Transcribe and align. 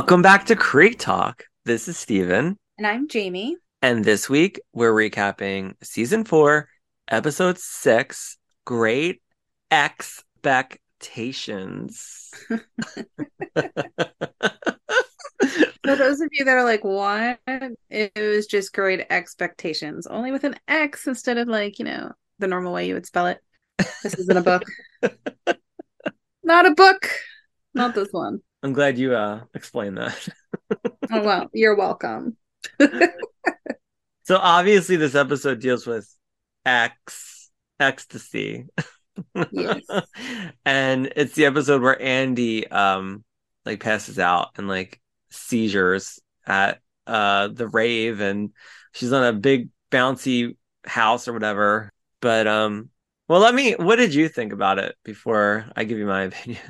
Welcome 0.00 0.22
back 0.22 0.46
to 0.46 0.56
Creek 0.56 0.98
Talk. 0.98 1.44
This 1.66 1.86
is 1.86 1.98
Steven. 1.98 2.56
And 2.78 2.86
I'm 2.86 3.06
Jamie. 3.06 3.58
And 3.82 4.02
this 4.02 4.30
week 4.30 4.58
we're 4.72 4.94
recapping 4.94 5.74
season 5.82 6.24
four, 6.24 6.70
episode 7.06 7.58
six, 7.58 8.38
Great 8.64 9.20
Expectations. 9.70 12.30
For 12.48 12.64
those 15.84 16.22
of 16.22 16.30
you 16.32 16.46
that 16.46 16.56
are 16.56 16.64
like, 16.64 16.82
what? 16.82 17.38
It 17.90 18.12
was 18.16 18.46
just 18.46 18.72
great 18.72 19.06
expectations, 19.10 20.06
only 20.06 20.32
with 20.32 20.44
an 20.44 20.56
X 20.66 21.08
instead 21.08 21.36
of 21.36 21.46
like, 21.46 21.78
you 21.78 21.84
know, 21.84 22.12
the 22.38 22.46
normal 22.46 22.72
way 22.72 22.88
you 22.88 22.94
would 22.94 23.04
spell 23.04 23.26
it. 23.26 23.38
This 24.02 24.14
isn't 24.14 24.38
a 24.38 24.40
book. 24.40 24.62
Not 26.42 26.64
a 26.64 26.74
book. 26.74 27.06
Not 27.74 27.94
this 27.94 28.08
one. 28.12 28.40
I'm 28.62 28.72
glad 28.72 28.98
you 28.98 29.14
uh 29.14 29.42
explained 29.54 29.98
that. 29.98 30.28
Oh, 31.12 31.24
well, 31.24 31.50
you're 31.52 31.74
welcome. 31.74 32.36
so 34.22 34.36
obviously 34.36 34.94
this 34.94 35.16
episode 35.16 35.58
deals 35.58 35.84
with 35.84 36.08
X 36.64 37.50
ecstasy. 37.80 38.66
Yes. 39.50 39.82
and 40.64 41.12
it's 41.16 41.34
the 41.34 41.46
episode 41.46 41.82
where 41.82 42.00
Andy 42.00 42.68
um 42.68 43.24
like 43.66 43.80
passes 43.80 44.20
out 44.20 44.50
and 44.56 44.68
like 44.68 45.00
seizures 45.30 46.20
at 46.46 46.80
uh 47.08 47.48
the 47.48 47.66
rave 47.66 48.20
and 48.20 48.50
she's 48.92 49.12
on 49.12 49.24
a 49.24 49.32
big 49.32 49.70
bouncy 49.90 50.56
house 50.84 51.26
or 51.26 51.32
whatever. 51.32 51.90
But 52.20 52.46
um 52.46 52.90
well 53.26 53.40
let 53.40 53.54
me 53.54 53.72
what 53.72 53.96
did 53.96 54.14
you 54.14 54.28
think 54.28 54.52
about 54.52 54.78
it 54.78 54.94
before 55.02 55.66
I 55.74 55.82
give 55.82 55.98
you 55.98 56.06
my 56.06 56.22
opinion? 56.22 56.62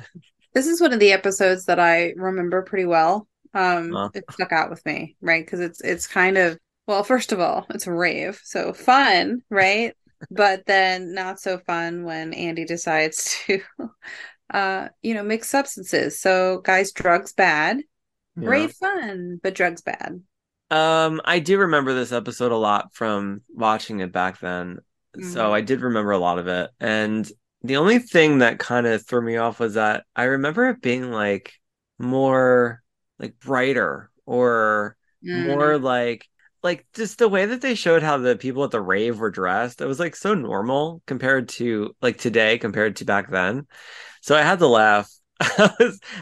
This 0.53 0.67
is 0.67 0.81
one 0.81 0.93
of 0.93 0.99
the 0.99 1.11
episodes 1.11 1.65
that 1.65 1.79
I 1.79 2.13
remember 2.15 2.61
pretty 2.63 2.85
well. 2.85 3.27
Um, 3.53 3.97
Huh. 3.97 4.11
it 4.13 4.25
stuck 4.31 4.51
out 4.51 4.69
with 4.69 4.85
me, 4.85 5.15
right? 5.21 5.45
Because 5.45 5.59
it's 5.59 5.81
it's 5.81 6.07
kind 6.07 6.37
of 6.37 6.57
well, 6.87 7.03
first 7.03 7.31
of 7.31 7.39
all, 7.39 7.65
it's 7.69 7.87
a 7.87 7.93
rave, 7.93 8.39
so 8.43 8.73
fun, 8.73 9.43
right? 9.49 9.95
but 10.31 10.65
then 10.65 11.13
not 11.13 11.39
so 11.39 11.57
fun 11.59 12.03
when 12.05 12.33
Andy 12.33 12.65
decides 12.65 13.37
to, 13.47 13.61
uh, 14.53 14.89
you 15.01 15.13
know, 15.13 15.23
mix 15.23 15.49
substances. 15.49 16.19
So, 16.21 16.59
guys, 16.61 16.91
drugs 16.91 17.33
bad, 17.33 17.81
Yeah. 18.35 18.47
rave 18.47 18.73
fun, 18.73 19.39
but 19.43 19.55
drugs 19.55 19.81
bad. 19.81 20.21
Um, 20.69 21.19
I 21.25 21.39
do 21.39 21.59
remember 21.59 21.93
this 21.93 22.11
episode 22.13 22.51
a 22.51 22.55
lot 22.57 22.93
from 22.93 23.41
watching 23.53 23.99
it 23.99 24.11
back 24.13 24.39
then. 24.39 24.79
So 25.19 25.53
Mhm. 25.53 25.53
I 25.53 25.61
did 25.61 25.81
remember 25.81 26.11
a 26.11 26.17
lot 26.17 26.39
of 26.39 26.47
it. 26.47 26.71
And 26.79 27.29
the 27.63 27.77
only 27.77 27.99
thing 27.99 28.39
that 28.39 28.59
kind 28.59 28.87
of 28.87 29.05
threw 29.05 29.21
me 29.21 29.37
off 29.37 29.59
was 29.59 29.75
that 29.75 30.05
I 30.15 30.23
remember 30.23 30.69
it 30.69 30.81
being 30.81 31.11
like 31.11 31.53
more 31.99 32.81
like 33.19 33.39
brighter 33.39 34.11
or 34.25 34.97
Mm. 35.23 35.71
more 35.71 35.77
like 35.77 36.27
like 36.63 36.85
just 36.93 37.17
the 37.17 37.27
way 37.29 37.45
that 37.47 37.61
they 37.61 37.75
showed 37.75 38.03
how 38.03 38.17
the 38.17 38.35
people 38.35 38.63
at 38.63 38.71
the 38.71 38.81
rave 38.81 39.19
were 39.19 39.31
dressed. 39.31 39.81
It 39.81 39.85
was 39.87 39.99
like 39.99 40.15
so 40.15 40.33
normal 40.33 41.01
compared 41.07 41.49
to 41.49 41.95
like 42.01 42.17
today 42.17 42.57
compared 42.57 42.97
to 42.97 43.05
back 43.05 43.29
then. 43.31 43.67
So 44.21 44.35
I 44.37 44.41
had 44.43 44.59
to 44.59 44.67
laugh. 44.67 45.11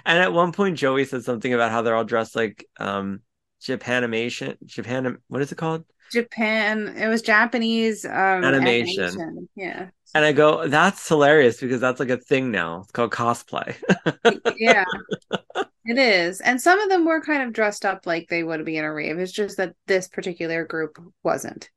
And 0.06 0.19
at 0.19 0.34
one 0.34 0.52
point 0.53 0.78
Joey 0.78 1.06
said 1.06 1.24
something 1.24 1.53
about 1.53 1.72
how 1.72 1.81
they're 1.81 1.96
all 1.96 2.06
dressed 2.06 2.36
like 2.36 2.66
um 2.80 3.22
Japanimation, 3.62 4.58
Japan, 4.66 5.18
what 5.28 5.42
is 5.42 5.52
it 5.52 5.58
called? 5.58 5.86
Japan. 6.12 6.88
It 6.97 7.08
was 7.08 7.22
Japanese 7.22 8.03
um, 8.06 8.56
Animation. 8.58 9.24
animation. 9.24 9.47
Yeah, 9.56 9.90
And 10.16 10.25
I 10.25 10.31
go, 10.31 10.68
that's 10.68 11.08
hilarious 11.08 11.59
because 11.59 11.81
that's 11.81 12.00
like 12.00 12.09
a 12.09 12.18
thing 12.18 12.52
now. 12.52 12.81
It's 12.81 12.92
called 12.92 13.12
cosplay. 13.12 13.75
yeah, 14.58 14.86
it 15.86 15.97
is. 15.97 16.42
And 16.42 16.62
some 16.62 16.80
of 16.80 16.90
them 16.90 17.06
were 17.06 17.22
kind 17.22 17.44
of 17.44 17.53
dressed 17.53 17.86
up 17.86 18.06
like 18.06 18.28
they 18.30 18.44
would 18.44 18.66
be 18.66 18.78
in 18.78 18.86
a 18.86 18.94
rave. 18.94 19.19
It's 19.19 19.31
just 19.31 19.58
that 19.58 19.75
this 19.88 20.08
particular 20.08 20.66
group 20.66 21.00
wasn't. 21.24 21.69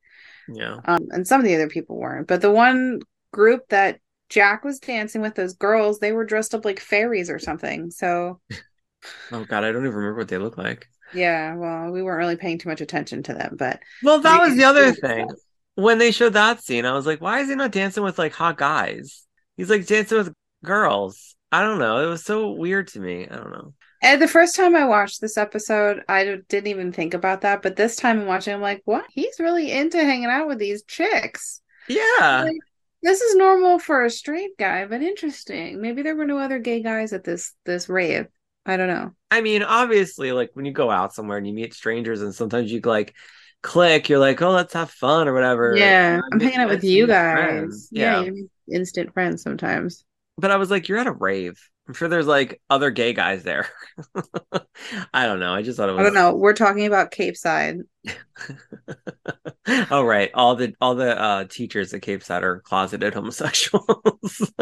yeah. 0.49 0.81
Um, 0.85 1.09
and 1.11 1.27
some 1.27 1.41
of 1.41 1.47
the 1.47 1.55
other 1.55 1.69
people 1.69 1.99
weren't. 1.99 2.29
But 2.29 2.41
the 2.43 2.51
one 2.51 3.01
group 3.33 3.69
that 3.71 4.01
Jack 4.29 4.65
was 4.65 4.81
dancing 4.81 5.23
with, 5.23 5.35
those 5.35 5.55
girls, 5.55 5.99
they 6.01 6.13
were 6.13 6.25
dressed 6.25 6.55
up 6.55 6.65
like 6.65 6.81
fairies 6.81 7.31
or 7.31 7.39
something. 7.39 7.91
So 7.91 8.41
Oh 9.33 9.45
God, 9.45 9.65
I 9.65 9.73
don't 9.73 9.85
even 9.85 9.97
remember 9.97 10.19
what 10.19 10.29
they 10.29 10.39
look 10.39 10.57
like. 10.57 10.89
yeah, 11.13 11.55
well, 11.57 11.91
we 11.91 12.03
weren't 12.03 12.19
really 12.19 12.37
paying 12.37 12.59
too 12.59 12.69
much 12.69 12.81
attention 12.81 13.23
to 13.25 13.35
them, 13.35 13.57
but 13.59 13.81
Well, 14.03 14.21
that 14.21 14.41
was 14.41 14.57
the 14.57 14.65
other 14.65 14.93
thing. 14.93 15.29
When 15.75 15.99
they 15.99 16.11
showed 16.11 16.35
that 16.35 16.63
scene, 16.63 16.85
I 16.85 16.93
was 16.93 17.07
like, 17.07 17.21
why 17.21 17.41
is 17.41 17.49
he 17.49 17.55
not 17.55 17.73
dancing 17.73 18.03
with 18.03 18.19
like 18.19 18.33
hot 18.33 18.59
guys? 18.59 19.27
He's 19.57 19.71
like 19.71 19.87
dancing 19.87 20.19
with 20.19 20.35
girls. 20.65 21.35
I 21.51 21.63
don't 21.63 21.79
know. 21.79 22.05
It 22.05 22.09
was 22.09 22.25
so 22.25 22.53
weird 22.53 22.89
to 22.89 23.01
me. 23.01 23.27
I 23.29 23.37
don't 23.37 23.51
know. 23.51 23.75
and 24.03 24.21
the 24.21 24.29
first 24.29 24.57
time 24.57 24.75
I 24.75 24.87
watched 24.87 25.21
this 25.21 25.37
episode, 25.37 26.03
I 26.09 26.41
didn't 26.49 26.69
even 26.69 26.93
think 26.93 27.15
about 27.15 27.43
that. 27.43 27.63
But 27.63 27.77
this 27.77 27.97
time 27.97 28.21
I'm 28.21 28.27
watching, 28.27 28.55
I'm 28.55 28.61
like, 28.61 28.83
what? 28.85 29.05
He's 29.11 29.39
really 29.39 29.71
into 29.71 29.99
hanging 29.99 30.27
out 30.27 30.49
with 30.49 30.59
these 30.59 30.83
chicks. 30.85 31.61
Yeah. 31.89 32.45
Like, 32.45 32.57
this 33.03 33.21
is 33.21 33.35
normal 33.35 33.79
for 33.79 34.05
a 34.05 34.11
straight 34.11 34.57
guy, 34.59 34.87
but 34.87 35.03
interesting. 35.03 35.81
Maybe 35.81 36.03
there 36.03 36.15
were 36.17 36.27
no 36.27 36.39
other 36.39 36.59
gay 36.59 36.83
guys 36.83 37.13
at 37.13 37.25
this 37.25 37.53
this 37.65 37.89
rave. 37.89 38.29
I 38.65 38.77
don't 38.77 38.89
know. 38.89 39.11
I 39.31 39.41
mean, 39.41 39.63
obviously, 39.63 40.33
like 40.33 40.51
when 40.55 40.65
you 40.65 40.73
go 40.73 40.91
out 40.91 41.13
somewhere 41.13 41.37
and 41.39 41.47
you 41.47 41.53
meet 41.53 41.75
strangers 41.75 42.23
and 42.23 42.35
sometimes 42.35 42.71
you 42.71 42.81
like 42.81 43.15
click, 43.63 44.09
you're 44.09 44.19
like, 44.19 44.41
oh, 44.43 44.51
let's 44.51 44.75
have 44.75 44.91
fun 44.91 45.29
or 45.29 45.35
whatever. 45.35 45.77
Yeah, 45.77 46.17
know, 46.17 46.23
I'm 46.33 46.41
hanging 46.41 46.59
out 46.61 46.69
with 46.69 46.85
you 46.85 47.07
guys. 47.07 47.89
Yeah, 47.91 48.23
Yeah. 48.23 48.31
instant 48.71 49.13
friends 49.15 49.43
sometimes. 49.43 50.05
But 50.39 50.51
I 50.51 50.57
was 50.57 50.71
like, 50.71 50.89
you're 50.89 50.99
at 50.99 51.07
a 51.07 51.13
rave. 51.13 51.59
I'm 51.89 51.95
sure 51.95 52.09
there's 52.09 52.27
like 52.27 52.61
other 52.71 52.91
gay 52.91 53.13
guys 53.13 53.43
there. 53.43 53.69
I 55.13 55.27
don't 55.27 55.41
know. 55.41 55.53
I 55.53 55.63
just 55.63 55.77
thought 55.77 55.89
it 55.89 55.93
was 55.93 56.01
I 56.01 56.05
don't 56.05 56.15
know. 56.15 56.35
We're 56.35 56.53
talking 56.55 56.87
about 56.87 57.11
Capeside. 57.11 57.79
oh 59.91 60.03
right. 60.03 60.31
All 60.33 60.55
the 60.55 60.75
all 60.81 60.95
the 60.95 61.21
uh 61.21 61.45
teachers 61.45 61.93
at 61.93 62.03
Capeside 62.03 62.45
are 62.45 62.61
closeted 62.61 63.15
homosexuals. 63.15 64.53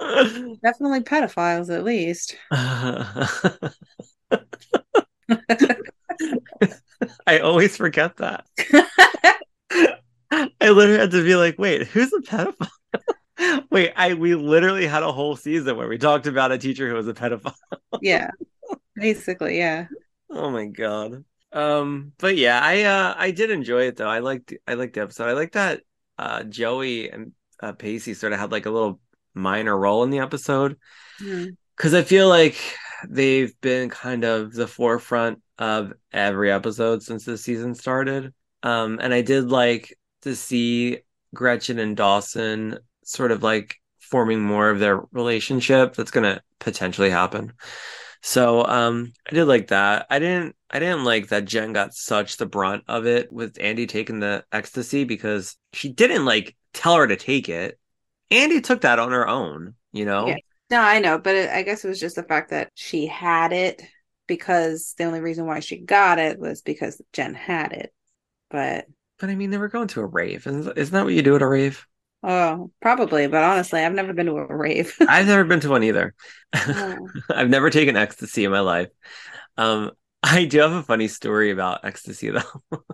Definitely 0.00 1.00
pedophiles, 1.00 1.74
at 1.74 1.84
least. 1.84 2.36
I 7.26 7.38
always 7.40 7.76
forget 7.76 8.16
that. 8.18 8.46
I 10.30 10.48
literally 10.70 10.98
had 10.98 11.10
to 11.12 11.22
be 11.22 11.36
like, 11.36 11.58
wait, 11.58 11.86
who's 11.88 12.12
a 12.12 12.20
pedophile? 12.20 12.68
wait, 13.70 13.92
I 13.96 14.14
we 14.14 14.34
literally 14.34 14.86
had 14.86 15.02
a 15.02 15.12
whole 15.12 15.36
season 15.36 15.76
where 15.76 15.88
we 15.88 15.98
talked 15.98 16.26
about 16.26 16.52
a 16.52 16.58
teacher 16.58 16.88
who 16.88 16.94
was 16.94 17.08
a 17.08 17.14
pedophile. 17.14 17.54
Yeah, 18.00 18.30
basically, 18.96 19.58
yeah. 19.58 19.86
Oh 20.30 20.50
my 20.50 20.66
god. 20.66 21.24
Um, 21.52 22.12
but 22.18 22.36
yeah, 22.36 22.60
I 22.62 22.82
uh 22.82 23.14
I 23.16 23.30
did 23.30 23.50
enjoy 23.50 23.82
it 23.84 23.96
though. 23.96 24.08
I 24.08 24.20
liked 24.20 24.54
I 24.66 24.74
liked 24.74 24.94
the 24.94 25.02
episode. 25.02 25.28
I 25.28 25.32
like 25.32 25.52
that 25.52 25.82
uh 26.18 26.42
Joey 26.44 27.10
and 27.10 27.32
uh, 27.62 27.72
Pacey 27.72 28.14
sort 28.14 28.32
of 28.32 28.40
had 28.40 28.52
like 28.52 28.66
a 28.66 28.70
little 28.70 29.00
minor 29.34 29.76
role 29.76 30.02
in 30.04 30.10
the 30.10 30.18
episode 30.20 30.76
Mhm. 31.20 31.56
because 31.76 31.94
I 31.94 32.02
feel 32.02 32.28
like 32.28 32.56
they've 33.08 33.52
been 33.60 33.90
kind 33.90 34.24
of 34.24 34.52
the 34.52 34.66
forefront 34.66 35.40
of 35.58 35.92
every 36.12 36.50
episode 36.50 37.02
since 37.02 37.24
the 37.24 37.38
season 37.38 37.74
started. 37.74 38.32
Um, 38.62 38.98
and 39.02 39.12
I 39.12 39.22
did 39.22 39.48
like 39.48 39.96
to 40.22 40.34
see 40.34 40.98
Gretchen 41.34 41.78
and 41.78 41.96
Dawson 41.96 42.78
sort 43.04 43.30
of 43.30 43.42
like 43.42 43.76
forming 44.00 44.40
more 44.40 44.70
of 44.70 44.78
their 44.78 45.00
relationship 45.12 45.94
that's 45.94 46.10
gonna 46.10 46.42
potentially 46.60 47.10
happen. 47.10 47.52
So 48.22 48.64
um 48.64 49.12
I 49.30 49.34
did 49.34 49.44
like 49.44 49.68
that. 49.68 50.06
I 50.08 50.18
didn't 50.18 50.56
I 50.70 50.78
didn't 50.78 51.04
like 51.04 51.28
that 51.28 51.44
Jen 51.44 51.72
got 51.72 51.94
such 51.94 52.36
the 52.36 52.46
brunt 52.46 52.84
of 52.88 53.06
it 53.06 53.32
with 53.32 53.58
Andy 53.60 53.86
taking 53.86 54.20
the 54.20 54.44
ecstasy 54.52 55.04
because 55.04 55.56
she 55.72 55.90
didn't 55.90 56.24
like 56.24 56.56
tell 56.72 56.96
her 56.96 57.06
to 57.06 57.16
take 57.16 57.48
it. 57.48 57.78
Andy 58.30 58.60
took 58.60 58.80
that 58.82 58.98
on 58.98 59.12
her 59.12 59.28
own, 59.28 59.74
you 59.92 60.04
know? 60.04 60.28
Yeah. 60.28 60.36
No, 60.70 60.80
I 60.80 60.98
know, 60.98 61.18
but 61.18 61.34
it, 61.34 61.50
I 61.50 61.62
guess 61.62 61.84
it 61.84 61.88
was 61.88 62.00
just 62.00 62.16
the 62.16 62.22
fact 62.22 62.50
that 62.50 62.70
she 62.74 63.06
had 63.06 63.52
it 63.52 63.82
because 64.26 64.94
the 64.98 65.04
only 65.04 65.20
reason 65.20 65.46
why 65.46 65.60
she 65.60 65.78
got 65.78 66.18
it 66.18 66.38
was 66.38 66.62
because 66.62 67.00
Jen 67.12 67.34
had 67.34 67.72
it. 67.72 67.92
But 68.50 68.86
But 69.18 69.30
I 69.30 69.34
mean, 69.34 69.50
they 69.50 69.58
were 69.58 69.68
going 69.68 69.88
to 69.88 70.00
a 70.00 70.06
rave. 70.06 70.46
Isn't, 70.46 70.76
isn't 70.78 70.92
that 70.92 71.04
what 71.04 71.14
you 71.14 71.22
do 71.22 71.36
at 71.36 71.42
a 71.42 71.46
rave? 71.46 71.86
oh, 72.22 72.70
probably. 72.80 73.26
But 73.26 73.44
honestly, 73.44 73.80
I've 73.80 73.92
never 73.92 74.12
been 74.12 74.26
to 74.26 74.36
a 74.38 74.56
rave. 74.56 74.96
I've 75.08 75.26
never 75.26 75.44
been 75.44 75.60
to 75.60 75.70
one 75.70 75.82
either. 75.84 76.14
Oh. 76.54 77.08
I've 77.30 77.50
never 77.50 77.70
taken 77.70 77.96
ecstasy 77.96 78.44
in 78.44 78.50
my 78.50 78.60
life. 78.60 78.88
Um, 79.56 79.92
I 80.22 80.46
do 80.46 80.60
have 80.60 80.72
a 80.72 80.82
funny 80.82 81.08
story 81.08 81.50
about 81.50 81.84
ecstasy 81.84 82.30
though. 82.30 82.84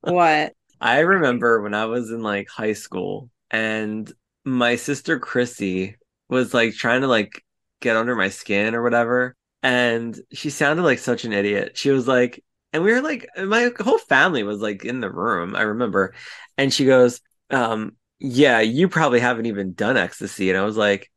what? 0.00 0.54
I 0.80 1.00
remember 1.00 1.60
when 1.62 1.74
I 1.74 1.86
was 1.86 2.10
in 2.10 2.22
like 2.22 2.48
high 2.48 2.72
school 2.72 3.30
and 3.50 4.10
my 4.44 4.76
sister 4.76 5.18
Chrissy 5.18 5.96
was 6.28 6.54
like 6.54 6.74
trying 6.74 7.02
to 7.02 7.08
like 7.08 7.44
get 7.80 7.96
under 7.96 8.14
my 8.16 8.28
skin 8.28 8.74
or 8.74 8.82
whatever. 8.82 9.36
And 9.62 10.18
she 10.32 10.50
sounded 10.50 10.82
like 10.82 10.98
such 10.98 11.24
an 11.24 11.32
idiot. 11.32 11.76
She 11.78 11.90
was 11.90 12.08
like, 12.08 12.44
and 12.72 12.82
we 12.82 12.92
were 12.92 13.00
like, 13.00 13.28
my 13.38 13.70
whole 13.80 13.98
family 13.98 14.42
was 14.42 14.60
like 14.60 14.84
in 14.84 15.00
the 15.00 15.10
room. 15.10 15.54
I 15.54 15.62
remember, 15.62 16.14
and 16.58 16.72
she 16.72 16.84
goes, 16.86 17.20
um, 17.50 17.96
"Yeah, 18.18 18.60
you 18.60 18.88
probably 18.88 19.20
haven't 19.20 19.46
even 19.46 19.74
done 19.74 19.96
ecstasy," 19.96 20.48
and 20.50 20.58
I 20.58 20.64
was 20.64 20.76
like, 20.76 21.10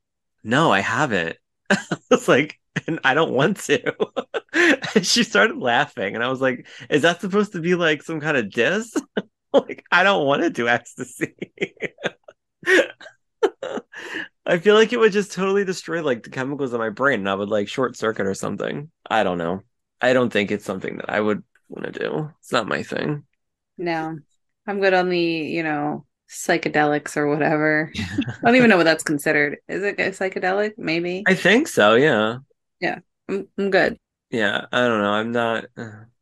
"No, 0.43 0.71
I 0.71 0.81
haven't." 0.81 1.37
I 1.69 1.77
was 2.11 2.27
like, 2.27 2.59
and 2.87 2.99
I 3.03 3.13
don't 3.13 3.31
want 3.33 3.57
to. 3.61 3.93
and 4.95 5.05
she 5.05 5.23
started 5.23 5.57
laughing, 5.57 6.15
and 6.15 6.23
I 6.23 6.29
was 6.29 6.41
like, 6.41 6.67
"Is 6.89 7.03
that 7.03 7.21
supposed 7.21 7.53
to 7.53 7.61
be 7.61 7.75
like 7.75 8.03
some 8.03 8.19
kind 8.19 8.37
of 8.37 8.51
diss?" 8.51 8.93
like, 9.53 9.85
I 9.91 10.03
don't 10.03 10.25
want 10.25 10.43
to 10.43 10.49
do 10.49 10.67
ecstasy. 10.67 11.35
I 14.45 14.59
feel 14.59 14.75
like 14.75 14.93
it 14.93 14.99
would 14.99 15.11
just 15.11 15.31
totally 15.31 15.65
destroy 15.65 16.03
like 16.03 16.23
the 16.23 16.29
chemicals 16.29 16.73
in 16.73 16.79
my 16.79 16.89
brain 16.89 17.19
and 17.19 17.29
I 17.29 17.33
would 17.35 17.49
like 17.49 17.67
short 17.67 17.97
circuit 17.97 18.27
or 18.27 18.35
something. 18.35 18.91
I 19.09 19.23
don't 19.23 19.37
know. 19.37 19.61
I 20.01 20.13
don't 20.13 20.31
think 20.31 20.51
it's 20.51 20.65
something 20.65 20.97
that 20.97 21.09
I 21.09 21.19
would 21.19 21.43
want 21.67 21.91
to 21.91 21.99
do. 21.99 22.31
It's 22.39 22.51
not 22.51 22.67
my 22.67 22.83
thing. 22.83 23.23
No, 23.77 24.19
I'm 24.67 24.79
good 24.79 24.93
on 24.93 25.09
the, 25.09 25.19
you 25.19 25.63
know, 25.63 26.05
psychedelics 26.29 27.17
or 27.17 27.27
whatever. 27.27 27.91
I 27.97 28.35
don't 28.43 28.55
even 28.55 28.69
know 28.69 28.77
what 28.77 28.83
that's 28.83 29.03
considered. 29.03 29.57
Is 29.67 29.83
it 29.83 29.99
a 29.99 30.11
psychedelic? 30.11 30.73
Maybe. 30.77 31.23
I 31.27 31.33
think 31.33 31.67
so, 31.67 31.95
yeah. 31.95 32.37
Yeah, 32.79 32.99
I'm, 33.27 33.47
I'm 33.57 33.71
good. 33.71 33.97
Yeah, 34.29 34.65
I 34.71 34.87
don't 34.87 35.01
know. 35.01 35.11
I'm 35.11 35.31
not, 35.31 35.65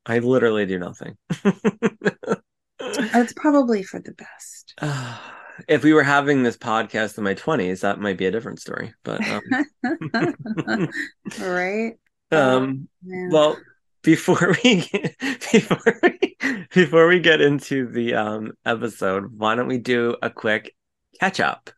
I 0.05 0.19
literally 0.19 0.65
do 0.65 0.79
nothing. 0.79 1.17
It's 2.85 3.33
probably 3.33 3.81
for 3.81 3.99
the 3.99 4.11
best. 4.11 4.73
if 5.67 5.83
we 5.83 5.93
were 5.93 6.03
having 6.03 6.43
this 6.43 6.57
podcast 6.57 7.17
in 7.17 7.23
my 7.23 7.33
20s, 7.35 7.81
that 7.81 7.99
might 7.99 8.17
be 8.17 8.25
a 8.25 8.31
different 8.31 8.59
story. 8.59 8.93
But, 9.03 9.21
um, 9.27 10.87
right? 11.39 11.93
um, 12.31 12.87
Yeah. 13.05 13.27
well, 13.29 13.57
before 14.03 14.55
we 14.63 14.89
before 15.51 15.99
we 16.03 16.35
before 16.73 17.07
we 17.07 17.19
get 17.19 17.41
into 17.41 17.87
the 17.87 18.15
um 18.15 18.51
episode, 18.65 19.37
why 19.37 19.55
don't 19.55 19.67
we 19.67 19.77
do 19.77 20.15
a 20.21 20.29
quick 20.29 20.75
catch 21.19 21.39
up, 21.39 21.69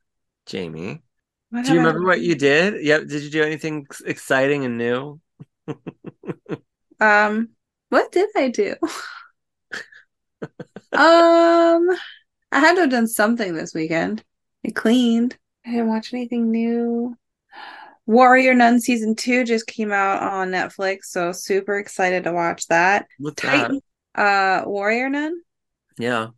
Jamie? 0.45 1.04
What 1.50 1.66
Do 1.66 1.74
you 1.74 1.80
have 1.80 1.86
I 1.86 1.89
remember 1.89 2.07
what 2.07 2.22
you 2.22 2.36
did? 2.36 2.83
Yep. 2.83 3.07
Did 3.07 3.24
you 3.24 3.30
do 3.30 3.44
anything 3.44 3.86
exciting 4.06 4.66
and 4.66 4.77
new? 4.77 5.19
Um, 7.00 7.50
what 7.89 8.12
did 8.12 8.30
I 8.36 8.50
do? 8.50 8.75
um, 10.94 11.88
I 12.51 12.59
had 12.59 12.75
to 12.75 12.81
have 12.81 12.89
done 12.89 13.07
something 13.07 13.53
this 13.53 13.74
weekend. 13.74 14.24
I 14.65 14.71
cleaned. 14.71 15.38
I 15.65 15.71
didn't 15.71 15.88
watch 15.88 16.13
anything 16.13 16.51
new. 16.51 17.18
Warrior 18.06 18.53
Nun 18.53 18.80
season 18.80 19.15
two 19.15 19.44
just 19.44 19.65
came 19.68 19.92
out 19.92 20.21
on 20.21 20.51
Netflix, 20.51 21.06
so 21.06 21.31
super 21.31 21.77
excited 21.80 22.24
to 22.25 22.33
watch 22.33 22.68
that. 22.68 23.07
What's 23.18 23.42
that? 23.42 23.50
Titan, 23.50 23.81
uh, 24.13 24.62
Warrior 24.65 25.09
Nun. 25.09 25.42
Yeah, 25.97 26.30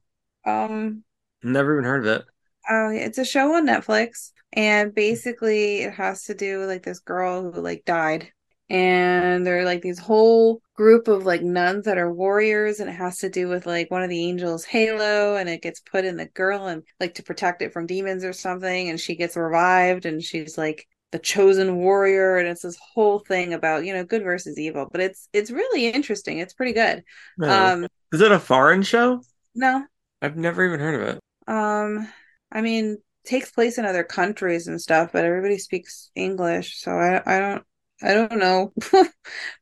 Um, 0.45 1.03
never 1.43 1.73
even 1.73 1.83
heard 1.83 2.05
of 2.07 2.21
it. 2.21 2.25
Oh, 2.69 2.89
yeah, 2.89 3.01
it's 3.01 3.17
a 3.17 3.25
show 3.25 3.55
on 3.55 3.65
Netflix, 3.67 4.31
and 4.53 4.93
basically 4.93 5.81
it 5.83 5.93
has 5.93 6.23
to 6.23 6.33
do 6.33 6.59
with 6.59 6.69
like 6.69 6.83
this 6.83 6.99
girl 6.99 7.51
who 7.51 7.61
like 7.61 7.83
died, 7.85 8.31
and 8.69 9.45
there 9.45 9.59
are 9.59 9.65
like 9.65 9.81
these 9.81 9.99
whole 9.99 10.61
group 10.75 11.07
of 11.07 11.25
like 11.25 11.41
nuns 11.41 11.85
that 11.85 11.97
are 11.97 12.11
warriors, 12.13 12.79
and 12.79 12.89
it 12.89 12.93
has 12.93 13.19
to 13.19 13.29
do 13.29 13.47
with 13.47 13.65
like 13.65 13.89
one 13.91 14.03
of 14.03 14.09
the 14.09 14.23
angels' 14.27 14.65
halo, 14.65 15.35
and 15.35 15.49
it 15.49 15.61
gets 15.61 15.79
put 15.79 16.05
in 16.05 16.17
the 16.17 16.25
girl 16.27 16.67
and 16.67 16.83
like 16.99 17.15
to 17.15 17.23
protect 17.23 17.61
it 17.61 17.73
from 17.73 17.87
demons 17.87 18.23
or 18.23 18.33
something, 18.33 18.89
and 18.89 18.99
she 18.99 19.15
gets 19.15 19.35
revived, 19.37 20.05
and 20.05 20.21
she's 20.23 20.57
like 20.57 20.87
the 21.11 21.19
chosen 21.19 21.77
warrior, 21.77 22.37
and 22.37 22.47
it's 22.47 22.61
this 22.63 22.77
whole 22.93 23.19
thing 23.19 23.53
about 23.53 23.85
you 23.85 23.93
know 23.93 24.03
good 24.03 24.23
versus 24.23 24.57
evil, 24.59 24.87
but 24.91 25.01
it's 25.01 25.29
it's 25.33 25.51
really 25.51 25.87
interesting. 25.87 26.39
It's 26.39 26.53
pretty 26.53 26.73
good. 26.73 27.03
No. 27.37 27.71
Um, 27.71 27.87
Is 28.11 28.21
it 28.21 28.31
a 28.31 28.39
foreign 28.39 28.83
show? 28.83 29.21
no, 29.55 29.87
I've 30.21 30.37
never 30.37 30.63
even 30.63 30.79
heard 30.79 30.95
of 31.01 31.15
it. 31.15 31.19
Um, 31.47 32.07
I 32.51 32.61
mean, 32.61 32.97
takes 33.25 33.51
place 33.51 33.77
in 33.77 33.85
other 33.85 34.03
countries 34.03 34.67
and 34.67 34.81
stuff, 34.81 35.11
but 35.13 35.25
everybody 35.25 35.57
speaks 35.57 36.11
English, 36.15 36.79
so 36.81 36.91
I 36.91 37.21
I 37.25 37.39
don't 37.39 37.63
I 38.01 38.13
don't 38.13 38.37
know. 38.37 38.73
but 38.91 39.09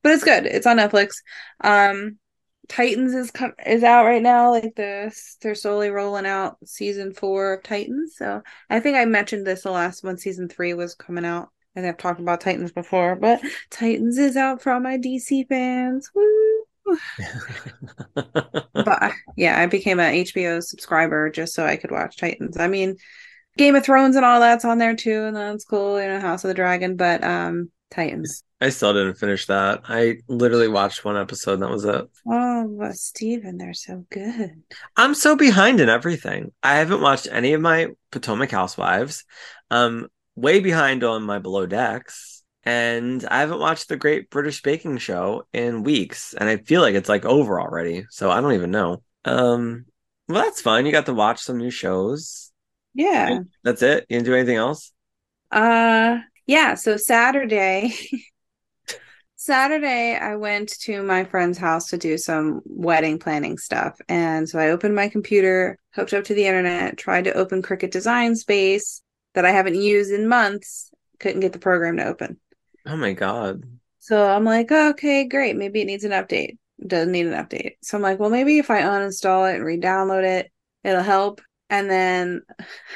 it's 0.04 0.24
good. 0.24 0.46
It's 0.46 0.68
on 0.68 0.78
Netflix. 0.78 1.16
Um 1.62 2.18
Titans 2.68 3.14
is 3.14 3.32
co- 3.32 3.54
is 3.66 3.84
out 3.84 4.06
right 4.06 4.22
now. 4.22 4.52
Like 4.52 4.76
the 4.76 5.16
they're 5.42 5.56
slowly 5.56 5.90
rolling 5.90 6.26
out 6.26 6.58
season 6.66 7.14
4 7.14 7.54
of 7.54 7.64
Titans. 7.64 8.16
So, 8.18 8.42
I 8.70 8.80
think 8.80 8.98
I 8.98 9.06
mentioned 9.06 9.46
this 9.46 9.64
the 9.64 9.72
last 9.72 10.04
one 10.04 10.18
season 10.18 10.50
3 10.50 10.74
was 10.74 10.96
coming 10.96 11.26
out. 11.26 11.50
I 11.76 11.82
think 11.82 11.94
I've 11.94 11.98
talked 11.98 12.20
about 12.20 12.42
Titans 12.42 12.72
before, 12.72 13.16
but 13.16 13.42
Titans 13.70 14.18
is 14.18 14.38
out 14.38 14.62
for 14.62 14.72
all 14.72 14.80
my 14.80 14.98
DC 14.98 15.48
fans. 15.48 16.10
Woo! 16.16 16.66
but 18.14 19.12
yeah, 19.36 19.60
I 19.60 19.66
became 19.66 20.00
an 20.00 20.14
HBO 20.14 20.64
subscriber 20.64 21.30
just 21.30 21.54
so 21.54 21.66
I 21.66 21.76
could 21.76 21.92
watch 21.92 22.18
Titans. 22.18 22.58
I 22.58 22.68
mean, 22.68 22.96
Game 23.58 23.76
of 23.76 23.84
Thrones 23.84 24.16
and 24.16 24.24
all 24.24 24.40
that's 24.40 24.66
on 24.66 24.78
there 24.78 24.96
too, 24.96 25.24
and 25.24 25.36
that's 25.36 25.66
cool. 25.66 26.02
You 26.02 26.08
know, 26.08 26.20
House 26.20 26.44
of 26.44 26.50
the 26.50 26.54
Dragon, 26.54 26.96
but 26.96 27.24
um, 27.24 27.72
Titans. 27.92 28.44
I 28.62 28.70
still 28.70 28.94
didn't 28.94 29.16
finish 29.16 29.46
that. 29.48 29.82
I 29.86 30.18
literally 30.28 30.68
watched 30.68 31.06
one 31.06 31.18
episode 31.18 31.54
and 31.54 31.64
that 31.64 31.70
was 31.70 31.86
it. 31.86 32.06
Oh, 32.28 32.92
Steven, 32.94 33.58
they're 33.58 33.74
so 33.74 34.06
good. 34.10 34.64
I'm 34.96 35.14
so 35.14 35.36
behind 35.36 35.80
in 35.80 35.90
everything. 35.90 36.52
I 36.64 36.76
haven't 36.76 37.02
watched 37.02 37.28
any 37.32 37.54
of 37.54 37.62
my 37.62 37.90
Potomac 38.12 38.52
Housewives. 38.52 39.24
Um, 39.70 40.08
way 40.36 40.60
behind 40.60 41.04
on 41.04 41.24
my 41.24 41.40
Below 41.40 41.66
Decks, 41.66 42.44
and 42.64 43.26
I 43.30 43.40
haven't 43.40 43.60
watched 43.60 43.88
the 43.88 43.98
Great 43.98 44.30
British 44.30 44.62
Baking 44.62 44.98
Show 44.98 45.44
in 45.54 45.84
weeks, 45.84 46.34
and 46.34 46.50
I 46.50 46.58
feel 46.58 46.82
like 46.82 46.96
it's 46.96 47.10
like 47.10 47.26
over 47.26 47.62
already. 47.62 48.06
So 48.10 48.32
I 48.32 48.42
don't 48.42 48.54
even 48.54 48.72
know. 48.72 49.02
Um, 49.24 49.86
well, 50.28 50.44
that's 50.44 50.62
fun. 50.62 50.86
You 50.86 50.92
got 50.92 51.06
to 51.06 51.14
watch 51.14 51.42
some 51.42 51.58
new 51.58 51.70
shows. 51.70 52.52
Yeah. 52.94 53.40
That's 53.64 53.82
it. 53.82 54.06
You 54.10 54.18
didn't 54.18 54.26
do 54.26 54.36
anything 54.36 54.56
else. 54.56 54.92
Uh, 55.52 56.18
yeah. 56.45 56.75
So 56.75 56.97
Saturday, 56.97 57.94
Saturday, 59.36 60.15
I 60.15 60.36
went 60.36 60.69
to 60.81 61.03
my 61.03 61.24
friend's 61.24 61.57
house 61.57 61.89
to 61.89 61.97
do 61.97 62.18
some 62.18 62.62
wedding 62.65 63.19
planning 63.19 63.57
stuff, 63.57 64.00
and 64.07 64.48
so 64.48 64.60
I 64.60 64.70
opened 64.70 64.96
my 64.96 65.10
computer, 65.10 65.77
hooked 65.93 66.13
up 66.13 66.24
to 66.25 66.34
the 66.34 66.46
internet, 66.46 66.98
tried 66.98 67.25
to 67.25 67.34
open 67.34 67.62
Cricut 67.62 67.91
Design 67.91 68.36
Space 68.36 69.01
that 69.34 69.46
I 69.46 69.51
haven't 69.51 69.75
used 69.75 70.12
in 70.12 70.27
months. 70.27 70.91
Couldn't 71.20 71.41
get 71.41 71.53
the 71.53 71.60
program 71.60 71.98
to 71.98 72.05
open. 72.05 72.39
Oh 72.86 72.98
my 72.98 73.13
god. 73.13 73.63
So 74.00 74.27
I'm 74.27 74.43
like, 74.43 74.72
okay, 74.72 75.27
great. 75.27 75.55
Maybe 75.55 75.81
it 75.81 75.86
needs 75.86 76.03
an 76.03 76.12
update. 76.12 76.58
It 76.79 76.88
doesn't 76.88 77.12
need 77.12 77.25
an 77.25 77.34
update. 77.34 77.74
So 77.81 77.98
I'm 77.98 78.03
like, 78.03 78.20
well, 78.20 78.29
maybe 78.29 78.60
if 78.60 78.70
I 78.70 78.81
uninstall 78.81 79.51
it 79.51 79.55
and 79.55 79.65
re-download 79.65 80.24
it, 80.24 80.51
it'll 80.84 81.01
help. 81.01 81.41
And 81.70 81.89
then 81.89 82.41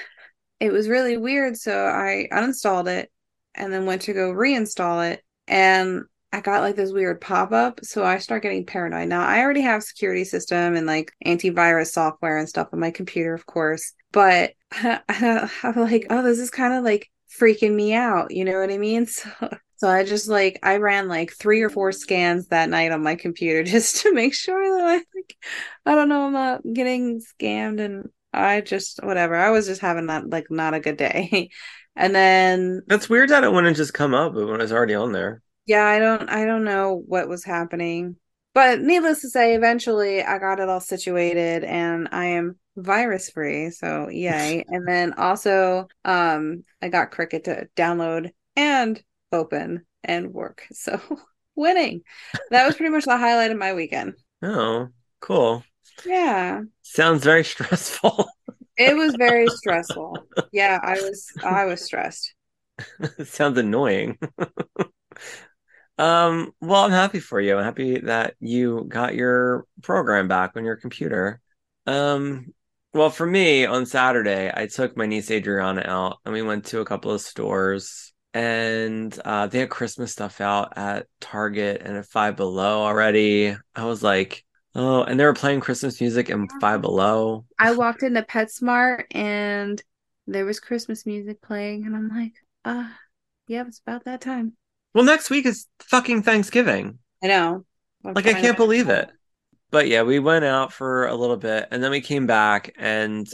it 0.60 0.72
was 0.72 0.88
really 0.88 1.18
weird. 1.18 1.58
So 1.58 1.86
I 1.86 2.28
uninstalled 2.32 2.88
it 2.88 3.12
and 3.56 3.72
then 3.72 3.86
went 3.86 4.04
to 4.04 4.14
go 4.14 4.32
reinstall 4.32 5.12
it. 5.12 5.24
And 5.48 6.04
I 6.32 6.42
got 6.42 6.62
like 6.62 6.76
this 6.76 6.92
weird 6.92 7.22
pop-up. 7.22 7.80
So 7.84 8.04
I 8.04 8.20
start 8.20 8.44
getting 8.44 8.66
paranoid. 8.66 9.10
Now 9.10 9.26
I 9.26 9.40
already 9.40 9.62
have 9.62 9.84
security 9.84 10.24
system 10.24 10.76
and 10.76 10.86
like 10.86 11.12
antivirus 11.26 11.92
software 11.92 12.38
and 12.38 12.48
stuff 12.48 12.70
on 12.72 12.80
my 12.80 12.92
computer, 12.92 13.34
of 13.34 13.46
course. 13.46 13.94
But 14.12 14.54
I'm 14.72 15.50
like, 15.76 16.08
oh, 16.10 16.24
this 16.24 16.40
is 16.40 16.50
kind 16.52 16.74
of 16.74 16.84
like 16.84 17.10
freaking 17.40 17.74
me 17.74 17.94
out. 17.94 18.32
You 18.32 18.46
know 18.46 18.60
what 18.60 18.72
I 18.72 18.78
mean? 18.78 19.08
So 19.40 19.50
so 19.80 19.88
I 19.88 20.04
just 20.04 20.28
like 20.28 20.60
I 20.62 20.76
ran 20.76 21.08
like 21.08 21.32
three 21.32 21.62
or 21.62 21.70
four 21.70 21.94
scans 21.94 22.48
that 22.48 22.70
night 22.70 22.92
on 22.92 23.02
my 23.02 23.16
computer 23.16 23.64
just 23.72 24.02
to 24.02 24.14
make 24.14 24.34
sure 24.34 24.78
that 24.78 24.86
I 24.86 24.96
like 25.16 25.38
I 25.86 25.96
don't 25.96 26.10
know 26.10 26.26
I'm 26.26 26.34
not 26.34 26.62
getting 26.74 27.22
scammed 27.22 27.80
and 27.80 28.10
I 28.34 28.62
just 28.62 29.00
whatever. 29.02 29.36
I 29.36 29.52
was 29.52 29.68
just 29.68 29.82
having 29.82 30.08
that 30.08 30.30
like 30.30 30.52
not 30.52 30.74
a 30.74 30.80
good 30.80 30.98
day. 30.98 31.50
And 32.00 32.16
then 32.16 32.82
That's 32.88 33.10
weird 33.10 33.30
that 33.30 33.44
it 33.44 33.52
wouldn't 33.54 33.78
just 33.78 33.94
come 33.94 34.14
up 34.16 34.34
when 34.34 34.60
it's 34.62 34.72
already 34.72 34.96
on 34.96 35.12
there. 35.12 35.42
yeah, 35.66 35.86
I 35.86 36.00
don't 36.00 36.30
I 36.30 36.46
don't 36.46 36.64
know 36.64 37.04
what 37.08 37.28
was 37.30 37.44
happening. 37.44 38.16
But 38.54 38.82
needless 38.82 39.22
to 39.22 39.30
say, 39.30 39.56
eventually 39.56 40.24
I 40.24 40.40
got 40.40 40.60
it 40.60 40.70
all 40.70 40.80
situated 40.82 41.64
and 41.64 42.10
I 42.12 42.26
am 42.26 42.58
virus 42.76 43.30
free. 43.30 43.70
So 43.72 44.10
yay. 44.10 44.64
and 44.68 44.88
then 44.88 45.14
also 45.14 45.88
um 46.06 46.64
I 46.82 46.90
got 46.90 47.12
Cricut 47.12 47.46
to 47.46 47.68
download 47.76 48.32
and 48.56 49.02
open 49.32 49.86
and 50.04 50.34
work. 50.34 50.66
So 50.74 51.00
winning. 51.56 52.02
That 52.52 52.66
was 52.66 52.76
pretty 52.76 52.92
much 52.92 53.06
the 53.06 53.18
highlight 53.18 53.52
of 53.52 53.58
my 53.58 53.74
weekend. 53.74 54.14
Oh, 54.42 54.90
cool. 55.22 55.64
Yeah. 56.04 56.62
Sounds 56.82 57.24
very 57.24 57.44
stressful. 57.46 58.28
It 58.80 58.96
was 58.96 59.14
very 59.16 59.48
stressful. 59.48 60.18
Yeah, 60.54 60.80
I 60.82 60.94
was 60.94 61.28
I 61.44 61.66
was 61.66 61.84
stressed. 61.84 62.34
Sounds 63.26 63.58
annoying. 63.58 64.18
um, 65.98 66.54
well, 66.62 66.86
I'm 66.86 66.92
happy 66.92 67.20
for 67.20 67.42
you. 67.42 67.58
I'm 67.58 67.66
happy 67.66 68.00
that 68.00 68.36
you 68.40 68.86
got 68.88 69.16
your 69.16 69.66
program 69.84 70.30
back 70.30 70.52
on 70.56 70.64
your 70.64 70.78
computer. 70.78 71.42
Um, 71.88 72.54
well, 72.94 73.10
for 73.10 73.26
me, 73.26 73.66
on 73.66 73.86
Saturday, 73.86 74.50
I 74.56 74.68
took 74.68 74.96
my 74.96 75.06
niece 75.06 75.30
Adriana 75.30 75.84
out 75.86 76.20
and 76.24 76.34
we 76.34 76.42
went 76.42 76.68
to 76.68 76.80
a 76.80 76.86
couple 76.86 77.12
of 77.12 77.20
stores 77.20 78.14
and 78.34 79.18
uh, 79.26 79.48
they 79.48 79.60
had 79.60 79.70
Christmas 79.70 80.14
stuff 80.14 80.40
out 80.40 80.78
at 80.78 81.08
Target 81.20 81.82
and 81.84 81.98
at 81.98 82.06
Five 82.06 82.38
Below 82.38 82.82
already. 82.82 83.58
I 83.76 83.84
was 83.84 84.02
like, 84.02 84.46
Oh, 84.76 85.04
and 85.04 85.20
they 85.20 85.26
were 85.26 85.34
playing 85.34 85.62
Christmas 85.62 86.00
music 86.00 86.30
in 86.30 86.48
Five 86.62 86.82
Below. 86.82 87.46
I 87.58 87.72
walked 87.72 88.04
into 88.04 88.22
PetSmart 88.22 89.06
and 89.12 89.82
there 90.28 90.46
was 90.46 90.60
Christmas 90.60 91.06
music 91.06 91.42
playing, 91.42 91.86
and 91.86 91.96
I'm 91.96 92.08
like, 92.08 92.34
ah, 92.64 92.96
yeah, 93.48 93.64
it's 93.68 93.80
about 93.80 94.06
that 94.06 94.22
time. 94.22 94.54
Well, 94.94 95.04
next 95.04 95.30
week 95.30 95.46
is 95.46 95.68
fucking 95.80 96.24
Thanksgiving. 96.24 97.00
I 97.24 97.28
know. 97.28 97.66
I'm 98.06 98.14
Like 98.14 98.28
I 98.28 98.34
can't 98.34 98.58
believe 98.58 98.90
it. 98.90 99.10
But 99.72 99.88
yeah, 99.88 100.04
we 100.04 100.20
went 100.20 100.46
out 100.46 100.74
for 100.74 101.08
a 101.08 101.16
little 101.16 101.38
bit 101.38 101.68
and 101.70 101.84
then 101.84 101.92
we 101.92 102.02
came 102.02 102.26
back 102.26 102.74
and 102.78 103.28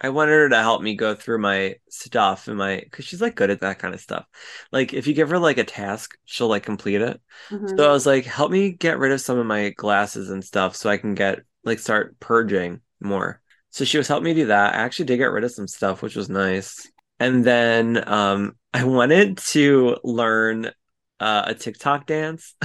I 0.00 0.08
wanted 0.10 0.32
her 0.32 0.48
to 0.50 0.62
help 0.62 0.82
me 0.82 0.94
go 0.94 1.14
through 1.14 1.38
my 1.38 1.76
stuff 1.90 2.48
and 2.48 2.56
my 2.56 2.80
because 2.80 3.04
she's 3.04 3.20
like 3.20 3.34
good 3.36 3.50
at 3.50 3.60
that 3.60 3.78
kind 3.78 3.94
of 3.94 4.00
stuff. 4.00 4.26
Like 4.72 4.94
if 4.94 5.06
you 5.06 5.14
give 5.14 5.30
her 5.30 5.38
like 5.38 5.58
a 5.58 5.64
task, 5.64 6.16
she'll 6.24 6.48
like 6.48 6.62
complete 6.62 7.00
it. 7.02 7.20
Mhm. 7.50 7.76
So 7.76 7.88
I 7.88 7.92
was 7.92 8.06
like, 8.06 8.24
help 8.24 8.50
me 8.50 8.70
get 8.72 8.98
rid 8.98 9.12
of 9.12 9.20
some 9.20 9.38
of 9.38 9.46
my 9.46 9.70
glasses 9.70 10.30
and 10.30 10.44
stuff 10.44 10.76
so 10.76 10.90
I 10.90 10.96
can 10.96 11.14
get 11.14 11.40
like 11.64 11.78
start 11.78 12.18
purging 12.20 12.80
more. 13.00 13.40
So 13.70 13.84
she 13.84 13.98
was 13.98 14.08
helping 14.08 14.24
me 14.24 14.34
do 14.34 14.46
that. 14.46 14.74
I 14.74 14.78
actually 14.78 15.06
did 15.06 15.18
get 15.18 15.26
rid 15.32 15.44
of 15.44 15.52
some 15.52 15.68
stuff, 15.68 16.02
which 16.02 16.16
was 16.16 16.28
nice. 16.28 16.86
And 17.18 17.44
then 17.44 18.02
um 18.08 18.56
I 18.72 18.84
wanted 18.84 19.38
to 19.48 19.96
learn 20.04 20.70
uh, 21.18 21.42
a 21.48 21.54
TikTok 21.54 22.06
dance. 22.06 22.54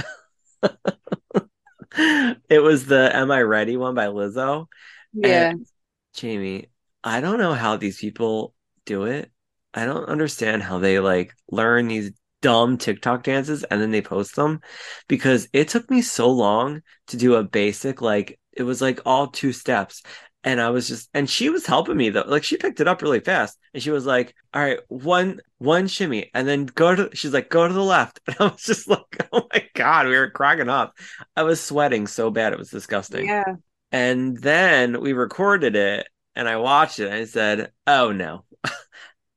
it 1.96 2.62
was 2.62 2.86
the 2.86 3.14
Am 3.14 3.30
I 3.30 3.42
Ready 3.42 3.76
one 3.76 3.94
by 3.94 4.06
Lizzo. 4.06 4.66
yeah. 5.12 5.52
And 5.52 5.66
Jamie, 6.14 6.68
I 7.06 7.20
don't 7.20 7.38
know 7.38 7.54
how 7.54 7.76
these 7.78 7.98
people 7.98 8.52
do 8.84 9.04
it. 9.04 9.30
I 9.72 9.86
don't 9.86 10.08
understand 10.08 10.62
how 10.62 10.78
they 10.80 10.98
like 11.00 11.32
learn 11.50 11.88
these 11.88 12.10
dumb 12.42 12.78
TikTok 12.78 13.22
dances 13.22 13.64
and 13.64 13.80
then 13.80 13.92
they 13.92 14.02
post 14.02 14.36
them 14.36 14.60
because 15.08 15.48
it 15.52 15.68
took 15.68 15.88
me 15.90 16.02
so 16.02 16.30
long 16.30 16.82
to 17.08 17.16
do 17.16 17.36
a 17.36 17.44
basic 17.44 18.02
like 18.02 18.38
it 18.52 18.64
was 18.64 18.82
like 18.82 19.00
all 19.06 19.28
two 19.28 19.52
steps. 19.52 20.02
And 20.44 20.60
I 20.60 20.70
was 20.70 20.88
just 20.88 21.08
and 21.14 21.30
she 21.30 21.48
was 21.48 21.66
helping 21.66 21.96
me 21.96 22.10
though. 22.10 22.24
Like 22.26 22.44
she 22.44 22.56
picked 22.56 22.80
it 22.80 22.88
up 22.88 23.02
really 23.02 23.20
fast. 23.20 23.56
And 23.72 23.82
she 23.82 23.90
was 23.92 24.04
like 24.06 24.34
all 24.52 24.62
right 24.62 24.80
one 24.88 25.40
one 25.58 25.86
shimmy. 25.88 26.30
And 26.34 26.48
then 26.48 26.66
go 26.66 26.94
to 26.94 27.10
she's 27.14 27.32
like 27.32 27.50
go 27.50 27.68
to 27.68 27.74
the 27.74 27.82
left. 27.84 28.20
And 28.26 28.36
I 28.40 28.44
was 28.46 28.62
just 28.64 28.88
like 28.88 29.28
oh 29.32 29.46
my 29.54 29.64
god 29.74 30.06
we 30.08 30.16
were 30.16 30.30
cracking 30.30 30.68
up. 30.68 30.94
I 31.36 31.44
was 31.44 31.60
sweating 31.62 32.08
so 32.08 32.30
bad. 32.30 32.52
It 32.52 32.58
was 32.58 32.70
disgusting. 32.70 33.26
Yeah. 33.28 33.54
and 33.92 34.36
then 34.38 35.00
we 35.00 35.12
recorded 35.12 35.76
it 35.76 36.08
and 36.36 36.48
I 36.48 36.58
watched 36.58 37.00
it 37.00 37.06
and 37.06 37.14
I 37.14 37.24
said, 37.24 37.72
oh 37.86 38.12
no, 38.12 38.44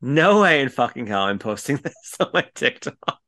no 0.01 0.41
way 0.41 0.61
in 0.61 0.69
fucking 0.69 1.07
hell 1.07 1.23
I'm 1.23 1.39
posting 1.39 1.77
this 1.83 2.15
on 2.19 2.29
my 2.33 2.45
TikTok. 2.53 3.21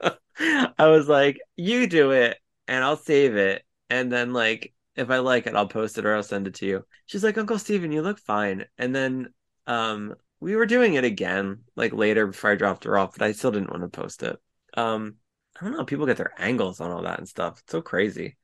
I 0.38 0.86
was 0.86 1.08
like, 1.08 1.38
you 1.56 1.86
do 1.86 2.12
it 2.12 2.36
and 2.68 2.84
I'll 2.84 2.98
save 2.98 3.36
it. 3.36 3.64
And 3.88 4.12
then, 4.12 4.32
like, 4.32 4.74
if 4.96 5.10
I 5.10 5.18
like 5.18 5.46
it, 5.46 5.54
I'll 5.54 5.68
post 5.68 5.96
it 5.96 6.04
or 6.04 6.14
I'll 6.14 6.22
send 6.22 6.46
it 6.46 6.54
to 6.56 6.66
you. 6.66 6.84
She's 7.06 7.24
like, 7.24 7.38
Uncle 7.38 7.58
Steven, 7.58 7.92
you 7.92 8.02
look 8.02 8.18
fine. 8.18 8.66
And 8.76 8.94
then, 8.94 9.32
um, 9.66 10.14
we 10.40 10.54
were 10.54 10.66
doing 10.66 10.94
it 10.94 11.04
again, 11.04 11.60
like 11.76 11.94
later 11.94 12.26
before 12.26 12.50
I 12.50 12.56
dropped 12.56 12.84
her 12.84 12.98
off, 12.98 13.16
but 13.16 13.22
I 13.22 13.32
still 13.32 13.52
didn't 13.52 13.70
want 13.70 13.82
to 13.82 13.88
post 13.88 14.22
it. 14.22 14.36
Um, 14.74 15.14
I 15.58 15.64
don't 15.64 15.72
know, 15.72 15.84
people 15.84 16.04
get 16.04 16.18
their 16.18 16.34
angles 16.36 16.80
on 16.80 16.90
all 16.90 17.02
that 17.02 17.18
and 17.18 17.28
stuff. 17.28 17.60
It's 17.60 17.72
so 17.72 17.80
crazy. 17.80 18.36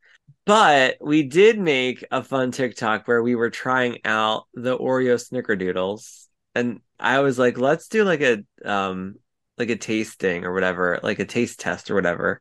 But 0.45 0.97
we 1.01 1.23
did 1.23 1.59
make 1.59 2.05
a 2.11 2.23
fun 2.23 2.51
TikTok 2.51 3.07
where 3.07 3.23
we 3.23 3.35
were 3.35 3.51
trying 3.51 3.99
out 4.05 4.47
the 4.55 4.77
Oreo 4.77 5.15
snickerdoodles. 5.15 6.27
And 6.55 6.81
I 6.99 7.21
was 7.21 7.39
like, 7.39 7.59
let's 7.59 7.89
do 7.89 8.05
like 8.05 8.21
a 8.21 8.45
um 8.65 9.17
like 9.59 9.71
a 9.71 9.77
tasting 9.77 10.45
or 10.45 10.53
whatever, 10.53 10.99
like 11.03 11.21
a 11.21 11.25
taste 11.25 11.61
test 11.61 11.91
or 11.91 11.95
whatever. 11.95 12.41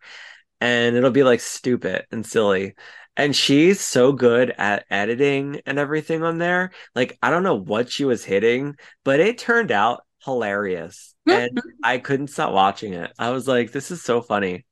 And 0.59 0.95
it'll 0.95 1.11
be 1.11 1.23
like 1.23 1.41
stupid 1.41 2.05
and 2.11 2.25
silly. 2.25 2.75
And 3.17 3.35
she's 3.35 3.81
so 3.81 4.13
good 4.13 4.53
at 4.57 4.85
editing 4.89 5.61
and 5.65 5.77
everything 5.77 6.23
on 6.23 6.37
there. 6.39 6.71
Like 6.95 7.17
I 7.21 7.29
don't 7.29 7.43
know 7.43 7.55
what 7.55 7.91
she 7.91 8.05
was 8.05 8.23
hitting, 8.23 8.77
but 9.03 9.19
it 9.19 9.37
turned 9.37 9.71
out 9.71 10.03
hilarious. 10.23 11.13
And 11.27 11.61
I 11.83 11.99
couldn't 11.99 12.27
stop 12.27 12.51
watching 12.53 12.93
it. 12.93 13.11
I 13.19 13.29
was 13.29 13.47
like, 13.47 13.71
this 13.71 13.91
is 13.91 14.01
so 14.01 14.21
funny. 14.21 14.65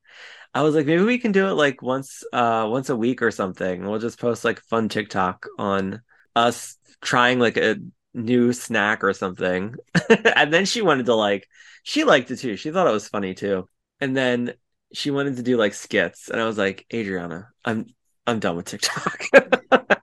I 0.54 0.62
was 0.62 0.74
like, 0.74 0.86
maybe 0.86 1.04
we 1.04 1.18
can 1.18 1.32
do 1.32 1.48
it 1.48 1.52
like 1.52 1.82
once 1.82 2.24
uh 2.32 2.66
once 2.68 2.88
a 2.88 2.96
week 2.96 3.22
or 3.22 3.30
something. 3.30 3.86
We'll 3.86 4.00
just 4.00 4.20
post 4.20 4.44
like 4.44 4.60
fun 4.62 4.88
TikTok 4.88 5.46
on 5.58 6.02
us 6.34 6.76
trying 7.00 7.38
like 7.38 7.56
a 7.56 7.76
new 8.14 8.52
snack 8.52 9.04
or 9.04 9.12
something. 9.12 9.76
and 10.36 10.52
then 10.52 10.64
she 10.64 10.82
wanted 10.82 11.06
to 11.06 11.14
like 11.14 11.46
she 11.84 12.04
liked 12.04 12.30
it 12.30 12.36
too. 12.36 12.56
She 12.56 12.70
thought 12.70 12.86
it 12.86 12.92
was 12.92 13.08
funny 13.08 13.34
too. 13.34 13.68
And 14.00 14.16
then 14.16 14.54
she 14.92 15.10
wanted 15.10 15.36
to 15.36 15.42
do 15.42 15.56
like 15.56 15.74
skits. 15.74 16.28
And 16.28 16.40
I 16.40 16.46
was 16.46 16.58
like, 16.58 16.84
Adriana, 16.92 17.48
I'm 17.64 17.86
I'm 18.26 18.40
done 18.40 18.56
with 18.56 18.66
TikTok. 18.66 19.24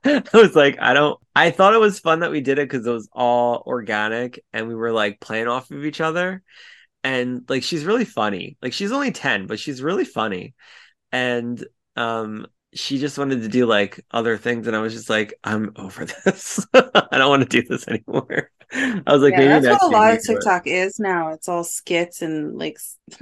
I 0.06 0.24
was 0.34 0.56
like, 0.56 0.78
I 0.80 0.94
don't 0.94 1.20
I 1.36 1.52
thought 1.52 1.74
it 1.74 1.80
was 1.80 2.00
fun 2.00 2.22
that 2.22 2.32
we 2.32 2.42
did 2.42 2.58
it 2.58 2.70
because 2.70 2.88
it 2.88 2.92
was 2.92 3.10
all 3.12 3.64
organic 3.68 4.44
and 4.54 4.68
we 4.68 4.76
were 4.76 4.94
like 4.94 5.20
playing 5.20 5.48
off 5.48 5.72
of 5.72 5.84
each 5.86 6.00
other 6.00 6.42
and 7.08 7.44
like 7.48 7.64
she's 7.64 7.86
really 7.86 8.04
funny. 8.04 8.58
Like 8.62 8.74
she's 8.74 8.92
only 8.92 9.12
10, 9.12 9.48
but 9.48 9.60
she's 9.60 9.82
really 9.82 10.04
funny. 10.04 10.54
And 11.14 11.66
um 11.96 12.48
she 12.74 13.00
just 13.00 13.18
wanted 13.18 13.42
to 13.44 13.48
do 13.48 13.66
like 13.66 14.06
other 14.12 14.38
things 14.38 14.68
and 14.68 14.76
I 14.76 14.82
was 14.82 14.94
just 14.94 15.10
like 15.10 15.34
I'm 15.42 15.72
over 15.78 16.06
this. 16.26 16.68
I 16.74 17.18
don't 17.18 17.30
want 17.30 17.50
to 17.50 17.62
do 17.62 17.66
this 17.66 17.88
anymore. 17.88 18.52
I 18.74 19.02
was 19.08 19.22
like 19.22 19.32
yeah, 19.32 19.40
maybe 19.40 19.62
that's 19.62 19.84
what 19.84 19.84
a 19.84 19.88
lot 19.88 20.14
of. 20.14 20.22
TikTok 20.22 20.68
is 20.68 21.00
now. 21.00 21.30
It's 21.30 21.48
all 21.48 21.64
skits 21.64 22.22
and 22.22 22.58
like 22.58 22.78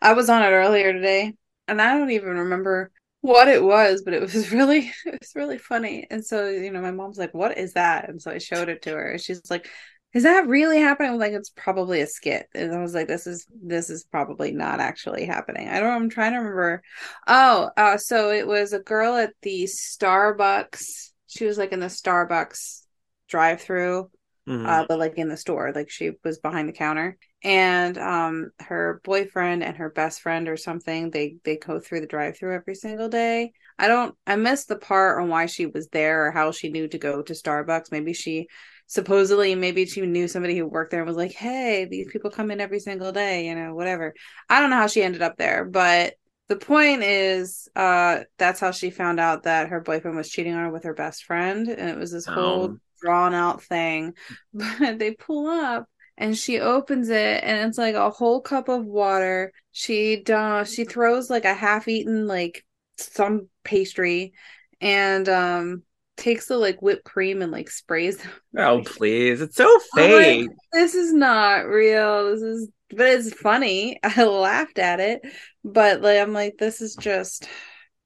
I 0.00 0.14
was 0.14 0.30
on 0.30 0.42
it 0.42 0.46
earlier 0.46 0.94
today 0.94 1.34
and 1.68 1.82
I 1.82 1.98
don't 1.98 2.10
even 2.10 2.30
remember 2.30 2.90
what 3.20 3.48
it 3.48 3.62
was, 3.62 4.00
but 4.02 4.14
it 4.14 4.22
was 4.22 4.50
really 4.52 4.90
it 5.04 5.18
was 5.20 5.32
really 5.34 5.58
funny. 5.58 6.06
And 6.10 6.24
so, 6.24 6.48
you 6.48 6.70
know, 6.72 6.80
my 6.80 6.92
mom's 6.92 7.18
like, 7.18 7.34
"What 7.34 7.58
is 7.58 7.74
that?" 7.74 8.08
And 8.08 8.22
so 8.22 8.30
I 8.30 8.38
showed 8.38 8.70
it 8.70 8.80
to 8.82 8.90
her. 8.92 9.10
And 9.12 9.20
she's 9.20 9.42
like, 9.50 9.68
"Is 10.14 10.22
that 10.24 10.46
really 10.48 10.78
happening?" 10.80 11.18
Like, 11.18 11.32
"It's 11.32 11.50
probably 11.50 12.00
a 12.00 12.06
skit." 12.06 12.46
And 12.54 12.74
I 12.74 12.80
was 12.80 12.94
like, 12.94 13.08
"This 13.08 13.26
is 13.26 13.46
this 13.62 13.90
is 13.90 14.04
probably 14.04 14.52
not 14.52 14.80
actually 14.80 15.24
happening." 15.26 15.68
I 15.68 15.80
don't 15.80 15.90
I'm 15.92 16.08
trying 16.10 16.32
to 16.32 16.38
remember. 16.38 16.82
Oh, 17.26 17.70
uh 17.76 17.96
so 17.98 18.30
it 18.30 18.46
was 18.46 18.72
a 18.72 18.80
girl 18.80 19.16
at 19.16 19.34
the 19.42 19.64
Starbucks. 19.64 21.12
She 21.26 21.44
was 21.44 21.58
like 21.58 21.72
in 21.72 21.80
the 21.80 21.86
Starbucks 21.86 22.82
drive-through 23.28 24.10
Mhm. 24.46 24.66
uh, 24.66 24.84
but 24.88 24.98
like 24.98 25.18
in 25.18 25.28
the 25.28 25.36
store, 25.36 25.72
like 25.74 25.90
she 25.90 26.12
was 26.24 26.38
behind 26.38 26.68
the 26.68 26.72
counter, 26.72 27.16
and 27.44 27.96
um, 27.98 28.50
her 28.60 29.00
boyfriend 29.04 29.62
and 29.62 29.76
her 29.76 29.90
best 29.90 30.20
friend 30.20 30.48
or 30.48 30.56
something, 30.56 31.10
they 31.10 31.36
they 31.44 31.56
go 31.56 31.78
through 31.80 32.00
the 32.00 32.06
drive-through 32.06 32.54
every 32.54 32.74
single 32.74 33.08
day. 33.08 33.52
I 33.78 33.86
don't, 33.88 34.14
I 34.26 34.36
missed 34.36 34.68
the 34.68 34.76
part 34.76 35.22
on 35.22 35.28
why 35.28 35.46
she 35.46 35.66
was 35.66 35.88
there 35.88 36.26
or 36.26 36.30
how 36.32 36.50
she 36.50 36.70
knew 36.70 36.88
to 36.88 36.98
go 36.98 37.22
to 37.22 37.32
Starbucks. 37.32 37.92
Maybe 37.92 38.12
she 38.12 38.48
supposedly, 38.88 39.54
maybe 39.54 39.86
she 39.86 40.00
knew 40.02 40.28
somebody 40.28 40.58
who 40.58 40.66
worked 40.66 40.90
there 40.90 41.00
and 41.00 41.08
was 41.08 41.16
like, 41.16 41.32
"Hey, 41.32 41.86
these 41.86 42.08
people 42.12 42.30
come 42.30 42.50
in 42.50 42.60
every 42.60 42.80
single 42.80 43.12
day," 43.12 43.46
you 43.48 43.54
know, 43.54 43.74
whatever. 43.74 44.14
I 44.48 44.60
don't 44.60 44.70
know 44.70 44.76
how 44.76 44.88
she 44.88 45.02
ended 45.02 45.22
up 45.22 45.36
there, 45.38 45.64
but 45.64 46.14
the 46.48 46.56
point 46.56 47.02
is 47.02 47.68
uh 47.76 48.20
that's 48.38 48.60
how 48.60 48.70
she 48.70 48.90
found 48.90 49.20
out 49.20 49.42
that 49.44 49.68
her 49.68 49.80
boyfriend 49.80 50.16
was 50.16 50.30
cheating 50.30 50.54
on 50.54 50.64
her 50.64 50.70
with 50.72 50.84
her 50.84 50.94
best 50.94 51.24
friend 51.24 51.68
and 51.68 51.90
it 51.90 51.98
was 51.98 52.10
this 52.10 52.26
whole 52.26 52.74
Oh. 52.74 52.80
drawn 53.02 53.34
out 53.34 53.62
thing 53.62 54.14
but 54.54 54.98
they 54.98 55.12
pull 55.12 55.46
up 55.46 55.88
and 56.16 56.36
she 56.36 56.58
opens 56.60 57.10
it 57.10 57.44
and 57.44 57.68
it's 57.68 57.78
like 57.78 57.94
a 57.94 58.10
whole 58.10 58.40
cup 58.40 58.68
of 58.68 58.84
water 58.84 59.52
she 59.72 60.22
does 60.22 60.72
she 60.72 60.84
throws 60.84 61.30
like 61.30 61.44
a 61.44 61.54
half-eaten 61.54 62.26
like 62.26 62.64
some 62.96 63.48
pastry 63.64 64.32
and 64.80 65.28
um 65.28 65.82
takes 66.18 66.46
the 66.46 66.58
like 66.58 66.82
whipped 66.82 67.04
cream 67.04 67.40
and 67.40 67.52
like 67.52 67.70
sprays 67.70 68.18
them. 68.18 68.32
Oh 68.58 68.82
please. 68.84 69.40
It's 69.40 69.56
so 69.56 69.78
I'm 69.96 70.10
like, 70.10 70.24
fake. 70.24 70.48
this 70.72 70.94
is 70.94 71.12
not 71.12 71.66
real 71.66 72.30
this 72.30 72.42
is 72.42 72.68
but 72.90 73.06
it's 73.06 73.32
funny 73.32 73.98
i 74.02 74.24
laughed 74.24 74.78
at 74.78 75.00
it 75.00 75.22
but 75.64 76.00
like 76.02 76.18
i'm 76.18 76.32
like 76.32 76.56
this 76.58 76.80
is 76.80 76.96
just 76.96 77.48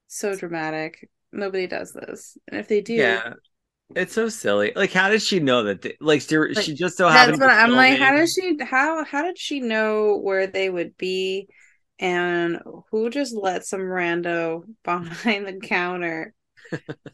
so 0.09 0.37
dramatic 0.37 1.09
nobody 1.33 1.66
does 1.66 1.92
this 1.92 2.37
and 2.49 2.61
if 2.61 2.69
they 2.69 2.81
do 2.81 2.95
Yeah. 2.95 3.35
It's 3.95 4.14
so 4.14 4.31
silly. 4.31 4.73
Like, 4.75 4.90
how 4.90 5.11
did 5.11 5.21
she 5.21 5.38
know 5.38 5.64
that? 5.64 5.83
They, 5.83 5.97
like, 6.00 6.23
she, 6.23 6.54
she 6.54 6.75
just 6.75 6.97
so 6.97 7.11
that's 7.11 7.38
what 7.38 7.49
to 7.49 7.52
i'm 7.52 7.73
like 7.73 7.99
how 7.99 8.16
does 8.16 8.33
she 8.33 8.57
how 8.62 9.04
how 9.04 9.23
did 9.23 9.38
she 9.38 9.61
know 9.61 10.16
where 10.16 10.47
they 10.47 10.71
would 10.71 10.97
be 10.97 11.47
and 11.99 12.59
who 12.90 13.11
just 13.11 13.35
let 13.37 13.66
some 13.66 13.81
rando 13.81 14.62
behind 14.85 15.47
the 15.47 15.61
counter 15.61 16.35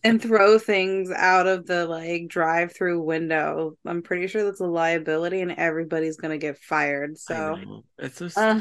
and 0.05 0.21
throw 0.23 0.59
things 0.59 1.11
out 1.11 1.47
of 1.47 1.67
the 1.67 1.87
like 1.87 2.29
drive-through 2.29 3.01
window 3.03 3.77
i'm 3.87 4.03
pretty 4.03 4.27
sure 4.27 4.45
that's 4.45 4.61
a 4.61 4.67
liability 4.67 5.41
and 5.41 5.53
everybody's 5.53 6.17
gonna 6.17 6.39
get 6.39 6.59
fired 6.59 7.19
so. 7.19 7.83
It's 7.99 8.19
so. 8.19 8.41
uh, 8.41 8.61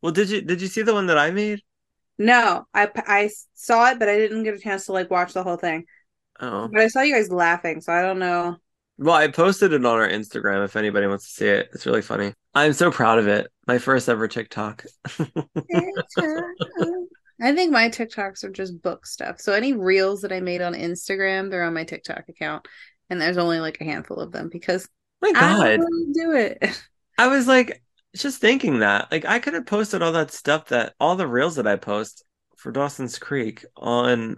well, 0.00 0.12
did 0.12 0.30
you 0.30 0.40
did 0.42 0.60
you 0.60 0.68
see 0.68 0.82
the 0.82 0.94
one 0.94 1.06
that 1.06 1.18
I 1.18 1.30
made? 1.30 1.60
No, 2.18 2.64
I 2.74 2.88
I 2.96 3.30
saw 3.54 3.90
it, 3.90 3.98
but 3.98 4.08
I 4.08 4.16
didn't 4.18 4.42
get 4.44 4.54
a 4.54 4.58
chance 4.58 4.86
to 4.86 4.92
like 4.92 5.10
watch 5.10 5.32
the 5.32 5.42
whole 5.42 5.56
thing. 5.56 5.86
Oh, 6.40 6.68
But 6.72 6.82
I 6.82 6.88
saw 6.88 7.00
you 7.02 7.14
guys 7.14 7.30
laughing, 7.30 7.80
so 7.80 7.92
I 7.92 8.02
don't 8.02 8.18
know. 8.18 8.56
well, 8.98 9.14
I 9.14 9.28
posted 9.28 9.72
it 9.72 9.84
on 9.84 9.98
our 9.98 10.08
Instagram. 10.08 10.64
If 10.64 10.76
anybody 10.76 11.06
wants 11.06 11.26
to 11.26 11.32
see 11.32 11.48
it, 11.48 11.70
it's 11.72 11.86
really 11.86 12.02
funny. 12.02 12.34
I'm 12.54 12.72
so 12.72 12.90
proud 12.90 13.18
of 13.18 13.26
it. 13.28 13.48
My 13.66 13.78
first 13.78 14.08
ever 14.08 14.28
TikTok. 14.28 14.84
I 17.42 17.54
think 17.54 17.72
my 17.72 17.88
TikToks 17.88 18.44
are 18.44 18.50
just 18.50 18.80
book 18.80 19.04
stuff. 19.04 19.40
So 19.40 19.52
any 19.52 19.72
reels 19.72 20.22
that 20.22 20.32
I 20.32 20.38
made 20.40 20.62
on 20.62 20.74
Instagram, 20.74 21.50
they're 21.50 21.64
on 21.64 21.74
my 21.74 21.82
TikTok 21.84 22.28
account. 22.28 22.68
And 23.10 23.20
there's 23.20 23.36
only 23.36 23.58
like 23.58 23.80
a 23.80 23.84
handful 23.84 24.18
of 24.18 24.30
them 24.30 24.48
because 24.48 24.88
My 25.20 25.28
I 25.28 25.32
God. 25.32 25.64
don't 25.64 25.80
really 25.80 26.12
do 26.12 26.32
it. 26.32 26.82
I 27.18 27.26
was 27.26 27.48
like 27.48 27.82
just 28.16 28.40
thinking 28.40 28.78
that. 28.78 29.10
Like 29.10 29.24
I 29.24 29.40
could 29.40 29.54
have 29.54 29.66
posted 29.66 30.02
all 30.02 30.12
that 30.12 30.30
stuff 30.30 30.68
that 30.68 30.94
all 31.00 31.16
the 31.16 31.26
reels 31.26 31.56
that 31.56 31.66
I 31.66 31.76
post 31.76 32.24
for 32.56 32.70
Dawson's 32.70 33.18
Creek 33.18 33.64
on 33.76 34.36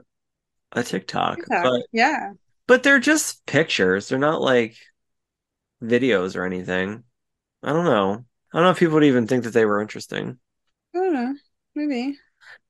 a 0.72 0.82
TikTok. 0.82 1.36
TikTok. 1.36 1.62
But 1.62 1.82
yeah. 1.92 2.32
but 2.66 2.82
they're 2.82 2.98
just 2.98 3.44
pictures. 3.46 4.08
They're 4.08 4.18
not 4.18 4.40
like 4.40 4.76
videos 5.82 6.36
or 6.36 6.44
anything. 6.44 7.04
I 7.62 7.72
don't 7.72 7.84
know. 7.84 8.24
I 8.52 8.56
don't 8.56 8.64
know 8.64 8.70
if 8.70 8.78
people 8.78 8.94
would 8.94 9.04
even 9.04 9.26
think 9.26 9.44
that 9.44 9.52
they 9.52 9.66
were 9.66 9.82
interesting. 9.82 10.38
I 10.94 10.98
don't 10.98 11.12
know. 11.12 11.34
Maybe. 11.74 12.16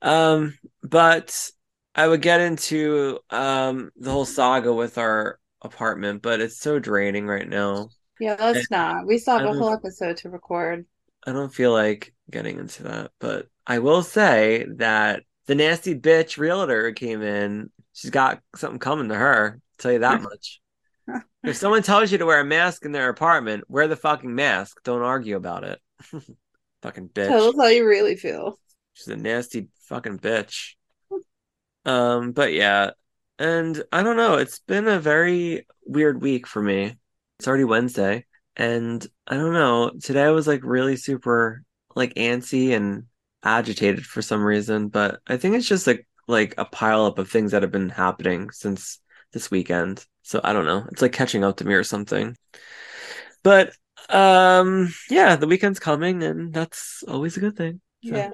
Um, 0.03 0.59
but 0.83 1.51
I 1.95 2.07
would 2.07 2.23
get 2.23 2.41
into 2.41 3.21
um 3.31 3.91
the 3.97 4.11
whole 4.11 4.25
saga 4.25 4.73
with 4.73 4.99
our 4.99 5.39
apartment, 5.63 6.23
but 6.23 6.41
it's 6.41 6.59
so 6.59 6.79
draining 6.79 7.27
right 7.27 7.49
now. 7.49 7.89
Yeah, 8.21 8.37
let's 8.39 8.71
not. 8.71 9.07
We 9.07 9.19
still 9.19 9.39
have 9.39 9.49
a 9.49 9.53
whole 9.53 9.73
episode 9.73 10.17
to 10.19 10.31
record. 10.31 10.87
I 11.27 11.33
don't 11.33 11.53
feel 11.53 11.73
like 11.73 12.15
getting 12.31 12.59
into 12.59 12.85
that, 12.85 13.11
but 13.19 13.49
I 13.67 13.79
will 13.79 14.03
say 14.03 14.67
that 14.77 15.23
the 15.47 15.55
nasty 15.55 15.99
bitch 15.99 16.39
realtor 16.39 16.93
came 16.93 17.23
in. 17.23 17.71
She's 17.93 18.11
got 18.11 18.41
something 18.57 18.79
coming 18.79 19.09
to 19.09 19.15
her. 19.15 19.55
I'll 19.55 19.61
tell 19.79 19.93
you 19.93 19.99
that 20.01 20.23
much. 20.23 20.61
If 21.43 21.57
someone 21.57 21.83
tells 21.83 22.11
you 22.11 22.19
to 22.19 22.27
wear 22.27 22.41
a 22.41 22.45
mask 22.45 22.85
in 22.85 22.93
their 22.93 23.09
apartment, 23.09 23.65
wear 23.69 23.89
the 23.89 23.97
fucking 23.97 24.35
mask. 24.35 24.83
Don't 24.85 25.03
argue 25.03 25.37
about 25.37 25.65
it. 25.65 25.81
fucking 26.83 27.09
bitch. 27.11 27.29
Tell 27.29 27.49
us 27.49 27.57
how 27.57 27.67
you 27.67 27.87
really 27.87 28.17
feel. 28.17 28.59
She's 28.95 29.09
a 29.09 29.17
nasty 29.17 29.69
fucking 29.89 30.19
bitch. 30.19 30.75
Um, 31.85 32.33
but 32.33 32.53
yeah, 32.53 32.91
and 33.39 33.83
I 33.93 34.03
don't 34.03 34.17
know. 34.17 34.37
It's 34.37 34.61
been 34.61 34.89
a 34.89 34.99
very 34.99 35.67
weird 35.85 36.23
week 36.23 36.47
for 36.47 36.63
me. 36.63 36.97
It's 37.39 37.49
already 37.49 37.65
Wednesday, 37.65 38.25
and 38.57 39.07
I 39.27 39.35
don't 39.37 39.53
know. 39.53 39.91
Today 40.03 40.23
I 40.25 40.31
was 40.31 40.47
like 40.47 40.61
really 40.65 40.97
super 40.97 41.63
like 41.95 42.15
antsy 42.15 42.75
and 42.75 43.05
agitated 43.43 44.07
for 44.07 44.23
some 44.23 44.43
reason, 44.43 44.89
but 44.89 45.21
I 45.27 45.37
think 45.37 45.57
it's 45.57 45.69
just 45.69 45.87
like 45.87 46.07
like 46.27 46.55
a 46.57 46.65
pile 46.65 47.05
up 47.05 47.19
of 47.19 47.29
things 47.31 47.53
that 47.53 47.63
have 47.63 47.73
been 47.73 47.91
happening 47.91 48.51
since 48.51 48.99
this 49.33 49.51
weekend. 49.51 50.05
So 50.23 50.41
I 50.43 50.53
don't 50.55 50.65
know. 50.65 50.87
It's 50.91 51.03
like 51.03 51.13
catching 51.13 51.45
up 51.45 51.59
to 51.59 51.67
me 51.67 51.75
or 51.75 51.85
something. 51.85 52.37
But 53.43 53.75
um 54.09 54.95
yeah, 55.11 55.37
the 55.37 55.47
weekend's 55.47 55.79
coming 55.81 56.23
and 56.23 56.53
that's 56.55 57.03
always 57.07 57.37
a 57.37 57.41
good 57.41 57.57
thing. 57.57 57.81
So- 58.03 58.11
Yeah. 58.17 58.31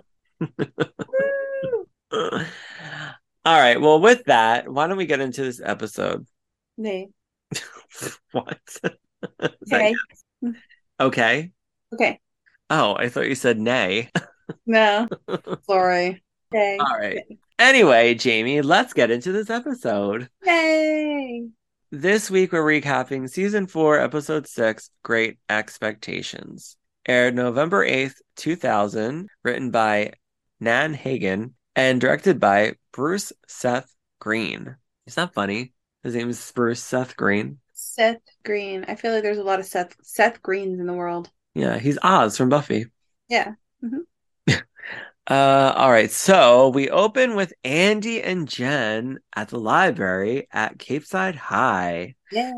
All 2.12 3.58
right. 3.58 3.80
Well, 3.80 4.00
with 4.00 4.24
that, 4.26 4.68
why 4.68 4.86
don't 4.86 4.96
we 4.98 5.06
get 5.06 5.20
into 5.20 5.42
this 5.42 5.60
episode? 5.64 6.26
Nay. 6.76 7.08
What? 8.32 8.58
That- 9.40 9.94
Okay. 10.42 10.52
okay. 11.00 11.52
Okay. 11.92 12.20
Oh, 12.70 12.94
I 12.96 13.08
thought 13.08 13.28
you 13.28 13.34
said 13.34 13.58
nay. 13.58 14.10
No. 14.66 15.08
Sorry. 15.68 16.22
Okay. 16.54 16.78
All 16.78 16.96
right. 16.98 17.18
Anyway, 17.58 18.14
Jamie, 18.14 18.62
let's 18.62 18.94
get 18.94 19.10
into 19.10 19.32
this 19.32 19.50
episode. 19.50 20.28
Yay. 20.46 21.48
This 21.90 22.30
week 22.30 22.52
we're 22.52 22.62
recapping 22.80 23.28
season 23.28 23.66
four, 23.66 23.98
episode 23.98 24.46
six, 24.46 24.88
Great 25.02 25.38
Expectations. 25.50 26.76
Aired 27.06 27.34
November 27.34 27.84
8th, 27.84 28.14
2000, 28.36 29.28
written 29.42 29.70
by 29.70 30.12
Nan 30.60 30.94
Hagan 30.94 31.54
and 31.74 32.00
directed 32.00 32.38
by 32.38 32.74
Bruce 32.92 33.32
Seth 33.48 33.94
Green. 34.20 34.76
Is 35.06 35.14
that 35.14 35.34
funny? 35.34 35.72
His 36.02 36.14
name 36.14 36.28
is 36.28 36.52
Bruce 36.54 36.82
Seth 36.82 37.16
Green. 37.16 37.58
Seth 37.74 38.20
Green. 38.44 38.84
I 38.86 38.94
feel 38.94 39.12
like 39.12 39.22
there's 39.22 39.38
a 39.38 39.42
lot 39.42 39.60
of 39.60 39.66
Seth 39.66 39.96
Seth 40.02 40.42
Greens 40.42 40.78
in 40.78 40.86
the 40.86 40.92
world. 40.92 41.30
Yeah, 41.54 41.78
he's 41.78 41.98
Oz 42.02 42.36
from 42.36 42.48
Buffy. 42.48 42.86
Yeah. 43.28 43.54
Uh, 45.26 45.72
all 45.76 45.92
right, 45.92 46.10
so 46.10 46.70
we 46.70 46.90
open 46.90 47.36
with 47.36 47.52
Andy 47.62 48.20
and 48.20 48.48
Jen 48.48 49.20
at 49.36 49.48
the 49.48 49.60
library 49.60 50.48
at 50.50 50.76
Capeside 50.76 51.36
High. 51.36 52.16
Yeah. 52.32 52.52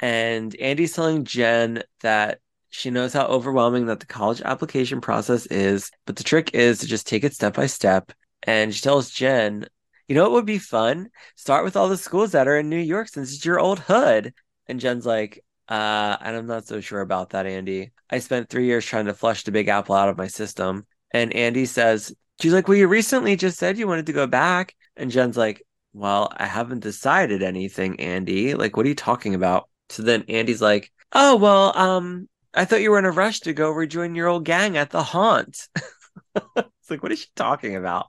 And 0.00 0.56
Andy's 0.56 0.92
telling 0.92 1.24
Jen 1.24 1.84
that 2.00 2.40
she 2.70 2.90
knows 2.90 3.12
how 3.12 3.26
overwhelming 3.26 3.86
that 3.86 4.00
the 4.00 4.06
college 4.06 4.40
application 4.42 5.00
process 5.00 5.46
is, 5.46 5.90
but 6.06 6.16
the 6.16 6.24
trick 6.24 6.54
is 6.54 6.78
to 6.78 6.86
just 6.86 7.06
take 7.06 7.24
it 7.24 7.34
step 7.34 7.54
by 7.54 7.66
step. 7.66 8.12
And 8.44 8.74
she 8.74 8.80
tells 8.80 9.10
Jen, 9.10 9.66
you 10.08 10.14
know 10.14 10.22
what 10.22 10.32
would 10.32 10.46
be 10.46 10.58
fun? 10.58 11.10
Start 11.36 11.64
with 11.64 11.76
all 11.76 11.88
the 11.88 11.96
schools 11.96 12.32
that 12.32 12.48
are 12.48 12.56
in 12.56 12.68
New 12.68 12.78
York 12.78 13.08
since 13.08 13.34
it's 13.34 13.44
your 13.44 13.60
old 13.60 13.80
hood. 13.80 14.32
And 14.66 14.80
Jen's 14.80 15.04
like, 15.04 15.44
uh, 15.68 16.16
and 16.20 16.36
I'm 16.36 16.46
not 16.46 16.66
so 16.66 16.80
sure 16.80 17.00
about 17.00 17.30
that, 17.30 17.46
Andy. 17.46 17.92
I 18.08 18.18
spent 18.18 18.48
three 18.48 18.66
years 18.66 18.84
trying 18.84 19.06
to 19.06 19.14
flush 19.14 19.44
the 19.44 19.52
Big 19.52 19.68
Apple 19.68 19.94
out 19.94 20.08
of 20.08 20.18
my 20.18 20.26
system. 20.26 20.86
And 21.12 21.32
Andy 21.32 21.66
says, 21.66 22.14
she's 22.40 22.52
like, 22.52 22.66
well, 22.66 22.76
you 22.76 22.88
recently 22.88 23.36
just 23.36 23.58
said 23.58 23.78
you 23.78 23.86
wanted 23.86 24.06
to 24.06 24.12
go 24.12 24.26
back. 24.26 24.74
And 24.96 25.10
Jen's 25.10 25.36
like, 25.36 25.62
well, 25.92 26.32
I 26.36 26.46
haven't 26.46 26.80
decided 26.80 27.42
anything, 27.42 28.00
Andy. 28.00 28.54
Like, 28.54 28.76
what 28.76 28.86
are 28.86 28.88
you 28.88 28.94
talking 28.94 29.34
about? 29.34 29.68
So 29.90 30.02
then 30.02 30.24
Andy's 30.28 30.62
like, 30.62 30.92
oh, 31.12 31.36
well, 31.36 31.76
um, 31.76 32.28
I 32.54 32.64
thought 32.64 32.80
you 32.80 32.90
were 32.90 32.98
in 32.98 33.04
a 33.04 33.10
rush 33.10 33.40
to 33.40 33.52
go 33.52 33.70
rejoin 33.70 34.14
your 34.14 34.28
old 34.28 34.44
gang 34.44 34.76
at 34.76 34.90
the 34.90 35.02
haunt. 35.02 35.68
it's 36.56 36.90
like, 36.90 37.02
what 37.02 37.12
is 37.12 37.20
she 37.20 37.28
talking 37.36 37.76
about? 37.76 38.08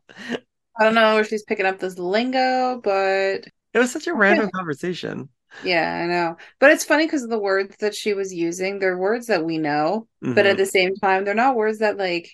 I 0.79 0.83
don't 0.85 0.95
know 0.95 1.19
if 1.19 1.27
she's 1.27 1.43
picking 1.43 1.65
up 1.65 1.79
this 1.79 1.97
lingo, 1.99 2.79
but 2.81 3.47
It 3.73 3.79
was 3.79 3.91
such 3.91 4.07
a 4.07 4.13
random 4.13 4.49
conversation. 4.53 5.29
yeah, 5.61 5.93
I 6.03 6.07
know. 6.07 6.37
But 6.59 6.71
it's 6.71 6.85
funny 6.85 7.05
because 7.05 7.27
the 7.27 7.37
words 7.39 7.75
that 7.79 7.95
she 7.95 8.13
was 8.13 8.33
using, 8.33 8.79
they're 8.79 8.97
words 8.97 9.27
that 9.27 9.45
we 9.45 9.57
know, 9.57 10.07
but 10.33 10.45
Mhm. 10.45 10.47
at 10.47 10.57
the 10.57 10.65
same 10.65 10.95
time, 10.95 11.23
they're 11.25 11.33
not 11.35 11.55
words 11.55 11.79
that 11.79 11.97
like 11.97 12.31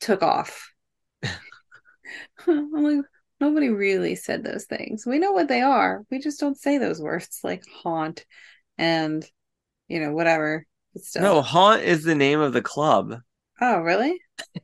took 0.00 0.22
off. 0.22 0.72
I'm 2.46 2.72
like, 2.72 3.04
nobody 3.40 3.68
really 3.68 4.14
said 4.14 4.42
those 4.44 4.64
things. 4.64 5.06
We 5.06 5.18
know 5.18 5.32
what 5.32 5.48
they 5.48 5.60
are. 5.60 6.04
We 6.10 6.18
just 6.18 6.40
don't 6.40 6.58
say 6.58 6.78
those 6.78 7.00
words 7.00 7.40
like 7.42 7.64
haunt 7.82 8.24
and 8.78 9.24
you 9.88 10.00
know, 10.00 10.12
whatever. 10.12 10.66
Still. 10.96 11.22
no, 11.22 11.42
haunt 11.42 11.82
is 11.82 12.04
the 12.04 12.14
name 12.14 12.40
of 12.40 12.52
the 12.52 12.62
club. 12.62 13.20
Oh, 13.60 13.78
really? 13.80 14.20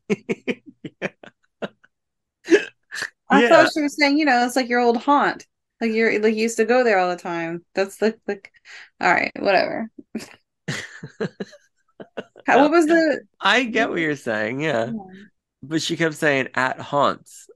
I 3.30 3.40
Yeah. 3.40 3.40
thought 3.42 3.72
she 3.72 3.80
was 3.82 3.96
saying, 3.96 4.18
you 4.18 4.24
know, 4.24 4.44
it's 4.44 4.56
like 4.56 4.68
your 4.68 4.80
old 4.80 4.98
haunt. 4.98 5.46
Like 5.80 5.92
you're 5.92 6.12
like 6.20 6.34
you 6.34 6.42
used 6.42 6.56
to 6.58 6.64
go 6.64 6.84
there 6.84 6.98
all 6.98 7.10
the 7.10 7.16
time. 7.16 7.64
That's 7.74 8.00
like 8.00 8.18
like 8.26 8.52
all 9.00 9.12
right, 9.12 9.32
whatever. 9.38 9.90
How, 12.46 12.60
what 12.60 12.70
was 12.70 12.86
the 12.86 13.20
I 13.40 13.64
get 13.64 13.90
what 13.90 14.00
you're 14.00 14.16
saying, 14.16 14.60
yeah. 14.60 14.92
But 15.62 15.82
she 15.82 15.96
kept 15.98 16.16
saying 16.16 16.50
at 16.54 16.80
haunts. 16.80 17.48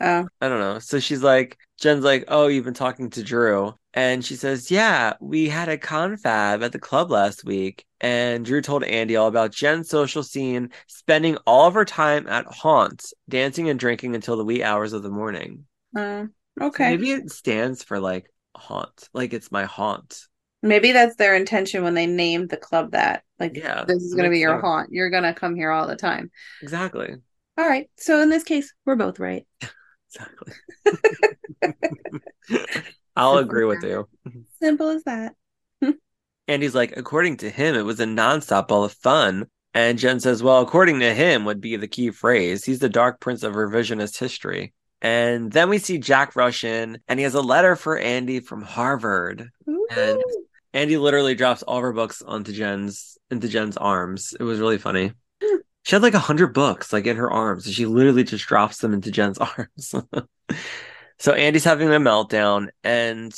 Oh, 0.00 0.28
I 0.40 0.48
don't 0.48 0.60
know. 0.60 0.80
So 0.80 1.00
she's 1.00 1.22
like, 1.24 1.58
Jen's 1.80 2.04
like, 2.04 2.26
oh, 2.28 2.48
you've 2.48 2.66
been 2.66 2.74
talking 2.74 3.10
to 3.12 3.24
Drew. 3.24 3.74
And 3.94 4.24
she 4.24 4.36
says, 4.36 4.70
yeah, 4.70 5.14
we 5.20 5.48
had 5.48 5.70
a 5.70 5.78
confab 5.78 6.62
at 6.64 6.72
the 6.72 6.80
club 6.80 7.10
last 7.10 7.44
week. 7.44 7.85
And 8.00 8.44
Drew 8.44 8.60
told 8.60 8.84
Andy 8.84 9.16
all 9.16 9.28
about 9.28 9.52
Jen's 9.52 9.88
social 9.88 10.22
scene, 10.22 10.70
spending 10.86 11.36
all 11.46 11.66
of 11.68 11.74
her 11.74 11.84
time 11.84 12.26
at 12.26 12.46
haunts, 12.46 13.14
dancing 13.28 13.68
and 13.70 13.78
drinking 13.80 14.14
until 14.14 14.36
the 14.36 14.44
wee 14.44 14.62
hours 14.62 14.92
of 14.92 15.02
the 15.02 15.10
morning. 15.10 15.64
uh, 15.96 16.26
So 16.58 16.66
okay. 16.66 16.90
maybe 16.90 17.12
it 17.12 17.30
stands 17.30 17.82
for 17.82 17.98
like 17.98 18.30
haunt, 18.54 19.08
like 19.14 19.32
it's 19.32 19.50
my 19.50 19.64
haunt. 19.64 20.26
Maybe 20.62 20.92
that's 20.92 21.16
their 21.16 21.36
intention 21.36 21.84
when 21.84 21.94
they 21.94 22.06
named 22.06 22.50
the 22.50 22.56
club 22.56 22.92
that. 22.92 23.22
Like 23.38 23.56
Yeah, 23.56 23.84
this 23.86 24.02
is 24.02 24.14
gonna 24.14 24.30
be 24.30 24.40
your 24.40 24.52
sense. 24.52 24.62
haunt. 24.62 24.92
You're 24.92 25.10
gonna 25.10 25.34
come 25.34 25.54
here 25.54 25.70
all 25.70 25.86
the 25.86 25.96
time. 25.96 26.30
Exactly. 26.62 27.16
All 27.58 27.66
right. 27.66 27.88
So 27.96 28.20
in 28.20 28.28
this 28.28 28.44
case, 28.44 28.74
we're 28.84 28.96
both 28.96 29.18
right. 29.18 29.46
Exactly. 30.14 30.52
I'll 33.16 33.38
agree 33.38 33.64
with 33.64 33.82
you. 33.82 34.08
Simple 34.60 34.88
as 34.88 35.04
that. 35.04 35.34
Andy's 36.48 36.74
like, 36.74 36.96
according 36.96 37.38
to 37.38 37.50
him, 37.50 37.74
it 37.74 37.82
was 37.82 38.00
a 38.00 38.04
nonstop 38.04 38.68
ball 38.68 38.84
of 38.84 38.92
fun. 38.92 39.46
And 39.74 39.98
Jen 39.98 40.20
says, 40.20 40.42
well, 40.42 40.62
according 40.62 41.00
to 41.00 41.12
him 41.12 41.44
would 41.44 41.60
be 41.60 41.76
the 41.76 41.88
key 41.88 42.10
phrase. 42.10 42.64
He's 42.64 42.78
the 42.78 42.88
dark 42.88 43.20
prince 43.20 43.42
of 43.42 43.54
revisionist 43.54 44.18
history. 44.18 44.72
And 45.02 45.52
then 45.52 45.68
we 45.68 45.78
see 45.78 45.98
Jack 45.98 46.34
rush 46.34 46.64
in, 46.64 46.98
and 47.06 47.18
he 47.18 47.24
has 47.24 47.34
a 47.34 47.42
letter 47.42 47.76
for 47.76 47.98
Andy 47.98 48.40
from 48.40 48.62
Harvard. 48.62 49.50
And 49.66 50.22
Andy 50.72 50.96
literally 50.96 51.34
drops 51.34 51.62
all 51.62 51.78
of 51.78 51.82
her 51.82 51.92
books 51.92 52.22
onto 52.22 52.52
Jen's 52.52 53.18
into 53.30 53.48
Jen's 53.48 53.76
arms. 53.76 54.34
It 54.38 54.44
was 54.44 54.60
really 54.60 54.78
funny. 54.78 55.12
Hmm. 55.42 55.58
She 55.82 55.94
had 55.94 56.02
like 56.02 56.14
a 56.14 56.18
hundred 56.18 56.54
books 56.54 56.92
like 56.92 57.06
in 57.06 57.16
her 57.16 57.30
arms, 57.30 57.66
and 57.66 57.74
she 57.74 57.86
literally 57.86 58.24
just 58.24 58.46
drops 58.46 58.78
them 58.78 58.94
into 58.94 59.10
Jen's 59.10 59.38
arms. 59.56 59.94
so 61.18 61.32
Andy's 61.32 61.64
having 61.64 61.88
a 61.88 61.92
meltdown, 61.92 62.68
and 62.82 63.34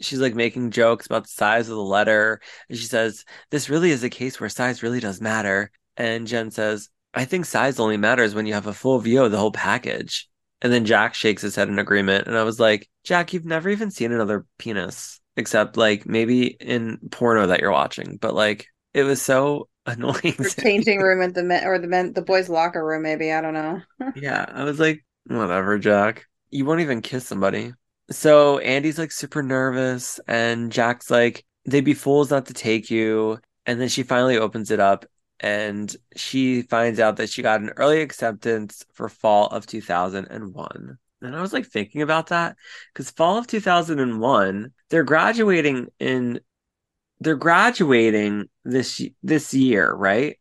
she's 0.00 0.20
like 0.20 0.34
making 0.34 0.70
jokes 0.70 1.06
about 1.06 1.24
the 1.24 1.30
size 1.30 1.68
of 1.68 1.76
the 1.76 1.82
letter. 1.82 2.40
And 2.68 2.78
she 2.78 2.86
says, 2.86 3.24
This 3.50 3.68
really 3.70 3.90
is 3.90 4.04
a 4.04 4.10
case 4.10 4.40
where 4.40 4.48
size 4.48 4.82
really 4.82 5.00
does 5.00 5.20
matter. 5.20 5.70
And 5.96 6.26
Jen 6.26 6.50
says, 6.50 6.88
I 7.14 7.24
think 7.24 7.46
size 7.46 7.80
only 7.80 7.96
matters 7.96 8.34
when 8.34 8.46
you 8.46 8.54
have 8.54 8.66
a 8.66 8.74
full 8.74 8.98
view 8.98 9.24
of 9.24 9.32
the 9.32 9.38
whole 9.38 9.52
package. 9.52 10.28
And 10.62 10.72
then 10.72 10.84
Jack 10.84 11.14
shakes 11.14 11.42
his 11.42 11.56
head 11.56 11.68
in 11.68 11.78
agreement. 11.78 12.26
And 12.26 12.36
I 12.36 12.42
was 12.42 12.60
like, 12.60 12.88
Jack, 13.04 13.32
you've 13.32 13.44
never 13.44 13.68
even 13.68 13.90
seen 13.90 14.12
another 14.12 14.46
penis 14.58 15.20
except 15.36 15.76
like 15.76 16.06
maybe 16.06 16.46
in 16.46 16.98
porno 17.10 17.46
that 17.46 17.60
you're 17.60 17.70
watching. 17.70 18.18
But 18.20 18.34
like, 18.34 18.66
it 18.94 19.04
was 19.04 19.20
so 19.20 19.68
annoying. 19.86 20.36
Changing 20.60 21.00
room 21.00 21.22
at 21.22 21.34
the 21.34 21.42
men 21.42 21.64
or 21.66 21.78
the 21.78 21.86
men 21.86 22.12
the 22.12 22.22
boys' 22.22 22.48
locker 22.48 22.84
room, 22.84 23.02
maybe. 23.02 23.32
I 23.32 23.40
don't 23.40 23.54
know. 23.54 23.80
Yeah, 24.16 24.44
I 24.48 24.64
was 24.64 24.78
like, 24.80 25.04
whatever, 25.26 25.78
Jack. 25.78 26.26
You 26.50 26.64
won't 26.64 26.80
even 26.80 27.02
kiss 27.02 27.26
somebody. 27.26 27.72
So 28.10 28.58
Andy's 28.58 28.98
like 28.98 29.12
super 29.12 29.42
nervous, 29.42 30.20
and 30.28 30.70
Jack's 30.70 31.10
like, 31.10 31.44
they'd 31.64 31.80
be 31.84 31.94
fools 31.94 32.30
not 32.30 32.46
to 32.46 32.54
take 32.54 32.90
you. 32.90 33.38
And 33.66 33.80
then 33.80 33.88
she 33.88 34.02
finally 34.04 34.38
opens 34.38 34.70
it 34.70 34.78
up 34.78 35.04
and 35.40 35.94
she 36.14 36.62
finds 36.62 37.00
out 37.00 37.16
that 37.16 37.28
she 37.30 37.42
got 37.42 37.60
an 37.60 37.70
early 37.76 38.00
acceptance 38.00 38.84
for 38.94 39.08
fall 39.08 39.48
of 39.48 39.66
2001. 39.66 40.98
And 41.20 41.34
I 41.36 41.40
was 41.40 41.52
like 41.52 41.66
thinking 41.66 42.02
about 42.02 42.28
that 42.28 42.56
because 42.94 43.10
fall 43.10 43.38
of 43.38 43.46
2001, 43.48 44.72
they're 44.90 45.02
graduating 45.04 45.88
in 45.98 46.40
they're 47.20 47.36
graduating 47.36 48.48
this 48.64 49.02
this 49.22 49.54
year, 49.54 49.92
right? 49.92 50.38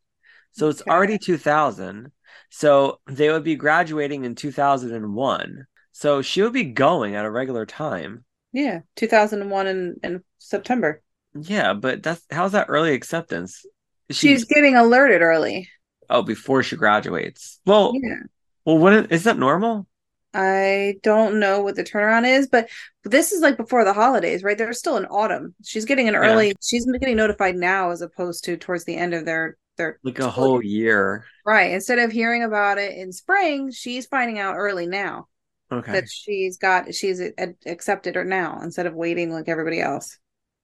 So 0.54 0.70
it's 0.70 0.82
Okay. 0.82 0.92
already 0.92 1.20
2000. 1.20 2.12
So 2.52 3.02
they 3.08 3.30
would 3.32 3.44
be 3.46 3.56
graduating 3.56 4.26
in 4.26 4.36
2001. 4.36 5.68
So 5.98 6.22
she 6.22 6.42
would 6.42 6.52
be 6.52 6.66
going 6.66 7.16
at 7.16 7.24
a 7.24 7.32
regular 7.32 7.66
time. 7.66 8.26
Yeah, 8.52 8.82
two 8.98 9.08
thousand 9.08 9.40
and 9.42 9.50
one 9.50 9.66
in 9.66 9.96
in 10.04 10.24
September. 10.40 11.02
Yeah, 11.34 11.74
but 11.74 12.04
that's 12.04 12.22
how's 12.30 12.52
that 12.52 12.66
early 12.68 12.94
acceptance? 12.94 13.66
She- 14.12 14.28
She's 14.28 14.44
getting 14.44 14.76
alerted 14.76 15.22
early. 15.22 15.70
oh 16.10 16.22
before 16.22 16.64
she 16.64 16.76
graduates. 16.76 17.62
Well, 17.66 17.94
Yeah. 17.96 18.24
well, 18.66 18.78
what 18.78 19.10
is 19.10 19.24
that 19.24 19.38
normal? 19.38 19.88
I 20.34 20.96
don't 21.02 21.40
know 21.40 21.62
what 21.62 21.78
the 21.78 21.84
turnaround 21.86 22.28
is, 22.28 22.48
but 22.50 22.68
this 23.06 23.32
is 23.32 23.40
like 23.42 23.56
before 23.56 23.86
the 23.86 23.94
holidays, 23.94 24.44
right? 24.44 24.58
They're 24.58 24.74
still 24.74 24.98
in 24.98 25.06
autumn. 25.06 25.56
She's 25.64 25.86
getting 25.86 26.10
an 26.10 26.14
Yeah. 26.16 26.20
early. 26.30 26.56
She's 26.62 26.86
getting 26.86 27.16
notified 27.16 27.56
now 27.56 27.92
as 27.92 28.02
opposed 28.02 28.44
to 28.46 28.58
towards 28.58 28.84
the 28.84 28.98
end 28.98 29.14
of 29.14 29.24
their 29.24 29.56
their 29.78 29.98
Like 30.04 30.20
a 30.20 30.30
whole 30.30 30.62
year. 30.62 31.24
right. 31.46 31.72
Instead 31.72 32.00
of 32.00 32.12
hearing 32.12 32.44
about 32.44 32.80
it 32.80 32.98
in 32.98 33.14
spring, 33.14 33.72
she's 33.72 34.06
finding 34.08 34.40
out 34.40 34.56
early 34.58 34.88
now 34.88 35.30
Okay, 35.76 35.92
that 35.92 36.10
she's 36.10 36.58
got 36.58 36.94
she's 36.94 37.22
accepted 37.66 38.16
her 38.16 38.24
now 38.26 38.60
instead 38.62 38.86
of 38.86 38.96
waiting 38.96 39.32
like 39.32 39.50
everybody 39.50 39.82
else. 39.82 40.18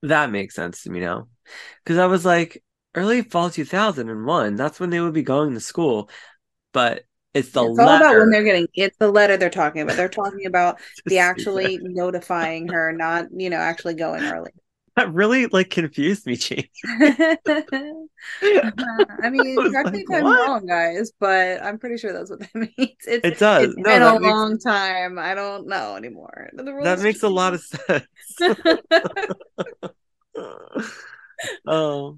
that 0.03 0.31
makes 0.31 0.55
sense 0.55 0.83
to 0.83 0.89
me 0.89 0.99
now. 0.99 1.27
Because 1.83 1.97
I 1.97 2.07
was 2.07 2.25
like, 2.25 2.63
early 2.95 3.21
fall 3.21 3.49
2001. 3.49 4.55
That's 4.55 4.79
when 4.79 4.89
they 4.89 4.99
would 4.99 5.13
be 5.13 5.23
going 5.23 5.53
to 5.53 5.59
school, 5.59 6.09
but 6.73 7.03
it's 7.33 7.51
the 7.51 7.63
it's 7.63 7.79
all 7.79 7.95
about 7.95 8.17
letter. 8.17 8.19
when 8.19 8.29
they're 8.29 8.43
getting 8.43 8.67
it's 8.73 8.97
the 8.97 9.11
letter 9.11 9.37
they're 9.37 9.49
talking 9.49 9.81
about. 9.81 9.97
They're 9.97 10.09
talking 10.09 10.45
about 10.45 10.79
the 11.07 11.19
actually 11.19 11.79
notifying 11.81 12.69
her, 12.69 12.91
not 12.93 13.27
you 13.31 13.49
know 13.49 13.57
actually 13.57 13.95
going 13.95 14.27
early. 14.27 14.51
That 14.95 15.13
really 15.13 15.47
like 15.47 15.69
confused 15.69 16.25
me, 16.25 16.35
Jamie. 16.35 16.69
I 16.87 17.29
mean, 19.29 19.57
I 19.59 19.69
correct 19.69 19.91
me 19.91 19.99
like, 19.99 20.05
if 20.09 20.11
I'm 20.11 20.23
what? 20.23 20.47
wrong, 20.47 20.65
guys, 20.65 21.11
but 21.19 21.61
I'm 21.63 21.77
pretty 21.79 21.97
sure 21.97 22.13
that's 22.13 22.29
what 22.29 22.39
that 22.39 22.55
means. 22.55 22.71
It's, 23.07 23.25
It 23.25 23.39
does. 23.39 23.67
it's 23.69 23.77
No, 23.77 23.83
been 23.83 24.01
a 24.01 24.11
makes- 24.19 24.23
long 24.31 24.59
time. 24.59 25.17
I 25.19 25.33
don't 25.35 25.67
know 25.67 25.95
anymore. 25.95 26.49
The 26.53 26.63
That 26.83 26.99
makes 26.99 27.23
a 27.23 27.29
lot 27.29 27.53
of 27.53 27.61
sense. 27.61 28.05
oh. 31.67 32.17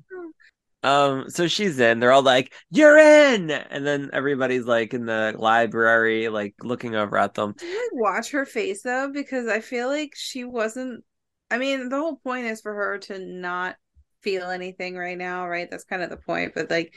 Um, 0.85 1.29
so 1.29 1.47
she's 1.47 1.79
in, 1.79 2.01
they're 2.01 2.11
all 2.11 2.23
like, 2.23 2.53
You're 2.69 2.97
in, 2.97 3.49
and 3.51 3.87
then 3.87 4.09
everybody's 4.11 4.65
like 4.65 4.93
in 4.93 5.05
the 5.05 5.33
library, 5.37 6.27
like 6.27 6.55
looking 6.61 6.93
over 6.95 7.17
at 7.17 7.35
them. 7.35 7.55
You 7.61 7.89
like 7.93 8.01
watch 8.01 8.31
her 8.31 8.45
face 8.45 8.81
though? 8.83 9.09
Because 9.13 9.47
I 9.47 9.61
feel 9.61 9.87
like 9.87 10.11
she 10.15 10.43
wasn't. 10.43 11.05
I 11.53 11.57
mean, 11.59 11.89
the 11.89 11.97
whole 11.97 12.17
point 12.17 12.45
is 12.47 12.61
for 12.61 12.73
her 12.73 12.97
to 12.99 13.19
not 13.19 13.75
feel 14.21 14.49
anything 14.49 14.95
right 14.95 15.17
now, 15.17 15.47
right? 15.47 15.69
That's 15.69 15.83
kind 15.83 16.01
of 16.03 16.09
the 16.09 16.17
point. 16.17 16.53
But 16.55 16.69
like, 16.69 16.93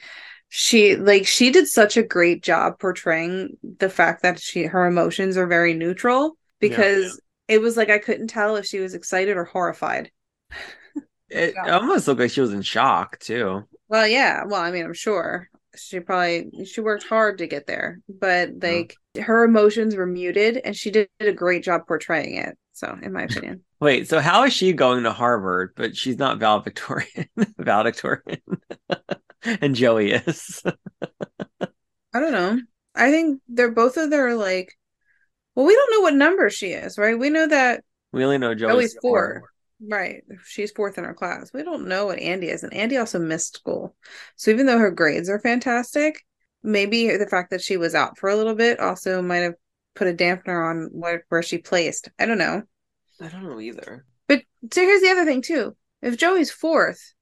she 0.48 0.96
like 0.96 1.26
she 1.26 1.50
did 1.50 1.66
such 1.68 1.96
a 1.96 2.02
great 2.02 2.42
job 2.42 2.78
portraying 2.78 3.56
the 3.78 3.88
fact 3.90 4.22
that 4.22 4.40
she 4.40 4.64
her 4.64 4.86
emotions 4.86 5.36
are 5.36 5.46
very 5.46 5.74
neutral 5.74 6.36
because 6.60 7.20
it 7.48 7.60
was 7.60 7.76
like 7.76 7.90
I 7.90 7.98
couldn't 7.98 8.28
tell 8.28 8.56
if 8.56 8.66
she 8.66 8.78
was 8.80 8.94
excited 8.94 9.36
or 9.36 9.44
horrified. 9.44 10.10
It 11.28 11.56
Yeah. 11.56 11.66
almost 11.66 12.06
looked 12.08 12.20
like 12.20 12.30
she 12.30 12.40
was 12.40 12.52
in 12.52 12.62
shock 12.62 13.18
too. 13.18 13.64
Well, 13.88 14.06
yeah. 14.06 14.44
Well, 14.44 14.60
I 14.60 14.70
mean, 14.70 14.84
I'm 14.84 14.94
sure 14.94 15.48
she 15.76 16.00
probably 16.00 16.64
she 16.64 16.80
worked 16.80 17.04
hard 17.04 17.38
to 17.38 17.46
get 17.46 17.66
there, 17.66 18.00
but 18.08 18.50
like 18.62 18.96
her 19.20 19.44
emotions 19.44 19.94
were 19.96 20.06
muted, 20.06 20.58
and 20.58 20.76
she 20.76 20.90
did 20.90 21.08
a 21.20 21.32
great 21.32 21.64
job 21.64 21.86
portraying 21.86 22.36
it. 22.36 22.58
So, 22.76 22.94
in 23.02 23.14
my 23.14 23.22
opinion, 23.22 23.64
Wait, 23.80 24.06
so 24.06 24.20
how 24.20 24.44
is 24.44 24.52
she 24.52 24.74
going 24.74 25.04
to 25.04 25.12
Harvard, 25.12 25.72
but 25.76 25.96
she's 25.96 26.18
not 26.18 26.38
valedictorian? 26.38 27.26
valedictorian. 27.58 28.42
and 29.42 29.74
Joey 29.74 30.12
is. 30.12 30.62
I 31.62 32.20
don't 32.20 32.32
know. 32.32 32.60
I 32.94 33.10
think 33.10 33.40
they're 33.48 33.72
both 33.72 33.96
of 33.96 34.10
their 34.10 34.34
like. 34.34 34.74
Well, 35.54 35.64
we 35.64 35.74
don't 35.74 35.90
know 35.90 36.00
what 36.02 36.14
number 36.16 36.50
she 36.50 36.72
is, 36.72 36.98
right? 36.98 37.18
We 37.18 37.30
know 37.30 37.48
that 37.48 37.82
We 38.12 38.22
only 38.22 38.36
know 38.36 38.54
Joey's 38.54 38.92
Joey's 38.92 38.98
four. 39.00 39.44
Right. 39.80 40.22
She's 40.44 40.70
fourth 40.70 40.98
in 40.98 41.04
her 41.04 41.14
class. 41.14 41.50
We 41.54 41.62
don't 41.62 41.88
know 41.88 42.04
what 42.04 42.18
Andy 42.18 42.48
is. 42.48 42.62
And 42.62 42.74
Andy 42.74 42.98
also 42.98 43.18
missed 43.18 43.56
school. 43.56 43.96
So 44.36 44.50
even 44.50 44.66
though 44.66 44.78
her 44.78 44.90
grades 44.90 45.30
are 45.30 45.40
fantastic, 45.40 46.22
maybe 46.62 47.16
the 47.16 47.26
fact 47.26 47.50
that 47.52 47.62
she 47.62 47.78
was 47.78 47.94
out 47.94 48.18
for 48.18 48.28
a 48.28 48.36
little 48.36 48.54
bit 48.54 48.80
also 48.80 49.22
might 49.22 49.38
have 49.38 49.54
put 49.96 50.06
a 50.06 50.12
dampener 50.14 50.70
on 50.70 50.90
where, 50.92 51.24
where 51.28 51.42
she 51.42 51.58
placed. 51.58 52.10
I 52.18 52.26
don't 52.26 52.38
know. 52.38 52.62
I 53.20 53.28
don't 53.28 53.44
know 53.44 53.60
either. 53.60 54.04
But 54.28 54.42
so 54.72 54.80
here's 54.82 55.02
the 55.02 55.10
other 55.10 55.24
thing 55.24 55.42
too. 55.42 55.76
If 56.02 56.18
Joey's 56.18 56.50
fourth, 56.50 57.14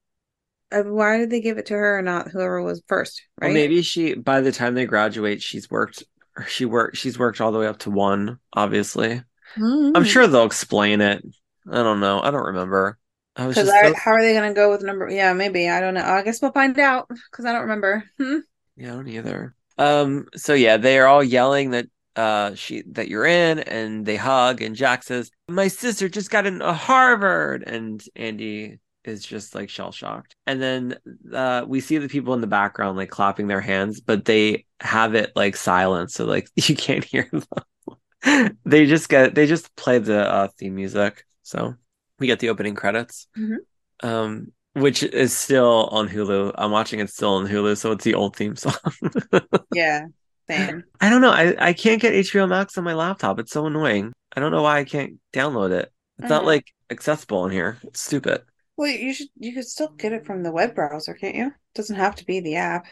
uh, 0.72 0.82
why 0.82 1.18
did 1.18 1.30
they 1.30 1.40
give 1.40 1.58
it 1.58 1.66
to 1.66 1.74
her 1.74 1.98
and 1.98 2.06
not 2.06 2.30
whoever 2.30 2.62
was 2.62 2.82
first? 2.88 3.22
Right. 3.40 3.48
Well, 3.48 3.54
maybe 3.54 3.82
she 3.82 4.14
by 4.14 4.40
the 4.40 4.52
time 4.52 4.74
they 4.74 4.86
graduate, 4.86 5.40
she's 5.40 5.70
worked 5.70 6.02
or 6.36 6.44
she 6.46 6.64
worked 6.64 6.96
she's 6.96 7.18
worked 7.18 7.40
all 7.40 7.52
the 7.52 7.58
way 7.58 7.66
up 7.66 7.78
to 7.80 7.90
one, 7.90 8.38
obviously. 8.52 9.22
Mm-hmm. 9.56 9.96
I'm 9.96 10.04
sure 10.04 10.26
they'll 10.26 10.44
explain 10.44 11.00
it. 11.00 11.24
I 11.70 11.82
don't 11.82 12.00
know. 12.00 12.20
I 12.20 12.30
don't 12.30 12.46
remember. 12.46 12.98
I 13.36 13.46
was 13.46 13.56
just 13.56 13.68
so- 13.68 13.94
how 13.94 14.12
are 14.12 14.22
they 14.22 14.32
going 14.32 14.48
to 14.48 14.54
go 14.54 14.70
with 14.70 14.82
number? 14.82 15.08
Yeah, 15.10 15.32
maybe. 15.32 15.68
I 15.68 15.80
don't 15.80 15.94
know. 15.94 16.04
I 16.04 16.22
guess 16.22 16.40
we'll 16.40 16.52
find 16.52 16.78
out 16.78 17.08
because 17.08 17.44
I 17.44 17.52
don't 17.52 17.62
remember. 17.62 18.04
Hmm. 18.18 18.38
Yeah, 18.76 18.92
I 18.92 18.96
don't 18.96 19.08
either. 19.08 19.54
Um, 19.76 20.26
so 20.36 20.54
yeah, 20.54 20.76
they 20.76 20.98
are 20.98 21.06
all 21.06 21.22
yelling 21.22 21.70
that 21.70 21.86
uh 22.16 22.54
she 22.54 22.82
that 22.92 23.08
you're 23.08 23.26
in 23.26 23.58
and 23.60 24.06
they 24.06 24.16
hug 24.16 24.62
and 24.62 24.76
Jack 24.76 25.02
says, 25.02 25.30
My 25.48 25.68
sister 25.68 26.08
just 26.08 26.30
got 26.30 26.46
into 26.46 26.72
Harvard 26.72 27.64
and 27.66 28.02
Andy 28.16 28.78
is 29.04 29.24
just 29.24 29.54
like 29.54 29.68
shell 29.68 29.92
shocked. 29.92 30.34
And 30.46 30.62
then 30.62 30.96
uh 31.32 31.64
we 31.66 31.80
see 31.80 31.98
the 31.98 32.08
people 32.08 32.34
in 32.34 32.40
the 32.40 32.46
background 32.46 32.96
like 32.96 33.10
clapping 33.10 33.46
their 33.48 33.60
hands, 33.60 34.00
but 34.00 34.24
they 34.24 34.66
have 34.80 35.14
it 35.14 35.32
like 35.34 35.56
silent, 35.56 36.10
so 36.10 36.24
like 36.24 36.48
you 36.56 36.74
can't 36.76 37.04
hear 37.04 37.28
them. 37.32 38.56
they 38.64 38.86
just 38.86 39.08
get 39.08 39.34
they 39.34 39.46
just 39.46 39.74
play 39.76 39.98
the 39.98 40.20
uh 40.30 40.48
theme 40.58 40.74
music. 40.74 41.24
So 41.42 41.74
we 42.18 42.26
get 42.26 42.38
the 42.38 42.48
opening 42.50 42.74
credits. 42.74 43.26
Mhm. 43.36 43.56
Um 44.02 44.52
which 44.74 45.04
is 45.04 45.36
still 45.36 45.86
on 45.92 46.08
Hulu. 46.08 46.52
I'm 46.56 46.72
watching 46.72 46.98
it 46.98 47.08
still 47.08 47.34
on 47.34 47.46
Hulu, 47.46 47.76
so 47.78 47.92
it's 47.92 48.02
the 48.04 48.14
old 48.14 48.34
theme 48.36 48.56
song. 48.56 48.74
Yeah. 49.72 50.06
Same. 50.50 50.84
I 51.00 51.08
don't 51.10 51.20
know. 51.22 51.30
I, 51.30 51.54
I 51.68 51.72
can't 51.72 52.00
get 52.02 52.12
HBO 52.14 52.46
Max 52.48 52.76
on 52.76 52.84
my 52.84 52.94
laptop. 52.94 53.38
It's 53.38 53.52
so 53.52 53.66
annoying. 53.66 54.12
I 54.36 54.40
don't 54.40 54.52
know 54.52 54.62
why 54.62 54.78
I 54.78 54.84
can't 54.84 55.14
download 55.32 55.70
it. 55.70 55.90
It's 56.18 56.28
not 56.28 56.42
Mhm. 56.42 56.46
like 56.46 56.72
accessible 56.90 57.46
in 57.46 57.52
here. 57.52 57.78
It's 57.82 58.00
stupid. 58.00 58.42
Well, 58.76 58.88
you 58.88 59.14
should. 59.14 59.28
You 59.36 59.52
could 59.54 59.66
still 59.66 59.88
get 59.88 60.12
it 60.12 60.26
from 60.26 60.42
the 60.42 60.52
web 60.52 60.74
browser, 60.74 61.14
can't 61.14 61.36
you? 61.36 61.52
doesn't 61.74 61.96
have 61.96 62.14
to 62.16 62.24
be 62.24 62.38
the 62.40 62.54
app. 62.56 62.86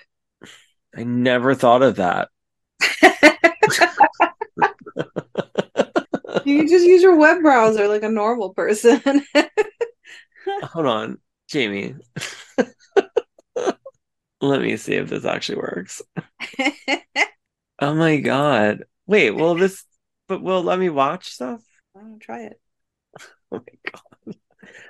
I 0.97 1.05
never 1.05 1.55
thought 1.55 1.83
of 1.83 1.97
that. 1.97 2.29
you 6.45 6.59
can 6.59 6.69
just 6.69 6.85
use 6.87 7.03
your 7.03 7.17
web 7.17 7.43
browser 7.43 7.87
like 7.89 8.03
a 8.03 8.09
normal 8.09 8.51
person. 8.55 9.01
Hold 10.65 10.87
on, 10.87 11.19
Jamie. 11.49 11.95
Let 14.41 14.61
me 14.61 14.77
see 14.77 14.95
if 14.95 15.09
this 15.09 15.25
actually 15.25 15.59
works. 15.59 16.03
Oh 17.83 17.95
my 17.95 18.19
god. 18.19 18.85
Wait, 19.09 19.31
will 19.35 19.57
this 19.57 19.85
but 20.29 20.41
will 20.41 20.63
let 20.63 20.79
me 20.79 20.89
watch 20.89 21.31
stuff? 21.31 21.61
I'll 21.97 22.19
try 22.21 22.45
it. 22.45 22.61
Oh 23.55 23.59
my 23.59 23.91
god. 23.93 24.37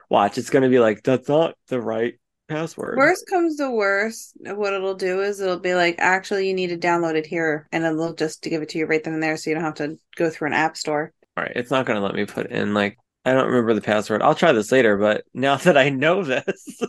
Watch, 0.09 0.39
it's 0.39 0.51
gonna 0.51 0.69
be 0.69 0.79
like, 0.79 1.03
that's 1.03 1.29
not 1.29 1.57
the 1.67 1.81
right 1.81 2.15
password. 2.49 2.97
Worst 2.97 3.27
comes 3.29 3.57
to 3.57 3.73
worst, 3.73 4.37
what 4.41 4.73
it'll 4.73 4.95
do 4.95 5.21
is 5.21 5.41
it'll 5.41 5.59
be 5.59 5.75
like, 5.75 5.97
actually, 5.99 6.47
you 6.47 6.55
need 6.55 6.69
to 6.69 6.77
download 6.77 7.17
it 7.17 7.27
here, 7.27 7.67
and 7.73 7.83
it'll 7.83 8.15
just 8.15 8.43
give 8.43 8.63
it 8.63 8.69
to 8.69 8.79
you 8.79 8.87
right 8.87 9.03
then 9.03 9.15
and 9.15 9.23
there, 9.23 9.37
so 9.37 9.51
you 9.51 9.57
don't 9.57 9.65
have 9.65 9.75
to 9.75 9.99
go 10.15 10.31
through 10.31 10.49
an 10.49 10.53
app 10.53 10.77
store. 10.77 11.13
All 11.37 11.43
right, 11.43 11.57
it's 11.57 11.73
not 11.73 11.87
going 11.87 11.99
to 11.99 12.05
let 12.05 12.15
me 12.15 12.25
put 12.25 12.53
in 12.53 12.73
like 12.73 12.99
I 13.25 13.33
don't 13.33 13.49
remember 13.49 13.75
the 13.75 13.81
password. 13.81 14.23
I'll 14.23 14.37
try 14.37 14.53
this 14.53 14.71
later, 14.71 14.97
but 14.97 15.25
now 15.35 15.57
that 15.65 15.77
I 15.77 15.89
know 15.89 16.23
this, 16.23 16.81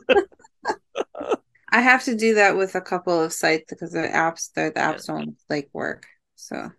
I 1.74 1.82
have 1.82 2.04
to 2.04 2.16
do 2.16 2.36
that 2.36 2.56
with 2.56 2.76
a 2.76 2.82
couple 2.82 3.20
of 3.20 3.34
sites 3.34 3.66
because 3.68 3.92
the 3.92 4.02
apps, 4.02 4.54
the, 4.54 4.72
the 4.74 4.80
apps 4.80 5.08
don't 5.08 5.36
like 5.50 5.70
work. 5.74 6.06
So 6.36 6.70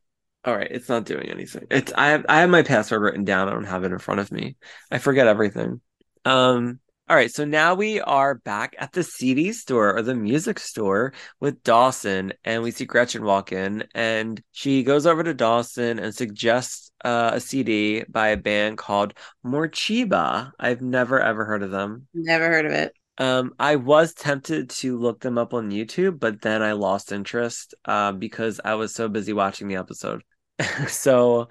All 0.44 0.56
right, 0.56 0.68
it's 0.70 0.88
not 0.88 1.04
doing 1.04 1.28
anything. 1.30 1.66
It's 1.68 1.92
I 1.96 2.10
have 2.10 2.24
I 2.28 2.40
have 2.42 2.50
my 2.50 2.62
password 2.62 3.02
written 3.02 3.24
down. 3.24 3.48
I 3.48 3.52
don't 3.52 3.64
have 3.64 3.82
it 3.82 3.90
in 3.90 3.98
front 3.98 4.20
of 4.20 4.30
me. 4.30 4.56
I 4.92 4.98
forget 4.98 5.26
everything. 5.26 5.80
Um 6.24 6.78
all 7.06 7.16
right, 7.16 7.30
so 7.30 7.44
now 7.44 7.74
we 7.74 8.00
are 8.00 8.36
back 8.36 8.76
at 8.78 8.92
the 8.92 9.02
CD 9.02 9.52
store 9.52 9.94
or 9.94 10.00
the 10.00 10.14
music 10.14 10.58
store 10.58 11.12
with 11.38 11.62
Dawson, 11.62 12.32
and 12.44 12.62
we 12.62 12.70
see 12.70 12.86
Gretchen 12.86 13.24
walk 13.24 13.52
in, 13.52 13.84
and 13.94 14.42
she 14.52 14.82
goes 14.82 15.06
over 15.06 15.22
to 15.22 15.34
Dawson 15.34 15.98
and 15.98 16.14
suggests 16.14 16.92
uh, 17.04 17.32
a 17.34 17.40
CD 17.40 18.04
by 18.08 18.28
a 18.28 18.38
band 18.38 18.78
called 18.78 19.12
Morcheeba. 19.44 20.52
I've 20.58 20.80
never 20.80 21.20
ever 21.20 21.44
heard 21.44 21.62
of 21.62 21.70
them. 21.70 22.06
Never 22.14 22.46
heard 22.46 22.64
of 22.64 22.72
it. 22.72 22.94
Um, 23.18 23.52
I 23.58 23.76
was 23.76 24.12
tempted 24.12 24.70
to 24.70 24.98
look 24.98 25.20
them 25.20 25.38
up 25.38 25.54
on 25.54 25.70
YouTube, 25.70 26.18
but 26.18 26.42
then 26.42 26.62
I 26.62 26.72
lost 26.72 27.12
interest 27.12 27.74
uh, 27.84 28.12
because 28.12 28.60
I 28.64 28.74
was 28.74 28.94
so 28.94 29.08
busy 29.08 29.32
watching 29.32 29.68
the 29.68 29.76
episode. 29.76 30.22
so 30.88 31.48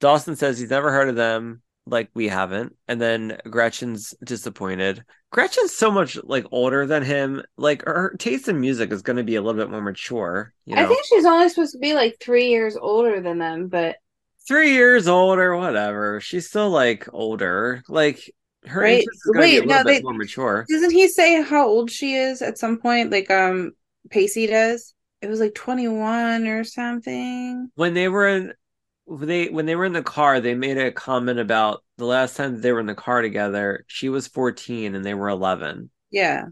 Dawson 0.00 0.36
says 0.36 0.58
he's 0.58 0.70
never 0.70 0.90
heard 0.90 1.08
of 1.08 1.16
them 1.16 1.62
like 1.86 2.10
we 2.14 2.28
haven't 2.28 2.74
and 2.88 3.00
then 3.00 3.38
gretchen's 3.48 4.14
disappointed 4.24 5.04
gretchen's 5.30 5.72
so 5.72 5.90
much 5.90 6.18
like 6.24 6.44
older 6.50 6.84
than 6.84 7.02
him 7.02 7.42
like 7.56 7.84
her 7.84 8.14
taste 8.18 8.48
in 8.48 8.60
music 8.60 8.90
is 8.92 9.02
going 9.02 9.16
to 9.16 9.22
be 9.22 9.36
a 9.36 9.42
little 9.42 9.60
bit 9.60 9.70
more 9.70 9.80
mature 9.80 10.52
you 10.64 10.74
know? 10.74 10.82
I 10.82 10.86
think 10.86 11.04
she's 11.06 11.24
only 11.24 11.48
supposed 11.48 11.72
to 11.72 11.78
be 11.78 11.94
like 11.94 12.16
three 12.20 12.48
years 12.48 12.76
older 12.76 13.20
than 13.20 13.38
them, 13.38 13.68
but 13.68 13.96
three 14.48 14.72
years 14.72 15.06
older 15.06 15.56
whatever 15.56 16.20
she's 16.20 16.48
still 16.48 16.70
like 16.70 17.08
older 17.12 17.82
like 17.88 18.32
her 18.66 18.80
Right. 18.82 19.00
interest 19.00 19.20
is 19.26 19.32
be 19.32 19.38
a 19.58 19.60
Wait, 19.60 19.66
no, 19.68 19.76
bit 19.78 19.86
they- 19.86 20.02
more 20.02 20.14
mature 20.14 20.66
doesn't 20.68 20.90
he 20.92 21.08
say 21.08 21.42
how 21.42 21.66
old 21.66 21.90
she 21.90 22.14
is 22.14 22.42
at 22.42 22.58
some 22.58 22.78
point? 22.78 23.10
Like 23.10 23.30
um 23.30 23.72
Pacey 24.10 24.46
does. 24.46 24.94
It 25.22 25.28
was 25.28 25.40
like 25.40 25.54
twenty 25.54 25.88
one 25.88 26.46
or 26.46 26.64
something. 26.64 27.70
when 27.74 27.94
they 27.94 28.08
were 28.08 28.28
in 28.28 28.52
when 29.06 29.28
they 29.28 29.48
when 29.48 29.66
they 29.66 29.76
were 29.76 29.84
in 29.84 29.92
the 29.92 30.02
car 30.02 30.40
they 30.40 30.54
made 30.54 30.78
a 30.78 30.92
comment 30.92 31.38
about 31.38 31.82
the 31.96 32.04
last 32.04 32.36
time 32.36 32.60
they 32.60 32.72
were 32.72 32.80
in 32.80 32.86
the 32.86 32.94
car 32.94 33.22
together 33.22 33.84
she 33.86 34.08
was 34.08 34.26
14 34.26 34.94
and 34.94 35.04
they 35.04 35.14
were 35.14 35.28
11 35.28 35.90
Yeah. 36.10 36.46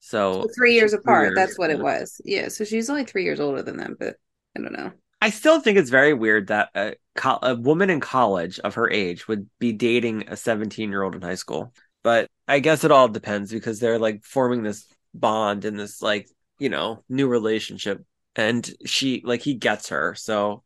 so 0.00 0.42
So 0.42 0.48
three 0.56 0.74
years 0.74 0.92
three 0.92 1.00
apart. 1.00 1.26
years, 1.28 1.34
That's 1.36 1.58
what 1.58 1.70
it 1.70 1.78
was. 1.78 2.20
Yeah. 2.24 2.48
So 2.48 2.64
she's 2.64 2.88
only 2.90 3.04
three 3.04 3.24
years 3.24 3.38
older 3.40 3.62
than 3.62 3.76
them, 3.76 3.96
but 3.98 4.16
I 4.56 4.60
don't 4.60 4.72
know. 4.72 4.92
I 5.20 5.30
still 5.30 5.60
think 5.60 5.78
it's 5.78 5.90
very 5.90 6.14
weird 6.14 6.48
that 6.48 6.70
a, 6.74 6.94
co- 7.14 7.38
a 7.42 7.54
woman 7.54 7.90
in 7.90 8.00
college 8.00 8.58
of 8.60 8.74
her 8.74 8.90
age 8.90 9.28
would 9.28 9.48
be 9.58 9.72
dating 9.72 10.28
a 10.28 10.36
17 10.36 10.90
year 10.90 11.02
old 11.02 11.14
in 11.14 11.22
high 11.22 11.34
school. 11.34 11.74
But 12.02 12.30
I 12.48 12.60
guess 12.60 12.84
it 12.84 12.90
all 12.90 13.08
depends 13.08 13.52
because 13.52 13.78
they're 13.80 13.98
like 13.98 14.24
forming 14.24 14.62
this 14.62 14.86
bond 15.12 15.64
in 15.64 15.76
this 15.76 16.00
like, 16.00 16.28
you 16.58 16.68
know, 16.70 17.04
new 17.08 17.28
relationship. 17.28 18.04
And 18.36 18.68
she, 18.86 19.22
like, 19.24 19.42
he 19.42 19.54
gets 19.54 19.88
her. 19.88 20.14
So, 20.14 20.62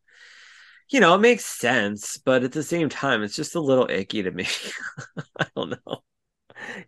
you 0.89 0.99
know, 0.99 1.15
it 1.15 1.19
makes 1.19 1.45
sense. 1.45 2.17
But 2.17 2.43
at 2.43 2.51
the 2.53 2.63
same 2.63 2.89
time, 2.89 3.23
it's 3.23 3.35
just 3.35 3.55
a 3.55 3.59
little 3.59 3.89
icky 3.89 4.23
to 4.23 4.31
me. 4.31 4.47
I 5.39 5.47
don't 5.55 5.71
know. 5.71 6.03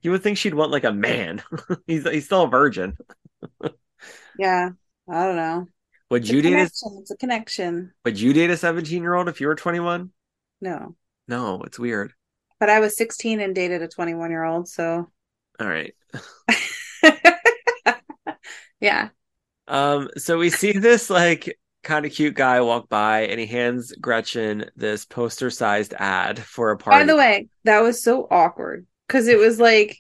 You 0.02 0.12
would 0.12 0.24
think 0.24 0.38
she'd 0.38 0.54
want 0.54 0.72
like 0.72 0.86
a 0.86 0.94
man. 0.94 1.44
he's, 1.88 2.10
he's 2.10 2.26
still 2.26 2.44
a 2.44 2.50
virgin. 2.50 2.98
Yeah. 4.38 4.70
I 5.10 5.26
don't 5.26 5.36
know. 5.36 5.68
Would 6.10 6.24
It's 6.24 6.32
you 6.32 6.42
date 6.42 6.54
a. 6.54 6.64
It's 6.64 7.12
a 7.12 7.18
connection. 7.18 7.94
would 8.06 8.20
you 8.20 8.34
date 8.34 8.50
a 8.50 8.58
17 8.58 9.02
year 9.02 9.14
old 9.14 9.28
if 9.28 9.42
you 9.42 9.48
were 9.48 9.56
21? 9.56 10.12
No. 10.62 10.96
No, 11.28 11.62
it's 11.64 11.78
weird. 11.78 12.14
But 12.60 12.70
I 12.70 12.80
was 12.80 12.98
16 12.98 13.40
and 13.40 13.54
dated 13.54 13.82
a 13.82 13.88
21 13.88 14.32
year 14.32 14.44
old, 14.44 14.68
so 14.68 15.12
All 15.60 15.68
right. 15.68 15.94
yeah. 18.80 19.10
Um, 19.68 20.10
so 20.18 20.38
we 20.38 20.50
see 20.50 20.72
this 20.72 21.10
like 21.10 21.58
kind 21.84 22.06
of 22.06 22.12
cute 22.12 22.36
guy 22.36 22.62
walk 22.62 22.90
by 22.90 23.22
and 23.22 23.40
he 23.40 23.46
hands 23.46 23.92
Gretchen 24.00 24.70
this 24.76 25.06
poster 25.06 25.50
sized 25.50 25.94
ad 25.98 26.40
for 26.40 26.72
a 26.72 26.78
party. 26.78 27.00
By 27.00 27.06
the 27.06 27.18
way, 27.18 27.48
that 27.66 27.82
was 27.82 28.02
so 28.02 28.28
awkward 28.32 28.86
because 29.08 29.28
it 29.28 29.38
was 29.38 29.60
like 29.60 29.98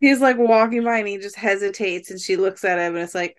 he's 0.00 0.20
like 0.20 0.36
walking 0.38 0.84
by 0.84 0.98
and 0.98 1.08
he 1.08 1.18
just 1.18 1.36
hesitates 1.36 2.10
and 2.10 2.20
she 2.20 2.36
looks 2.36 2.64
at 2.64 2.78
him 2.78 2.94
and 2.94 3.04
it's 3.04 3.14
like, 3.14 3.36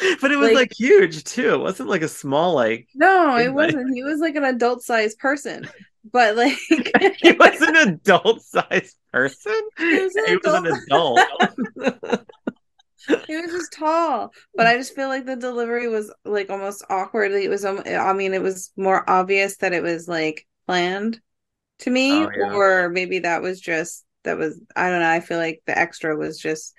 but 0.20 0.30
it 0.32 0.36
was 0.36 0.48
like- 0.48 0.54
like, 0.54 0.72
huge 0.72 1.24
too. 1.24 1.54
It 1.54 1.60
wasn't 1.60 1.88
like 1.88 2.02
a 2.02 2.08
small 2.08 2.54
like 2.54 2.88
no, 2.94 3.36
it 3.38 3.52
wasn't. 3.52 3.94
He 3.94 4.02
was 4.02 4.20
like 4.20 4.36
an 4.36 4.44
adult 4.44 4.82
sized 4.82 5.18
person, 5.18 5.68
but 6.12 6.36
like 6.36 6.56
he 6.68 7.32
was 7.32 7.60
an 7.60 7.76
adult 7.76 8.42
sized 8.42 8.96
person. 9.12 9.60
He 9.78 10.00
was 10.00 10.14
an 10.16 10.24
He 10.26 10.36
was 10.36 10.54
an 10.54 10.66
adult. 10.66 11.20
he 13.26 13.36
was 13.36 13.50
just 13.50 13.72
tall. 13.72 14.32
But 14.54 14.66
I 14.66 14.76
just 14.76 14.94
feel 14.94 15.08
like 15.08 15.24
the 15.26 15.36
delivery 15.36 15.88
was 15.88 16.12
like 16.24 16.50
almost 16.50 16.84
awkward. 16.90 17.32
It 17.32 17.48
was, 17.48 17.64
um, 17.64 17.82
I 17.86 18.12
mean, 18.12 18.34
it 18.34 18.42
was 18.42 18.72
more 18.76 19.08
obvious 19.08 19.56
that 19.58 19.72
it 19.72 19.82
was 19.82 20.08
like 20.08 20.46
planned 20.66 21.20
to 21.80 21.90
me, 21.90 22.12
Oh, 22.12 22.30
yeah. 22.36 22.52
or 22.54 22.88
maybe 22.90 23.20
that 23.20 23.42
was 23.42 23.60
just 23.60 24.04
that 24.24 24.36
was 24.38 24.60
I 24.76 24.90
don't 24.90 25.00
know. 25.00 25.10
I 25.10 25.20
feel 25.20 25.38
like 25.38 25.62
the 25.66 25.78
extra 25.78 26.16
was 26.16 26.38
just 26.38 26.74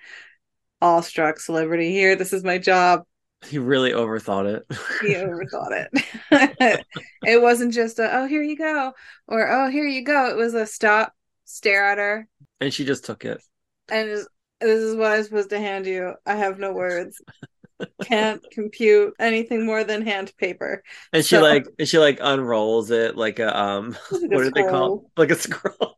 awestruck 0.81 1.39
celebrity 1.39 1.91
here. 1.91 2.15
This 2.15 2.33
is 2.33 2.43
my 2.43 2.57
job. 2.57 3.03
he 3.47 3.57
really 3.57 3.91
overthought 3.91 4.45
it. 4.53 4.65
He 5.01 5.13
overthought 5.15 5.87
it. 6.31 6.85
it 7.25 7.41
wasn't 7.41 7.73
just 7.73 7.99
a 7.99 8.17
oh 8.19 8.25
here 8.27 8.43
you 8.43 8.57
go 8.57 8.93
or 9.27 9.49
oh 9.51 9.69
here 9.69 9.85
you 9.87 10.03
go. 10.03 10.29
It 10.29 10.35
was 10.37 10.53
a 10.53 10.65
stop, 10.65 11.13
stare 11.45 11.85
at 11.91 11.97
her, 11.97 12.27
and 12.59 12.73
she 12.73 12.85
just 12.85 13.05
took 13.05 13.25
it. 13.25 13.41
and 13.89 14.09
just, 14.09 14.27
this 14.61 14.79
is 14.81 14.95
what 14.95 15.11
I'm 15.13 15.23
supposed 15.23 15.49
to 15.51 15.59
hand 15.59 15.85
you. 15.85 16.13
I 16.25 16.35
have 16.35 16.59
no 16.59 16.73
words. 16.73 17.21
Can't 18.03 18.45
compute 18.51 19.13
anything 19.19 19.65
more 19.65 19.85
than 19.85 20.01
hand 20.01 20.33
paper. 20.37 20.83
And 21.13 21.23
she 21.23 21.35
So- 21.35 21.41
like 21.41 21.65
and 21.79 21.87
she 21.87 21.97
like 21.97 22.19
unrolls 22.21 22.91
it 22.91 23.15
like 23.15 23.39
a 23.39 23.57
um 23.57 23.97
Like 24.11 24.31
what 24.31 24.43
do 24.43 24.51
they 24.51 24.63
call 24.63 25.09
like 25.15 25.31
a 25.31 25.35
scroll. 25.35 25.95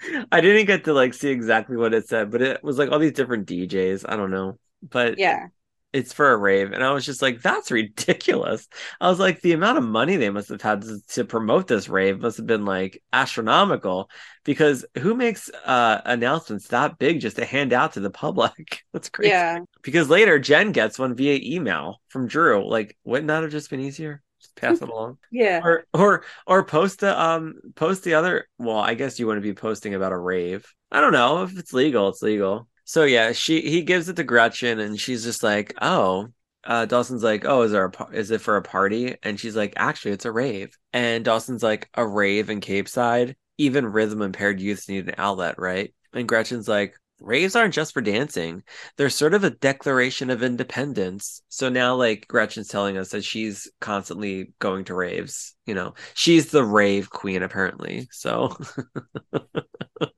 I 0.32 0.40
didn't 0.40 0.66
get 0.66 0.84
to 0.84 0.92
like 0.92 1.14
see 1.14 1.30
exactly 1.30 1.76
what 1.76 1.94
it 1.94 2.08
said, 2.08 2.30
but 2.30 2.42
it 2.42 2.64
was 2.64 2.78
like 2.78 2.90
all 2.90 2.98
these 2.98 3.12
different 3.12 3.46
DJs. 3.46 4.04
I 4.08 4.16
don't 4.16 4.30
know, 4.30 4.58
but 4.82 5.18
yeah. 5.18 5.48
it's 5.92 6.12
for 6.12 6.32
a 6.32 6.36
rave, 6.36 6.72
and 6.72 6.82
I 6.82 6.92
was 6.92 7.04
just 7.04 7.22
like, 7.22 7.42
"That's 7.42 7.70
ridiculous." 7.70 8.68
I 9.00 9.08
was 9.08 9.18
like, 9.18 9.40
the 9.40 9.52
amount 9.52 9.78
of 9.78 9.84
money 9.84 10.16
they 10.16 10.30
must 10.30 10.48
have 10.48 10.62
had 10.62 10.82
to, 10.82 11.00
to 11.08 11.24
promote 11.24 11.66
this 11.66 11.88
rave 11.88 12.20
must 12.20 12.38
have 12.38 12.46
been 12.46 12.64
like 12.64 13.02
astronomical. 13.12 14.10
Because 14.44 14.84
who 14.98 15.14
makes 15.14 15.50
uh 15.64 16.00
announcements 16.04 16.68
that 16.68 16.98
big 16.98 17.20
just 17.20 17.36
to 17.36 17.44
hand 17.44 17.72
out 17.72 17.92
to 17.94 18.00
the 18.00 18.10
public? 18.10 18.82
That's 18.92 19.10
crazy. 19.10 19.30
Yeah. 19.30 19.60
Because 19.82 20.08
later 20.08 20.38
Jen 20.38 20.72
gets 20.72 20.98
one 20.98 21.14
via 21.14 21.38
email 21.42 22.00
from 22.08 22.26
Drew. 22.26 22.68
Like, 22.68 22.96
wouldn't 23.04 23.28
that 23.28 23.42
have 23.42 23.52
just 23.52 23.70
been 23.70 23.80
easier? 23.80 24.22
Pass 24.60 24.82
it 24.82 24.88
along. 24.88 25.18
Yeah. 25.30 25.60
or 25.64 25.84
or 25.94 26.24
or 26.46 26.64
post 26.64 27.00
the 27.00 27.20
um 27.20 27.54
post 27.76 28.04
the 28.04 28.14
other 28.14 28.46
well 28.58 28.78
i 28.78 28.94
guess 28.94 29.18
you 29.18 29.26
wouldn't 29.26 29.42
be 29.44 29.54
posting 29.54 29.94
about 29.94 30.12
a 30.12 30.18
rave. 30.18 30.66
I 30.92 31.00
don't 31.00 31.12
know. 31.12 31.42
If 31.44 31.56
it's 31.58 31.72
legal 31.72 32.08
it's 32.08 32.22
legal. 32.22 32.68
So 32.84 33.04
yeah 33.04 33.32
she 33.32 33.60
he 33.62 33.82
gives 33.82 34.08
it 34.08 34.16
to 34.16 34.24
gretchen 34.24 34.78
and 34.80 34.98
she's 35.00 35.22
just 35.24 35.42
like 35.42 35.74
oh 35.80 36.28
uh 36.64 36.84
dawson's 36.84 37.22
like 37.22 37.44
oh 37.46 37.62
is 37.62 37.72
there 37.72 37.84
a 37.84 37.90
par- 37.90 38.12
is 38.12 38.30
it 38.30 38.40
for 38.40 38.56
a 38.56 38.62
party? 38.62 39.16
And 39.22 39.38
she's 39.40 39.56
like 39.56 39.72
actually 39.76 40.12
it's 40.12 40.24
a 40.26 40.32
rave. 40.32 40.76
And 40.92 41.24
dawson's 41.24 41.62
like 41.62 41.88
a 41.94 42.06
rave 42.06 42.50
in 42.50 42.60
capeside 42.60 43.36
even 43.58 43.86
rhythm 43.86 44.22
impaired 44.22 44.60
youths 44.60 44.88
need 44.88 45.08
an 45.08 45.14
outlet 45.18 45.58
right? 45.58 45.94
And 46.12 46.28
gretchen's 46.28 46.68
like 46.68 46.94
raves 47.20 47.54
aren't 47.54 47.74
just 47.74 47.92
for 47.92 48.00
dancing 48.00 48.62
they're 48.96 49.10
sort 49.10 49.34
of 49.34 49.44
a 49.44 49.50
declaration 49.50 50.30
of 50.30 50.42
independence. 50.42 51.42
So 51.48 51.68
now, 51.68 51.94
like, 51.94 52.26
Gretchen's 52.28 52.68
telling 52.68 52.96
us 52.96 53.10
that 53.10 53.24
she's 53.24 53.70
constantly 53.80 54.52
going 54.58 54.84
to 54.84 54.94
raves. 54.94 55.54
You 55.66 55.74
know, 55.74 55.94
she's 56.14 56.50
the 56.50 56.64
rave 56.64 57.10
queen, 57.10 57.42
apparently. 57.42 58.08
So 58.10 58.56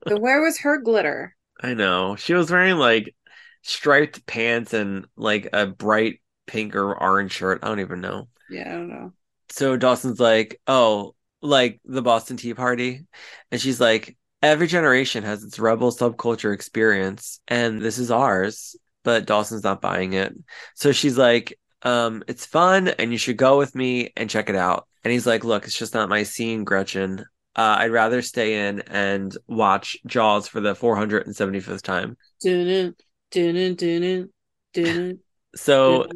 So 0.07 0.17
where 0.17 0.41
was 0.41 0.59
her 0.59 0.79
glitter? 0.79 1.35
I 1.61 1.73
know 1.73 2.15
she 2.15 2.33
was 2.33 2.51
wearing 2.51 2.77
like 2.77 3.15
striped 3.61 4.25
pants 4.25 4.73
and 4.73 5.05
like 5.15 5.49
a 5.53 5.67
bright 5.67 6.21
pink 6.45 6.75
or 6.75 7.01
orange 7.01 7.31
shirt. 7.31 7.59
I 7.63 7.67
don't 7.67 7.79
even 7.79 8.01
know. 8.01 8.27
Yeah, 8.49 8.67
I 8.67 8.71
don't 8.73 8.89
know. 8.89 9.13
So 9.49 9.77
Dawson's 9.77 10.19
like, 10.19 10.59
oh, 10.67 11.15
like 11.41 11.79
the 11.85 12.01
Boston 12.01 12.37
Tea 12.37 12.53
Party. 12.53 13.05
And 13.51 13.61
she's 13.61 13.79
like, 13.79 14.17
every 14.43 14.67
generation 14.67 15.23
has 15.23 15.43
its 15.43 15.57
rebel 15.57 15.91
subculture 15.91 16.53
experience, 16.53 17.39
and 17.47 17.81
this 17.81 17.97
is 17.97 18.11
ours. 18.11 18.75
But 19.03 19.25
Dawson's 19.25 19.63
not 19.63 19.81
buying 19.81 20.13
it. 20.13 20.33
So 20.75 20.91
she's 20.91 21.17
like, 21.17 21.59
um, 21.81 22.23
it's 22.27 22.45
fun, 22.45 22.87
and 22.87 23.11
you 23.11 23.17
should 23.17 23.37
go 23.37 23.57
with 23.57 23.75
me 23.75 24.13
and 24.15 24.29
check 24.29 24.49
it 24.49 24.55
out. 24.55 24.87
And 25.03 25.11
he's 25.11 25.27
like, 25.27 25.43
look, 25.43 25.65
it's 25.65 25.77
just 25.77 25.93
not 25.93 26.07
my 26.07 26.23
scene, 26.23 26.63
Gretchen. 26.63 27.25
Uh, 27.55 27.75
I'd 27.79 27.91
rather 27.91 28.21
stay 28.21 28.67
in 28.67 28.81
and 28.81 29.35
watch 29.47 29.97
Jaws 30.05 30.47
for 30.47 30.61
the 30.61 30.73
475th 30.73 31.81
time. 31.81 32.17
Dun-dun, 32.41 32.95
dun-dun, 33.31 33.75
dun-dun, 33.75 34.29
dun-dun, 34.73 35.19
So 35.55 36.07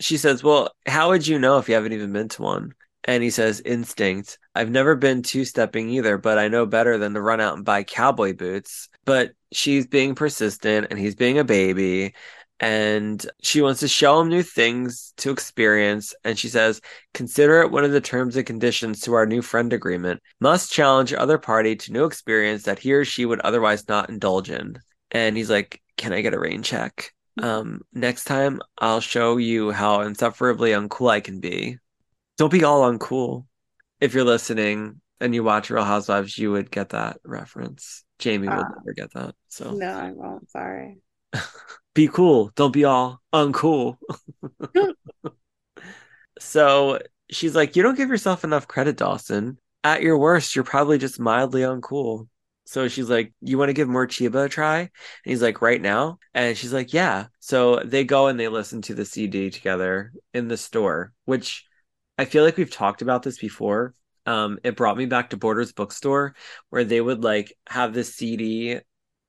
she 0.00 0.16
says, 0.16 0.42
Well, 0.42 0.74
how 0.86 1.10
would 1.10 1.26
you 1.26 1.38
know 1.38 1.58
if 1.58 1.68
you 1.68 1.74
haven't 1.76 1.92
even 1.92 2.12
been 2.12 2.28
to 2.30 2.42
one? 2.42 2.72
And 3.04 3.22
he 3.22 3.30
says, 3.30 3.62
Instinct. 3.64 4.38
I've 4.54 4.70
never 4.70 4.94
been 4.96 5.22
two 5.22 5.44
stepping 5.44 5.88
either, 5.90 6.18
but 6.18 6.38
I 6.38 6.48
know 6.48 6.66
better 6.66 6.98
than 6.98 7.14
to 7.14 7.20
run 7.22 7.40
out 7.40 7.56
and 7.56 7.64
buy 7.64 7.82
cowboy 7.82 8.34
boots. 8.34 8.88
But 9.04 9.32
she's 9.52 9.86
being 9.86 10.14
persistent 10.14 10.88
and 10.90 10.98
he's 10.98 11.14
being 11.14 11.38
a 11.38 11.44
baby. 11.44 12.14
and 12.62 13.24
she 13.42 13.62
wants 13.62 13.80
to 13.80 13.88
show 13.88 14.20
him 14.20 14.28
new 14.28 14.42
things 14.42 15.14
to 15.16 15.30
experience. 15.30 16.14
And 16.24 16.38
she 16.38 16.48
says, 16.48 16.80
consider 17.14 17.62
it 17.62 17.70
one 17.70 17.84
of 17.84 17.92
the 17.92 18.02
terms 18.02 18.36
and 18.36 18.44
conditions 18.46 19.00
to 19.00 19.14
our 19.14 19.24
new 19.26 19.40
friend 19.40 19.72
agreement. 19.72 20.20
Must 20.40 20.70
challenge 20.70 21.14
other 21.14 21.38
party 21.38 21.74
to 21.76 21.92
new 21.92 22.04
experience 22.04 22.64
that 22.64 22.78
he 22.78 22.92
or 22.92 23.04
she 23.06 23.24
would 23.24 23.40
otherwise 23.40 23.88
not 23.88 24.10
indulge 24.10 24.50
in. 24.50 24.78
And 25.10 25.36
he's 25.36 25.50
like, 25.50 25.80
can 25.96 26.12
I 26.12 26.20
get 26.20 26.34
a 26.34 26.38
rain 26.38 26.62
check? 26.62 27.12
Um, 27.40 27.80
next 27.94 28.24
time 28.24 28.60
I'll 28.78 29.00
show 29.00 29.38
you 29.38 29.70
how 29.70 30.02
insufferably 30.02 30.72
uncool 30.72 31.10
I 31.10 31.20
can 31.20 31.40
be. 31.40 31.78
Don't 32.40 32.50
be 32.50 32.64
all 32.64 32.90
uncool. 32.90 33.44
If 34.00 34.14
you're 34.14 34.24
listening 34.24 35.02
and 35.20 35.34
you 35.34 35.44
watch 35.44 35.68
Real 35.68 35.84
Housewives, 35.84 36.38
you 36.38 36.50
would 36.52 36.70
get 36.70 36.88
that 36.88 37.18
reference. 37.22 38.02
Jamie 38.18 38.48
will 38.48 38.64
Ah. 38.64 38.72
never 38.78 38.94
get 38.94 39.12
that. 39.12 39.34
So 39.48 39.72
No, 39.72 39.92
I 39.92 40.12
won't. 40.12 40.48
Sorry. 40.48 41.02
be 41.94 42.08
cool. 42.08 42.50
Don't 42.56 42.72
be 42.72 42.84
all 42.84 43.20
uncool. 43.30 43.98
so 46.40 46.98
she's 47.30 47.54
like, 47.54 47.76
You 47.76 47.82
don't 47.82 47.98
give 47.98 48.08
yourself 48.08 48.42
enough 48.42 48.66
credit, 48.66 48.96
Dawson. 48.96 49.58
At 49.84 50.00
your 50.00 50.16
worst, 50.16 50.56
you're 50.56 50.64
probably 50.64 50.96
just 50.96 51.20
mildly 51.20 51.60
uncool. 51.60 52.26
So 52.64 52.88
she's 52.88 53.10
like, 53.10 53.34
You 53.42 53.58
want 53.58 53.68
to 53.68 53.74
give 53.74 53.86
Morcheeba 53.88 54.46
a 54.46 54.48
try? 54.48 54.78
And 54.78 54.88
he's 55.24 55.42
like, 55.42 55.60
Right 55.60 55.82
now? 55.82 56.18
And 56.32 56.56
she's 56.56 56.72
like, 56.72 56.94
Yeah. 56.94 57.26
So 57.40 57.80
they 57.84 58.04
go 58.04 58.28
and 58.28 58.40
they 58.40 58.48
listen 58.48 58.80
to 58.80 58.94
the 58.94 59.04
CD 59.04 59.50
together 59.50 60.14
in 60.32 60.48
the 60.48 60.56
store, 60.56 61.12
which 61.26 61.66
I 62.20 62.26
feel 62.26 62.44
like 62.44 62.58
we've 62.58 62.70
talked 62.70 63.00
about 63.00 63.22
this 63.22 63.38
before. 63.38 63.94
Um, 64.26 64.58
it 64.62 64.76
brought 64.76 64.98
me 64.98 65.06
back 65.06 65.30
to 65.30 65.38
Borders 65.38 65.72
Bookstore 65.72 66.34
where 66.68 66.84
they 66.84 67.00
would 67.00 67.24
like 67.24 67.54
have 67.66 67.94
the 67.94 68.04
CD 68.04 68.78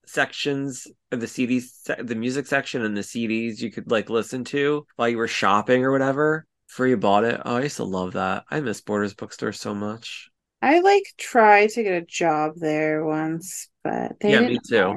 sections 0.06 0.88
of 1.10 1.22
the 1.22 1.28
CDs, 1.28 1.62
se- 1.62 2.02
the 2.04 2.16
music 2.16 2.48
section 2.48 2.84
and 2.84 2.98
the 2.98 3.04
CDs 3.04 3.62
you 3.62 3.72
could 3.72 3.90
like 3.90 4.10
listen 4.10 4.44
to 4.46 4.86
while 4.98 5.08
you 5.08 5.18
were 5.18 5.30
shopping 5.30 5.86
or 5.86 5.92
whatever 5.94 6.46
before 6.68 6.88
you 6.88 6.98
bought 6.98 7.24
it. 7.24 7.40
Oh, 7.46 7.56
I 7.56 7.62
used 7.64 7.78
to 7.78 7.86
love 7.86 8.12
that. 8.12 8.44
I 8.52 8.60
miss 8.60 8.82
Borders 8.82 9.14
Bookstore 9.14 9.54
so 9.54 9.74
much. 9.74 10.30
I 10.62 10.82
like 10.82 11.04
tried 11.18 11.70
to 11.72 11.84
get 11.84 12.04
a 12.04 12.06
job 12.06 12.56
there 12.58 13.06
once, 13.06 13.70
but 13.86 14.20
they 14.20 14.34
Yeah, 14.34 14.42
me 14.42 14.60
too. 14.68 14.96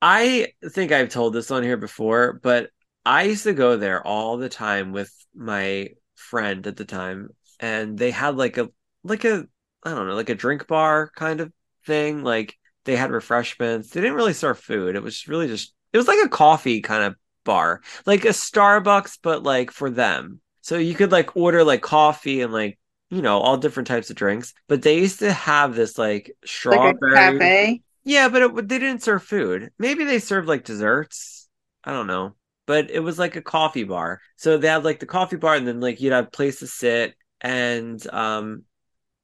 I 0.00 0.52
think 0.64 0.92
I've 0.92 1.08
told 1.08 1.34
this 1.34 1.50
on 1.50 1.62
here 1.62 1.76
before, 1.76 2.34
but 2.42 2.70
I 3.04 3.24
used 3.24 3.44
to 3.44 3.52
go 3.52 3.76
there 3.76 4.06
all 4.06 4.36
the 4.36 4.48
time 4.48 4.92
with 4.92 5.12
my 5.34 5.90
friend 6.30 6.66
at 6.66 6.76
the 6.76 6.84
time, 6.84 7.30
and 7.60 7.98
they 7.98 8.10
had 8.10 8.36
like 8.36 8.58
a 8.58 8.68
like 9.04 9.24
a 9.24 9.46
I 9.84 9.90
don't 9.94 10.06
know, 10.08 10.14
like 10.14 10.30
a 10.30 10.34
drink 10.34 10.66
bar 10.66 11.10
kind 11.16 11.40
of 11.40 11.52
thing. 11.86 12.22
Like 12.22 12.56
they 12.84 12.96
had 12.96 13.10
refreshments. 13.10 13.90
They 13.90 14.00
didn't 14.00 14.16
really 14.16 14.32
serve 14.32 14.58
food. 14.58 14.96
It 14.96 15.02
was 15.02 15.28
really 15.28 15.48
just 15.48 15.74
it 15.92 15.98
was 15.98 16.08
like 16.08 16.24
a 16.24 16.28
coffee 16.28 16.80
kind 16.80 17.04
of 17.04 17.16
bar, 17.44 17.82
like 18.06 18.24
a 18.24 18.28
Starbucks, 18.28 19.18
but 19.22 19.42
like 19.42 19.70
for 19.70 19.90
them. 19.90 20.40
So 20.62 20.76
you 20.78 20.94
could 20.94 21.12
like 21.12 21.36
order 21.36 21.64
like 21.64 21.82
coffee 21.82 22.42
and 22.42 22.52
like 22.52 22.78
you 23.10 23.22
know 23.22 23.38
all 23.40 23.56
different 23.56 23.86
types 23.88 24.10
of 24.10 24.16
drinks. 24.16 24.54
But 24.68 24.82
they 24.82 24.98
used 24.98 25.20
to 25.20 25.32
have 25.32 25.74
this 25.74 25.98
like 25.98 26.36
Like 26.64 26.84
strawberry. 26.90 27.00
cafe. 27.12 27.82
Yeah, 28.04 28.28
but 28.28 28.42
it, 28.42 28.68
they 28.68 28.78
didn't 28.78 29.02
serve 29.02 29.22
food. 29.22 29.72
Maybe 29.78 30.04
they 30.04 30.18
served 30.18 30.48
like 30.48 30.64
desserts. 30.64 31.48
I 31.84 31.92
don't 31.92 32.06
know. 32.06 32.36
But 32.68 32.92
it 32.92 33.00
was 33.00 33.18
like 33.18 33.34
a 33.36 33.42
coffee 33.42 33.84
bar. 33.84 34.20
So 34.36 34.58
they 34.58 34.68
had 34.68 34.84
like 34.84 35.00
the 35.00 35.06
coffee 35.06 35.38
bar 35.38 35.56
and 35.56 35.66
then 35.66 35.80
like 35.80 36.00
you'd 36.00 36.12
have 36.12 36.26
a 36.26 36.30
place 36.30 36.60
to 36.60 36.68
sit 36.68 37.16
and 37.40 38.00
um 38.12 38.64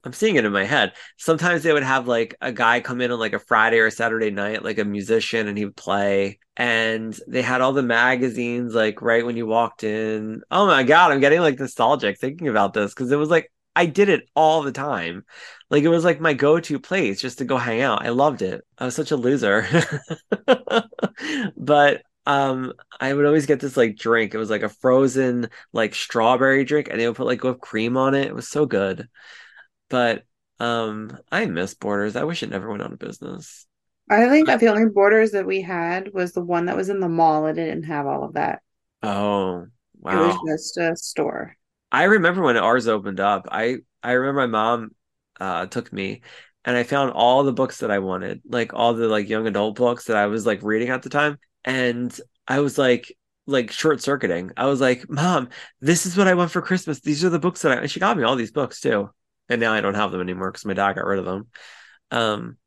I'm 0.03 0.13
seeing 0.13 0.35
it 0.35 0.45
in 0.45 0.51
my 0.51 0.65
head. 0.65 0.93
Sometimes 1.17 1.63
they 1.63 1.73
would 1.73 1.83
have 1.83 2.07
like 2.07 2.35
a 2.41 2.51
guy 2.51 2.79
come 2.79 3.01
in 3.01 3.11
on 3.11 3.19
like 3.19 3.33
a 3.33 3.39
Friday 3.39 3.79
or 3.79 3.87
a 3.87 3.91
Saturday 3.91 4.31
night, 4.31 4.63
like 4.63 4.77
a 4.77 4.85
musician, 4.85 5.47
and 5.47 5.57
he 5.57 5.65
would 5.65 5.75
play. 5.75 6.39
And 6.57 7.17
they 7.27 7.41
had 7.41 7.61
all 7.61 7.73
the 7.73 7.83
magazines 7.83 8.75
like 8.75 9.01
right 9.01 9.25
when 9.25 9.37
you 9.37 9.47
walked 9.47 9.83
in. 9.83 10.41
Oh 10.51 10.67
my 10.67 10.83
God, 10.83 11.11
I'm 11.11 11.21
getting 11.21 11.41
like 11.41 11.59
nostalgic 11.59 12.19
thinking 12.19 12.47
about 12.49 12.73
this 12.73 12.93
because 12.93 13.11
it 13.11 13.17
was 13.17 13.29
like 13.29 13.51
I 13.75 13.87
did 13.87 14.09
it 14.09 14.29
all 14.35 14.61
the 14.63 14.71
time. 14.71 15.25
Like 15.69 15.83
it 15.83 15.89
was 15.89 16.05
like 16.05 16.21
my 16.21 16.33
go-to 16.33 16.79
place 16.79 17.21
just 17.21 17.39
to 17.39 17.45
go 17.45 17.57
hang 17.57 17.81
out. 17.81 18.05
I 18.05 18.09
loved 18.09 18.41
it. 18.43 18.63
I 18.77 18.85
was 18.85 18.95
such 18.95 19.11
a 19.11 19.17
loser. 19.17 19.67
But 21.57 22.01
um 22.25 22.73
I 22.99 23.13
would 23.13 23.25
always 23.25 23.45
get 23.45 23.59
this 23.59 23.77
like 23.77 23.97
drink. 23.97 24.33
It 24.33 24.37
was 24.37 24.49
like 24.49 24.63
a 24.63 24.69
frozen 24.69 25.49
like 25.73 25.95
strawberry 25.95 26.63
drink 26.65 26.87
and 26.89 26.99
they 26.99 27.07
would 27.07 27.17
put 27.17 27.27
like 27.27 27.43
whipped 27.43 27.61
cream 27.61 27.97
on 27.97 28.15
it. 28.15 28.27
It 28.27 28.35
was 28.35 28.47
so 28.47 28.65
good. 28.65 29.07
But 29.89 30.25
um 30.59 31.17
I 31.31 31.45
miss 31.47 31.73
Borders. 31.75 32.15
I 32.15 32.23
wish 32.25 32.43
it 32.43 32.49
never 32.49 32.69
went 32.69 32.83
out 32.83 32.93
of 32.93 32.99
business. 32.99 33.67
I 34.09 34.27
think 34.29 34.47
that 34.47 34.59
the 34.59 34.67
only 34.69 34.85
borders 34.89 35.31
that 35.31 35.45
we 35.45 35.61
had 35.61 36.11
was 36.13 36.33
the 36.33 36.43
one 36.43 36.65
that 36.65 36.75
was 36.75 36.89
in 36.89 36.99
the 36.99 37.09
mall. 37.09 37.45
It 37.47 37.53
didn't 37.53 37.83
have 37.83 38.07
all 38.07 38.23
of 38.23 38.33
that. 38.33 38.61
Oh, 39.01 39.67
It 40.09 40.15
wow. 40.15 40.35
was 40.41 40.41
just 40.41 40.77
a 40.77 40.95
store. 40.95 41.57
I 41.91 42.03
remember 42.05 42.41
when 42.43 42.57
ours 42.57 42.87
opened 42.87 43.19
up. 43.19 43.47
I 43.51 43.77
I 44.03 44.13
remember 44.13 44.41
my 44.41 44.47
mom 44.47 44.95
uh 45.39 45.65
took 45.67 45.91
me 45.93 46.21
and 46.63 46.75
I 46.77 46.83
found 46.83 47.11
all 47.11 47.43
the 47.43 47.53
books 47.53 47.79
that 47.79 47.91
I 47.91 47.99
wanted, 47.99 48.41
like 48.45 48.73
all 48.73 48.93
the 48.93 49.07
like 49.07 49.29
young 49.29 49.47
adult 49.47 49.75
books 49.77 50.05
that 50.05 50.17
I 50.17 50.27
was 50.27 50.45
like 50.45 50.61
reading 50.63 50.89
at 50.89 51.03
the 51.03 51.09
time. 51.09 51.37
And 51.65 52.17
I 52.47 52.59
was 52.59 52.77
like 52.77 53.15
like 53.47 53.71
short 53.71 54.01
circuiting. 54.01 54.51
I 54.57 54.65
was 54.67 54.79
like, 54.81 55.09
"Mom, 55.09 55.49
this 55.81 56.05
is 56.05 56.15
what 56.17 56.27
I 56.27 56.33
want 56.35 56.51
for 56.51 56.61
Christmas. 56.61 57.01
These 57.01 57.23
are 57.25 57.29
the 57.29 57.39
books 57.39 57.61
that 57.63 57.71
I." 57.73 57.75
And 57.81 57.91
she 57.91 57.99
got 57.99 58.17
me 58.17 58.23
all 58.23 58.35
these 58.35 58.51
books 58.51 58.79
too. 58.79 59.09
And 59.49 59.59
now 59.61 59.73
I 59.73 59.81
don't 59.81 59.93
have 59.95 60.11
them 60.11 60.21
anymore 60.21 60.51
because 60.51 60.65
my 60.65 60.73
dad 60.73 60.93
got 60.93 61.05
rid 61.05 61.19
of 61.19 61.25
them. 61.25 61.47
Um, 62.11 62.57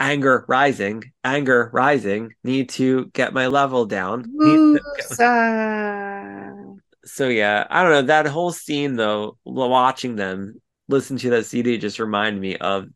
anger 0.00 0.44
rising, 0.48 1.04
anger 1.22 1.70
rising. 1.72 2.32
Need 2.42 2.70
to 2.70 3.06
get 3.06 3.34
my 3.34 3.48
level 3.48 3.86
down. 3.86 4.24
Need 4.28 4.78
to 4.78 4.80
get- 4.96 5.06
Woosah. 5.10 6.76
so 7.04 7.28
yeah, 7.28 7.66
I 7.70 7.82
don't 7.82 7.92
know. 7.92 8.02
That 8.02 8.26
whole 8.26 8.52
scene 8.52 8.96
though, 8.96 9.36
watching 9.44 10.16
them 10.16 10.60
listen 10.88 11.16
to 11.18 11.30
that 11.30 11.46
CD 11.46 11.78
just 11.78 11.98
reminded 11.98 12.40
me 12.40 12.56
of 12.56 12.86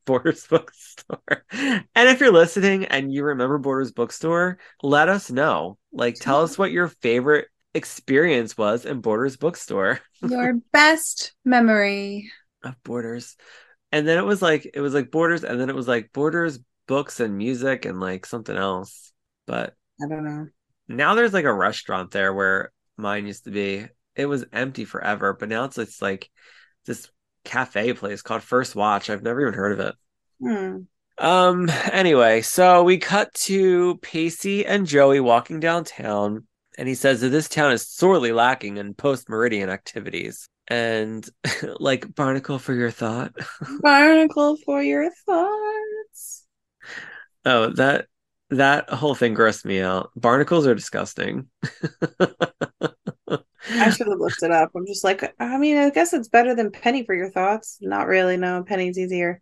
Borders 0.04 0.46
Bookstore. 0.46 1.44
And 1.52 2.08
if 2.08 2.20
you're 2.20 2.32
listening 2.32 2.86
and 2.86 3.12
you 3.12 3.24
remember 3.24 3.58
Borders 3.58 3.92
Bookstore, 3.92 4.58
let 4.82 5.08
us 5.08 5.30
know. 5.30 5.78
Like 5.92 6.18
tell 6.18 6.42
us 6.42 6.56
what 6.58 6.72
your 6.72 6.88
favorite 6.88 7.48
experience 7.74 8.58
was 8.58 8.84
in 8.84 9.00
Borders 9.00 9.36
Bookstore 9.36 10.00
Your 10.22 10.54
best 10.72 11.32
memory. 11.44 12.30
of 12.64 12.74
Borders. 12.82 13.36
And 13.92 14.06
then 14.06 14.18
it 14.18 14.24
was 14.24 14.42
like 14.42 14.70
it 14.74 14.80
was 14.80 14.94
like 14.94 15.10
Borders 15.10 15.44
and 15.44 15.60
then 15.60 15.68
it 15.70 15.74
was 15.76 15.88
like 15.88 16.12
Borders 16.12 16.58
books 16.86 17.20
and 17.20 17.36
music 17.38 17.84
and 17.84 18.00
like 18.00 18.26
something 18.26 18.56
else. 18.56 19.12
But 19.46 19.74
I 20.02 20.08
don't 20.08 20.24
know. 20.24 20.46
now 20.88 21.14
there's 21.14 21.32
like 21.32 21.44
a 21.44 21.52
restaurant 21.52 22.10
there 22.10 22.32
where 22.32 22.72
mine 22.96 23.26
used 23.26 23.44
to 23.44 23.50
be. 23.50 23.86
It 24.16 24.26
was 24.26 24.44
empty 24.52 24.84
forever, 24.84 25.32
but 25.38 25.48
now 25.48 25.64
it's 25.64 25.78
it's 25.78 26.02
like 26.02 26.30
this 26.86 27.08
cafe 27.44 27.92
place 27.92 28.22
called 28.22 28.42
First 28.42 28.74
Watch. 28.76 29.10
I've 29.10 29.22
never 29.22 29.40
even 29.40 29.54
heard 29.54 29.72
of 29.72 29.80
it. 29.80 29.94
Hmm. 30.40 30.76
Um 31.18 31.68
anyway, 31.92 32.40
so 32.40 32.82
we 32.82 32.98
cut 32.98 33.32
to 33.34 33.96
Pacey 33.98 34.64
and 34.64 34.86
Joey 34.86 35.20
walking 35.20 35.60
downtown 35.60 36.46
and 36.78 36.88
he 36.88 36.94
says 36.94 37.20
that 37.20 37.28
this 37.28 37.48
town 37.48 37.72
is 37.72 37.86
sorely 37.86 38.32
lacking 38.32 38.78
in 38.78 38.94
post-meridian 38.94 39.68
activities. 39.68 40.48
And 40.68 41.28
like 41.78 42.14
barnacle 42.14 42.58
for 42.58 42.72
your 42.72 42.90
thought. 42.90 43.32
Barnacle 43.82 44.56
for 44.64 44.82
your 44.82 45.10
thoughts. 45.26 46.46
Oh, 47.44 47.70
that 47.74 48.06
that 48.48 48.88
whole 48.88 49.14
thing 49.14 49.34
grossed 49.34 49.64
me 49.64 49.80
out. 49.80 50.10
Barnacles 50.16 50.66
are 50.66 50.74
disgusting. 50.74 51.48
I 53.70 53.90
should 53.90 54.06
have 54.08 54.18
looked 54.18 54.42
it 54.42 54.50
up. 54.50 54.70
I'm 54.74 54.86
just 54.86 55.04
like, 55.04 55.34
I 55.38 55.58
mean, 55.58 55.76
I 55.76 55.90
guess 55.90 56.12
it's 56.12 56.28
better 56.28 56.54
than 56.54 56.70
penny 56.70 57.04
for 57.04 57.14
your 57.14 57.30
thoughts. 57.30 57.78
Not 57.80 58.06
really. 58.06 58.36
No, 58.36 58.62
penny's 58.62 58.98
easier. 58.98 59.40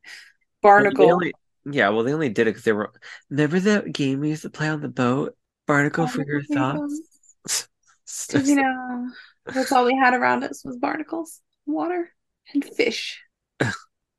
Well, 0.62 0.72
Barnacle. 0.74 1.12
only- 1.12 1.34
yeah, 1.70 1.90
well, 1.90 2.02
they 2.02 2.14
only 2.14 2.30
did 2.30 2.46
it 2.46 2.50
because 2.50 2.64
they 2.64 2.72
were. 2.72 2.90
Remember 3.30 3.60
that 3.60 3.92
game 3.92 4.20
we 4.20 4.30
used 4.30 4.42
to 4.42 4.50
play 4.50 4.68
on 4.68 4.80
the 4.80 4.88
boat? 4.88 5.36
Barnacle 5.66 6.06
for 6.06 6.24
your 6.26 6.42
thoughts. 6.42 7.00
You 8.32 8.56
know, 8.56 9.10
that's 9.44 9.70
all 9.70 9.84
we 9.84 9.94
had 9.94 10.14
around 10.14 10.42
us 10.42 10.64
was 10.64 10.78
barnacles, 10.78 11.42
water, 11.66 12.10
and 12.54 12.64
fish. 12.64 13.22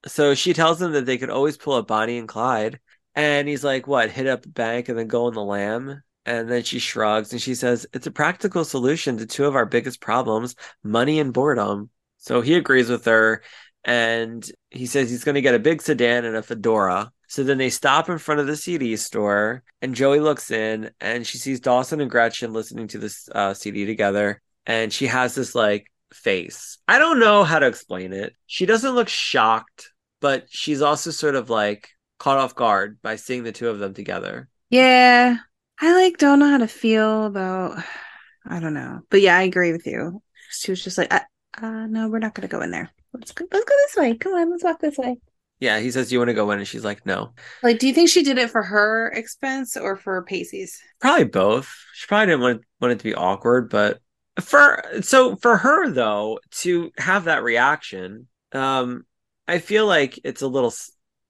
So 0.06 0.34
she 0.34 0.54
tells 0.54 0.82
him 0.82 0.94
that 0.94 1.06
they 1.06 1.18
could 1.18 1.30
always 1.30 1.58
pull 1.58 1.74
up 1.74 1.88
Bonnie 1.88 2.20
and 2.20 2.28
Clyde, 2.28 2.80
and 3.16 3.48
he's 3.50 3.66
like, 3.66 3.86
"What? 3.86 4.10
Hit 4.10 4.28
up 4.28 4.46
a 4.46 4.50
bank 4.50 4.88
and 4.88 4.98
then 4.98 5.08
go 5.08 5.26
on 5.26 5.34
the 5.34 5.44
lam?" 5.44 6.02
And 6.26 6.50
then 6.50 6.64
she 6.64 6.80
shrugs 6.80 7.32
and 7.32 7.42
she 7.42 7.56
says, 7.56 7.88
"It's 7.94 8.08
a 8.08 8.12
practical 8.12 8.66
solution 8.66 9.18
to 9.18 9.26
two 9.26 9.46
of 9.46 9.56
our 9.56 9.66
biggest 9.66 10.02
problems: 10.02 10.56
money 10.84 11.20
and 11.20 11.34
boredom." 11.34 11.90
So 12.18 12.42
he 12.42 12.56
agrees 12.56 12.90
with 12.90 13.06
her, 13.06 13.42
and 13.84 14.50
he 14.70 14.86
says 14.86 15.10
he's 15.10 15.24
going 15.24 15.36
to 15.36 15.42
get 15.42 15.56
a 15.56 15.60
big 15.60 15.82
sedan 15.82 16.26
and 16.26 16.36
a 16.36 16.44
fedora. 16.44 17.12
So 17.28 17.44
then 17.44 17.58
they 17.58 17.70
stop 17.70 18.10
in 18.10 18.18
front 18.18 18.42
of 18.42 18.48
the 18.48 18.58
CD 18.58 18.96
store, 18.96 19.64
and 19.82 19.96
Joey 19.96 20.20
looks 20.20 20.52
in, 20.52 20.92
and 21.00 21.26
she 21.26 21.38
sees 21.38 21.60
Dawson 21.60 22.02
and 22.02 22.10
Gretchen 22.10 22.54
listening 22.54 22.88
to 22.90 22.98
this 22.98 23.30
uh, 23.34 23.54
CD 23.54 23.86
together, 23.86 24.42
and 24.66 24.92
she 24.92 25.08
has 25.08 25.36
this 25.36 25.56
like 25.56 25.92
face. 26.12 26.80
I 26.88 26.98
don't 26.98 27.20
know 27.20 27.44
how 27.44 27.60
to 27.60 27.68
explain 27.68 28.14
it. 28.14 28.36
She 28.48 28.66
doesn't 28.66 28.96
look 28.96 29.10
shocked, 29.10 29.92
but 30.20 30.48
she's 30.50 30.82
also 30.82 31.12
sort 31.12 31.36
of 31.36 31.50
like 31.50 31.90
caught 32.18 32.38
off 32.38 32.56
guard 32.56 33.00
by 33.02 33.16
seeing 33.16 33.44
the 33.44 33.52
two 33.52 33.70
of 33.70 33.80
them 33.80 33.94
together. 33.94 34.50
Yeah, 34.70 35.38
I 35.82 35.94
like 35.94 36.18
don't 36.18 36.40
know 36.40 36.50
how 36.50 36.58
to 36.58 36.68
feel 36.68 37.26
about. 37.26 37.84
I 38.46 38.60
don't 38.60 38.74
know, 38.74 39.02
but 39.10 39.22
yeah, 39.22 39.38
I 39.38 39.44
agree 39.44 39.72
with 39.72 39.86
you. 39.86 40.22
She 40.52 40.72
was 40.72 40.84
just 40.84 40.98
like, 40.98 41.14
uh, 41.14 41.20
uh 41.62 41.88
no, 41.88 42.10
we're 42.10 42.20
not 42.20 42.34
going 42.34 42.48
to 42.48 42.52
go 42.52 42.62
in 42.62 42.72
there. 42.72 42.90
Let's 43.14 43.32
go. 43.32 43.46
Let's 43.52 43.66
go 43.66 43.76
this 43.76 43.96
way. 43.96 44.18
Come 44.18 44.34
on, 44.34 44.52
let's 44.52 44.64
walk 44.64 44.80
this 44.80 44.98
way. 44.98 45.18
Yeah, 45.60 45.80
he 45.80 45.92
says, 45.92 46.10
Do 46.10 46.16
"You 46.16 46.20
want 46.20 46.30
to 46.30 46.34
go 46.34 46.52
in?" 46.52 46.60
And 46.60 46.68
she's 46.68 46.86
like, 46.86 47.06
"No." 47.06 47.34
Like, 47.64 47.80
do 47.80 47.88
you 47.88 47.94
think 47.94 48.10
she 48.10 48.24
did 48.24 48.38
it 48.38 48.50
for 48.50 48.64
her 48.64 49.12
expense 49.14 49.76
or 49.76 49.98
for 49.98 50.24
Pacey's? 50.24 50.82
Probably 51.02 51.26
both. 51.26 51.74
She 51.94 52.08
probably 52.08 52.28
didn't 52.28 52.42
want 52.42 52.62
want 52.80 52.94
it 52.94 53.00
to 53.00 53.04
be 53.04 53.16
awkward, 53.16 53.70
but 53.70 54.00
for 54.40 54.84
so 55.02 55.36
for 55.36 55.58
her 55.58 55.90
though 55.90 56.40
to 56.62 56.92
have 56.98 57.26
that 57.26 57.44
reaction, 57.44 58.28
um, 58.54 59.06
I 59.48 59.60
feel 59.60 59.86
like 59.86 60.20
it's 60.24 60.42
a 60.42 60.48
little, 60.48 60.74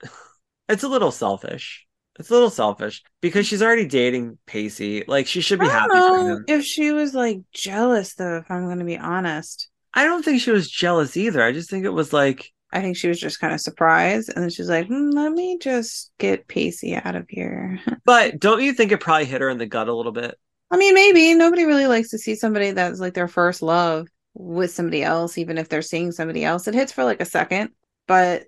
it's 0.69 0.83
a 0.83 0.89
little 0.89 1.11
selfish. 1.11 1.87
It's 2.19 2.29
a 2.29 2.33
little 2.33 2.49
selfish 2.49 3.01
because 3.21 3.47
she's 3.47 3.61
already 3.61 3.85
dating 3.87 4.37
Pacey. 4.45 5.05
Like 5.07 5.25
she 5.25 5.39
should 5.39 5.59
be 5.59 5.67
happy 5.67 5.93
for 5.93 6.29
him. 6.31 6.45
if 6.49 6.65
she 6.65 6.91
was 6.91 7.13
like 7.13 7.39
jealous 7.53 8.13
though. 8.15 8.37
If 8.37 8.51
I'm 8.51 8.65
going 8.65 8.79
to 8.79 8.85
be 8.85 8.97
honest, 8.97 9.69
I 9.93 10.03
don't 10.03 10.23
think 10.23 10.41
she 10.41 10.51
was 10.51 10.69
jealous 10.69 11.15
either. 11.15 11.41
I 11.41 11.53
just 11.53 11.69
think 11.69 11.85
it 11.85 11.89
was 11.89 12.11
like, 12.11 12.51
I 12.73 12.81
think 12.81 12.97
she 12.97 13.07
was 13.07 13.19
just 13.19 13.39
kind 13.39 13.53
of 13.53 13.61
surprised, 13.61 14.29
and 14.29 14.43
then 14.43 14.49
she's 14.49 14.69
like, 14.69 14.87
"Hmm, 14.87 15.11
"Let 15.11 15.31
me 15.31 15.57
just 15.59 16.11
get 16.19 16.47
Pacey 16.47 16.93
out 16.93 17.15
of 17.15 17.25
here." 17.29 17.79
but 18.05 18.37
don't 18.37 18.61
you 18.61 18.73
think 18.73 18.91
it 18.91 18.99
probably 18.99 19.25
hit 19.25 19.41
her 19.41 19.49
in 19.49 19.57
the 19.57 19.65
gut 19.65 19.87
a 19.87 19.93
little 19.93 20.11
bit? 20.11 20.37
I 20.69 20.77
mean, 20.77 20.93
maybe 20.93 21.33
nobody 21.33 21.63
really 21.63 21.87
likes 21.87 22.09
to 22.09 22.19
see 22.19 22.35
somebody 22.35 22.71
that's 22.71 22.99
like 22.99 23.13
their 23.13 23.27
first 23.29 23.61
love 23.61 24.07
with 24.35 24.71
somebody 24.71 25.03
else, 25.03 25.37
even 25.37 25.57
if 25.57 25.69
they're 25.69 25.81
seeing 25.81 26.11
somebody 26.11 26.43
else. 26.45 26.67
It 26.67 26.75
hits 26.75 26.91
for 26.91 27.03
like 27.05 27.21
a 27.21 27.25
second, 27.25 27.71
but 28.07 28.43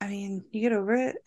I 0.00 0.08
mean, 0.08 0.44
you 0.52 0.60
get 0.60 0.72
over 0.72 0.94
it. 0.94 1.16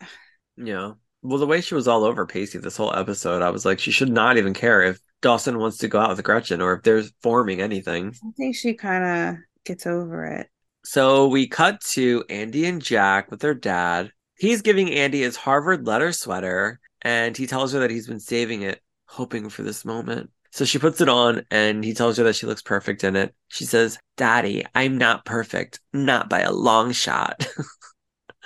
Yeah. 0.60 0.94
Well, 1.22 1.38
the 1.38 1.46
way 1.46 1.60
she 1.60 1.74
was 1.74 1.88
all 1.88 2.04
over 2.04 2.26
Pacey 2.26 2.58
this 2.58 2.76
whole 2.76 2.94
episode, 2.94 3.42
I 3.42 3.50
was 3.50 3.66
like, 3.66 3.78
she 3.78 3.90
should 3.90 4.10
not 4.10 4.36
even 4.36 4.54
care 4.54 4.82
if 4.82 5.00
Dawson 5.20 5.58
wants 5.58 5.78
to 5.78 5.88
go 5.88 5.98
out 5.98 6.10
with 6.10 6.24
Gretchen 6.24 6.60
or 6.60 6.74
if 6.74 6.82
they're 6.82 7.02
forming 7.22 7.60
anything. 7.60 8.14
I 8.24 8.30
think 8.36 8.54
she 8.56 8.74
kind 8.74 9.04
of 9.04 9.42
gets 9.64 9.86
over 9.86 10.26
it. 10.26 10.48
So 10.84 11.26
we 11.26 11.48
cut 11.48 11.80
to 11.92 12.24
Andy 12.30 12.66
and 12.66 12.80
Jack 12.80 13.30
with 13.30 13.40
their 13.40 13.54
dad. 13.54 14.12
He's 14.36 14.62
giving 14.62 14.92
Andy 14.92 15.22
his 15.22 15.36
Harvard 15.36 15.86
letter 15.86 16.12
sweater 16.12 16.80
and 17.02 17.36
he 17.36 17.46
tells 17.46 17.72
her 17.72 17.80
that 17.80 17.90
he's 17.90 18.06
been 18.06 18.20
saving 18.20 18.62
it, 18.62 18.80
hoping 19.06 19.48
for 19.48 19.62
this 19.62 19.84
moment. 19.84 20.30
So 20.50 20.64
she 20.64 20.78
puts 20.78 21.00
it 21.00 21.08
on 21.08 21.42
and 21.50 21.84
he 21.84 21.94
tells 21.94 22.16
her 22.16 22.24
that 22.24 22.36
she 22.36 22.46
looks 22.46 22.62
perfect 22.62 23.04
in 23.04 23.16
it. 23.16 23.34
She 23.48 23.64
says, 23.64 23.98
Daddy, 24.16 24.64
I'm 24.74 24.96
not 24.96 25.24
perfect, 25.24 25.80
not 25.92 26.30
by 26.30 26.40
a 26.40 26.52
long 26.52 26.92
shot. 26.92 27.46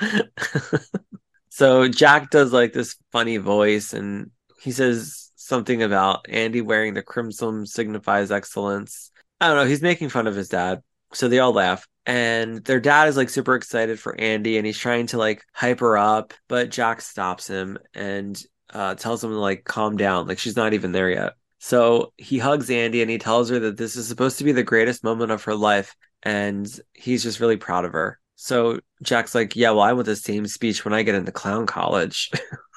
so 1.55 1.87
Jack 1.87 2.31
does 2.31 2.51
like 2.51 2.73
this 2.73 2.97
funny 3.11 3.37
voice 3.37 3.93
and 3.93 4.31
he 4.63 4.73
says 4.73 5.31
something 5.37 5.83
about 5.83 6.25
Andy 6.31 6.63
wearing 6.63 6.95
the 6.95 7.03
crimson 7.03 7.67
signifies 7.67 8.31
excellence. 8.31 9.11
I 9.39 9.49
don't 9.49 9.59
know, 9.59 9.67
he's 9.67 9.83
making 9.83 10.09
fun 10.09 10.27
of 10.27 10.35
his 10.35 10.49
dad. 10.49 10.83
So 11.13 11.29
they 11.29 11.41
all 11.41 11.53
laugh. 11.53 11.87
And 12.07 12.65
their 12.65 12.81
dad 12.81 13.09
is 13.09 13.19
like 13.19 13.29
super 13.29 13.55
excited 13.55 14.01
for 14.01 14.19
Andy 14.19 14.57
and 14.57 14.65
he's 14.65 14.79
trying 14.79 15.09
to 15.09 15.19
like 15.19 15.45
hype 15.53 15.81
her 15.81 15.99
up, 15.99 16.33
but 16.49 16.71
Jack 16.71 17.03
stops 17.03 17.49
him 17.49 17.77
and 17.93 18.43
uh, 18.73 18.95
tells 18.95 19.23
him 19.23 19.29
to 19.29 19.37
like 19.37 19.65
calm 19.65 19.99
down. 19.99 20.29
Like 20.29 20.39
she's 20.39 20.57
not 20.57 20.73
even 20.73 20.93
there 20.93 21.11
yet. 21.11 21.35
So 21.59 22.15
he 22.17 22.39
hugs 22.39 22.71
Andy 22.71 23.03
and 23.03 23.11
he 23.11 23.19
tells 23.19 23.51
her 23.51 23.59
that 23.59 23.77
this 23.77 23.97
is 23.97 24.09
supposed 24.09 24.39
to 24.39 24.45
be 24.45 24.53
the 24.53 24.63
greatest 24.63 25.05
moment 25.05 25.31
of 25.31 25.45
her 25.45 25.55
life. 25.55 25.95
And 26.23 26.67
he's 26.95 27.23
just 27.23 27.41
really 27.41 27.59
proud 27.59 27.85
of 27.85 27.93
her. 27.93 28.19
So 28.43 28.81
Jack's 29.03 29.37
like, 29.37 29.55
Yeah, 29.55 29.71
well, 29.71 29.83
I 29.83 29.93
want 29.93 30.07
the 30.07 30.17
same 30.17 30.49
speech 30.49 30.85
when 30.85 30.93
I 30.93 31.05
get 31.05 31.15
into 31.15 31.31
clown 31.31 31.65
college. 31.65 32.29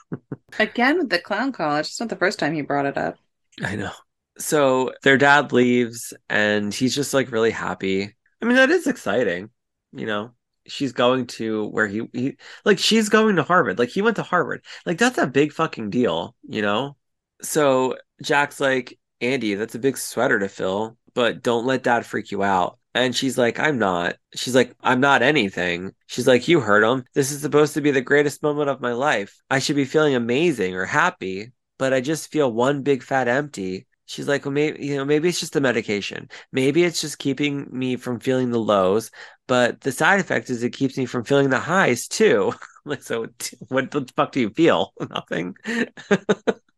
Again 0.60 1.00
with 1.00 1.10
the 1.10 1.18
clown 1.18 1.52
college. 1.52 1.88
It's 1.88 2.00
not 2.00 2.10
the 2.10 2.16
first 2.16 2.38
time 2.38 2.54
he 2.54 2.62
brought 2.62 2.86
it 2.86 3.00
up. 3.00 3.18
I 3.64 3.76
know. 3.76 3.92
So 4.38 4.94
their 5.02 5.18
dad 5.18 5.54
leaves 5.54 6.14
and 6.30 6.72
he's 6.72 6.94
just 6.94 7.16
like 7.16 7.32
really 7.32 7.50
happy. 7.50 8.16
I 8.40 8.46
mean, 8.46 8.58
that 8.58 8.70
is 8.70 8.86
exciting. 8.86 9.50
You 9.92 10.06
know, 10.06 10.36
she's 10.68 10.92
going 10.94 11.26
to 11.28 11.66
where 11.70 11.88
he, 11.88 12.04
he 12.14 12.38
like 12.64 12.78
she's 12.78 13.10
going 13.10 13.38
to 13.38 13.44
Harvard. 13.44 13.80
Like 13.80 13.90
he 13.90 14.04
went 14.04 14.18
to 14.18 14.24
Harvard. 14.24 14.64
Like 14.86 15.00
that's 15.00 15.18
a 15.18 15.26
big 15.26 15.52
fucking 15.52 15.90
deal, 15.90 16.36
you 16.48 16.62
know? 16.62 16.96
So 17.42 17.98
Jack's 18.22 18.60
like, 18.60 19.00
Andy, 19.20 19.56
that's 19.56 19.74
a 19.74 19.80
big 19.80 19.98
sweater 19.98 20.38
to 20.38 20.48
fill, 20.48 20.96
but 21.16 21.42
don't 21.42 21.66
let 21.66 21.82
dad 21.82 22.06
freak 22.06 22.30
you 22.30 22.44
out. 22.44 22.78
And 22.96 23.16
she's 23.16 23.38
like, 23.38 23.60
I'm 23.60 23.78
not. 23.80 24.16
She's 24.36 24.56
like, 24.56 24.76
I'm 24.82 25.02
not 25.02 25.22
anything. 25.22 25.94
She's 26.08 26.28
like, 26.28 26.48
You 26.48 26.62
heard 26.62 26.84
him. 26.84 27.06
This 27.14 27.32
is 27.32 27.42
supposed 27.42 27.76
to 27.76 27.82
be 27.82 27.92
the 27.92 28.02
greatest 28.02 28.42
moment 28.44 28.72
of 28.72 28.82
my 28.82 28.94
life. 28.94 29.38
I 29.52 29.60
should 29.60 29.78
be 29.78 29.86
feeling 29.86 30.16
amazing 30.16 30.76
or 30.76 30.86
happy, 30.86 31.54
but 31.78 31.94
I 31.94 32.02
just 32.02 32.32
feel 32.32 32.52
one 32.52 32.84
big 32.84 33.04
fat 33.04 33.28
empty. 33.28 33.88
She's 34.08 34.28
like, 34.28 34.46
well, 34.46 34.52
maybe 34.54 34.86
you 34.86 34.96
know, 34.98 35.06
maybe 35.06 35.30
it's 35.30 35.40
just 35.40 35.54
the 35.54 35.62
medication. 35.62 36.30
Maybe 36.52 36.84
it's 36.84 37.02
just 37.02 37.20
keeping 37.20 37.68
me 37.72 37.98
from 37.98 38.20
feeling 38.20 38.52
the 38.52 38.60
lows, 38.60 39.12
but 39.48 39.82
the 39.82 39.92
side 39.92 40.20
effect 40.20 40.50
is 40.52 40.64
it 40.64 40.72
keeps 40.72 40.98
me 40.98 41.06
from 41.08 41.24
feeling 41.26 41.50
the 41.50 41.60
highs 41.60 42.08
too. 42.08 42.54
like, 42.86 43.04
so 43.04 43.28
what 43.70 43.92
the 43.92 44.08
fuck 44.16 44.32
do 44.32 44.42
you 44.42 44.52
feel? 44.52 44.94
Nothing. 45.10 45.56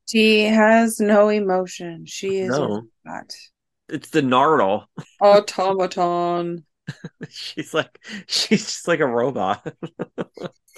She 0.07 0.43
has 0.45 0.99
no 0.99 1.29
emotion. 1.29 2.05
She 2.05 2.39
is 2.39 2.49
No. 2.49 2.87
not 3.05 3.31
it's 3.89 4.09
the 4.09 4.21
Nardil. 4.21 4.85
automaton. 5.21 6.65
she's 7.29 7.73
like, 7.73 7.99
she's 8.27 8.65
just 8.65 8.87
like 8.87 8.99
a 8.99 9.07
robot. 9.07 9.65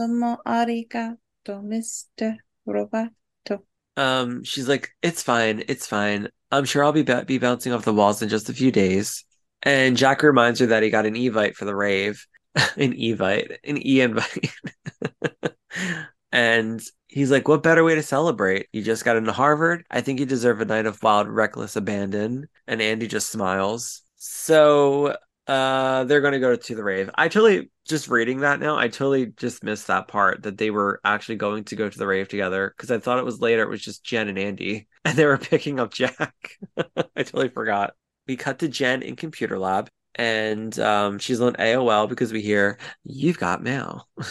Arigato, 0.00 1.16
Mr. 1.48 2.36
Roboto. 2.66 3.62
um, 3.96 4.44
she's 4.44 4.68
like, 4.68 4.90
it's 5.02 5.22
fine, 5.22 5.64
it's 5.68 5.86
fine. 5.86 6.28
I'm 6.50 6.64
sure 6.64 6.82
I'll 6.84 6.92
be 6.92 7.02
ba- 7.02 7.24
be 7.26 7.38
bouncing 7.38 7.72
off 7.72 7.84
the 7.84 7.92
walls 7.94 8.22
in 8.22 8.28
just 8.28 8.48
a 8.48 8.54
few 8.54 8.72
days. 8.72 9.24
And 9.62 9.96
Jack 9.96 10.22
reminds 10.22 10.60
her 10.60 10.66
that 10.66 10.82
he 10.82 10.90
got 10.90 11.06
an 11.06 11.14
Evite 11.14 11.54
for 11.54 11.64
the 11.66 11.76
rave, 11.76 12.24
an 12.54 12.92
Evite, 12.94 13.56
an 13.64 13.84
E 13.86 14.00
invite. 14.00 14.50
and 16.32 16.80
he's 17.10 17.30
like, 17.30 17.48
"What 17.48 17.62
better 17.62 17.84
way 17.84 17.94
to 17.94 18.02
celebrate? 18.02 18.68
You 18.72 18.82
just 18.82 19.04
got 19.04 19.16
into 19.16 19.32
Harvard. 19.32 19.84
I 19.90 20.00
think 20.00 20.20
you 20.20 20.26
deserve 20.26 20.60
a 20.60 20.64
night 20.64 20.86
of 20.86 21.02
wild, 21.02 21.28
reckless 21.28 21.76
abandon." 21.76 22.48
And 22.66 22.80
Andy 22.82 23.06
just 23.06 23.30
smiles. 23.30 24.02
So 24.16 25.16
uh 25.46 26.04
they're 26.04 26.20
gonna 26.20 26.38
go 26.40 26.54
to 26.56 26.74
the 26.74 26.84
rave. 26.84 27.10
I 27.16 27.28
totally 27.28 27.70
just 27.88 28.08
reading 28.08 28.40
that 28.40 28.60
now, 28.60 28.76
I 28.76 28.88
totally 28.88 29.26
just 29.26 29.64
missed 29.64 29.88
that 29.88 30.06
part 30.08 30.44
that 30.44 30.56
they 30.58 30.70
were 30.70 31.00
actually 31.04 31.36
going 31.36 31.64
to 31.64 31.76
go 31.76 31.88
to 31.88 31.98
the 31.98 32.06
rave 32.06 32.28
together 32.28 32.72
because 32.76 32.90
I 32.90 32.98
thought 33.00 33.18
it 33.18 33.24
was 33.24 33.40
later, 33.40 33.62
it 33.62 33.68
was 33.68 33.82
just 33.82 34.04
Jen 34.04 34.28
and 34.28 34.38
Andy, 34.38 34.86
and 35.04 35.18
they 35.18 35.26
were 35.26 35.38
picking 35.38 35.80
up 35.80 35.92
Jack. 35.92 36.58
I 36.78 37.22
totally 37.24 37.48
forgot. 37.48 37.94
We 38.28 38.36
cut 38.36 38.60
to 38.60 38.68
Jen 38.68 39.02
in 39.02 39.16
computer 39.16 39.58
lab, 39.58 39.90
and 40.16 40.78
um 40.80 41.18
she's 41.18 41.40
on 41.40 41.54
AOL 41.58 42.06
because 42.06 42.32
we 42.32 42.42
hear 42.42 42.78
you've 43.04 43.38
got 43.38 43.62
mail. 43.62 44.08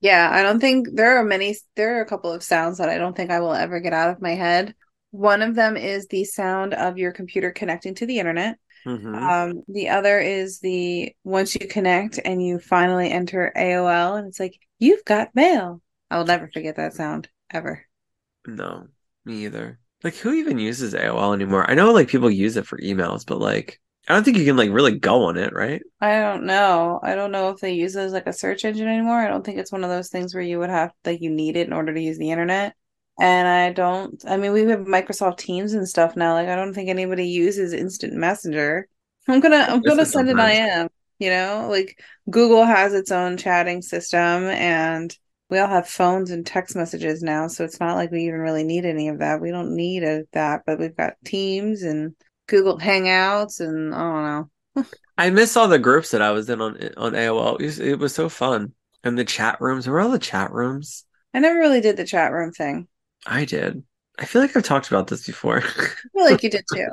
Yeah, 0.00 0.30
I 0.32 0.42
don't 0.42 0.60
think 0.60 0.88
there 0.92 1.18
are 1.18 1.24
many, 1.24 1.56
there 1.74 1.98
are 1.98 2.02
a 2.02 2.06
couple 2.06 2.32
of 2.32 2.42
sounds 2.42 2.78
that 2.78 2.88
I 2.88 2.98
don't 2.98 3.16
think 3.16 3.30
I 3.30 3.40
will 3.40 3.52
ever 3.54 3.80
get 3.80 3.92
out 3.92 4.10
of 4.10 4.22
my 4.22 4.34
head. 4.34 4.74
One 5.10 5.42
of 5.42 5.54
them 5.54 5.76
is 5.76 6.06
the 6.06 6.24
sound 6.24 6.72
of 6.74 6.98
your 6.98 7.12
computer 7.12 7.50
connecting 7.50 7.94
to 7.96 8.06
the 8.06 8.18
internet. 8.18 8.58
Mhm. 8.84 9.14
Um, 9.14 9.62
the 9.66 9.88
other 9.88 10.20
is 10.20 10.60
the 10.60 11.14
once 11.24 11.54
you 11.56 11.66
connect 11.66 12.20
and 12.24 12.44
you 12.44 12.60
finally 12.60 13.10
enter 13.10 13.52
AOL 13.56 14.14
and 14.16 14.28
it's 14.28 14.38
like, 14.38 14.58
you've 14.78 15.04
got 15.04 15.34
mail. 15.34 15.82
I 16.10 16.18
will 16.18 16.26
never 16.26 16.48
forget 16.52 16.76
that 16.76 16.94
sound 16.94 17.28
ever. 17.50 17.84
No, 18.46 18.88
me 19.24 19.44
either. 19.44 19.78
Like, 20.02 20.14
who 20.16 20.32
even 20.32 20.58
uses 20.58 20.94
AOL 20.94 21.32
anymore? 21.34 21.68
I 21.70 21.74
know 21.74 21.92
like 21.92 22.08
people 22.08 22.30
use 22.30 22.56
it 22.56 22.66
for 22.66 22.78
emails, 22.78 23.24
but 23.26 23.38
like, 23.38 23.80
I 24.08 24.14
don't 24.14 24.24
think 24.24 24.38
you 24.38 24.44
can 24.44 24.56
like 24.56 24.70
really 24.70 24.98
go 24.98 25.24
on 25.24 25.36
it, 25.36 25.52
right? 25.52 25.82
I 26.00 26.18
don't 26.20 26.44
know. 26.44 26.98
I 27.02 27.14
don't 27.14 27.30
know 27.30 27.50
if 27.50 27.60
they 27.60 27.74
use 27.74 27.94
it 27.94 28.00
as 28.00 28.12
like 28.12 28.26
a 28.26 28.32
search 28.32 28.64
engine 28.64 28.88
anymore. 28.88 29.18
I 29.18 29.28
don't 29.28 29.44
think 29.44 29.58
it's 29.58 29.72
one 29.72 29.84
of 29.84 29.90
those 29.90 30.08
things 30.08 30.34
where 30.34 30.42
you 30.42 30.58
would 30.60 30.70
have 30.70 30.92
like 31.04 31.20
you 31.20 31.30
need 31.30 31.56
it 31.56 31.66
in 31.66 31.74
order 31.74 31.92
to 31.92 32.00
use 32.00 32.16
the 32.16 32.30
internet. 32.30 32.74
And 33.20 33.48
I 33.48 33.72
don't, 33.72 34.22
I 34.26 34.36
mean, 34.36 34.52
we 34.52 34.62
have 34.62 34.80
Microsoft 34.80 35.38
Teams 35.38 35.74
and 35.74 35.88
stuff 35.88 36.16
now. 36.16 36.34
Like, 36.34 36.48
I 36.48 36.54
don't 36.54 36.72
think 36.72 36.88
anybody 36.88 37.26
uses 37.26 37.72
Instant 37.72 38.14
Messenger. 38.14 38.88
I'm 39.26 39.40
gonna, 39.40 39.66
I'm 39.68 39.82
gonna 39.82 40.06
send 40.06 40.30
an. 40.30 40.38
IM, 40.38 40.88
you 41.18 41.30
know, 41.30 41.66
like 41.68 42.00
Google 42.30 42.64
has 42.64 42.94
its 42.94 43.10
own 43.10 43.36
chatting 43.36 43.82
system 43.82 44.44
and 44.44 45.14
we 45.50 45.58
all 45.58 45.68
have 45.68 45.88
phones 45.88 46.30
and 46.30 46.46
text 46.46 46.76
messages 46.76 47.22
now. 47.22 47.48
So 47.48 47.64
it's 47.64 47.80
not 47.80 47.96
like 47.96 48.10
we 48.10 48.22
even 48.22 48.40
really 48.40 48.64
need 48.64 48.84
any 48.84 49.08
of 49.08 49.18
that. 49.18 49.40
We 49.40 49.50
don't 49.50 49.74
need 49.74 50.04
a, 50.04 50.22
that, 50.32 50.62
but 50.64 50.78
we've 50.78 50.96
got 50.96 51.14
Teams 51.24 51.82
and 51.82 52.14
Google 52.48 52.78
Hangouts 52.78 53.60
and 53.60 53.94
I 53.94 53.98
don't 53.98 54.24
know. 54.76 54.84
I 55.16 55.30
miss 55.30 55.56
all 55.56 55.68
the 55.68 55.78
groups 55.78 56.10
that 56.12 56.22
I 56.22 56.30
was 56.30 56.48
in 56.48 56.60
on 56.60 56.76
on 56.96 57.14
AOL. 57.14 57.56
It 57.60 57.64
was, 57.64 57.78
it 57.80 57.98
was 57.98 58.14
so 58.14 58.28
fun. 58.28 58.72
And 59.04 59.18
the 59.18 59.24
chat 59.24 59.60
rooms, 59.60 59.86
were 59.86 60.00
all 60.00 60.10
the 60.10 60.18
chat 60.18 60.52
rooms? 60.52 61.04
I 61.32 61.40
never 61.40 61.58
really 61.58 61.80
did 61.80 61.96
the 61.96 62.04
chat 62.04 62.32
room 62.32 62.52
thing. 62.52 62.88
I 63.26 63.44
did. 63.44 63.84
I 64.18 64.24
feel 64.24 64.42
like 64.42 64.56
I've 64.56 64.64
talked 64.64 64.88
about 64.88 65.06
this 65.06 65.26
before. 65.26 65.62
I 65.62 66.18
feel 66.18 66.24
like 66.24 66.42
you 66.42 66.50
did 66.50 66.64
too. 66.72 66.88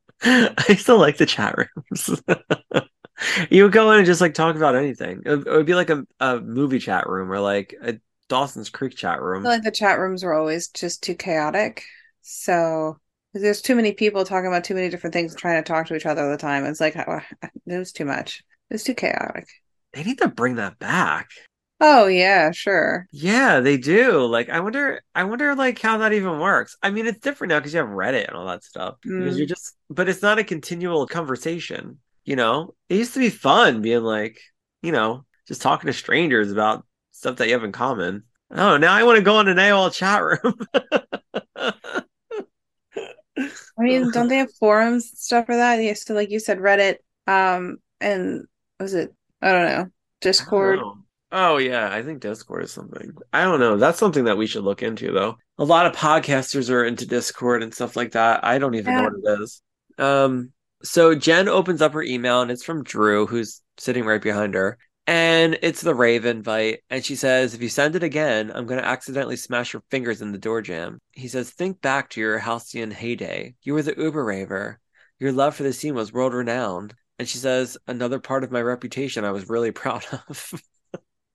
I 0.22 0.76
still 0.78 0.98
like 0.98 1.16
the 1.18 1.26
chat 1.26 1.56
rooms. 1.56 2.22
you 3.50 3.64
would 3.64 3.72
go 3.72 3.90
in 3.92 3.98
and 3.98 4.06
just 4.06 4.20
like 4.20 4.34
talk 4.34 4.56
about 4.56 4.76
anything. 4.76 5.22
It 5.24 5.30
would, 5.30 5.46
it 5.46 5.50
would 5.50 5.66
be 5.66 5.74
like 5.74 5.90
a, 5.90 6.06
a 6.20 6.40
movie 6.40 6.78
chat 6.78 7.08
room 7.08 7.30
or 7.30 7.40
like 7.40 7.74
a 7.80 7.98
Dawson's 8.28 8.70
Creek 8.70 8.96
chat 8.96 9.18
I 9.18 9.22
room. 9.22 9.42
feel 9.42 9.50
like 9.50 9.62
the 9.62 9.70
chat 9.70 9.98
rooms 9.98 10.24
were 10.24 10.34
always 10.34 10.68
just 10.68 11.02
too 11.02 11.14
chaotic. 11.14 11.84
So 12.22 12.98
there's 13.40 13.62
too 13.62 13.74
many 13.74 13.92
people 13.92 14.24
talking 14.24 14.48
about 14.48 14.64
too 14.64 14.74
many 14.74 14.88
different 14.88 15.14
things, 15.14 15.34
trying 15.34 15.62
to 15.62 15.66
talk 15.66 15.86
to 15.86 15.94
each 15.96 16.06
other 16.06 16.22
all 16.24 16.30
the 16.30 16.36
time. 16.36 16.64
It's 16.64 16.80
like 16.80 16.96
uh, 16.96 17.20
it 17.66 17.78
was 17.78 17.92
too 17.92 18.04
much. 18.04 18.42
It 18.70 18.74
was 18.74 18.84
too 18.84 18.94
chaotic. 18.94 19.46
They 19.92 20.04
need 20.04 20.18
to 20.18 20.28
bring 20.28 20.56
that 20.56 20.78
back. 20.78 21.28
Oh 21.80 22.06
yeah, 22.06 22.50
sure. 22.52 23.06
Yeah, 23.12 23.60
they 23.60 23.76
do. 23.76 24.24
Like, 24.24 24.48
I 24.48 24.60
wonder, 24.60 25.02
I 25.14 25.24
wonder, 25.24 25.54
like, 25.54 25.80
how 25.80 25.98
that 25.98 26.12
even 26.12 26.38
works. 26.38 26.76
I 26.82 26.90
mean, 26.90 27.06
it's 27.06 27.20
different 27.20 27.50
now 27.50 27.58
because 27.58 27.74
you 27.74 27.80
have 27.80 27.88
Reddit 27.88 28.28
and 28.28 28.36
all 28.36 28.46
that 28.46 28.64
stuff. 28.64 28.96
Because 29.02 29.34
Mm. 29.34 29.38
you're 29.38 29.46
just, 29.46 29.76
but 29.90 30.08
it's 30.08 30.22
not 30.22 30.38
a 30.38 30.44
continual 30.44 31.06
conversation. 31.06 31.98
You 32.24 32.36
know, 32.36 32.74
it 32.88 32.96
used 32.96 33.14
to 33.14 33.20
be 33.20 33.30
fun 33.30 33.82
being 33.82 34.02
like, 34.02 34.38
you 34.82 34.92
know, 34.92 35.24
just 35.46 35.62
talking 35.62 35.86
to 35.86 35.92
strangers 35.92 36.50
about 36.50 36.86
stuff 37.12 37.36
that 37.36 37.46
you 37.46 37.52
have 37.54 37.64
in 37.64 37.72
common. 37.72 38.24
Oh, 38.50 38.76
now 38.76 38.92
I 38.94 39.04
want 39.04 39.16
to 39.18 39.22
go 39.24 39.36
on 39.36 39.48
an 39.48 39.58
AOL 39.58 39.90
chat 39.90 40.22
room. 40.22 40.54
I 43.38 43.50
mean, 43.82 44.10
don't 44.12 44.28
they 44.28 44.38
have 44.38 44.54
forums 44.54 45.10
stuff 45.14 45.46
for 45.46 45.56
that? 45.56 45.82
Yes, 45.82 46.04
so 46.04 46.14
like 46.14 46.30
you 46.30 46.40
said, 46.40 46.58
Reddit. 46.58 46.96
Um, 47.26 47.78
and 48.00 48.44
was 48.78 48.94
it? 48.94 49.14
I 49.42 49.52
don't 49.52 49.66
know. 49.66 49.90
Discord. 50.20 50.78
Oh. 50.82 50.98
Oh 51.32 51.56
yeah, 51.56 51.92
I 51.92 52.02
think 52.02 52.20
Discord 52.20 52.64
is 52.64 52.72
something. 52.72 53.12
I 53.32 53.42
don't 53.42 53.58
know. 53.58 53.76
That's 53.76 53.98
something 53.98 54.24
that 54.24 54.38
we 54.38 54.46
should 54.46 54.62
look 54.62 54.82
into 54.82 55.12
though. 55.12 55.36
A 55.58 55.64
lot 55.64 55.86
of 55.86 55.92
podcasters 55.92 56.70
are 56.70 56.84
into 56.84 57.04
Discord 57.04 57.62
and 57.62 57.74
stuff 57.74 57.96
like 57.96 58.12
that. 58.12 58.44
I 58.44 58.58
don't 58.58 58.74
even 58.74 58.94
know 58.94 59.02
what 59.04 59.38
it 59.38 59.42
is. 59.42 59.62
Um 59.98 60.52
so 60.82 61.14
Jen 61.14 61.48
opens 61.48 61.82
up 61.82 61.94
her 61.94 62.02
email 62.02 62.42
and 62.42 62.50
it's 62.50 62.62
from 62.62 62.84
Drew 62.84 63.26
who's 63.26 63.60
sitting 63.76 64.04
right 64.04 64.22
behind 64.22 64.54
her. 64.54 64.78
And 65.06 65.58
it's 65.62 65.82
the 65.82 65.94
rave 65.94 66.24
invite 66.24 66.80
and 66.90 67.04
she 67.04 67.14
says, 67.16 67.54
"If 67.54 67.62
you 67.62 67.68
send 67.68 67.94
it 67.94 68.02
again, 68.02 68.50
I'm 68.54 68.66
going 68.66 68.80
to 68.80 68.86
accidentally 68.86 69.36
smash 69.36 69.72
your 69.72 69.82
fingers 69.90 70.20
in 70.20 70.32
the 70.32 70.38
door 70.38 70.62
jam." 70.62 71.00
He 71.12 71.28
says, 71.28 71.50
"Think 71.50 71.80
back 71.80 72.10
to 72.10 72.20
your 72.20 72.38
halcyon 72.38 72.90
heyday. 72.90 73.54
You 73.62 73.74
were 73.74 73.82
the 73.82 73.94
Uber 73.96 74.24
raver. 74.24 74.80
Your 75.18 75.32
love 75.32 75.54
for 75.54 75.62
the 75.62 75.72
scene 75.72 75.94
was 75.94 76.12
world 76.12 76.34
renowned." 76.34 76.94
And 77.18 77.28
she 77.28 77.38
says, 77.38 77.78
"Another 77.86 78.18
part 78.18 78.44
of 78.44 78.50
my 78.50 78.60
reputation 78.62 79.24
I 79.24 79.30
was 79.30 79.48
really 79.48 79.70
proud 79.72 80.04
of." 80.28 80.52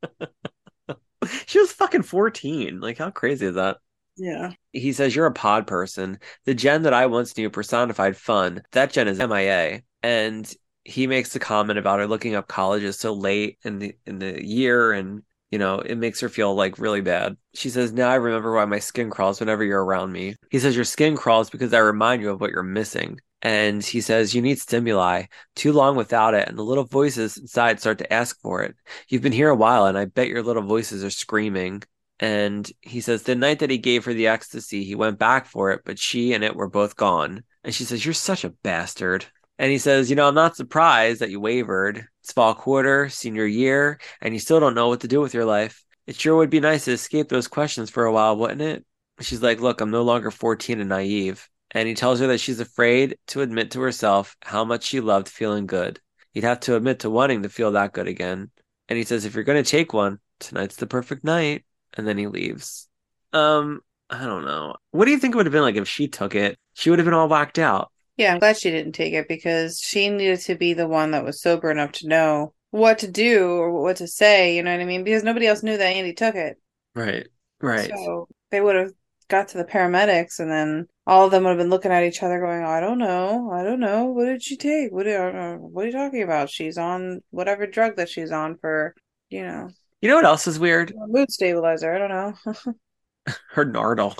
she 1.45 1.59
was 1.59 1.71
fucking 1.71 2.03
14. 2.03 2.79
Like, 2.79 2.97
how 2.97 3.11
crazy 3.11 3.45
is 3.45 3.55
that? 3.55 3.77
Yeah. 4.17 4.51
He 4.71 4.93
says, 4.93 5.15
You're 5.15 5.25
a 5.25 5.31
pod 5.31 5.67
person. 5.67 6.19
The 6.45 6.53
Jen 6.53 6.83
that 6.83 6.93
I 6.93 7.05
once 7.05 7.37
knew 7.37 7.49
personified 7.49 8.17
fun. 8.17 8.61
That 8.71 8.91
Jen 8.91 9.07
is 9.07 9.19
MIA. 9.19 9.81
And 10.03 10.53
he 10.83 11.07
makes 11.07 11.33
the 11.33 11.39
comment 11.39 11.79
about 11.79 11.99
her 11.99 12.07
looking 12.07 12.35
up 12.35 12.47
colleges 12.47 12.97
so 12.97 13.13
late 13.13 13.57
in 13.63 13.79
the 13.79 13.95
in 14.05 14.19
the 14.19 14.45
year 14.45 14.91
and 14.91 15.23
you 15.51 15.59
know, 15.59 15.79
it 15.79 15.95
makes 15.97 16.21
her 16.21 16.29
feel 16.29 16.55
like 16.55 16.79
really 16.79 17.01
bad. 17.01 17.35
She 17.53 17.69
says, 17.69 17.91
Now 17.91 18.09
I 18.09 18.15
remember 18.15 18.55
why 18.55 18.63
my 18.65 18.79
skin 18.79 19.09
crawls 19.09 19.39
whenever 19.39 19.65
you're 19.65 19.83
around 19.83 20.13
me. 20.13 20.35
He 20.49 20.59
says, 20.59 20.75
Your 20.75 20.85
skin 20.85 21.17
crawls 21.17 21.49
because 21.49 21.73
I 21.73 21.79
remind 21.79 22.21
you 22.21 22.29
of 22.29 22.39
what 22.39 22.51
you're 22.51 22.63
missing. 22.63 23.19
And 23.41 23.83
he 23.83 23.99
says, 23.99 24.33
You 24.33 24.41
need 24.41 24.59
stimuli. 24.59 25.25
Too 25.55 25.73
long 25.73 25.97
without 25.97 26.33
it, 26.33 26.47
and 26.47 26.57
the 26.57 26.63
little 26.63 26.85
voices 26.85 27.37
inside 27.37 27.81
start 27.81 27.97
to 27.97 28.13
ask 28.13 28.39
for 28.39 28.63
it. 28.63 28.75
You've 29.09 29.21
been 29.21 29.33
here 29.33 29.49
a 29.49 29.55
while, 29.55 29.87
and 29.87 29.97
I 29.97 30.05
bet 30.05 30.29
your 30.29 30.41
little 30.41 30.63
voices 30.63 31.03
are 31.03 31.09
screaming. 31.09 31.83
And 32.21 32.71
he 32.81 33.01
says, 33.01 33.23
The 33.23 33.35
night 33.35 33.59
that 33.59 33.71
he 33.71 33.77
gave 33.77 34.05
her 34.05 34.13
the 34.13 34.27
ecstasy, 34.27 34.85
he 34.85 34.95
went 34.95 35.19
back 35.19 35.47
for 35.47 35.71
it, 35.71 35.81
but 35.83 35.99
she 35.99 36.33
and 36.33 36.45
it 36.45 36.55
were 36.55 36.69
both 36.69 36.95
gone. 36.95 37.43
And 37.65 37.75
she 37.75 37.83
says, 37.83 38.05
You're 38.05 38.13
such 38.13 38.45
a 38.45 38.49
bastard. 38.49 39.25
And 39.61 39.71
he 39.71 39.77
says, 39.77 40.09
You 40.09 40.15
know, 40.15 40.27
I'm 40.27 40.33
not 40.33 40.55
surprised 40.55 41.21
that 41.21 41.29
you 41.29 41.39
wavered. 41.39 42.07
It's 42.23 42.33
fall 42.33 42.55
quarter, 42.55 43.09
senior 43.09 43.45
year, 43.45 43.99
and 44.19 44.33
you 44.33 44.39
still 44.39 44.59
don't 44.59 44.73
know 44.73 44.87
what 44.87 45.01
to 45.01 45.07
do 45.07 45.21
with 45.21 45.35
your 45.35 45.45
life. 45.45 45.85
It 46.07 46.15
sure 46.15 46.35
would 46.35 46.49
be 46.49 46.59
nice 46.59 46.85
to 46.85 46.93
escape 46.93 47.29
those 47.29 47.47
questions 47.47 47.91
for 47.91 48.05
a 48.05 48.11
while, 48.11 48.35
wouldn't 48.35 48.61
it? 48.61 48.83
She's 49.19 49.43
like, 49.43 49.59
Look, 49.61 49.79
I'm 49.79 49.91
no 49.91 50.01
longer 50.01 50.31
14 50.31 50.79
and 50.79 50.89
naive. 50.89 51.47
And 51.69 51.87
he 51.87 51.93
tells 51.93 52.19
her 52.19 52.27
that 52.27 52.39
she's 52.39 52.59
afraid 52.59 53.19
to 53.27 53.41
admit 53.41 53.69
to 53.71 53.81
herself 53.81 54.35
how 54.41 54.65
much 54.65 54.83
she 54.83 54.99
loved 54.99 55.29
feeling 55.29 55.67
good. 55.67 55.99
You'd 56.33 56.43
have 56.43 56.61
to 56.61 56.75
admit 56.75 57.01
to 57.01 57.11
wanting 57.11 57.43
to 57.43 57.49
feel 57.49 57.73
that 57.73 57.93
good 57.93 58.07
again. 58.07 58.49
And 58.89 58.97
he 58.97 59.05
says, 59.05 59.25
If 59.25 59.35
you're 59.35 59.43
going 59.43 59.63
to 59.63 59.69
take 59.69 59.93
one, 59.93 60.17
tonight's 60.39 60.77
the 60.77 60.87
perfect 60.87 61.23
night. 61.23 61.65
And 61.93 62.07
then 62.07 62.17
he 62.17 62.25
leaves. 62.25 62.89
Um, 63.31 63.81
I 64.09 64.25
don't 64.25 64.43
know. 64.43 64.77
What 64.89 65.05
do 65.05 65.11
you 65.11 65.19
think 65.19 65.35
it 65.35 65.37
would 65.37 65.45
have 65.45 65.53
been 65.53 65.61
like 65.61 65.75
if 65.75 65.87
she 65.87 66.07
took 66.07 66.33
it? 66.33 66.57
She 66.73 66.89
would 66.89 66.97
have 66.97 67.05
been 67.05 67.13
all 67.13 67.29
whacked 67.29 67.59
out. 67.59 67.91
Yeah, 68.17 68.33
I'm 68.33 68.39
glad 68.39 68.57
she 68.57 68.71
didn't 68.71 68.93
take 68.93 69.13
it 69.13 69.27
because 69.27 69.79
she 69.79 70.09
needed 70.09 70.41
to 70.41 70.55
be 70.55 70.73
the 70.73 70.87
one 70.87 71.11
that 71.11 71.23
was 71.23 71.41
sober 71.41 71.71
enough 71.71 71.93
to 71.93 72.07
know 72.07 72.53
what 72.71 72.99
to 72.99 73.07
do 73.09 73.47
or 73.49 73.81
what 73.81 73.97
to 73.97 74.07
say, 74.07 74.55
you 74.55 74.63
know 74.63 74.71
what 74.71 74.81
I 74.81 74.85
mean? 74.85 75.03
Because 75.03 75.23
nobody 75.23 75.47
else 75.47 75.63
knew 75.63 75.77
that 75.77 75.85
Andy 75.85 76.13
took 76.13 76.35
it. 76.35 76.57
Right. 76.95 77.27
Right. 77.61 77.91
So 77.95 78.27
they 78.49 78.61
would 78.61 78.75
have 78.75 78.91
got 79.27 79.49
to 79.49 79.57
the 79.57 79.65
paramedics 79.65 80.39
and 80.39 80.51
then 80.51 80.87
all 81.07 81.25
of 81.25 81.31
them 81.31 81.43
would 81.43 81.49
have 81.51 81.57
been 81.57 81.69
looking 81.69 81.91
at 81.91 82.03
each 82.03 82.21
other 82.21 82.39
going, 82.39 82.63
I 82.63 82.79
don't 82.79 82.97
know. 82.97 83.51
I 83.51 83.63
don't 83.63 83.79
know. 83.79 84.05
What 84.05 84.25
did 84.25 84.43
she 84.43 84.57
take? 84.57 84.91
What, 84.91 85.07
are, 85.07 85.57
what 85.57 85.83
are 85.83 85.87
you 85.87 85.91
talking 85.93 86.23
about? 86.23 86.49
She's 86.49 86.77
on 86.77 87.21
whatever 87.29 87.65
drug 87.65 87.95
that 87.97 88.09
she's 88.09 88.31
on 88.31 88.57
for, 88.57 88.93
you 89.29 89.43
know, 89.43 89.69
You 90.01 90.09
know 90.09 90.15
what 90.15 90.25
else 90.25 90.47
is 90.47 90.59
weird? 90.59 90.93
mood 90.95 91.31
stabilizer. 91.31 91.93
I 91.93 91.97
don't 91.97 92.09
know. 92.09 92.73
Her 93.51 93.65
Nardil. 93.65 94.15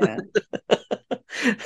yeah. 0.00 0.18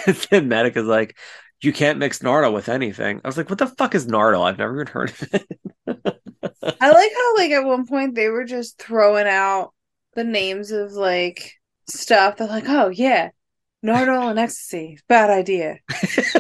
the 0.31 0.43
medic 0.43 0.77
is 0.77 0.85
like, 0.85 1.17
you 1.61 1.73
can't 1.73 1.99
mix 1.99 2.21
Nardil 2.21 2.55
with 2.55 2.69
anything. 2.69 3.21
I 3.25 3.29
was 3.29 3.37
like, 3.37 3.51
what 3.51 3.59
the 3.59 3.67
fuck 3.67 3.95
is 3.95 4.07
Nardil? 4.07 4.45
I've 4.45 4.59
never 4.59 4.81
even 4.81 4.93
heard 4.93 5.11
of 5.11 5.29
it. 5.35 5.47
I 6.81 6.91
like 6.91 7.13
how 7.13 7.37
like 7.37 7.51
at 7.51 7.65
one 7.65 7.87
point 7.87 8.15
they 8.15 8.29
were 8.29 8.45
just 8.45 8.79
throwing 8.79 9.27
out 9.27 9.73
the 10.15 10.25
names 10.25 10.71
of 10.71 10.93
like 10.93 11.55
stuff. 11.89 12.37
They're 12.37 12.47
like, 12.47 12.69
oh 12.69 12.89
yeah, 12.89 13.31
Nardil 13.85 14.31
and 14.31 14.39
ecstasy. 14.39 14.99
Bad 15.09 15.31
idea. 15.31 15.79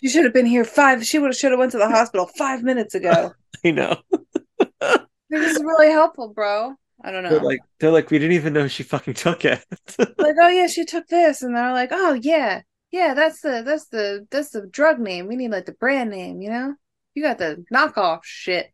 She 0.00 0.08
should 0.08 0.24
have 0.24 0.32
been 0.32 0.46
here 0.46 0.64
five. 0.64 1.04
She 1.04 1.18
would 1.18 1.28
have 1.28 1.36
should 1.36 1.50
have 1.50 1.58
went 1.58 1.72
to 1.72 1.78
the 1.78 1.88
hospital 1.88 2.30
five 2.38 2.62
minutes 2.62 2.94
ago. 2.94 3.32
I 3.64 3.70
know. 3.72 3.96
This 5.30 5.56
is 5.56 5.62
really 5.62 5.90
helpful, 5.90 6.28
bro. 6.28 6.74
I 7.04 7.10
don't 7.10 7.22
know. 7.22 7.30
They're 7.30 7.40
Like, 7.40 7.60
they're 7.78 7.90
like, 7.90 8.10
we 8.10 8.18
didn't 8.18 8.34
even 8.34 8.52
know 8.52 8.68
she 8.68 8.82
fucking 8.82 9.14
took 9.14 9.44
it. 9.44 9.64
Like 10.18 10.36
oh 10.40 10.48
yeah, 10.48 10.66
she 10.66 10.84
took 10.84 11.06
this, 11.06 11.42
and 11.42 11.56
they're 11.56 11.72
like, 11.72 11.90
oh 11.92 12.14
yeah, 12.14 12.62
yeah, 12.90 13.14
that's 13.14 13.40
the 13.40 13.62
that's 13.64 13.86
the 13.86 14.26
that's 14.30 14.50
the 14.50 14.66
drug 14.66 14.98
name. 14.98 15.26
We 15.28 15.36
need 15.36 15.50
like 15.50 15.66
the 15.66 15.72
brand 15.72 16.10
name, 16.10 16.42
you 16.42 16.50
know. 16.50 16.74
You 17.14 17.22
got 17.22 17.38
the 17.38 17.64
knockoff 17.72 18.20
shit. 18.24 18.72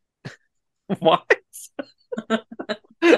what? 0.99 1.25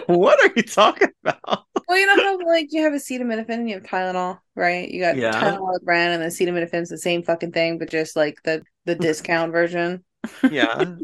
what 0.07 0.45
are 0.45 0.53
you 0.57 0.63
talking 0.63 1.09
about? 1.25 1.65
Well, 1.89 1.99
you 1.99 2.07
know 2.07 2.23
how 2.23 2.47
like 2.47 2.69
you 2.73 2.83
have 2.83 2.93
acetaminophen 2.93 3.49
and 3.51 3.69
you 3.69 3.77
have 3.77 3.85
Tylenol, 3.85 4.39
right? 4.55 4.89
You 4.91 5.01
got 5.01 5.17
Yeah. 5.17 5.33
Tylenol 5.33 5.81
brand 5.83 6.15
and 6.15 6.23
then 6.23 6.31
acetaminophen's 6.31 6.89
the 6.89 6.99
same 6.99 7.23
fucking 7.23 7.53
thing, 7.53 7.79
but 7.79 7.91
just 7.91 8.17
like 8.17 8.43
the 8.43 8.63
the 8.85 8.95
discount 8.97 9.53
version. 9.53 10.05
Yeah. 10.51 10.97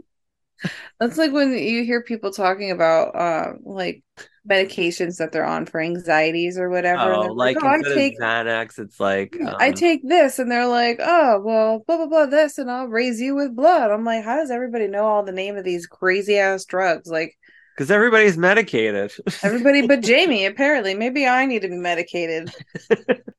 That's 1.00 1.18
like 1.18 1.32
when 1.32 1.52
you 1.52 1.84
hear 1.84 2.02
people 2.02 2.32
talking 2.32 2.70
about 2.70 3.16
uh 3.16 3.52
like 3.62 4.02
medications 4.48 5.18
that 5.18 5.32
they're 5.32 5.44
on 5.44 5.66
for 5.66 5.80
anxieties 5.80 6.58
or 6.58 6.68
whatever. 6.68 7.12
Oh, 7.12 7.22
they're 7.22 7.32
like 7.32 7.56
"Oh, 7.62 7.66
I 7.66 7.80
take 7.82 8.14
of 8.14 8.20
Xanax, 8.20 8.78
it's 8.78 9.00
like 9.00 9.36
I 9.58 9.68
um, 9.68 9.74
take 9.74 10.06
this, 10.06 10.38
and 10.38 10.50
they're 10.50 10.66
like, 10.66 10.98
oh 11.00 11.40
well, 11.40 11.84
blah 11.86 11.96
blah 11.96 12.06
blah, 12.06 12.26
this, 12.26 12.58
and 12.58 12.70
I'll 12.70 12.88
raise 12.88 13.20
you 13.20 13.34
with 13.34 13.54
blood. 13.54 13.90
I'm 13.90 14.04
like, 14.04 14.24
how 14.24 14.36
does 14.36 14.50
everybody 14.50 14.88
know 14.88 15.04
all 15.04 15.22
the 15.22 15.32
name 15.32 15.56
of 15.56 15.64
these 15.64 15.86
crazy 15.86 16.38
ass 16.38 16.64
drugs? 16.64 17.08
Like 17.08 17.36
because 17.76 17.90
everybody's 17.90 18.36
medicated. 18.36 19.12
everybody 19.42 19.86
but 19.86 20.00
Jamie, 20.02 20.46
apparently. 20.46 20.94
Maybe 20.94 21.26
I 21.26 21.46
need 21.46 21.62
to 21.62 21.68
be 21.68 21.78
medicated. 21.78 22.52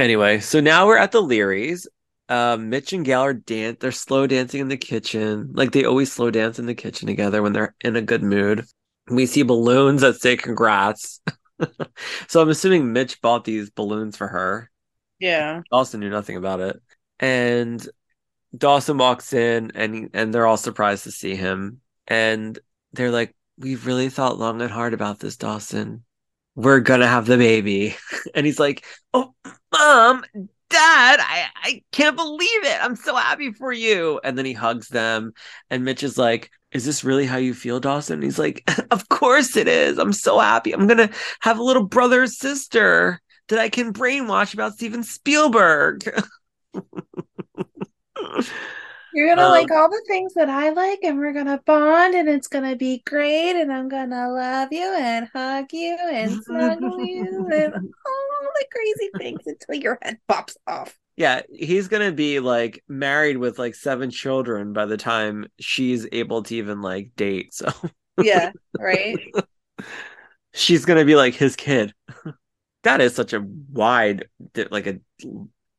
Anyway, 0.00 0.40
so 0.40 0.60
now 0.60 0.86
we're 0.86 0.96
at 0.96 1.12
the 1.12 1.20
Learys. 1.20 1.86
Uh, 2.30 2.56
Mitch 2.56 2.92
and 2.92 3.04
Gail 3.04 3.22
are 3.22 3.34
dance. 3.34 3.78
They're 3.80 3.90
slow 3.90 4.28
dancing 4.28 4.60
in 4.60 4.68
the 4.68 4.76
kitchen, 4.76 5.50
like 5.52 5.72
they 5.72 5.84
always 5.84 6.12
slow 6.12 6.30
dance 6.30 6.60
in 6.60 6.66
the 6.66 6.76
kitchen 6.76 7.08
together 7.08 7.42
when 7.42 7.52
they're 7.52 7.74
in 7.80 7.96
a 7.96 8.02
good 8.02 8.22
mood. 8.22 8.64
We 9.08 9.26
see 9.26 9.42
balloons 9.42 10.02
that 10.02 10.20
say 10.20 10.36
"Congrats." 10.36 11.20
so 12.28 12.40
I'm 12.40 12.48
assuming 12.48 12.92
Mitch 12.92 13.20
bought 13.20 13.44
these 13.44 13.70
balloons 13.70 14.16
for 14.16 14.28
her. 14.28 14.70
Yeah. 15.18 15.62
Dawson 15.72 15.98
knew 15.98 16.08
nothing 16.08 16.36
about 16.36 16.60
it, 16.60 16.80
and 17.18 17.84
Dawson 18.56 18.96
walks 18.96 19.32
in, 19.32 19.72
and 19.74 20.10
and 20.14 20.32
they're 20.32 20.46
all 20.46 20.56
surprised 20.56 21.04
to 21.04 21.10
see 21.10 21.34
him, 21.34 21.80
and 22.06 22.56
they're 22.92 23.10
like, 23.10 23.34
"We've 23.58 23.84
really 23.84 24.08
thought 24.08 24.38
long 24.38 24.62
and 24.62 24.70
hard 24.70 24.94
about 24.94 25.18
this, 25.18 25.36
Dawson. 25.36 26.04
We're 26.54 26.78
gonna 26.78 27.08
have 27.08 27.26
the 27.26 27.36
baby," 27.36 27.96
and 28.36 28.46
he's 28.46 28.60
like, 28.60 28.84
"Oh, 29.12 29.34
mom, 29.72 30.24
dad, 30.70 31.20
I 31.20 31.46
I 31.56 31.82
can't 31.92 32.16
believe 32.16 32.64
it. 32.64 32.78
I'm 32.82 32.96
so 32.96 33.14
happy 33.16 33.52
for 33.52 33.72
you." 33.72 34.20
And 34.24 34.36
then 34.38 34.44
he 34.44 34.52
hugs 34.52 34.88
them, 34.88 35.32
and 35.70 35.84
Mitch 35.84 36.02
is 36.02 36.18
like. 36.18 36.50
Is 36.72 36.84
this 36.84 37.02
really 37.02 37.26
how 37.26 37.36
you 37.36 37.52
feel, 37.52 37.80
Dawson? 37.80 38.14
And 38.14 38.22
he's 38.22 38.38
like, 38.38 38.62
Of 38.92 39.08
course 39.08 39.56
it 39.56 39.66
is. 39.66 39.98
I'm 39.98 40.12
so 40.12 40.38
happy. 40.38 40.72
I'm 40.72 40.86
gonna 40.86 41.10
have 41.40 41.58
a 41.58 41.64
little 41.64 41.82
brother 41.84 42.22
or 42.22 42.26
sister 42.28 43.20
that 43.48 43.58
I 43.58 43.68
can 43.68 43.92
brainwash 43.92 44.54
about 44.54 44.74
Steven 44.74 45.02
Spielberg. 45.02 46.08
You're 49.12 49.28
gonna 49.28 49.42
Um, 49.42 49.50
like 49.50 49.70
all 49.70 49.88
the 49.90 50.02
things 50.06 50.34
that 50.34 50.48
I 50.48 50.70
like, 50.70 51.00
and 51.02 51.18
we're 51.18 51.32
gonna 51.32 51.60
bond, 51.66 52.14
and 52.14 52.28
it's 52.28 52.46
gonna 52.48 52.76
be 52.76 53.02
great, 53.06 53.60
and 53.60 53.72
I'm 53.72 53.88
gonna 53.88 54.30
love 54.32 54.68
you 54.72 54.94
and 54.94 55.28
hug 55.34 55.66
you 55.72 55.96
and 55.96 56.40
snuggle 56.44 57.00
you 57.00 57.48
and 57.52 57.74
all 58.06 58.50
the 58.54 58.66
crazy 58.72 59.10
things 59.18 59.42
until 59.46 59.74
your 59.74 59.98
head 60.02 60.18
pops 60.28 60.56
off. 60.66 60.96
Yeah, 61.16 61.42
he's 61.52 61.88
gonna 61.88 62.12
be 62.12 62.40
like 62.40 62.82
married 62.88 63.36
with 63.36 63.58
like 63.58 63.74
seven 63.74 64.10
children 64.10 64.72
by 64.72 64.86
the 64.86 64.96
time 64.96 65.46
she's 65.58 66.06
able 66.12 66.42
to 66.44 66.54
even 66.56 66.80
like 66.80 67.10
date. 67.16 67.52
So 67.52 67.68
Yeah, 68.16 68.52
right. 68.78 69.18
she's 70.54 70.84
gonna 70.84 71.04
be 71.04 71.16
like 71.16 71.34
his 71.34 71.56
kid. 71.56 71.92
that 72.82 73.00
is 73.00 73.14
such 73.14 73.32
a 73.32 73.40
wide, 73.72 74.28
like 74.70 74.86
a 74.86 74.98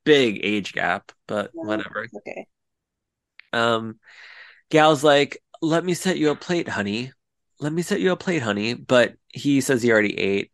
big 0.04 0.40
age 0.44 0.74
gap, 0.74 1.12
but 1.28 1.52
Well, 1.54 1.68
whatever. 1.68 2.08
Okay. 2.18 2.48
Um, 3.54 4.00
Gail's 4.70 5.04
like, 5.04 5.44
"Let 5.62 5.86
me 5.86 5.94
set 5.94 6.18
you 6.18 6.32
a 6.32 6.36
plate, 6.36 6.68
honey. 6.68 7.12
Let 7.60 7.74
me 7.74 7.82
set 7.82 8.02
you 8.02 8.12
a 8.12 8.18
plate, 8.18 8.42
honey." 8.42 8.74
But 8.74 9.16
he 9.28 9.62
says 9.62 9.82
he 9.82 9.92
already 9.92 10.18
ate, 10.18 10.52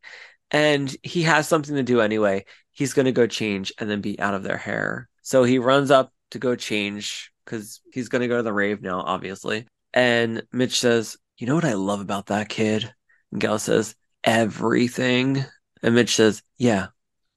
and 0.51 0.93
he 1.03 1.23
has 1.23 1.47
something 1.47 1.75
to 1.75 1.83
do 1.83 2.01
anyway. 2.01 2.45
He's 2.71 2.93
gonna 2.93 3.11
go 3.11 3.27
change 3.27 3.73
and 3.79 3.89
then 3.89 4.01
be 4.01 4.19
out 4.19 4.33
of 4.33 4.43
their 4.43 4.57
hair. 4.57 5.09
So 5.21 5.43
he 5.43 5.59
runs 5.59 5.91
up 5.91 6.13
to 6.31 6.39
go 6.39 6.55
change 6.55 7.31
because 7.45 7.81
he's 7.93 8.09
gonna 8.09 8.27
go 8.27 8.37
to 8.37 8.43
the 8.43 8.53
rave 8.53 8.81
now, 8.81 9.01
obviously. 9.01 9.67
And 9.93 10.43
Mitch 10.51 10.79
says, 10.79 11.17
"You 11.37 11.47
know 11.47 11.55
what 11.55 11.65
I 11.65 11.73
love 11.73 12.01
about 12.01 12.27
that 12.27 12.49
kid?" 12.49 12.93
And 13.31 13.41
Gail 13.41 13.59
says, 13.59 13.95
"Everything." 14.23 15.45
And 15.83 15.95
Mitch 15.95 16.15
says, 16.15 16.43
"Yeah, 16.57 16.87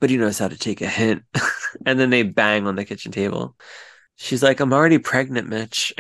but 0.00 0.10
he 0.10 0.16
knows 0.16 0.38
how 0.38 0.48
to 0.48 0.58
take 0.58 0.80
a 0.80 0.88
hint." 0.88 1.22
and 1.86 1.98
then 1.98 2.10
they 2.10 2.22
bang 2.22 2.66
on 2.66 2.76
the 2.76 2.84
kitchen 2.84 3.12
table. 3.12 3.56
She's 4.22 4.42
like, 4.42 4.60
I'm 4.60 4.74
already 4.74 4.98
pregnant, 4.98 5.48
Mitch. 5.48 5.94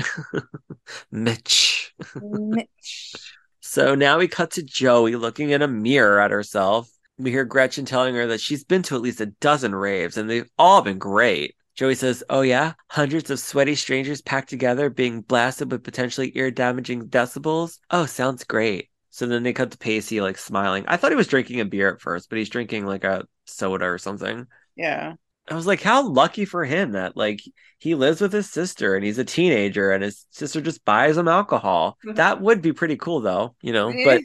Mitch. 1.10 1.94
Mitch. 2.20 3.14
So 3.60 3.94
now 3.94 4.18
we 4.18 4.28
cut 4.28 4.50
to 4.52 4.62
Joey 4.62 5.16
looking 5.16 5.50
in 5.50 5.62
a 5.62 5.66
mirror 5.68 6.20
at 6.20 6.30
herself. 6.30 6.90
We 7.16 7.30
hear 7.30 7.46
Gretchen 7.46 7.86
telling 7.86 8.14
her 8.16 8.26
that 8.26 8.42
she's 8.42 8.62
been 8.62 8.82
to 8.84 8.94
at 8.94 9.00
least 9.00 9.22
a 9.22 9.26
dozen 9.26 9.74
raves 9.74 10.18
and 10.18 10.28
they've 10.28 10.50
all 10.58 10.82
been 10.82 10.98
great. 10.98 11.56
Joey 11.76 11.94
says, 11.94 12.22
Oh, 12.28 12.42
yeah? 12.42 12.74
Hundreds 12.90 13.30
of 13.30 13.40
sweaty 13.40 13.74
strangers 13.74 14.20
packed 14.20 14.50
together 14.50 14.90
being 14.90 15.22
blasted 15.22 15.72
with 15.72 15.82
potentially 15.82 16.30
ear 16.34 16.50
damaging 16.50 17.08
decibels? 17.08 17.78
Oh, 17.90 18.04
sounds 18.04 18.44
great. 18.44 18.90
So 19.08 19.24
then 19.24 19.44
they 19.44 19.54
cut 19.54 19.70
to 19.70 19.78
Pacey, 19.78 20.20
like 20.20 20.36
smiling. 20.36 20.84
I 20.88 20.98
thought 20.98 21.10
he 21.12 21.16
was 21.16 21.26
drinking 21.26 21.60
a 21.60 21.64
beer 21.64 21.90
at 21.90 22.02
first, 22.02 22.28
but 22.28 22.36
he's 22.36 22.50
drinking 22.50 22.84
like 22.84 23.04
a 23.04 23.24
soda 23.46 23.86
or 23.86 23.96
something. 23.96 24.46
Yeah. 24.76 25.14
I 25.50 25.54
was 25.54 25.66
like, 25.66 25.82
how 25.82 26.08
lucky 26.08 26.44
for 26.44 26.64
him 26.64 26.92
that 26.92 27.16
like 27.16 27.42
he 27.78 27.96
lives 27.96 28.20
with 28.20 28.32
his 28.32 28.48
sister 28.48 28.94
and 28.94 29.04
he's 29.04 29.18
a 29.18 29.24
teenager 29.24 29.90
and 29.90 30.04
his 30.04 30.26
sister 30.30 30.60
just 30.60 30.84
buys 30.84 31.16
him 31.16 31.26
alcohol. 31.28 31.98
That 32.04 32.40
would 32.40 32.62
be 32.62 32.72
pretty 32.72 32.96
cool 32.96 33.20
though, 33.20 33.56
you 33.60 33.72
know, 33.72 33.92
but 34.04 34.22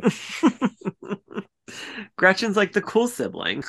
Gretchen's 2.16 2.56
like 2.56 2.72
the 2.72 2.82
cool 2.82 3.08
sibling. 3.08 3.64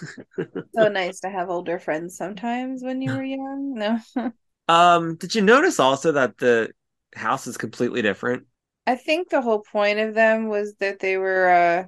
so 0.75 0.87
nice 0.89 1.19
to 1.21 1.29
have 1.29 1.49
older 1.49 1.79
friends 1.79 2.15
sometimes 2.15 2.83
when 2.83 3.01
you 3.01 3.11
were 3.11 3.23
young. 3.23 3.73
No. 3.73 3.99
Um, 4.67 5.15
did 5.15 5.35
you 5.35 5.41
notice 5.41 5.81
also 5.81 6.13
that 6.13 6.37
the 6.37 6.71
house 7.13 7.45
is 7.45 7.57
completely 7.57 8.01
different? 8.01 8.45
I 8.87 8.95
think 8.95 9.29
the 9.29 9.41
whole 9.41 9.59
point 9.59 9.99
of 9.99 10.13
them 10.13 10.47
was 10.47 10.75
that 10.75 10.99
they 10.99 11.17
were 11.17 11.49
uh 11.49 11.83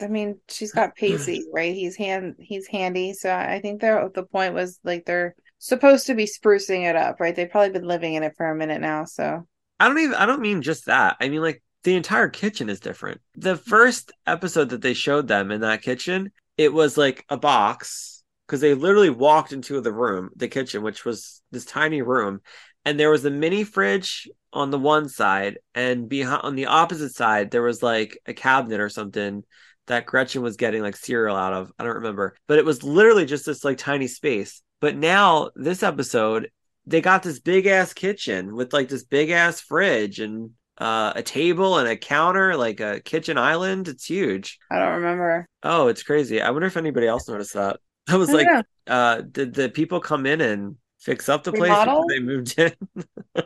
I 0.00 0.08
mean, 0.08 0.40
she's 0.48 0.72
got 0.74 0.94
Pacey, 0.94 1.44
right? 1.52 1.74
He's 1.74 1.96
hand 1.96 2.36
he's 2.38 2.66
handy. 2.66 3.12
So 3.12 3.34
I 3.34 3.60
think 3.60 3.80
the 3.80 4.10
the 4.14 4.24
point 4.24 4.54
was 4.54 4.78
like 4.84 5.04
they're 5.04 5.34
supposed 5.58 6.06
to 6.06 6.14
be 6.14 6.26
sprucing 6.26 6.88
it 6.88 6.96
up, 6.96 7.20
right? 7.20 7.34
They've 7.34 7.50
probably 7.50 7.70
been 7.70 7.88
living 7.88 8.14
in 8.14 8.22
it 8.22 8.34
for 8.36 8.50
a 8.50 8.54
minute 8.56 8.80
now, 8.80 9.04
so 9.04 9.46
I 9.80 9.88
don't 9.88 9.98
even 9.98 10.14
I 10.14 10.26
don't 10.26 10.40
mean 10.40 10.62
just 10.62 10.86
that. 10.86 11.16
I 11.20 11.28
mean 11.28 11.42
like 11.42 11.62
the 11.84 11.96
entire 11.96 12.28
kitchen 12.28 12.68
is 12.68 12.80
different. 12.80 13.20
The 13.36 13.56
first 13.56 14.12
episode 14.26 14.70
that 14.70 14.82
they 14.82 14.94
showed 14.94 15.28
them 15.28 15.50
in 15.50 15.60
that 15.60 15.82
kitchen, 15.82 16.32
it 16.56 16.72
was 16.72 16.98
like 16.98 17.24
a 17.28 17.36
box 17.36 18.24
because 18.46 18.60
they 18.60 18.74
literally 18.74 19.10
walked 19.10 19.52
into 19.52 19.80
the 19.80 19.92
room, 19.92 20.30
the 20.36 20.48
kitchen, 20.48 20.82
which 20.82 21.04
was 21.04 21.42
this 21.50 21.64
tiny 21.64 22.02
room, 22.02 22.40
and 22.84 22.98
there 22.98 23.10
was 23.10 23.24
a 23.24 23.30
mini 23.30 23.64
fridge 23.64 24.28
on 24.52 24.70
the 24.70 24.78
one 24.78 25.08
side, 25.08 25.58
and 25.74 26.08
behind 26.08 26.42
on 26.42 26.54
the 26.54 26.66
opposite 26.66 27.14
side 27.14 27.50
there 27.50 27.62
was 27.62 27.82
like 27.82 28.18
a 28.26 28.34
cabinet 28.34 28.80
or 28.80 28.88
something 28.88 29.42
that 29.86 30.06
Gretchen 30.06 30.42
was 30.42 30.56
getting 30.56 30.82
like 30.82 30.96
cereal 30.96 31.36
out 31.36 31.52
of. 31.52 31.72
I 31.78 31.84
don't 31.84 31.94
remember, 31.96 32.34
but 32.46 32.58
it 32.58 32.64
was 32.64 32.82
literally 32.82 33.26
just 33.26 33.46
this 33.46 33.64
like 33.64 33.78
tiny 33.78 34.06
space. 34.08 34.62
But 34.80 34.96
now 34.96 35.50
this 35.54 35.82
episode, 35.82 36.50
they 36.86 37.00
got 37.00 37.22
this 37.22 37.40
big 37.40 37.66
ass 37.66 37.92
kitchen 37.92 38.54
with 38.54 38.72
like 38.72 38.88
this 38.88 39.04
big 39.04 39.30
ass 39.30 39.60
fridge 39.60 40.20
and 40.20 40.50
uh, 40.78 41.12
a 41.16 41.22
table 41.22 41.78
and 41.78 41.88
a 41.88 41.96
counter, 41.96 42.56
like 42.56 42.80
a 42.80 43.00
kitchen 43.00 43.38
island. 43.38 43.88
It's 43.88 44.04
huge. 44.04 44.58
I 44.70 44.78
don't 44.78 44.94
remember. 44.96 45.46
Oh, 45.62 45.88
it's 45.88 46.02
crazy. 46.02 46.40
I 46.40 46.50
wonder 46.50 46.66
if 46.66 46.76
anybody 46.76 47.06
else 47.06 47.28
noticed 47.28 47.54
that. 47.54 47.80
I 48.08 48.16
was 48.16 48.30
I 48.30 48.32
like, 48.34 48.46
know. 48.46 48.62
uh, 48.86 49.22
did 49.22 49.54
the 49.54 49.68
people 49.68 50.00
come 50.00 50.26
in 50.26 50.40
and 50.40 50.76
fix 51.00 51.28
up 51.28 51.44
the 51.44 51.52
place 51.52 51.70
Remodel? 51.70 51.94
before 51.94 52.06
they 52.08 52.20
moved 52.20 52.58
in? 52.58 52.72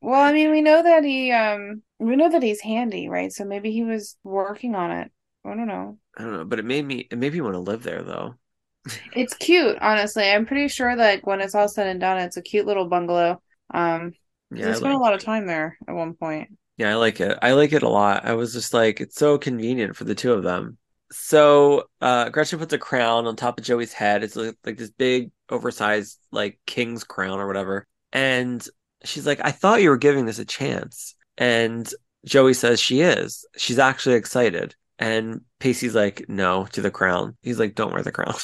Well, 0.00 0.20
I 0.20 0.32
mean, 0.32 0.50
we 0.50 0.62
know 0.62 0.82
that 0.82 1.04
he 1.04 1.32
um 1.32 1.82
we 1.98 2.16
know 2.16 2.30
that 2.30 2.42
he's 2.42 2.60
handy, 2.60 3.08
right? 3.08 3.32
So 3.32 3.44
maybe 3.44 3.72
he 3.72 3.82
was 3.82 4.16
working 4.22 4.74
on 4.74 4.90
it. 4.92 5.12
I 5.44 5.54
don't 5.54 5.66
know. 5.66 5.98
I 6.18 6.22
don't 6.22 6.32
know, 6.32 6.44
but 6.44 6.58
it 6.58 6.64
made 6.66 6.84
me 6.84 7.08
it 7.10 7.16
made 7.18 7.32
me 7.32 7.40
want 7.40 7.54
to 7.54 7.60
live 7.60 7.82
there 7.82 8.02
though. 8.02 8.38
It's 9.12 9.34
cute, 9.34 9.78
honestly. 9.80 10.30
I'm 10.30 10.46
pretty 10.46 10.68
sure 10.68 10.94
that 10.96 11.24
when 11.26 11.40
it's 11.40 11.54
all 11.54 11.68
said 11.68 11.86
and 11.88 12.00
done, 12.00 12.18
it's 12.18 12.36
a 12.36 12.42
cute 12.42 12.66
little 12.66 12.86
bungalow. 12.88 13.42
Um 13.72 14.12
Yeah, 14.50 14.68
they 14.68 14.72
I 14.72 14.74
spent 14.74 14.94
like, 14.94 14.96
a 14.96 14.98
lot 14.98 15.14
of 15.14 15.22
time 15.22 15.46
there 15.46 15.78
at 15.86 15.94
one 15.94 16.14
point. 16.14 16.50
yeah, 16.76 16.90
I 16.90 16.94
like 16.94 17.20
it. 17.20 17.36
I 17.42 17.52
like 17.52 17.72
it 17.72 17.82
a 17.82 17.88
lot. 17.88 18.24
I 18.24 18.34
was 18.34 18.52
just 18.52 18.72
like, 18.72 19.00
it's 19.00 19.16
so 19.16 19.38
convenient 19.38 19.96
for 19.96 20.04
the 20.04 20.14
two 20.14 20.32
of 20.32 20.42
them. 20.44 20.78
So 21.10 21.88
uh 22.00 22.28
Gretchen 22.30 22.58
puts 22.58 22.72
a 22.74 22.78
crown 22.78 23.26
on 23.26 23.34
top 23.36 23.58
of 23.58 23.64
Joey's 23.64 23.92
head. 23.92 24.22
It's 24.22 24.36
like, 24.36 24.56
like 24.64 24.76
this 24.78 24.90
big, 24.90 25.30
oversized, 25.48 26.18
like 26.32 26.60
king's 26.66 27.04
crown 27.04 27.38
or 27.40 27.46
whatever. 27.46 27.86
And 28.12 28.66
she's 29.04 29.26
like, 29.26 29.40
I 29.42 29.50
thought 29.52 29.82
you 29.82 29.90
were 29.90 29.96
giving 29.98 30.26
this 30.26 30.38
a 30.38 30.44
chance. 30.44 31.14
And 31.36 31.88
Joey 32.26 32.54
says 32.54 32.80
she 32.80 33.00
is. 33.00 33.44
She's 33.56 33.78
actually 33.78 34.16
excited. 34.16 34.74
And 34.98 35.42
Pacey's 35.60 35.94
like, 35.94 36.28
no, 36.28 36.66
to 36.72 36.82
the 36.82 36.90
crown. 36.90 37.36
He's 37.42 37.58
like, 37.58 37.74
don't 37.74 37.92
wear 37.92 38.02
the 38.02 38.12
crown. 38.12 38.34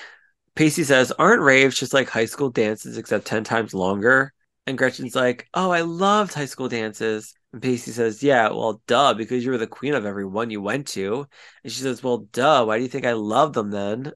Pacey 0.54 0.84
says, 0.84 1.10
aren't 1.12 1.42
raves 1.42 1.78
just 1.78 1.92
like 1.92 2.08
high 2.08 2.26
school 2.26 2.50
dances 2.50 2.96
except 2.96 3.26
10 3.26 3.42
times 3.44 3.74
longer? 3.74 4.32
And 4.66 4.78
Gretchen's 4.78 5.16
like, 5.16 5.48
oh, 5.52 5.70
I 5.70 5.80
loved 5.80 6.32
high 6.32 6.46
school 6.46 6.68
dances. 6.68 7.34
And 7.54 7.62
Pacey 7.62 7.92
says, 7.92 8.20
yeah, 8.20 8.48
well, 8.48 8.82
duh, 8.88 9.14
because 9.14 9.44
you 9.44 9.52
were 9.52 9.58
the 9.58 9.68
queen 9.68 9.94
of 9.94 10.04
every 10.04 10.26
one 10.26 10.50
you 10.50 10.60
went 10.60 10.88
to. 10.88 11.24
And 11.62 11.72
she 11.72 11.82
says, 11.82 12.02
well, 12.02 12.26
duh, 12.32 12.64
why 12.64 12.78
do 12.78 12.82
you 12.82 12.88
think 12.88 13.06
I 13.06 13.12
love 13.12 13.52
them 13.52 13.70
then? 13.70 14.12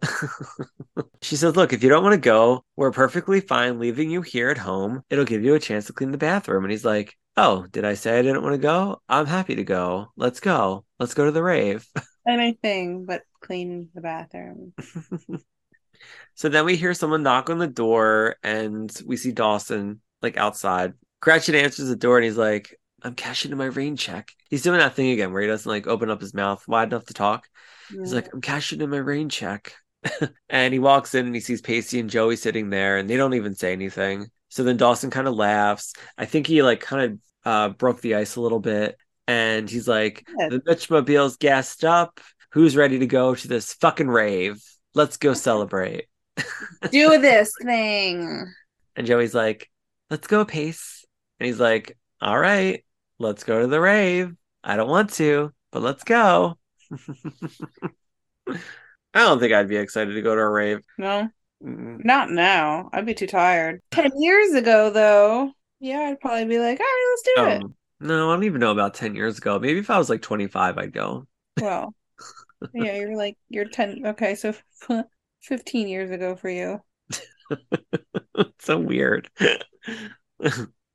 she 1.22 1.36
says, 1.36 1.55
look, 1.55 1.72
if 1.72 1.84
you 1.84 1.89
don't 1.89 2.03
want 2.03 2.14
to 2.14 2.20
go, 2.20 2.64
we're 2.74 2.91
perfectly 2.91 3.41
fine 3.41 3.78
leaving 3.78 4.11
you 4.11 4.22
here 4.22 4.51
at 4.51 4.59
home. 4.59 5.05
It'll 5.09 5.24
give 5.24 5.45
you 5.45 5.55
a 5.55 5.61
chance 5.61 5.86
to 5.86 5.93
clean 5.93 6.11
the 6.11 6.18
bathroom. 6.18 6.64
And 6.64 6.72
he's 6.72 6.84
like, 6.84 7.14
oh, 7.36 7.64
did 7.70 7.84
I 7.84 7.95
say 7.95 8.18
I 8.18 8.22
didn't 8.22 8.43
want 8.43 8.55
to 8.55 8.59
go? 8.59 9.01
I'm 9.09 9.26
happy 9.26 9.55
to 9.55 9.62
go. 9.62 10.09
Let's 10.16 10.41
go. 10.41 10.84
Let's 10.99 11.14
go 11.14 11.24
to 11.24 11.30
the 11.30 11.43
rave. 11.45 11.86
Anything 12.26 13.05
but 13.05 13.22
clean 13.41 13.91
the 13.95 14.01
bathroom. 14.01 14.72
So 16.34 16.49
then 16.49 16.64
we 16.64 16.76
hear 16.76 16.95
someone 16.95 17.24
knock 17.24 17.51
on 17.51 17.59
the 17.59 17.66
door 17.66 18.36
and 18.45 18.93
we 19.05 19.16
see 19.16 19.32
Dawson 19.32 20.01
like 20.22 20.36
outside. 20.36 20.93
Gretchen 21.20 21.57
answers 21.57 21.89
the 21.89 21.97
door 21.97 22.16
and 22.16 22.24
he's 22.24 22.36
like, 22.36 22.78
I'm 23.03 23.14
cashing 23.14 23.53
in 23.53 23.59
my 23.59 23.66
rain 23.66 23.96
check. 23.96 24.30
He's 24.51 24.62
doing 24.62 24.78
that 24.78 24.94
thing 24.94 25.11
again 25.11 25.32
where 25.32 25.42
he 25.42 25.49
doesn't 25.49 25.70
like 25.70 25.86
open 25.86 26.11
up 26.11 26.20
his 26.20 26.34
mouth 26.34 26.66
wide 26.66 26.88
enough 26.88 27.07
to 27.07 27.14
talk. 27.14 27.46
He's 27.90 28.12
like, 28.12 28.32
I'm 28.32 28.40
cashing 28.40 28.80
in 28.80 28.90
my 28.90 28.99
rain 28.99 29.28
check. 29.28 29.74
and 30.49 30.72
he 30.72 30.78
walks 30.78 31.14
in 31.14 31.26
and 31.26 31.34
he 31.34 31.40
sees 31.40 31.61
Pacey 31.61 32.01
and 32.01 32.11
Joey 32.11 32.36
sitting 32.36 32.70
there 32.70 32.99
and 32.99 33.09
they 33.09 33.16
don't 33.16 33.34
even 33.34 33.55
say 33.55 33.72
anything. 33.72 34.26
So 34.49 34.64
then 34.64 34.76
Dawson 34.76 35.11
kind 35.11 35.28
of 35.28 35.34
laughs. 35.34 35.94
I 36.16 36.24
think 36.24 36.46
he 36.46 36.62
like 36.62 36.80
kind 36.80 37.12
of 37.12 37.18
uh, 37.44 37.68
broke 37.70 38.01
the 38.01 38.14
ice 38.14 38.36
a 38.36 38.40
little 38.40 38.61
bit. 38.61 38.96
And 39.26 39.68
he's 39.68 39.86
like, 39.86 40.26
Yeah. 40.38 40.49
the 40.49 40.61
Mitchmobile's 40.61 41.36
gassed 41.36 41.84
up. 41.84 42.20
Who's 42.53 42.76
ready 42.76 42.99
to 43.01 43.07
go 43.07 43.34
to 43.34 43.49
this 43.49 43.74
fucking 43.74 44.09
rave? 44.09 44.62
Let's 44.94 45.18
go 45.18 45.34
celebrate. 45.34 46.07
do 46.90 47.18
this 47.18 47.53
thing. 47.62 48.53
And 48.96 49.07
Joey's 49.07 49.34
like, 49.34 49.70
let's 50.11 50.26
go, 50.26 50.44
Pace. 50.44 51.05
And 51.38 51.46
he's 51.46 51.61
like, 51.61 51.96
all 52.20 52.38
right, 52.38 52.84
let's 53.19 53.45
go 53.45 53.61
to 53.61 53.66
the 53.66 53.81
rave. 53.81 54.35
I 54.64 54.77
don't 54.77 54.89
want 54.89 55.11
to, 55.14 55.53
but 55.71 55.83
let's 55.83 56.05
go. 56.05 56.59
I 59.14 59.21
don't 59.21 59.41
think 59.41 59.53
I'd 59.53 59.69
be 59.69 59.77
excited 59.77 60.14
to 60.14 60.23
go 60.23 60.35
to 60.35 60.41
a 60.41 60.49
rave. 60.51 60.81
No, 60.97 61.31
Mm, 61.62 62.05
not 62.05 62.31
now. 62.31 62.89
I'd 62.93 63.05
be 63.07 63.14
too 63.14 63.27
tired. 63.27 63.83
Ten 63.91 64.12
years 64.21 64.55
ago, 64.55 64.91
though, 64.91 65.53
yeah, 65.81 66.03
I'd 66.03 66.21
probably 66.21 66.45
be 66.45 66.59
like, 66.59 66.79
all 66.79 66.87
right, 66.87 67.07
let's 67.11 67.23
do 67.23 67.47
it. 67.49 67.62
um, 67.64 67.75
no, 68.01 68.31
I 68.31 68.35
don't 68.35 68.45
even 68.45 68.61
know 68.61 68.71
about 68.73 68.95
10 68.95 69.14
years 69.14 69.39
ago. 69.39 69.59
Maybe 69.59 69.81
if 69.81 69.91
I 69.91 69.99
was 69.99 70.09
like 70.11 70.23
25, 70.23 70.79
I'd 70.79 70.93
go. 70.93 71.27
Well, 71.59 71.95
yeah, 72.73 72.95
you're 72.97 73.16
like 73.16 73.39
you're 73.49 73.69
ten. 73.69 74.07
Okay, 74.07 74.35
so 74.37 74.55
fifteen 75.43 75.89
years 75.89 76.11
ago 76.11 76.37
for 76.37 76.51
you. 76.51 76.83
so 78.59 78.79
weird. 78.79 79.31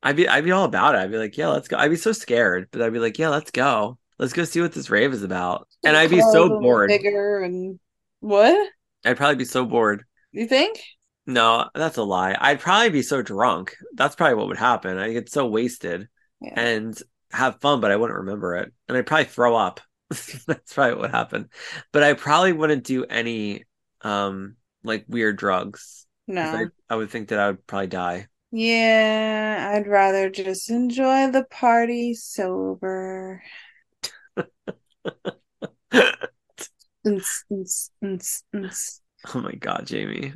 I'd 0.04 0.16
be 0.18 0.28
I'd 0.28 0.44
be 0.44 0.52
all 0.52 0.66
about 0.66 0.96
it. 0.96 1.00
I'd 1.00 1.12
be 1.12 1.18
like, 1.18 1.38
yeah, 1.38 1.48
let's 1.48 1.68
go. 1.68 1.78
I'd 1.78 1.90
be 1.90 1.96
so 1.96 2.12
scared, 2.12 2.68
but 2.72 2.82
I'd 2.82 2.94
be 2.94 3.00
like, 3.00 3.18
yeah, 3.18 3.30
let's 3.30 3.52
go. 3.52 3.98
Let's 4.20 4.34
go 4.34 4.44
see 4.44 4.62
what 4.62 4.74
this 4.74 4.90
rave 4.90 5.14
is 5.14 5.24
about. 5.24 5.68
And 5.84 5.98
I'd 5.98 6.10
be 6.10 6.22
so 6.22 6.60
bored. 6.60 6.90
Bigger 6.90 7.42
and 7.42 7.80
what? 8.20 8.70
I'd 9.06 9.18
probably 9.18 9.38
be 9.38 9.46
so 9.46 9.66
bored. 9.66 10.04
You 10.32 10.46
think? 10.46 10.80
No, 11.26 11.70
that's 11.74 11.98
a 11.98 12.04
lie. 12.04 12.36
I'd 12.40 12.60
probably 12.60 12.90
be 12.90 13.02
so 13.02 13.22
drunk. 13.22 13.76
That's 13.96 14.16
probably 14.16 14.36
what 14.36 14.48
would 14.50 14.58
happen. 14.58 14.98
I 14.98 15.14
get 15.14 15.30
so 15.30 15.48
wasted 15.48 16.10
Yeah. 16.42 16.54
and 16.60 17.02
have 17.32 17.62
fun, 17.62 17.80
but 17.80 17.92
I 17.92 17.96
wouldn't 17.96 18.20
remember 18.20 18.58
it. 18.58 18.72
And 18.88 18.98
I'd 18.98 19.06
probably 19.08 19.26
throw 19.26 19.56
up. 19.56 19.80
That's 20.10 20.74
probably 20.74 20.94
what 20.96 21.02
would 21.04 21.12
happen. 21.12 21.50
But 21.92 22.04
I 22.04 22.14
probably 22.14 22.52
wouldn't 22.54 22.84
do 22.84 23.06
any 23.06 23.64
um 24.02 24.58
like 24.84 25.06
weird 25.08 25.38
drugs. 25.38 26.06
No. 26.28 26.42
I, 26.42 26.66
I 26.90 26.96
would 26.98 27.10
think 27.10 27.30
that 27.30 27.40
I 27.40 27.48
would 27.48 27.66
probably 27.66 27.88
die. 27.88 28.28
Yeah, 28.56 29.74
I'd 29.74 29.88
rather 29.88 30.30
just 30.30 30.70
enjoy 30.70 31.32
the 31.32 31.44
party 31.44 32.14
sober. 32.14 33.42
Oh 39.34 39.42
my 39.42 39.54
God, 39.54 39.88
Jamie. 39.88 40.34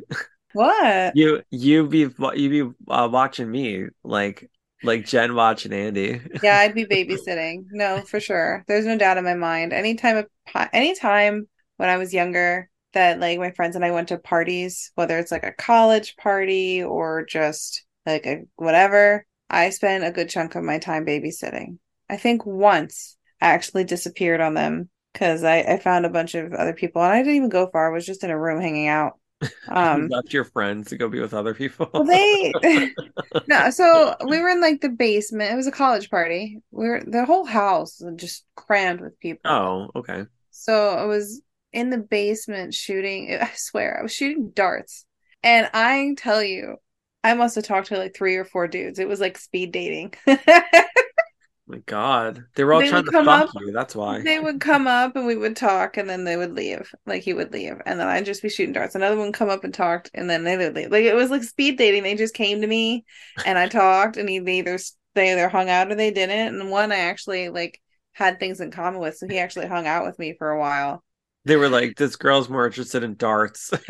What? 0.54 1.16
You 1.16 1.44
you 1.52 1.88
be 1.88 2.10
you 2.36 2.50
be 2.50 2.74
uh, 2.88 3.08
watching 3.12 3.52
me 3.52 3.86
like 4.04 4.50
like 4.82 5.06
Jen 5.06 5.36
watching 5.36 5.74
Andy. 5.74 6.22
Yeah, 6.42 6.58
I'd 6.58 6.74
be 6.74 6.86
babysitting. 6.88 7.66
No, 7.72 8.02
for 8.02 8.20
sure. 8.20 8.64
There's 8.68 8.86
no 8.86 8.98
doubt 8.98 9.18
in 9.18 9.24
my 9.26 9.36
mind. 9.36 9.74
Anytime, 9.74 10.26
a 10.56 10.76
anytime 10.76 11.48
when 11.78 11.90
I 11.90 11.98
was 11.98 12.14
younger, 12.14 12.70
that 12.94 13.20
like 13.20 13.38
my 13.38 13.52
friends 13.52 13.76
and 13.76 13.86
I 13.86 13.92
went 13.92 14.08
to 14.08 14.18
parties, 14.18 14.92
whether 14.96 15.20
it's 15.20 15.32
like 15.32 15.44
a 15.44 15.52
college 15.52 16.16
party 16.18 16.82
or 16.82 17.26
just 17.26 17.86
like 18.08 18.28
a 18.28 18.44
whatever, 18.58 19.28
I 19.52 19.72
spent 19.72 20.06
a 20.06 20.12
good 20.12 20.30
chunk 20.30 20.56
of 20.56 20.64
my 20.66 20.80
time 20.80 21.06
babysitting. 21.06 21.80
I 22.10 22.18
think 22.18 22.46
once 22.46 23.18
I 23.42 23.48
actually 23.50 23.86
disappeared 23.86 24.42
on 24.42 24.56
them 24.56 24.90
because 25.14 25.44
I, 25.46 25.60
I 25.62 25.80
found 25.80 26.06
a 26.08 26.12
bunch 26.12 26.36
of 26.36 26.54
other 26.54 26.74
people 26.74 27.04
and 27.04 27.14
I 27.14 27.20
didn't 27.20 27.36
even 27.38 27.50
go 27.50 27.68
far. 27.72 27.92
I 27.92 27.94
was 27.96 28.06
just 28.08 28.24
in 28.26 28.32
a 28.32 28.40
room 28.40 28.62
hanging 28.62 28.90
out. 28.90 29.20
you 29.92 30.06
Um, 30.08 30.10
left 30.10 30.34
your 30.34 30.44
friends 30.44 30.90
to 30.90 30.98
go 30.98 31.10
be 31.10 31.20
with 31.20 31.34
other 31.34 31.54
people. 31.54 31.90
well, 31.96 32.06
they 32.06 32.60
no, 33.48 33.70
so 33.72 34.16
we 34.28 34.40
were 34.40 34.50
in 34.50 34.62
like 34.62 34.82
the 34.82 34.90
basement. 34.90 35.52
It 35.52 35.56
was 35.56 35.68
a 35.68 35.72
college 35.72 36.10
party. 36.10 36.62
We 36.72 36.88
were 36.88 37.04
the 37.06 37.26
whole 37.26 37.46
house 37.46 38.00
was 38.02 38.16
just 38.18 38.46
crammed 38.56 39.02
with 39.02 39.20
people. 39.20 39.42
Oh, 39.46 39.90
okay. 39.96 40.28
So 40.52 40.90
I 40.92 41.06
was 41.06 41.42
in 41.74 41.90
the 41.90 41.98
basement 41.98 42.74
shooting. 42.74 43.34
I 43.42 43.52
swear, 43.56 44.00
I 44.00 44.04
was 44.04 44.14
shooting 44.14 44.52
darts. 44.52 45.06
And 45.44 45.70
I 45.74 46.16
tell 46.18 46.44
you, 46.44 46.78
I 47.24 47.34
must 47.34 47.56
have 47.56 47.66
talked 47.66 47.88
to 47.88 47.98
like 47.98 48.16
three 48.16 48.36
or 48.36 48.46
four 48.46 48.68
dudes. 48.68 49.00
It 49.00 49.08
was 49.08 49.20
like 49.20 49.38
speed 49.38 49.72
dating. 49.72 50.14
my 50.26 51.80
God, 51.86 52.46
they 52.56 52.64
were 52.64 52.74
all 52.74 52.80
They 52.80 52.90
trying 52.90 53.04
to 53.06 53.12
come 53.12 53.26
fuck 53.26 53.50
up- 53.50 53.62
you. 53.62 53.72
That's 53.74 53.96
why. 53.96 54.22
they 54.22 54.40
would 54.40 54.62
come 54.62 54.88
up 54.88 55.16
and 55.18 55.26
we 55.28 55.36
would 55.36 55.56
talk, 55.58 55.98
and 55.98 56.10
then 56.10 56.24
they 56.24 56.38
would 56.38 56.54
leave. 56.54 56.90
Like 57.06 57.24
he 57.24 57.34
would 57.34 57.52
leave, 57.52 57.82
and 57.86 58.00
then 58.00 58.08
I'd 58.08 58.26
just 58.26 58.42
be 58.42 58.50
shooting 58.50 58.74
darts. 58.74 58.96
Another 58.96 59.18
one 59.18 59.28
would 59.28 59.36
come 59.36 59.50
up 59.50 59.64
and 59.66 59.74
talked, 59.74 60.10
and 60.14 60.30
then 60.30 60.44
they 60.46 60.56
would 60.58 60.74
leave. 60.76 60.92
Like 60.92 61.04
it 61.04 61.16
was 61.16 61.30
like 61.30 61.44
speed 61.44 61.78
dating. 61.78 62.04
They 62.04 62.16
just 62.16 62.34
came 62.34 62.62
to 62.62 62.68
me, 62.68 63.04
and 63.46 63.58
I 63.58 63.68
talked, 63.68 64.16
and 64.18 64.30
he 64.30 64.40
they 64.40 64.60
either 64.60 64.80
they 65.16 65.34
either 65.34 65.50
hung 65.50 65.70
out 65.70 65.92
or 65.92 65.96
they 65.96 66.12
didn't. 66.12 66.60
And 66.62 66.72
one 66.72 66.92
I 66.94 67.00
actually 67.00 67.50
like 67.50 67.82
had 68.14 68.40
things 68.40 68.62
in 68.62 68.72
common 68.72 69.02
with, 69.02 69.18
so 69.18 69.28
he 69.28 69.38
actually 69.40 69.68
hung 69.68 69.86
out 69.88 70.06
with 70.06 70.18
me 70.18 70.36
for 70.38 70.50
a 70.50 70.60
while. 70.60 71.04
They 71.44 71.58
were 71.58 71.70
like, 71.70 71.98
"This 71.98 72.16
girl's 72.16 72.48
more 72.50 72.66
interested 72.66 73.04
in 73.04 73.16
darts." 73.16 73.72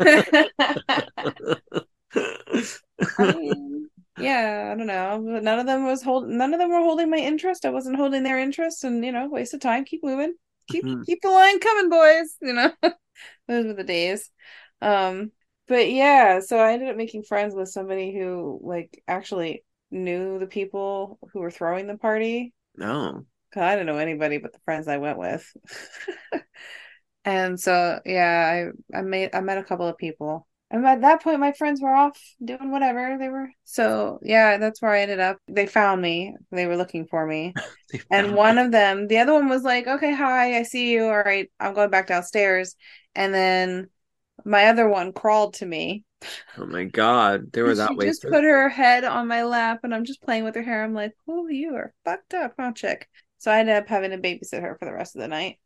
I 3.00 3.32
mean, 3.32 3.90
yeah, 4.16 4.70
I 4.72 4.76
don't 4.76 4.86
know. 4.86 5.22
But 5.24 5.42
none 5.42 5.58
of 5.58 5.66
them 5.66 5.84
was 5.84 6.02
hold 6.02 6.28
none 6.28 6.54
of 6.54 6.60
them 6.60 6.70
were 6.70 6.78
holding 6.80 7.10
my 7.10 7.18
interest. 7.18 7.64
I 7.64 7.70
wasn't 7.70 7.96
holding 7.96 8.22
their 8.22 8.38
interest 8.38 8.84
and 8.84 9.04
you 9.04 9.12
know, 9.12 9.28
waste 9.28 9.54
of 9.54 9.60
time. 9.60 9.84
Keep 9.84 10.04
moving. 10.04 10.34
Keep 10.68 10.84
Mhm. 10.84 11.04
keep 11.06 11.20
the 11.22 11.30
line 11.30 11.60
coming, 11.60 11.90
boys. 11.90 12.36
You 12.42 12.52
know. 12.54 12.72
Those 13.48 13.66
were 13.66 13.74
the 13.74 13.84
days. 13.84 14.30
Um, 14.80 15.32
but 15.66 15.90
yeah, 15.90 16.40
so 16.40 16.58
I 16.58 16.72
ended 16.72 16.88
up 16.88 16.96
making 16.96 17.24
friends 17.24 17.54
with 17.54 17.68
somebody 17.68 18.14
who 18.16 18.60
like 18.62 19.02
actually 19.08 19.64
knew 19.90 20.38
the 20.38 20.46
people 20.46 21.18
who 21.32 21.40
were 21.40 21.50
throwing 21.50 21.86
the 21.86 21.98
party. 21.98 22.54
No. 22.76 23.26
Cause 23.52 23.62
I 23.62 23.74
didn't 23.76 23.86
know 23.86 23.98
anybody 23.98 24.38
but 24.38 24.52
the 24.52 24.60
friends 24.60 24.88
I 24.88 24.98
went 24.98 25.18
with. 25.18 25.50
And 27.24 27.60
so 27.60 28.00
yeah, 28.04 28.70
I 28.94 28.98
I 28.98 29.02
made 29.02 29.30
I 29.34 29.40
met 29.40 29.58
a 29.58 29.64
couple 29.64 29.86
of 29.86 29.98
people. 29.98 30.46
And 30.70 30.86
at 30.86 31.00
that 31.00 31.22
point 31.22 31.40
my 31.40 31.52
friends 31.52 31.80
were 31.80 31.94
off 31.94 32.20
doing 32.44 32.70
whatever 32.70 33.16
they 33.18 33.28
were. 33.28 33.50
So 33.64 34.18
yeah, 34.22 34.58
that's 34.58 34.82
where 34.82 34.92
I 34.92 35.00
ended 35.00 35.20
up. 35.20 35.38
They 35.48 35.66
found 35.66 36.02
me. 36.02 36.34
They 36.50 36.66
were 36.66 36.76
looking 36.76 37.06
for 37.06 37.26
me. 37.26 37.54
And 38.10 38.34
one 38.34 38.56
you. 38.56 38.64
of 38.64 38.72
them, 38.72 39.08
the 39.08 39.18
other 39.18 39.32
one 39.32 39.48
was 39.48 39.62
like, 39.62 39.86
"Okay, 39.86 40.14
hi, 40.14 40.58
I 40.58 40.62
see 40.62 40.92
you. 40.92 41.04
All 41.04 41.22
right, 41.22 41.50
I'm 41.58 41.74
going 41.74 41.90
back 41.90 42.06
downstairs." 42.06 42.76
And 43.14 43.32
then 43.32 43.88
my 44.44 44.66
other 44.66 44.88
one 44.88 45.12
crawled 45.12 45.54
to 45.54 45.66
me. 45.66 46.04
Oh 46.58 46.66
my 46.66 46.84
God, 46.84 47.52
they 47.52 47.62
were 47.62 47.74
that 47.76 47.90
she 47.90 47.96
just 47.96 48.22
put 48.22 48.44
her 48.44 48.68
head 48.68 49.04
on 49.04 49.28
my 49.28 49.42
lap 49.44 49.80
and 49.84 49.94
I'm 49.94 50.04
just 50.04 50.22
playing 50.22 50.44
with 50.44 50.54
her 50.54 50.62
hair. 50.62 50.84
I'm 50.84 50.94
like, 50.94 51.12
"Oh, 51.28 51.48
you 51.48 51.74
are 51.76 51.94
fucked 52.04 52.34
up, 52.34 52.54
huh, 52.58 52.72
chick?" 52.72 53.08
So 53.38 53.50
I 53.50 53.60
ended 53.60 53.76
up 53.76 53.88
having 53.88 54.10
to 54.10 54.18
babysit 54.18 54.60
her 54.60 54.76
for 54.78 54.84
the 54.84 54.92
rest 54.92 55.16
of 55.16 55.22
the 55.22 55.28
night. 55.28 55.58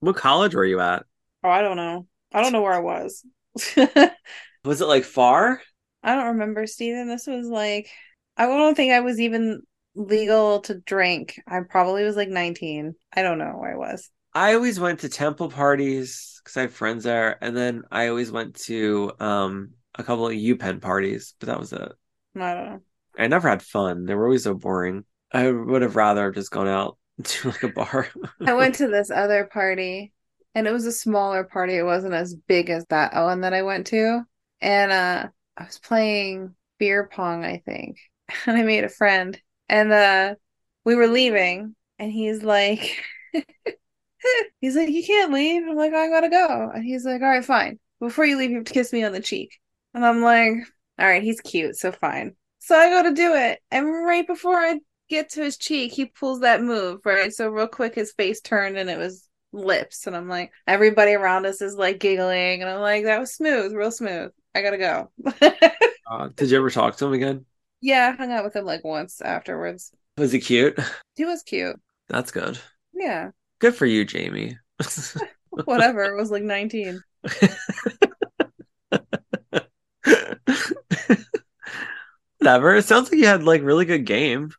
What 0.00 0.16
college 0.16 0.54
were 0.54 0.64
you 0.64 0.80
at? 0.80 1.04
Oh, 1.42 1.50
I 1.50 1.62
don't 1.62 1.76
know. 1.76 2.06
I 2.32 2.42
don't 2.42 2.52
know 2.52 2.62
where 2.62 2.72
I 2.72 2.80
was. 2.80 3.24
Was 4.64 4.80
it 4.80 4.86
like 4.86 5.04
far? 5.04 5.60
I 6.02 6.14
don't 6.14 6.32
remember, 6.32 6.66
Steven. 6.66 7.08
This 7.08 7.26
was 7.26 7.46
like, 7.48 7.88
I 8.36 8.46
don't 8.46 8.74
think 8.74 8.92
I 8.92 9.00
was 9.00 9.20
even 9.20 9.62
legal 9.94 10.60
to 10.62 10.74
drink. 10.74 11.40
I 11.46 11.60
probably 11.68 12.04
was 12.04 12.16
like 12.16 12.28
19. 12.28 12.94
I 13.12 13.22
don't 13.22 13.38
know 13.38 13.56
where 13.56 13.72
I 13.72 13.76
was. 13.76 14.10
I 14.34 14.54
always 14.54 14.80
went 14.80 15.00
to 15.00 15.08
temple 15.08 15.48
parties 15.48 16.40
because 16.42 16.56
I 16.56 16.62
have 16.62 16.74
friends 16.74 17.04
there, 17.04 17.38
and 17.42 17.56
then 17.56 17.82
I 17.90 18.08
always 18.08 18.32
went 18.32 18.56
to 18.62 19.12
um 19.20 19.70
a 19.94 20.02
couple 20.02 20.26
of 20.26 20.32
UPenn 20.32 20.80
parties, 20.80 21.34
but 21.38 21.46
that 21.46 21.60
was 21.60 21.72
it. 21.72 21.92
I 22.36 22.54
don't 22.54 22.66
know. 22.66 22.80
I 23.16 23.28
never 23.28 23.48
had 23.48 23.62
fun. 23.62 24.06
They 24.06 24.14
were 24.14 24.24
always 24.24 24.44
so 24.44 24.54
boring. 24.54 25.04
I 25.32 25.50
would 25.50 25.82
have 25.82 25.96
rather 25.96 26.32
just 26.32 26.50
gone 26.50 26.68
out 26.68 26.98
to 27.22 27.48
like 27.48 27.62
a 27.62 27.68
bar. 27.68 28.08
I 28.44 28.54
went 28.54 28.74
to 28.76 28.88
this 28.88 29.10
other 29.10 29.44
party 29.44 30.12
and 30.54 30.66
it 30.66 30.72
was 30.72 30.86
a 30.86 30.92
smaller 30.92 31.44
party. 31.44 31.76
It 31.76 31.84
wasn't 31.84 32.14
as 32.14 32.34
big 32.34 32.70
as 32.70 32.84
that 32.86 33.14
one 33.14 33.40
that 33.42 33.54
I 33.54 33.62
went 33.62 33.88
to. 33.88 34.22
And 34.60 34.92
uh 34.92 35.28
I 35.56 35.64
was 35.64 35.78
playing 35.78 36.54
beer 36.78 37.08
pong, 37.12 37.44
I 37.44 37.58
think. 37.58 37.98
And 38.46 38.56
I 38.56 38.62
made 38.62 38.84
a 38.84 38.88
friend. 38.88 39.40
And 39.68 39.92
uh 39.92 40.34
we 40.84 40.94
were 40.94 41.08
leaving 41.08 41.76
and 41.98 42.10
he's 42.12 42.42
like 42.42 42.96
he's 44.60 44.76
like, 44.76 44.88
You 44.90 45.04
can't 45.04 45.32
leave. 45.32 45.62
I'm 45.68 45.76
like, 45.76 45.92
I 45.92 46.08
gotta 46.08 46.28
go. 46.28 46.70
And 46.74 46.84
he's 46.84 47.04
like, 47.04 47.22
All 47.22 47.28
right, 47.28 47.44
fine. 47.44 47.78
Before 48.00 48.24
you 48.24 48.36
leave, 48.36 48.50
you 48.50 48.56
have 48.56 48.66
to 48.66 48.72
kiss 48.72 48.92
me 48.92 49.04
on 49.04 49.12
the 49.12 49.20
cheek. 49.20 49.58
And 49.94 50.04
I'm 50.04 50.22
like, 50.22 50.52
All 50.98 51.06
right, 51.06 51.22
he's 51.22 51.40
cute, 51.40 51.76
so 51.76 51.92
fine. 51.92 52.36
So 52.60 52.76
I 52.76 52.88
go 52.90 53.02
to 53.08 53.14
do 53.14 53.34
it. 53.34 53.60
And 53.70 53.86
right 53.86 54.26
before 54.26 54.56
I 54.56 54.80
get 55.08 55.30
to 55.30 55.42
his 55.42 55.56
cheek, 55.58 55.92
he 55.92 56.06
pulls 56.06 56.40
that 56.40 56.62
move, 56.62 57.00
right? 57.04 57.32
So 57.32 57.48
real 57.48 57.68
quick 57.68 57.94
his 57.94 58.12
face 58.12 58.40
turned 58.40 58.78
and 58.78 58.88
it 58.88 58.98
was 58.98 59.28
lips. 59.54 60.06
And 60.06 60.16
I'm 60.16 60.28
like, 60.28 60.52
everybody 60.66 61.12
around 61.14 61.46
us 61.46 61.62
is 61.62 61.76
like 61.76 62.00
giggling. 62.00 62.60
And 62.62 62.70
I'm 62.70 62.80
like, 62.80 63.04
that 63.04 63.20
was 63.20 63.34
smooth, 63.34 63.72
real 63.72 63.90
smooth. 63.90 64.30
I 64.54 64.62
gotta 64.62 64.78
go. 64.78 65.10
Uh, 66.06 66.28
did 66.36 66.50
you 66.50 66.58
ever 66.58 66.68
talk 66.68 66.94
to 66.96 67.06
him 67.06 67.14
again? 67.14 67.46
yeah, 67.80 68.12
I 68.12 68.16
hung 68.16 68.30
out 68.30 68.44
with 68.44 68.54
him 68.54 68.66
like 68.66 68.84
once 68.84 69.22
afterwards. 69.22 69.90
Was 70.18 70.32
he 70.32 70.38
cute? 70.38 70.78
He 71.16 71.24
was 71.24 71.42
cute. 71.42 71.80
That's 72.08 72.30
good. 72.30 72.58
Yeah. 72.92 73.30
Good 73.58 73.74
for 73.74 73.86
you, 73.86 74.04
Jamie. 74.04 74.58
Whatever. 75.64 76.04
it 76.04 76.16
was 76.16 76.30
like 76.30 76.42
19. 76.42 77.02
Whatever. 82.38 82.76
It 82.76 82.84
sounds 82.84 83.10
like 83.10 83.18
you 83.20 83.26
had 83.26 83.44
like 83.44 83.62
really 83.62 83.84
good 83.86 84.04
game. 84.04 84.52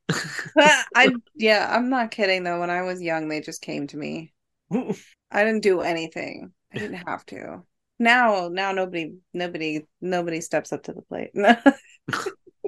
I 0.95 1.13
yeah, 1.35 1.67
I'm 1.71 1.89
not 1.89 2.11
kidding 2.11 2.43
though. 2.43 2.59
When 2.59 2.69
I 2.69 2.81
was 2.81 3.01
young, 3.01 3.27
they 3.27 3.41
just 3.41 3.61
came 3.61 3.87
to 3.87 3.97
me. 3.97 4.33
I 4.72 5.43
didn't 5.43 5.61
do 5.61 5.82
anything. 5.82 6.51
I 6.74 6.80
didn't 6.80 7.07
have 7.07 7.26
to. 7.28 7.63
Now, 7.99 8.49
now 8.49 8.72
nobody, 8.72 9.16
nobody, 9.34 9.86
nobody 10.01 10.41
steps 10.41 10.74
up 10.74 10.84
to 10.84 10.93
the 10.93 11.01
plate. 11.01 11.32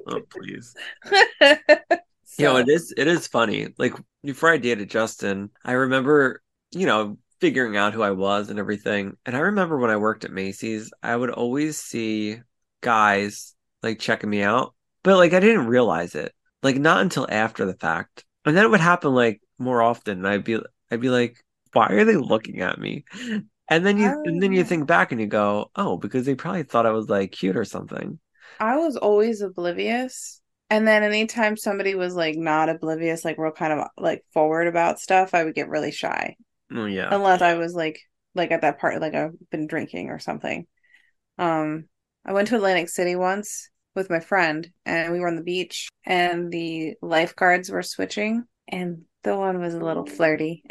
oh, 0.07 0.21
please. 0.29 0.73
So, 1.03 1.23
You 2.39 2.45
know, 2.45 2.57
it 2.57 2.69
is 2.69 2.93
it 2.95 3.07
is 3.07 3.27
funny. 3.27 3.69
Like 3.77 3.93
before 4.23 4.51
I 4.51 4.57
dated 4.57 4.89
Justin, 4.89 5.49
I 5.65 5.73
remember, 5.73 6.41
you 6.71 6.85
know, 6.85 7.17
figuring 7.39 7.77
out 7.77 7.93
who 7.93 8.01
I 8.01 8.11
was 8.11 8.49
and 8.49 8.59
everything. 8.59 9.17
And 9.25 9.35
I 9.35 9.39
remember 9.39 9.77
when 9.77 9.89
I 9.91 9.97
worked 9.97 10.23
at 10.25 10.31
Macy's, 10.31 10.91
I 11.01 11.15
would 11.15 11.29
always 11.29 11.79
see 11.79 12.39
guys 12.81 13.55
like 13.81 13.99
checking 13.99 14.29
me 14.29 14.43
out, 14.43 14.75
but 15.03 15.17
like 15.17 15.33
I 15.33 15.39
didn't 15.39 15.67
realize 15.67 16.15
it. 16.15 16.33
Like 16.63 16.77
not 16.77 17.01
until 17.01 17.27
after 17.29 17.65
the 17.65 17.75
fact. 17.75 18.25
And 18.45 18.55
then 18.55 18.65
it 18.65 18.69
would 18.69 18.79
happen 18.79 19.13
like 19.13 19.41
more 19.57 19.81
often. 19.81 20.19
And 20.19 20.27
I'd 20.27 20.43
be 20.43 20.59
I'd 20.91 21.01
be 21.01 21.09
like, 21.09 21.43
why 21.77 21.87
are 21.89 22.05
they 22.05 22.17
looking 22.17 22.61
at 22.61 22.79
me? 22.79 23.05
And 23.69 23.85
then 23.85 23.97
you 23.97 24.15
and 24.25 24.41
then 24.41 24.53
you 24.53 24.63
Oh. 24.63 24.65
think 24.65 24.87
back 24.87 25.11
and 25.11 25.21
you 25.21 25.27
go, 25.27 25.71
oh, 25.75 25.97
because 25.97 26.25
they 26.25 26.35
probably 26.35 26.63
thought 26.63 26.85
I 26.85 26.91
was 26.91 27.09
like 27.09 27.31
cute 27.33 27.57
or 27.57 27.65
something. 27.65 28.19
I 28.59 28.77
was 28.77 28.95
always 28.97 29.41
oblivious 29.41 30.41
And 30.69 30.87
then 30.87 31.03
anytime 31.03 31.55
somebody 31.57 31.95
was 31.95 32.13
like 32.15 32.35
not 32.35 32.67
oblivious, 32.69 33.23
like 33.23 33.37
real 33.37 33.51
kind 33.53 33.71
of 33.73 33.87
like 33.97 34.25
forward 34.33 34.67
about 34.67 34.99
stuff, 34.99 35.33
I 35.33 35.43
would 35.45 35.55
get 35.55 35.69
really 35.69 35.91
shy. 35.91 36.35
Oh 36.71 36.85
yeah. 36.85 37.17
Unless 37.19 37.41
I 37.41 37.55
was 37.55 37.73
like 37.75 37.99
like 38.35 38.51
at 38.51 38.61
that 38.61 38.79
part 38.79 39.01
like 39.01 39.15
I've 39.15 39.35
been 39.51 39.67
drinking 39.67 40.09
or 40.11 40.19
something. 40.19 40.67
Um 41.39 41.89
I 42.25 42.33
went 42.33 42.49
to 42.49 42.57
Atlantic 42.57 42.89
City 42.89 43.15
once 43.17 43.69
with 43.95 44.09
my 44.11 44.19
friend 44.21 44.69
and 44.85 45.13
we 45.13 45.19
were 45.21 45.27
on 45.29 45.37
the 45.37 45.43
beach 45.43 45.89
and 46.05 46.51
the 46.51 46.95
lifeguards 47.01 47.69
were 47.71 47.83
switching 47.83 48.45
and 48.69 49.05
the 49.23 49.37
one 49.37 49.59
was 49.61 49.75
a 49.75 49.79
little 49.81 50.05
flirty. 50.07 50.63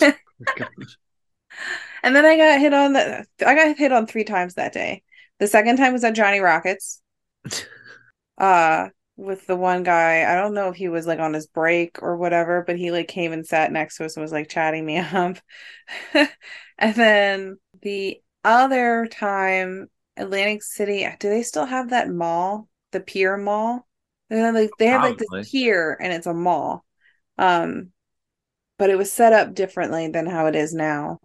and 2.02 2.14
then 2.14 2.24
I 2.24 2.36
got 2.36 2.60
hit 2.60 2.74
on 2.74 2.92
the 2.92 3.26
I 3.46 3.54
got 3.54 3.76
hit 3.76 3.92
on 3.92 4.06
three 4.06 4.24
times 4.24 4.54
that 4.54 4.72
day. 4.72 5.02
The 5.38 5.46
second 5.46 5.76
time 5.76 5.92
was 5.92 6.04
at 6.04 6.14
Johnny 6.14 6.40
Rockets. 6.40 7.00
uh 8.38 8.88
with 9.18 9.46
the 9.48 9.56
one 9.56 9.82
guy. 9.82 10.30
I 10.30 10.36
don't 10.36 10.54
know 10.54 10.68
if 10.68 10.76
he 10.76 10.88
was 10.88 11.06
like 11.06 11.18
on 11.18 11.34
his 11.34 11.48
break 11.48 12.02
or 12.02 12.16
whatever, 12.16 12.62
but 12.64 12.78
he 12.78 12.92
like 12.92 13.08
came 13.08 13.32
and 13.32 13.44
sat 13.44 13.72
next 13.72 13.96
to 13.96 14.04
us 14.04 14.16
and 14.16 14.22
was 14.22 14.32
like 14.32 14.48
chatting 14.48 14.86
me 14.86 14.98
up. 15.12 15.36
and 16.78 16.94
then 16.94 17.58
the 17.82 18.22
other 18.44 19.06
time, 19.10 19.88
Atlantic 20.16 20.62
City, 20.62 21.06
do 21.18 21.28
they 21.28 21.42
still 21.42 21.66
have 21.66 21.90
that 21.90 22.08
mall? 22.08 22.68
The 22.92 23.00
Pier 23.00 23.36
Mall? 23.36 23.86
They 24.30 24.38
have 24.38 24.54
like 24.54 24.70
they 24.78 24.86
have 24.86 25.02
like 25.02 25.18
Probably. 25.18 25.40
this 25.40 25.50
pier 25.50 25.98
and 26.00 26.12
it's 26.12 26.26
a 26.26 26.34
mall. 26.34 26.84
Um 27.38 27.90
but 28.78 28.90
it 28.90 28.96
was 28.98 29.10
set 29.12 29.32
up 29.32 29.54
differently 29.54 30.08
than 30.08 30.26
how 30.26 30.46
it 30.46 30.54
is 30.56 30.72
now. 30.74 31.18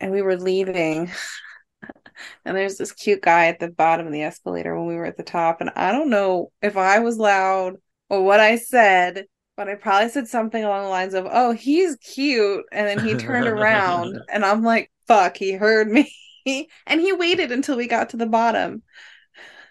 And 0.00 0.12
we 0.12 0.22
were 0.22 0.36
leaving 0.36 1.10
and 2.44 2.56
there's 2.56 2.76
this 2.76 2.92
cute 2.92 3.22
guy 3.22 3.46
at 3.46 3.58
the 3.60 3.68
bottom 3.70 4.06
of 4.06 4.12
the 4.12 4.22
escalator 4.22 4.76
when 4.76 4.86
we 4.86 4.96
were 4.96 5.06
at 5.06 5.16
the 5.16 5.22
top. 5.22 5.60
And 5.60 5.70
I 5.76 5.92
don't 5.92 6.10
know 6.10 6.50
if 6.62 6.76
I 6.76 6.98
was 7.00 7.18
loud 7.18 7.76
or 8.08 8.22
what 8.22 8.40
I 8.40 8.56
said, 8.56 9.24
but 9.56 9.68
I 9.68 9.74
probably 9.76 10.10
said 10.10 10.28
something 10.28 10.62
along 10.62 10.84
the 10.84 10.88
lines 10.90 11.14
of, 11.14 11.26
Oh, 11.30 11.52
he's 11.52 11.96
cute. 11.96 12.64
And 12.72 12.86
then 12.86 13.04
he 13.06 13.14
turned 13.14 13.46
around 13.46 14.18
and 14.28 14.44
I'm 14.44 14.62
like, 14.62 14.90
Fuck, 15.06 15.36
he 15.36 15.52
heard 15.52 15.88
me. 15.88 16.12
and 16.86 17.00
he 17.00 17.12
waited 17.12 17.52
until 17.52 17.76
we 17.76 17.86
got 17.86 18.10
to 18.10 18.16
the 18.16 18.26
bottom. 18.26 18.82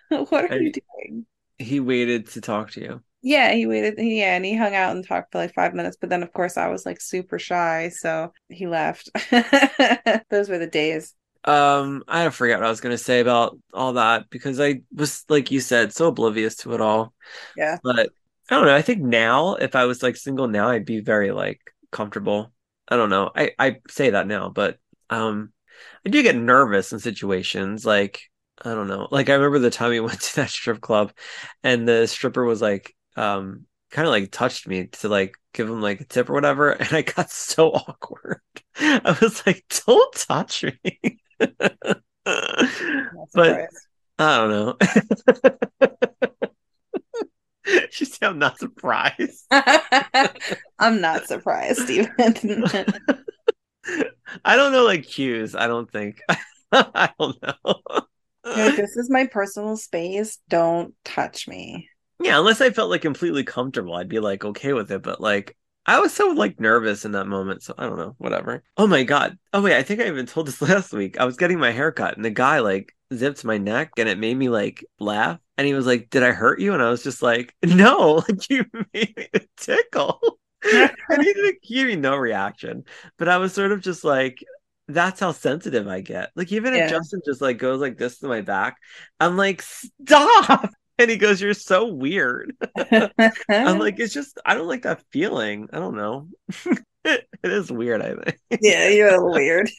what 0.09 0.31
are 0.33 0.45
And- 0.47 0.65
you 0.65 0.71
doing? 0.71 1.25
he 1.59 1.79
waited 1.79 2.27
to 2.29 2.41
talk 2.41 2.71
to 2.71 2.81
you. 2.81 3.03
Yeah, 3.25 3.53
he 3.53 3.65
waited. 3.65 3.95
Yeah, 3.97 4.35
and 4.35 4.43
he 4.43 4.55
hung 4.55 4.75
out 4.75 4.93
and 4.93 5.07
talked 5.07 5.31
for 5.31 5.37
like 5.37 5.53
five 5.53 5.73
minutes. 5.73 5.95
But 5.99 6.09
then, 6.09 6.23
of 6.23 6.33
course, 6.33 6.57
I 6.57 6.67
was 6.67 6.85
like 6.85 6.99
super 6.99 7.39
shy, 7.39 7.87
so 7.89 8.33
he 8.49 8.67
left. 8.67 9.09
Those 10.29 10.49
were 10.49 10.57
the 10.57 10.69
days. 10.69 11.15
Um, 11.45 12.03
I 12.07 12.29
forget 12.29 12.59
what 12.59 12.67
I 12.67 12.69
was 12.69 12.81
gonna 12.81 12.97
say 12.97 13.21
about 13.21 13.57
all 13.73 13.93
that 13.93 14.29
because 14.29 14.59
I 14.59 14.81
was 14.93 15.23
like 15.29 15.51
you 15.51 15.61
said, 15.61 15.93
so 15.93 16.09
oblivious 16.09 16.57
to 16.57 16.73
it 16.73 16.81
all. 16.81 17.13
Yeah. 17.55 17.77
But 17.81 18.09
I 18.49 18.55
don't 18.55 18.65
know. 18.65 18.75
I 18.75 18.81
think 18.81 19.01
now, 19.01 19.55
if 19.55 19.73
I 19.75 19.85
was 19.85 20.03
like 20.03 20.17
single 20.17 20.49
now, 20.49 20.67
I'd 20.69 20.85
be 20.85 20.99
very 20.99 21.31
like 21.31 21.61
comfortable. 21.91 22.51
I 22.89 22.97
don't 22.97 23.09
know. 23.09 23.31
I 23.33 23.51
I 23.57 23.77
say 23.89 24.09
that 24.09 24.27
now, 24.27 24.49
but 24.49 24.77
um, 25.09 25.53
I 26.05 26.09
do 26.09 26.23
get 26.23 26.35
nervous 26.35 26.91
in 26.91 26.99
situations 26.99 27.85
like 27.85 28.21
I 28.61 28.73
don't 28.73 28.87
know. 28.87 29.07
Like 29.11 29.29
I 29.29 29.35
remember 29.35 29.59
the 29.59 29.69
time 29.69 29.91
we 29.91 29.99
went 30.01 30.19
to 30.19 30.35
that 30.37 30.49
strip 30.49 30.81
club, 30.81 31.13
and 31.63 31.87
the 31.87 32.05
stripper 32.07 32.43
was 32.43 32.61
like 32.61 32.93
um 33.15 33.65
kind 33.91 34.07
of 34.07 34.11
like 34.11 34.31
touched 34.31 34.67
me 34.67 34.87
to 34.87 35.07
like 35.07 35.35
give 35.53 35.69
him 35.69 35.81
like 35.81 36.01
a 36.01 36.05
tip 36.05 36.29
or 36.29 36.33
whatever, 36.33 36.71
and 36.79 36.91
I 36.91 37.01
got 37.03 37.31
so 37.31 37.69
awkward. 37.73 38.41
I 38.77 39.17
was 39.21 39.45
like, 39.45 39.63
"Don't 39.85 40.13
touch 40.15 40.63
me." 40.63 41.19
But. 43.33 43.69
I 44.19 44.37
don't 44.37 44.51
know. 44.51 44.77
she 47.89 48.05
said, 48.05 48.29
"I'm 48.29 48.37
not 48.37 48.59
surprised." 48.59 49.45
I'm 50.79 51.01
not 51.01 51.25
surprised, 51.25 51.79
Steven. 51.79 52.13
I 54.45 54.55
don't 54.55 54.71
know 54.71 54.85
like 54.85 55.03
cues. 55.03 55.55
I 55.55 55.67
don't 55.67 55.91
think. 55.91 56.21
I 56.71 57.09
don't 57.19 57.41
know. 57.41 57.81
Like, 58.45 58.75
this 58.75 58.97
is 58.97 59.09
my 59.09 59.27
personal 59.27 59.77
space. 59.77 60.39
Don't 60.49 60.93
touch 61.03 61.47
me. 61.47 61.89
Yeah, 62.23 62.39
unless 62.39 62.61
I 62.61 62.69
felt 62.69 62.89
like 62.89 63.01
completely 63.01 63.43
comfortable, 63.43 63.95
I'd 63.95 64.07
be 64.07 64.19
like 64.19 64.45
okay 64.45 64.73
with 64.73 64.91
it. 64.91 65.01
But 65.01 65.19
like, 65.19 65.57
I 65.85 65.99
was 65.99 66.13
so 66.13 66.27
like 66.29 66.59
nervous 66.59 67.03
in 67.05 67.11
that 67.11 67.27
moment, 67.27 67.63
so 67.63 67.73
I 67.77 67.83
don't 67.85 67.97
know. 67.97 68.15
Whatever. 68.17 68.63
Oh 68.77 68.87
my 68.87 69.03
god. 69.03 69.37
Oh 69.51 69.61
wait, 69.61 69.75
I 69.77 69.83
think 69.83 69.99
I 69.99 70.07
even 70.07 70.25
told 70.25 70.47
this 70.47 70.61
last 70.61 70.93
week. 70.93 71.19
I 71.19 71.25
was 71.25 71.37
getting 71.37 71.59
my 71.59 71.71
hair 71.71 71.91
cut, 71.91 72.15
and 72.15 72.23
the 72.23 72.29
guy 72.29 72.59
like 72.59 72.95
zipped 73.13 73.43
my 73.43 73.57
neck, 73.57 73.91
and 73.97 74.07
it 74.07 74.17
made 74.17 74.37
me 74.37 74.49
like 74.49 74.85
laugh. 74.99 75.39
And 75.57 75.67
he 75.67 75.73
was 75.73 75.85
like, 75.85 76.09
"Did 76.09 76.23
I 76.23 76.31
hurt 76.31 76.59
you?" 76.61 76.73
And 76.73 76.81
I 76.81 76.89
was 76.89 77.03
just 77.03 77.21
like, 77.21 77.53
"No, 77.63 78.23
like 78.27 78.49
you 78.49 78.65
made 78.93 79.17
me 79.17 79.27
tickle." 79.57 80.19
and 80.63 81.21
he 81.21 81.33
didn't 81.33 81.61
give 81.61 81.87
me 81.87 81.95
no 81.97 82.15
reaction, 82.15 82.85
but 83.17 83.27
I 83.27 83.37
was 83.37 83.53
sort 83.53 83.71
of 83.71 83.81
just 83.81 84.03
like. 84.03 84.43
That's 84.89 85.21
how 85.21 85.31
sensitive 85.31 85.87
I 85.87 86.01
get. 86.01 86.31
Like 86.35 86.51
even 86.51 86.73
if 86.73 86.85
Justin 86.85 87.21
just 87.25 87.39
like 87.39 87.57
goes 87.57 87.79
like 87.79 87.97
this 87.97 88.19
to 88.19 88.27
my 88.27 88.41
back, 88.41 88.75
I'm 89.17 89.37
like, 89.37 89.61
stop. 89.61 90.69
And 90.99 91.09
he 91.09 91.17
goes, 91.17 91.41
You're 91.41 91.55
so 91.55 91.87
weird. 91.87 92.55
I'm 93.49 93.79
like, 93.79 93.99
it's 93.99 94.13
just 94.13 94.39
I 94.45 94.53
don't 94.53 94.67
like 94.67 94.83
that 94.83 95.03
feeling. 95.11 95.67
I 95.73 95.79
don't 95.79 95.95
know. 95.97 96.27
it, 97.03 97.27
is 97.43 97.71
weird, 97.71 98.03
I 98.03 98.13
think. 98.13 98.39
yeah, 98.61 98.89
you're 98.89 99.07
a 99.07 99.13
little 99.13 99.33
weird. 99.33 99.71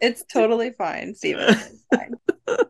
it's 0.00 0.24
totally 0.24 0.72
fine, 0.72 1.14
Steven. 1.14 1.54
Fine. 1.94 2.14
I 2.48 2.64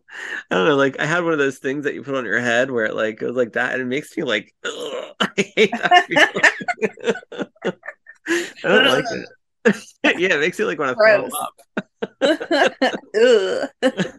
don't 0.50 0.68
know, 0.68 0.76
like 0.76 1.00
I 1.00 1.06
had 1.06 1.24
one 1.24 1.32
of 1.32 1.38
those 1.38 1.56
things 1.58 1.84
that 1.84 1.94
you 1.94 2.02
put 2.02 2.14
on 2.14 2.26
your 2.26 2.38
head 2.38 2.70
where 2.70 2.84
it 2.84 2.94
like 2.94 3.18
goes 3.18 3.34
like 3.34 3.54
that 3.54 3.72
and 3.72 3.80
it 3.80 3.86
makes 3.86 4.14
me 4.14 4.24
like 4.24 4.54
ugh, 4.64 5.14
I 5.20 5.28
hate 5.56 5.72
that 5.72 6.04
feeling. 6.06 7.76
I 8.62 8.68
don't 8.68 8.84
like 8.84 9.04
it. 9.10 10.20
yeah, 10.20 10.34
it 10.34 10.40
makes 10.40 10.58
you 10.58 10.66
like 10.66 10.78
want 10.78 10.98
to 10.98 11.02
throw 11.02 11.30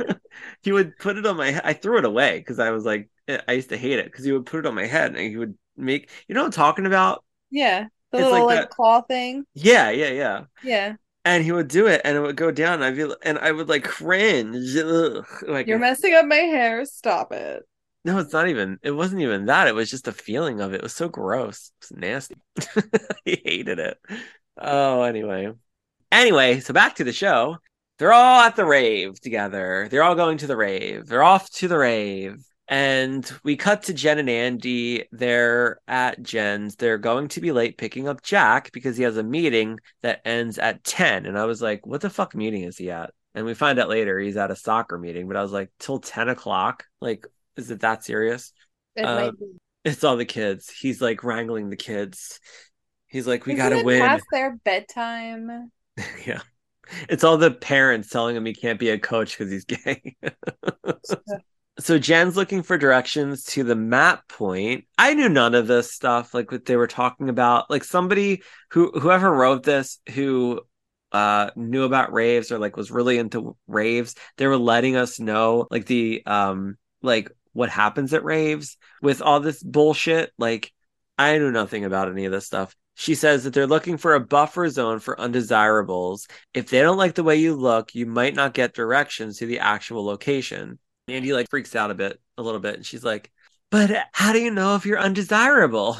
up. 0.01 0.19
He 0.61 0.71
would 0.71 0.97
put 0.97 1.17
it 1.17 1.25
on 1.25 1.37
my. 1.37 1.59
I 1.63 1.73
threw 1.73 1.97
it 1.99 2.05
away 2.05 2.39
because 2.39 2.59
I 2.59 2.71
was 2.71 2.85
like, 2.85 3.09
eh, 3.27 3.39
I 3.47 3.53
used 3.53 3.69
to 3.69 3.77
hate 3.77 3.99
it 3.99 4.05
because 4.05 4.25
he 4.25 4.31
would 4.31 4.45
put 4.45 4.59
it 4.59 4.65
on 4.65 4.75
my 4.75 4.85
head 4.85 5.15
and 5.15 5.19
he 5.29 5.37
would 5.37 5.57
make, 5.77 6.09
you 6.27 6.35
know 6.35 6.45
I'm 6.45 6.51
talking 6.51 6.85
about? 6.85 7.23
Yeah, 7.49 7.87
the 8.11 8.17
It's 8.17 8.25
little 8.25 8.45
like 8.47 8.47
like, 8.47 8.59
that- 8.61 8.69
claw 8.69 9.01
thing. 9.01 9.45
Yeah, 9.53 9.89
yeah, 9.91 10.09
yeah. 10.09 10.45
Yeah, 10.61 10.95
And 11.25 11.43
he 11.43 11.51
would 11.51 11.67
do 11.69 11.87
it 11.87 12.01
and 12.05 12.17
it 12.17 12.21
would 12.21 12.35
go 12.37 12.51
down 12.51 12.75
and 12.75 12.85
I 12.85 12.95
feel 12.95 13.15
and 13.23 13.39
I 13.39 13.51
would 13.51 13.69
like 13.69 13.83
cringe. 13.85 14.75
Ugh. 14.77 15.25
Like 15.47 15.67
you're 15.67 15.79
messing 15.79 16.13
up 16.13 16.25
my 16.25 16.35
hair. 16.35 16.85
Stop 16.85 17.31
it. 17.31 17.63
no, 18.05 18.17
it's 18.19 18.33
not 18.33 18.49
even 18.49 18.79
it 18.83 18.91
wasn't 18.91 19.21
even 19.21 19.45
that. 19.45 19.67
It 19.67 19.75
was 19.75 19.89
just 19.89 20.07
a 20.07 20.11
feeling 20.11 20.59
of 20.61 20.73
it. 20.73 20.77
It 20.77 20.83
was 20.83 20.93
so 20.95 21.07
gross. 21.09 21.71
It 21.81 21.93
was 21.93 21.99
nasty. 21.99 22.35
he 23.25 23.41
hated 23.45 23.79
it. 23.79 23.97
Oh, 24.57 25.03
anyway. 25.03 25.53
Anyway, 26.11 26.59
so 26.61 26.73
back 26.73 26.95
to 26.95 27.03
the 27.05 27.13
show. 27.13 27.57
They're 28.03 28.11
all 28.11 28.41
at 28.41 28.57
the 28.57 28.65
rave 28.65 29.17
together. 29.21 29.87
They're 29.89 30.03
all 30.03 30.13
going 30.13 30.37
to 30.39 30.47
the 30.47 30.57
rave. 30.57 31.07
They're 31.07 31.23
off 31.23 31.49
to 31.51 31.69
the 31.69 31.77
rave. 31.77 32.43
And 32.67 33.31
we 33.45 33.55
cut 33.55 33.83
to 33.83 33.93
Jen 33.93 34.19
and 34.19 34.29
Andy. 34.29 35.05
They're 35.13 35.79
at 35.87 36.21
Jen's. 36.21 36.75
They're 36.75 36.97
going 36.97 37.29
to 37.29 37.39
be 37.39 37.53
late 37.53 37.77
picking 37.77 38.09
up 38.09 38.21
Jack 38.21 38.73
because 38.73 38.97
he 38.97 39.03
has 39.03 39.15
a 39.15 39.23
meeting 39.23 39.79
that 40.01 40.19
ends 40.25 40.57
at 40.57 40.83
10. 40.83 41.25
And 41.25 41.39
I 41.39 41.45
was 41.45 41.61
like, 41.61 41.87
what 41.87 42.01
the 42.01 42.09
fuck 42.09 42.35
meeting 42.35 42.63
is 42.63 42.77
he 42.77 42.91
at? 42.91 43.11
And 43.35 43.45
we 43.45 43.53
find 43.53 43.79
out 43.79 43.87
later 43.87 44.19
he's 44.19 44.35
at 44.35 44.51
a 44.51 44.55
soccer 44.57 44.97
meeting. 44.97 45.29
But 45.29 45.37
I 45.37 45.41
was 45.41 45.53
like, 45.53 45.71
till 45.79 45.99
10 45.99 46.27
o'clock? 46.27 46.83
Like, 46.99 47.25
is 47.55 47.71
it 47.71 47.79
that 47.79 48.03
serious? 48.03 48.51
It 48.97 49.03
might 49.03 49.29
um, 49.29 49.37
be. 49.39 49.45
It's 49.85 50.03
all 50.03 50.17
the 50.17 50.25
kids. 50.25 50.69
He's 50.69 51.01
like 51.01 51.23
wrangling 51.23 51.69
the 51.69 51.77
kids. 51.77 52.41
He's 53.07 53.27
like, 53.27 53.45
we 53.45 53.53
Isn't 53.53 53.69
gotta 53.69 53.85
win. 53.85 54.01
Past 54.01 54.25
their 54.29 54.57
bedtime. 54.65 55.71
yeah. 56.27 56.41
It's 57.09 57.23
all 57.23 57.37
the 57.37 57.51
parents 57.51 58.09
telling 58.09 58.35
him 58.35 58.45
he 58.45 58.53
can't 58.53 58.79
be 58.79 58.89
a 58.89 58.99
coach 58.99 59.37
because 59.37 59.51
he's 59.51 59.65
gay. 59.65 60.15
so 61.79 61.97
Jen's 61.97 62.35
looking 62.35 62.63
for 62.63 62.77
directions 62.77 63.43
to 63.45 63.63
the 63.63 63.75
map 63.75 64.27
point. 64.27 64.85
I 64.97 65.13
knew 65.13 65.29
none 65.29 65.55
of 65.55 65.67
this 65.67 65.91
stuff, 65.91 66.33
like 66.33 66.51
what 66.51 66.65
they 66.65 66.75
were 66.75 66.87
talking 66.87 67.29
about. 67.29 67.69
Like 67.69 67.83
somebody 67.83 68.43
who 68.71 68.91
whoever 68.91 69.31
wrote 69.31 69.63
this 69.63 69.99
who 70.13 70.61
uh 71.11 71.51
knew 71.55 71.83
about 71.83 72.11
raves 72.11 72.51
or 72.51 72.59
like 72.59 72.77
was 72.77 72.91
really 72.91 73.17
into 73.17 73.55
raves, 73.67 74.15
they 74.37 74.47
were 74.47 74.57
letting 74.57 74.95
us 74.95 75.19
know 75.19 75.67
like 75.71 75.85
the 75.85 76.23
um 76.25 76.77
like 77.01 77.31
what 77.53 77.69
happens 77.69 78.13
at 78.13 78.23
raves 78.23 78.77
with 79.01 79.21
all 79.21 79.39
this 79.39 79.61
bullshit. 79.63 80.31
Like 80.37 80.71
I 81.17 81.37
knew 81.37 81.51
nothing 81.51 81.85
about 81.85 82.09
any 82.09 82.25
of 82.25 82.31
this 82.31 82.45
stuff. 82.45 82.75
She 82.95 83.15
says 83.15 83.43
that 83.43 83.53
they're 83.53 83.67
looking 83.67 83.97
for 83.97 84.13
a 84.13 84.19
buffer 84.19 84.69
zone 84.69 84.99
for 84.99 85.19
undesirables. 85.19 86.27
If 86.53 86.69
they 86.69 86.81
don't 86.81 86.97
like 86.97 87.15
the 87.15 87.23
way 87.23 87.37
you 87.37 87.55
look, 87.55 87.95
you 87.95 88.05
might 88.05 88.35
not 88.35 88.53
get 88.53 88.73
directions 88.73 89.37
to 89.37 89.45
the 89.45 89.59
actual 89.59 90.05
location. 90.05 90.79
Andy 91.07 91.33
like 91.33 91.49
freaks 91.49 91.75
out 91.75 91.91
a 91.91 91.95
bit, 91.95 92.19
a 92.37 92.43
little 92.43 92.59
bit, 92.59 92.75
and 92.75 92.85
she's 92.85 93.03
like, 93.03 93.31
"But 93.71 94.07
how 94.13 94.31
do 94.31 94.39
you 94.39 94.51
know 94.51 94.75
if 94.75 94.85
you're 94.85 94.99
undesirable?" 94.99 95.97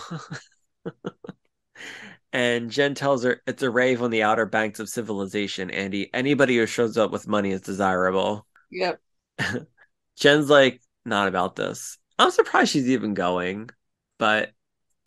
and 2.33 2.71
Jen 2.71 2.95
tells 2.95 3.23
her 3.23 3.41
it's 3.45 3.63
a 3.63 3.69
rave 3.69 4.01
on 4.01 4.11
the 4.11 4.23
outer 4.23 4.45
banks 4.45 4.79
of 4.79 4.89
civilization. 4.89 5.71
Andy, 5.71 6.13
anybody 6.13 6.57
who 6.57 6.65
shows 6.65 6.97
up 6.97 7.11
with 7.11 7.27
money 7.27 7.51
is 7.51 7.61
desirable. 7.61 8.45
Yep. 8.71 8.99
Jen's 10.15 10.49
like, 10.49 10.81
not 11.05 11.27
about 11.27 11.55
this. 11.55 11.97
I'm 12.17 12.31
surprised 12.31 12.71
she's 12.71 12.89
even 12.89 13.13
going, 13.13 13.69
but 14.19 14.51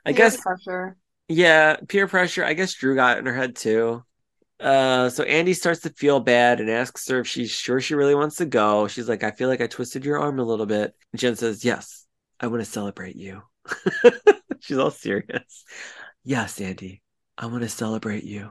I 0.05 0.13
Peer 0.13 0.17
guess 0.19 0.41
pressure. 0.41 0.97
Yeah, 1.29 1.77
peer 1.89 2.07
pressure. 2.07 2.45
I 2.45 2.55
guess 2.55 2.75
Drew 2.75 2.95
got 2.95 3.19
in 3.19 3.27
her 3.27 3.35
head 3.35 3.57
too. 3.57 4.05
Uh, 4.59 5.11
so 5.11 5.23
Andy 5.25 5.53
starts 5.53 5.81
to 5.81 5.91
feel 5.91 6.21
bad 6.21 6.61
and 6.61 6.71
asks 6.71 7.07
her 7.09 7.21
if 7.21 7.27
she's 7.27 7.51
sure 7.51 7.81
she 7.81 7.95
really 7.95 8.15
wants 8.15 8.37
to 8.37 8.47
go. 8.47 8.89
She's 8.89 9.09
like, 9.09 9.23
I 9.23 9.31
feel 9.31 9.49
like 9.49 9.61
I 9.61 9.67
twisted 9.67 10.05
your 10.05 10.19
arm 10.19 10.39
a 10.39 10.45
little 10.45 10.67
bit. 10.67 10.95
And 11.13 11.21
Jen 11.21 11.37
says, 11.37 11.65
Yes, 11.65 12.07
I 12.41 12.47
want 12.47 12.65
to 12.65 12.71
celebrate 12.71 13.17
you. 13.17 13.43
she's 14.61 14.79
all 14.79 14.91
serious. 14.91 15.65
Yes, 16.25 16.61
Andy, 16.61 17.03
I 17.37 17.47
want 17.47 17.63
to 17.63 17.69
celebrate 17.69 18.25
you. 18.25 18.51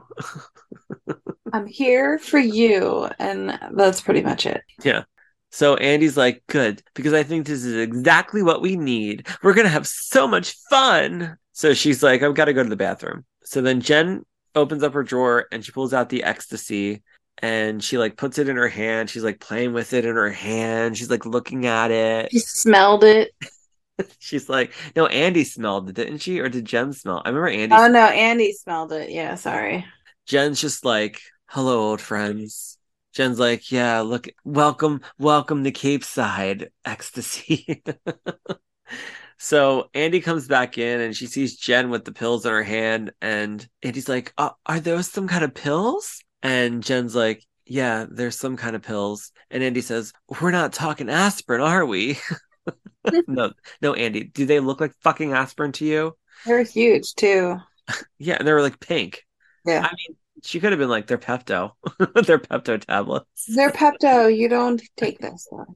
I'm 1.52 1.66
here 1.66 2.18
for 2.18 2.38
you, 2.38 3.08
and 3.18 3.58
that's 3.72 4.00
pretty 4.00 4.22
much 4.22 4.46
it. 4.46 4.62
Yeah. 4.82 5.04
So 5.50 5.76
Andy's 5.76 6.16
like, 6.16 6.42
good, 6.48 6.82
because 6.94 7.12
I 7.12 7.22
think 7.22 7.46
this 7.46 7.64
is 7.64 7.76
exactly 7.76 8.42
what 8.42 8.60
we 8.60 8.76
need. 8.76 9.26
We're 9.42 9.54
going 9.54 9.66
to 9.66 9.72
have 9.72 9.86
so 9.86 10.26
much 10.26 10.56
fun. 10.68 11.38
So 11.56 11.72
she's 11.72 12.02
like, 12.02 12.22
I've 12.22 12.34
got 12.34 12.44
to 12.44 12.52
go 12.52 12.62
to 12.62 12.68
the 12.68 12.76
bathroom. 12.76 13.24
So 13.44 13.62
then 13.62 13.80
Jen 13.80 14.26
opens 14.54 14.82
up 14.82 14.92
her 14.92 15.02
drawer 15.02 15.46
and 15.50 15.64
she 15.64 15.72
pulls 15.72 15.94
out 15.94 16.10
the 16.10 16.22
ecstasy 16.22 17.02
and 17.38 17.82
she 17.82 17.96
like 17.96 18.18
puts 18.18 18.36
it 18.36 18.50
in 18.50 18.56
her 18.56 18.68
hand. 18.68 19.08
She's 19.08 19.24
like 19.24 19.40
playing 19.40 19.72
with 19.72 19.94
it 19.94 20.04
in 20.04 20.16
her 20.16 20.28
hand. 20.28 20.98
She's 20.98 21.08
like 21.08 21.24
looking 21.24 21.64
at 21.64 21.90
it. 21.90 22.30
She 22.30 22.40
smelled 22.40 23.04
it. 23.04 23.30
She's 24.18 24.50
like, 24.50 24.74
no, 24.94 25.06
Andy 25.06 25.44
smelled 25.44 25.88
it, 25.88 25.94
didn't 25.94 26.18
she? 26.18 26.40
Or 26.40 26.50
did 26.50 26.66
Jen 26.66 26.92
smell? 26.92 27.22
I 27.24 27.30
remember 27.30 27.48
Andy. 27.48 27.74
Oh 27.74 27.88
no, 27.88 28.04
Andy 28.04 28.52
smelled 28.52 28.92
it. 28.92 29.08
Yeah, 29.08 29.36
sorry. 29.36 29.86
Jen's 30.26 30.60
just 30.60 30.84
like, 30.84 31.22
hello, 31.46 31.88
old 31.88 32.02
friends. 32.02 32.76
Jen's 33.14 33.38
like, 33.38 33.72
yeah, 33.72 34.00
look, 34.00 34.28
welcome, 34.44 35.00
welcome 35.18 35.64
to 35.64 35.70
Capeside 35.70 36.68
ecstasy. 36.84 37.82
so 39.38 39.90
Andy 39.94 40.20
comes 40.20 40.48
back 40.48 40.78
in 40.78 41.00
and 41.00 41.14
she 41.14 41.26
sees 41.26 41.56
Jen 41.56 41.90
with 41.90 42.04
the 42.04 42.12
pills 42.12 42.46
in 42.46 42.52
her 42.52 42.62
hand. 42.62 43.12
And 43.20 43.66
Andy's 43.82 44.08
like, 44.08 44.32
uh, 44.38 44.50
are 44.64 44.80
those 44.80 45.10
some 45.10 45.28
kind 45.28 45.44
of 45.44 45.54
pills? 45.54 46.22
And 46.42 46.82
Jen's 46.82 47.14
like, 47.14 47.44
yeah, 47.66 48.06
there's 48.08 48.38
some 48.38 48.56
kind 48.56 48.76
of 48.76 48.82
pills. 48.82 49.32
And 49.50 49.62
Andy 49.62 49.80
says, 49.80 50.12
we're 50.40 50.52
not 50.52 50.72
talking 50.72 51.10
aspirin, 51.10 51.60
are 51.60 51.84
we? 51.84 52.18
no, 53.26 53.52
no, 53.82 53.94
Andy, 53.94 54.24
do 54.24 54.46
they 54.46 54.60
look 54.60 54.80
like 54.80 54.92
fucking 55.02 55.32
aspirin 55.32 55.72
to 55.72 55.84
you? 55.84 56.16
They're 56.44 56.62
huge 56.62 57.14
too. 57.14 57.58
Yeah, 58.18 58.42
they 58.42 58.52
were 58.52 58.62
like 58.62 58.80
pink. 58.80 59.24
Yeah. 59.64 59.78
I 59.78 59.94
mean, 59.94 60.16
she 60.42 60.58
could 60.58 60.72
have 60.72 60.78
been 60.80 60.88
like, 60.88 61.06
they're 61.06 61.18
Pepto. 61.18 61.70
they're 62.26 62.40
Pepto 62.40 62.84
tablets. 62.84 63.44
They're 63.54 63.70
Pepto. 63.70 64.36
You 64.36 64.48
don't 64.48 64.82
take 64.96 65.20
this. 65.20 65.46
though. 65.48 65.66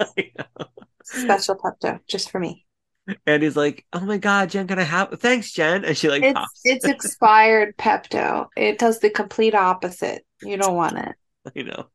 I 0.00 0.32
know. 0.36 0.66
Special 1.04 1.54
Pepto, 1.54 2.00
just 2.08 2.30
for 2.30 2.40
me. 2.40 2.66
And 3.26 3.42
he's 3.42 3.56
like, 3.56 3.84
"Oh 3.92 4.00
my 4.00 4.18
god, 4.18 4.50
Jen, 4.50 4.66
can 4.66 4.78
I 4.78 4.82
have? 4.82 5.18
Thanks, 5.20 5.52
Jen." 5.52 5.84
And 5.84 5.96
she 5.96 6.08
like 6.08 6.22
It's 6.22 6.34
pops. 6.34 6.60
it's 6.64 6.84
expired 6.84 7.76
Pepto. 7.76 8.48
It 8.56 8.78
does 8.78 9.00
the 9.00 9.10
complete 9.10 9.54
opposite. 9.54 10.24
You 10.42 10.56
don't 10.56 10.76
want 10.76 10.98
it. 10.98 11.14
you 11.54 11.64
know, 11.64 11.86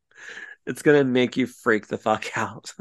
it's 0.65 0.81
gonna 0.81 1.03
make 1.03 1.37
you 1.37 1.47
freak 1.47 1.87
the 1.87 1.97
fuck 1.97 2.37
out. 2.37 2.73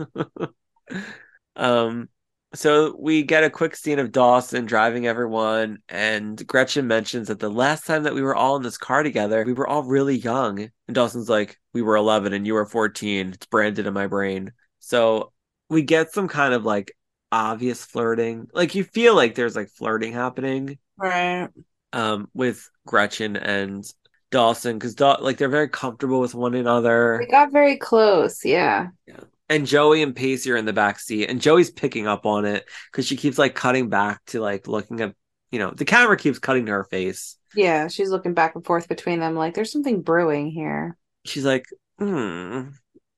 um, 1.57 2.09
so 2.55 2.97
we 2.99 3.23
get 3.23 3.45
a 3.45 3.51
quick 3.51 3.77
scene 3.77 3.99
of 3.99 4.13
Dawson 4.13 4.65
driving 4.67 5.07
everyone, 5.07 5.79
and 5.89 6.45
Gretchen 6.47 6.87
mentions 6.87 7.29
that 7.29 7.41
the 7.41 7.51
last 7.51 7.87
time 7.87 8.05
that 8.05 8.15
we 8.15 8.23
were 8.23 8.35
all 8.35 8.57
in 8.57 8.63
this 8.63 8.79
car 8.79 9.03
together, 9.03 9.45
we 9.45 9.53
were 9.53 9.69
all 9.69 9.83
really 9.83 10.17
young. 10.17 10.61
And 10.61 10.95
Dawson's 10.95 11.29
like, 11.29 11.59
"We 11.73 11.83
were 11.83 11.97
11 11.97 12.33
and 12.33 12.47
you 12.47 12.55
were 12.55 12.67
14." 12.67 13.33
It's 13.35 13.47
branded 13.47 13.87
in 13.87 13.95
my 13.95 14.07
brain. 14.07 14.53
So 14.81 15.33
we 15.69 15.83
get 15.83 16.13
some 16.13 16.29
kind 16.29 16.55
of 16.55 16.65
like 16.65 16.93
obvious 17.33 17.85
flirting. 17.85 18.49
Like 18.53 18.75
you 18.75 18.85
feel 18.85 19.15
like 19.15 19.35
there's 19.35 19.57
like 19.57 19.69
flirting 19.71 20.13
happening 20.13 20.79
Right. 20.97 21.49
um 21.93 22.29
with 22.35 22.69
Gretchen 22.87 23.37
and 23.37 23.85
Dawson 24.31 24.79
because 24.79 24.95
da- 24.95 25.19
like 25.21 25.39
they're 25.39 25.49
very 25.49 25.69
comfortable 25.69 26.21
with 26.21 26.35
one 26.35 26.55
another. 26.55 27.19
They 27.21 27.31
got 27.31 27.53
very 27.53 27.77
close. 27.77 28.45
Yeah. 28.45 28.89
Yeah. 29.07 29.21
And 29.51 29.67
Joey 29.67 30.03
and 30.03 30.15
Pacey 30.15 30.51
are 30.51 30.57
in 30.57 30.67
the 30.67 30.75
back 30.75 31.01
seat, 31.01 31.31
and 31.31 31.41
Joey's 31.41 31.71
picking 31.71 32.07
up 32.07 32.27
on 32.27 32.45
it 32.45 32.69
because 32.93 33.07
she 33.07 33.17
keeps 33.17 33.39
like 33.39 33.55
cutting 33.55 33.89
back 33.89 34.23
to 34.27 34.41
like 34.41 34.69
looking 34.69 35.01
at 35.01 35.15
you 35.51 35.59
know 35.59 35.71
the 35.71 35.87
camera 35.87 36.17
keeps 36.19 36.39
cutting 36.39 36.67
to 36.67 36.73
her 36.73 36.85
face. 36.85 37.39
Yeah. 37.55 37.89
She's 37.89 38.11
looking 38.11 38.35
back 38.35 38.55
and 38.55 38.65
forth 38.65 38.89
between 38.89 39.21
them. 39.21 39.35
Like 39.35 39.55
there's 39.55 39.73
something 39.73 40.03
brewing 40.03 40.51
here. 40.51 40.99
She's 41.25 41.45
like, 41.47 41.65
"Hmm, 41.99 42.69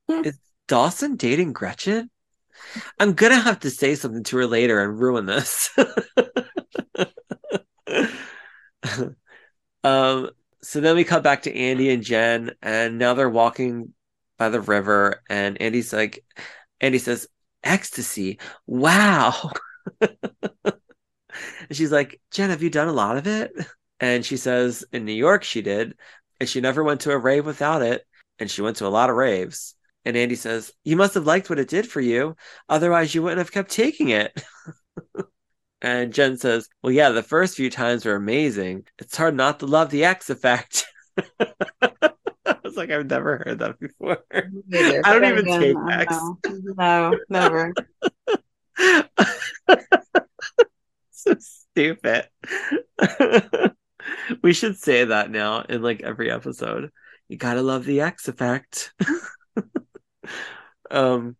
Hmm. 0.09 0.25
is 0.25 0.39
Dawson 0.69 1.17
dating 1.17 1.53
Gretchen?" 1.53 2.11
I'm 2.99 3.15
gonna 3.15 3.41
have 3.41 3.61
to 3.61 3.71
say 3.71 3.95
something 3.95 4.25
to 4.25 4.37
her 4.39 4.47
later 4.47 4.83
and 4.83 4.99
ruin 4.99 5.27
this. 5.27 5.71
um, 9.85 10.31
so 10.63 10.81
then 10.81 10.97
we 10.97 11.05
cut 11.05 11.23
back 11.23 11.43
to 11.43 11.55
Andy 11.57 11.91
and 11.91 12.03
Jen, 12.03 12.53
and 12.63 12.99
now 12.99 13.15
they're 13.15 13.29
walking 13.29 13.95
by 14.39 14.49
the 14.49 14.61
river, 14.61 15.23
and 15.29 15.61
Andy's 15.61 15.93
like, 15.93 16.25
Andy 16.81 16.99
says, 16.99 17.29
"Ecstasy, 17.63 18.39
wow." 18.67 19.53
and 20.01 20.13
she's 21.73 21.93
like, 21.93 22.21
"Jen, 22.31 22.51
have 22.51 22.63
you 22.63 22.71
done 22.71 22.89
a 22.89 22.93
lot 22.93 23.17
of 23.17 23.27
it?" 23.27 23.53
And 24.01 24.25
she 24.25 24.37
says, 24.37 24.85
"In 24.93 25.05
New 25.05 25.13
York, 25.13 25.45
she 25.45 25.63
did, 25.63 25.97
and 26.39 26.49
she 26.49 26.61
never 26.61 26.83
went 26.85 27.03
to 27.03 27.13
a 27.13 27.19
rave 27.19 27.47
without 27.47 27.83
it, 27.83 28.07
and 28.39 28.51
she 28.51 28.63
went 28.63 28.77
to 28.79 28.87
a 28.87 28.89
lot 28.89 29.11
of 29.11 29.17
raves." 29.17 29.75
And 30.05 30.17
Andy 30.17 30.35
says, 30.35 30.73
You 30.85 30.97
must 30.97 31.15
have 31.15 31.27
liked 31.27 31.51
what 31.51 31.59
it 31.59 31.69
did 31.69 31.87
for 31.87 32.01
you. 32.01 32.37
Otherwise, 32.69 33.15
you 33.15 33.23
wouldn't 33.23 33.39
have 33.39 33.53
kept 33.53 33.71
taking 33.71 34.09
it. 34.09 34.43
and 35.83 36.13
Jen 36.13 36.37
says, 36.39 36.69
Well, 36.83 36.93
yeah, 36.93 37.11
the 37.11 37.23
first 37.23 37.57
few 37.57 37.71
times 37.71 38.05
were 38.05 38.15
amazing. 38.15 38.85
It's 38.99 39.17
hard 39.17 39.35
not 39.35 39.61
to 39.61 39.67
love 39.67 39.91
the 39.91 40.05
X 40.05 40.31
effect. 40.31 40.87
I 41.41 42.57
was 42.65 42.77
like, 42.77 42.91
I've 42.91 43.07
never 43.07 43.43
heard 43.45 43.59
that 43.59 43.79
before. 43.79 44.25
Neither, 44.67 45.03
I 45.05 45.13
don't 45.13 45.25
even 45.25 45.47
again, 45.47 45.61
take 45.61 45.77
I 45.77 46.03
X. 46.03 46.19
No, 46.77 47.19
never. 47.29 47.75
so 51.11 51.37
stupid. 51.39 52.29
we 54.43 54.53
should 54.53 54.77
say 54.77 55.05
that 55.05 55.31
now 55.31 55.63
in 55.63 55.83
like 55.83 56.03
every 56.03 56.31
episode. 56.31 56.91
You 57.29 57.37
gotta 57.37 57.63
love 57.63 57.85
the 57.85 58.01
X 58.01 58.27
effect. 58.29 58.93
Um, 60.91 61.37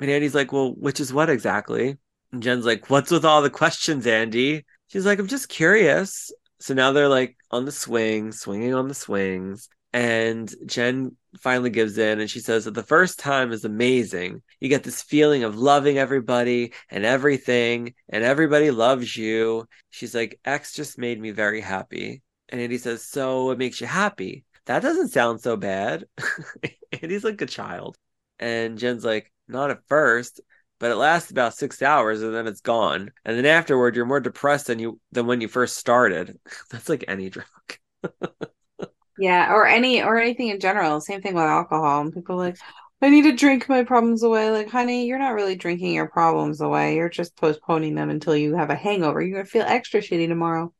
and 0.00 0.10
Andy's 0.10 0.34
like, 0.34 0.52
"Well, 0.52 0.74
which 0.74 1.00
is 1.00 1.12
what 1.12 1.30
exactly?" 1.30 1.98
And 2.32 2.42
Jen's 2.42 2.66
like, 2.66 2.90
"What's 2.90 3.10
with 3.10 3.24
all 3.24 3.42
the 3.42 3.50
questions, 3.50 4.06
Andy?" 4.06 4.64
She's 4.88 5.06
like, 5.06 5.18
"I'm 5.18 5.28
just 5.28 5.48
curious." 5.48 6.30
So 6.60 6.74
now 6.74 6.92
they're 6.92 7.08
like 7.08 7.36
on 7.50 7.64
the 7.64 7.72
swing, 7.72 8.32
swinging 8.32 8.74
on 8.74 8.88
the 8.88 8.94
swings, 8.94 9.68
and 9.94 10.52
Jen 10.66 11.16
finally 11.40 11.70
gives 11.70 11.98
in 11.98 12.20
and 12.20 12.28
she 12.28 12.40
says 12.40 12.64
that 12.64 12.74
the 12.74 12.82
first 12.82 13.18
time 13.18 13.52
is 13.52 13.64
amazing. 13.64 14.42
You 14.58 14.68
get 14.68 14.82
this 14.82 15.02
feeling 15.02 15.44
of 15.44 15.56
loving 15.56 15.98
everybody 15.98 16.72
and 16.90 17.04
everything, 17.04 17.94
and 18.08 18.24
everybody 18.24 18.72
loves 18.72 19.16
you. 19.16 19.68
She's 19.90 20.12
like, 20.12 20.40
X 20.44 20.72
just 20.74 20.98
made 20.98 21.20
me 21.20 21.30
very 21.30 21.60
happy. 21.60 22.22
And 22.48 22.60
Andy 22.60 22.78
says, 22.78 23.04
So 23.04 23.52
it 23.52 23.58
makes 23.58 23.80
you 23.80 23.86
happy. 23.86 24.44
That 24.66 24.82
doesn't 24.82 25.08
sound 25.08 25.40
so 25.40 25.56
bad. 25.56 26.06
Andy's 27.02 27.24
like 27.24 27.40
a 27.40 27.46
child. 27.46 27.96
And 28.38 28.78
Jen's 28.78 29.04
like, 29.04 29.32
Not 29.48 29.70
at 29.70 29.86
first. 29.88 30.40
But 30.80 30.90
it 30.90 30.96
lasts 30.96 31.30
about 31.30 31.54
six 31.54 31.80
hours 31.82 32.20
and 32.20 32.34
then 32.34 32.46
it's 32.46 32.60
gone. 32.60 33.12
And 33.24 33.38
then 33.38 33.46
afterward, 33.46 33.96
you're 33.96 34.04
more 34.04 34.20
depressed 34.20 34.66
than 34.66 34.78
you 34.78 35.00
than 35.12 35.26
when 35.26 35.40
you 35.40 35.48
first 35.48 35.76
started. 35.76 36.38
That's 36.70 36.88
like 36.88 37.04
any 37.08 37.30
drug. 37.30 37.46
Yeah, 39.16 39.52
or 39.52 39.66
any 39.66 40.02
or 40.02 40.18
anything 40.18 40.48
in 40.48 40.60
general. 40.60 41.00
Same 41.00 41.22
thing 41.22 41.34
with 41.34 41.44
alcohol. 41.44 42.00
And 42.00 42.12
people 42.12 42.34
are 42.36 42.46
like, 42.46 42.56
I 43.00 43.10
need 43.10 43.22
to 43.22 43.32
drink 43.32 43.68
my 43.68 43.84
problems 43.84 44.22
away. 44.22 44.50
Like, 44.50 44.68
honey, 44.68 45.06
you're 45.06 45.18
not 45.18 45.34
really 45.34 45.56
drinking 45.56 45.92
your 45.94 46.08
problems 46.08 46.60
away. 46.60 46.96
You're 46.96 47.08
just 47.08 47.36
postponing 47.36 47.94
them 47.94 48.10
until 48.10 48.36
you 48.36 48.56
have 48.56 48.70
a 48.70 48.74
hangover. 48.74 49.20
You're 49.22 49.38
gonna 49.38 49.46
feel 49.46 49.62
extra 49.62 50.00
shitty 50.00 50.28
tomorrow. 50.28 50.72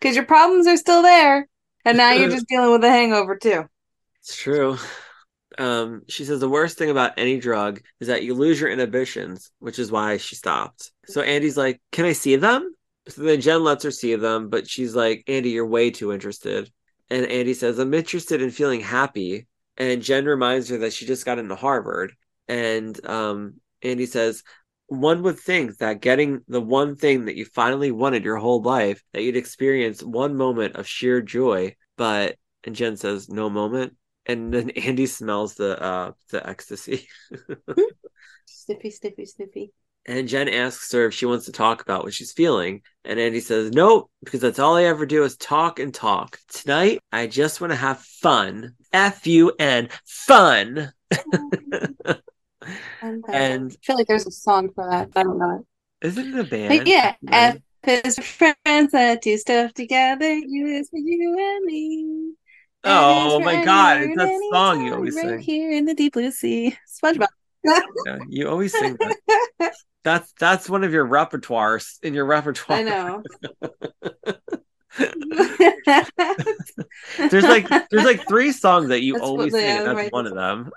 Because 0.00 0.16
your 0.16 0.24
problems 0.24 0.66
are 0.66 0.76
still 0.76 1.02
there. 1.02 1.48
And 1.84 1.96
now 1.96 2.12
you're 2.12 2.30
just 2.30 2.48
dealing 2.48 2.72
with 2.72 2.84
a 2.84 2.90
hangover 2.90 3.36
too. 3.36 3.64
It's 4.20 4.36
true. 4.36 4.76
Um, 5.58 6.02
she 6.08 6.24
says 6.24 6.40
the 6.40 6.48
worst 6.48 6.78
thing 6.78 6.90
about 6.90 7.14
any 7.16 7.38
drug 7.38 7.82
is 8.00 8.08
that 8.08 8.22
you 8.22 8.34
lose 8.34 8.60
your 8.60 8.70
inhibitions, 8.70 9.50
which 9.58 9.78
is 9.78 9.90
why 9.90 10.16
she 10.16 10.36
stopped. 10.36 10.92
So 11.06 11.20
Andy's 11.20 11.56
like, 11.56 11.80
Can 11.92 12.04
I 12.04 12.12
see 12.12 12.36
them? 12.36 12.74
So 13.08 13.22
then 13.22 13.40
Jen 13.40 13.64
lets 13.64 13.84
her 13.84 13.90
see 13.90 14.14
them, 14.14 14.50
but 14.50 14.68
she's 14.68 14.94
like, 14.94 15.24
Andy, 15.26 15.50
you're 15.50 15.66
way 15.66 15.90
too 15.90 16.12
interested. 16.12 16.70
And 17.10 17.26
Andy 17.26 17.54
says, 17.54 17.78
I'm 17.78 17.94
interested 17.94 18.42
in 18.42 18.50
feeling 18.50 18.80
happy. 18.80 19.46
And 19.78 20.02
Jen 20.02 20.26
reminds 20.26 20.68
her 20.68 20.78
that 20.78 20.92
she 20.92 21.06
just 21.06 21.24
got 21.24 21.38
into 21.38 21.54
Harvard. 21.54 22.12
And 22.48 23.04
um, 23.06 23.54
Andy 23.82 24.06
says, 24.06 24.42
one 24.88 25.22
would 25.22 25.38
think 25.38 25.78
that 25.78 26.00
getting 26.00 26.40
the 26.48 26.60
one 26.60 26.96
thing 26.96 27.26
that 27.26 27.36
you 27.36 27.44
finally 27.44 27.90
wanted 27.92 28.24
your 28.24 28.36
whole 28.36 28.62
life, 28.62 29.02
that 29.12 29.22
you'd 29.22 29.36
experience 29.36 30.02
one 30.02 30.36
moment 30.36 30.76
of 30.76 30.86
sheer 30.86 31.22
joy. 31.22 31.76
But, 31.96 32.36
and 32.64 32.74
Jen 32.74 32.96
says, 32.96 33.28
no 33.28 33.48
moment. 33.48 33.96
And 34.28 34.52
then 34.52 34.70
Andy 34.76 35.06
smells 35.06 35.54
the 35.54 35.80
uh 35.82 36.12
the 36.30 36.48
ecstasy. 36.48 37.08
Sniffy, 38.46 38.90
sniffy, 38.90 39.24
sniffy. 39.24 39.72
And 40.06 40.28
Jen 40.28 40.48
asks 40.48 40.92
her 40.92 41.06
if 41.06 41.14
she 41.14 41.26
wants 41.26 41.46
to 41.46 41.52
talk 41.52 41.82
about 41.82 42.04
what 42.04 42.14
she's 42.14 42.32
feeling. 42.32 42.82
And 43.04 43.18
Andy 43.18 43.40
says, 43.40 43.70
Nope, 43.70 44.10
because 44.24 44.40
that's 44.40 44.58
all 44.58 44.76
I 44.76 44.84
ever 44.84 45.04
do 45.06 45.22
is 45.24 45.36
talk 45.36 45.78
and 45.78 45.92
talk. 45.92 46.38
Tonight, 46.48 47.00
I 47.12 47.26
just 47.26 47.60
want 47.60 47.72
to 47.72 47.76
have 47.76 48.00
fun. 48.00 48.74
F 48.92 49.26
U 49.26 49.52
N, 49.58 49.88
fun. 50.04 50.92
And, 53.00 53.24
uh, 53.26 53.32
And- 53.32 53.72
I 53.72 53.86
feel 53.86 53.96
like 53.96 54.06
there's 54.08 54.26
a 54.26 54.30
song 54.30 54.70
for 54.74 54.88
that. 54.90 55.08
I 55.16 55.22
don't 55.22 55.38
know 55.38 55.60
it. 55.60 56.06
Isn't 56.06 56.34
it 56.34 56.40
a 56.40 56.44
band? 56.44 56.78
But 56.78 56.86
yeah? 56.86 57.14
F 57.30 57.58
is 57.86 58.18
friends 58.18 58.92
that 58.92 59.22
do 59.22 59.36
stuff 59.38 59.72
together. 59.72 60.34
U 60.34 60.66
is 60.66 60.90
for 60.90 60.98
you 60.98 61.36
and 61.38 61.64
me. 61.64 62.32
Oh 62.84 63.40
my 63.40 63.64
God, 63.64 64.02
it's 64.02 64.16
that 64.16 64.50
song 64.52 64.84
you 64.86 64.94
always 64.94 65.14
right 65.16 65.24
sing. 65.24 65.38
here 65.40 65.72
in 65.72 65.84
the 65.84 65.94
deep 65.94 66.12
blue 66.14 66.30
sea. 66.30 66.76
SpongeBob. 67.02 67.26
Yeah, 68.06 68.18
you 68.28 68.48
always 68.48 68.72
sing 68.72 68.96
that. 69.00 69.74
That's 70.04 70.32
that's 70.38 70.70
one 70.70 70.84
of 70.84 70.92
your 70.92 71.06
repertoires 71.06 71.98
in 72.02 72.14
your 72.14 72.24
repertoire. 72.24 72.78
I 72.78 72.82
know. 72.82 73.22
there's 77.18 77.44
like 77.44 77.68
there's 77.90 78.04
like 78.04 78.26
three 78.28 78.52
songs 78.52 78.88
that 78.88 79.02
you 79.02 79.14
That's 79.14 79.24
always 79.24 79.52
sing, 79.52 79.84
that's 79.84 79.96
right. 79.96 80.12
one 80.12 80.26
of 80.26 80.34
them. 80.34 80.70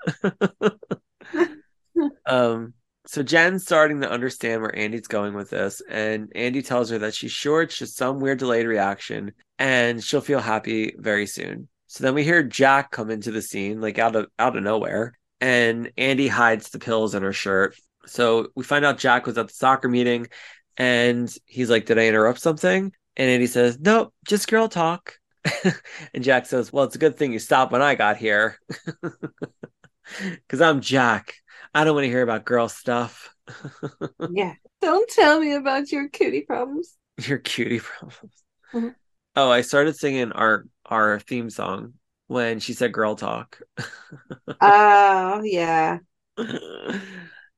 um 2.26 2.74
so 3.06 3.22
Jen's 3.22 3.64
starting 3.64 4.00
to 4.02 4.10
understand 4.10 4.60
where 4.60 4.74
Andy's 4.76 5.06
going 5.06 5.34
with 5.34 5.50
this, 5.50 5.82
and 5.88 6.30
Andy 6.34 6.62
tells 6.62 6.90
her 6.90 6.98
that 6.98 7.14
she's 7.14 7.32
sure 7.32 7.62
it's 7.62 7.78
just 7.78 7.96
some 7.96 8.20
weird 8.20 8.38
delayed 8.38 8.66
reaction 8.66 9.32
and 9.58 10.02
she'll 10.02 10.20
feel 10.20 10.40
happy 10.40 10.94
very 10.98 11.26
soon. 11.26 11.68
So 11.92 12.04
then 12.04 12.14
we 12.14 12.24
hear 12.24 12.42
Jack 12.42 12.90
come 12.90 13.10
into 13.10 13.30
the 13.30 13.42
scene, 13.42 13.82
like 13.82 13.98
out 13.98 14.16
of 14.16 14.28
out 14.38 14.56
of 14.56 14.62
nowhere, 14.62 15.12
and 15.42 15.92
Andy 15.98 16.26
hides 16.26 16.70
the 16.70 16.78
pills 16.78 17.14
in 17.14 17.22
her 17.22 17.34
shirt. 17.34 17.76
So 18.06 18.48
we 18.56 18.64
find 18.64 18.82
out 18.82 18.96
Jack 18.96 19.26
was 19.26 19.36
at 19.36 19.48
the 19.48 19.52
soccer 19.52 19.90
meeting 19.90 20.28
and 20.78 21.30
he's 21.44 21.68
like, 21.68 21.84
Did 21.84 21.98
I 21.98 22.06
interrupt 22.06 22.40
something? 22.40 22.94
And 23.18 23.30
Andy 23.30 23.46
says, 23.46 23.78
Nope, 23.78 24.14
just 24.26 24.48
girl 24.48 24.70
talk. 24.70 25.18
and 26.14 26.24
Jack 26.24 26.46
says, 26.46 26.72
Well, 26.72 26.84
it's 26.84 26.96
a 26.96 26.98
good 26.98 27.18
thing 27.18 27.34
you 27.34 27.38
stopped 27.38 27.72
when 27.72 27.82
I 27.82 27.94
got 27.94 28.16
here. 28.16 28.58
Because 30.18 30.60
I'm 30.60 30.82
Jack. 30.82 31.34
I 31.72 31.84
don't 31.84 31.94
want 31.94 32.04
to 32.04 32.10
hear 32.10 32.22
about 32.22 32.44
girl 32.44 32.68
stuff. 32.68 33.34
yeah. 34.30 34.54
Don't 34.82 35.08
tell 35.08 35.40
me 35.40 35.54
about 35.54 35.90
your 35.90 36.08
cutie 36.08 36.42
problems. 36.42 36.96
Your 37.18 37.38
cutie 37.38 37.80
problems. 37.80 38.42
Mhm. 38.74 38.94
Oh, 39.34 39.50
I 39.50 39.62
started 39.62 39.96
singing 39.96 40.32
our 40.32 40.66
our 40.92 41.18
theme 41.18 41.48
song 41.50 41.94
when 42.26 42.60
she 42.60 42.74
said 42.74 42.92
girl 42.92 43.16
talk. 43.16 43.60
Oh, 44.60 45.42
yeah. 45.42 45.98
it 46.38 47.00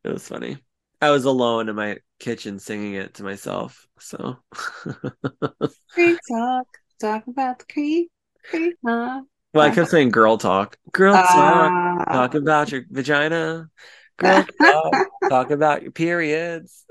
was 0.04 0.26
funny. 0.26 0.58
I 1.02 1.10
was 1.10 1.24
alone 1.26 1.68
in 1.68 1.76
my 1.76 1.98
kitchen 2.18 2.58
singing 2.58 2.94
it 2.94 3.14
to 3.14 3.22
myself. 3.24 3.86
So 3.98 4.36
Creek 5.90 6.18
talk. 6.30 6.66
Talk 7.00 7.26
about 7.26 7.58
the 7.58 7.66
creek. 7.70 8.10
Creek 8.48 8.76
talk. 8.86 9.24
well, 9.52 9.66
I 9.66 9.74
kept 9.74 9.90
saying 9.90 10.10
girl 10.10 10.38
talk. 10.38 10.78
Girl 10.92 11.14
talk. 11.14 11.26
Ah. 11.28 12.04
Talk 12.10 12.34
about 12.34 12.72
your 12.72 12.84
vagina. 12.88 13.68
Girl 14.16 14.46
talk. 14.62 14.94
talk 15.28 15.50
about 15.50 15.82
your 15.82 15.92
periods. 15.92 16.86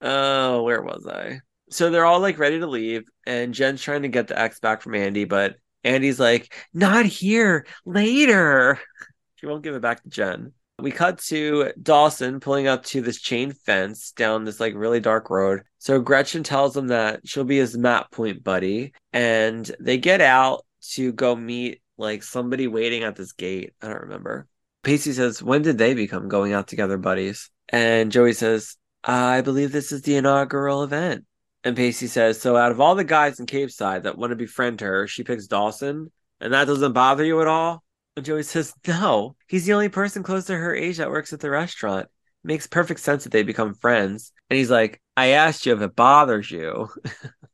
oh, 0.00 0.62
where 0.62 0.82
was 0.82 1.06
I? 1.08 1.40
So 1.70 1.90
they're 1.90 2.04
all 2.04 2.20
like 2.20 2.38
ready 2.38 2.58
to 2.58 2.66
leave, 2.66 3.04
and 3.26 3.54
Jen's 3.54 3.82
trying 3.82 4.02
to 4.02 4.08
get 4.08 4.28
the 4.28 4.38
X 4.38 4.60
back 4.60 4.82
from 4.82 4.94
Andy, 4.94 5.24
but 5.24 5.56
Andy's 5.84 6.20
like, 6.20 6.54
not 6.74 7.06
here, 7.06 7.66
later. 7.84 8.78
She 9.36 9.46
won't 9.46 9.62
give 9.62 9.74
it 9.74 9.80
back 9.80 10.02
to 10.02 10.08
Jen. 10.10 10.52
We 10.78 10.90
cut 10.90 11.18
to 11.28 11.72
Dawson 11.82 12.40
pulling 12.40 12.66
up 12.66 12.84
to 12.86 13.00
this 13.00 13.18
chain 13.18 13.52
fence 13.52 14.12
down 14.12 14.44
this 14.44 14.60
like 14.60 14.74
really 14.74 15.00
dark 15.00 15.30
road. 15.30 15.62
So 15.78 15.98
Gretchen 15.98 16.42
tells 16.42 16.76
him 16.76 16.88
that 16.88 17.26
she'll 17.26 17.44
be 17.44 17.56
his 17.56 17.74
map 17.74 18.10
point 18.10 18.44
buddy, 18.44 18.92
and 19.14 19.70
they 19.80 19.96
get 19.96 20.20
out 20.20 20.66
to 20.92 21.12
go 21.12 21.34
meet 21.34 21.80
like 21.96 22.22
somebody 22.22 22.66
waiting 22.66 23.02
at 23.02 23.16
this 23.16 23.32
gate. 23.32 23.72
I 23.80 23.88
don't 23.88 24.02
remember. 24.02 24.46
Pacey 24.82 25.12
says, 25.12 25.42
When 25.42 25.62
did 25.62 25.78
they 25.78 25.94
become 25.94 26.28
going 26.28 26.52
out 26.52 26.68
together 26.68 26.98
buddies? 26.98 27.50
And 27.68 28.12
Joey 28.12 28.32
says, 28.32 28.76
I 29.04 29.40
believe 29.40 29.72
this 29.72 29.92
is 29.92 30.02
the 30.02 30.16
inaugural 30.16 30.82
event. 30.82 31.24
And 31.62 31.76
Pacey 31.76 32.06
says, 32.06 32.40
So 32.40 32.56
out 32.56 32.72
of 32.72 32.80
all 32.80 32.94
the 32.94 33.04
guys 33.04 33.38
in 33.38 33.46
Capeside 33.46 34.04
that 34.04 34.16
want 34.16 34.30
to 34.30 34.36
befriend 34.36 34.80
her, 34.80 35.06
she 35.06 35.24
picks 35.24 35.46
Dawson, 35.46 36.10
and 36.40 36.52
that 36.52 36.66
doesn't 36.66 36.92
bother 36.92 37.24
you 37.24 37.40
at 37.40 37.46
all? 37.46 37.82
And 38.16 38.24
Joey 38.24 38.42
says, 38.42 38.74
No, 38.86 39.36
he's 39.46 39.66
the 39.66 39.74
only 39.74 39.88
person 39.88 40.22
close 40.22 40.46
to 40.46 40.56
her 40.56 40.74
age 40.74 40.96
that 40.96 41.10
works 41.10 41.32
at 41.32 41.40
the 41.40 41.50
restaurant. 41.50 42.08
Makes 42.42 42.66
perfect 42.66 43.00
sense 43.00 43.24
that 43.24 43.32
they 43.32 43.42
become 43.42 43.74
friends. 43.74 44.32
And 44.48 44.56
he's 44.56 44.70
like, 44.70 45.00
I 45.16 45.28
asked 45.28 45.66
you 45.66 45.74
if 45.74 45.82
it 45.82 45.94
bothers 45.94 46.50
you. 46.50 46.88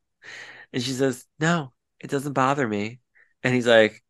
and 0.73 0.81
she 0.81 0.91
says, 0.91 1.25
No, 1.39 1.73
it 1.99 2.09
doesn't 2.09 2.33
bother 2.33 2.67
me. 2.67 2.99
And 3.43 3.53
he's 3.53 3.67
like, 3.67 4.01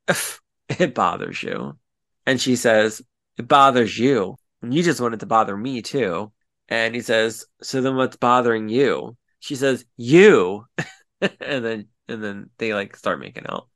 It 0.79 0.93
bothers 0.93 1.41
you. 1.41 1.77
And 2.25 2.39
she 2.39 2.55
says, 2.55 3.01
It 3.37 3.47
bothers 3.47 3.97
you. 3.97 4.37
And 4.61 4.73
you 4.73 4.83
just 4.83 5.01
wanted 5.01 5.21
to 5.21 5.25
bother 5.25 5.57
me 5.57 5.81
too. 5.81 6.31
And 6.69 6.93
he 6.93 7.01
says, 7.01 7.45
So 7.61 7.81
then 7.81 7.95
what's 7.95 8.17
bothering 8.17 8.69
you? 8.69 9.17
She 9.39 9.55
says, 9.55 9.85
You. 9.95 10.65
and 11.21 11.65
then 11.65 11.87
and 12.07 12.23
then 12.23 12.49
they 12.57 12.73
like 12.73 12.95
start 12.95 13.19
making 13.19 13.45
out. 13.47 13.67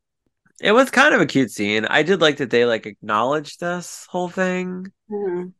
It 0.61 0.73
was 0.73 0.91
kind 0.91 1.15
of 1.15 1.21
a 1.21 1.25
cute 1.25 1.51
scene. 1.51 1.85
I 1.85 2.03
did 2.03 2.21
like 2.21 2.37
that 2.37 2.49
they 2.51 2.65
like 2.65 2.85
acknowledged 2.85 3.59
this 3.59 4.05
whole 4.09 4.29
thing. 4.29 4.87
Mhm. 5.09 5.53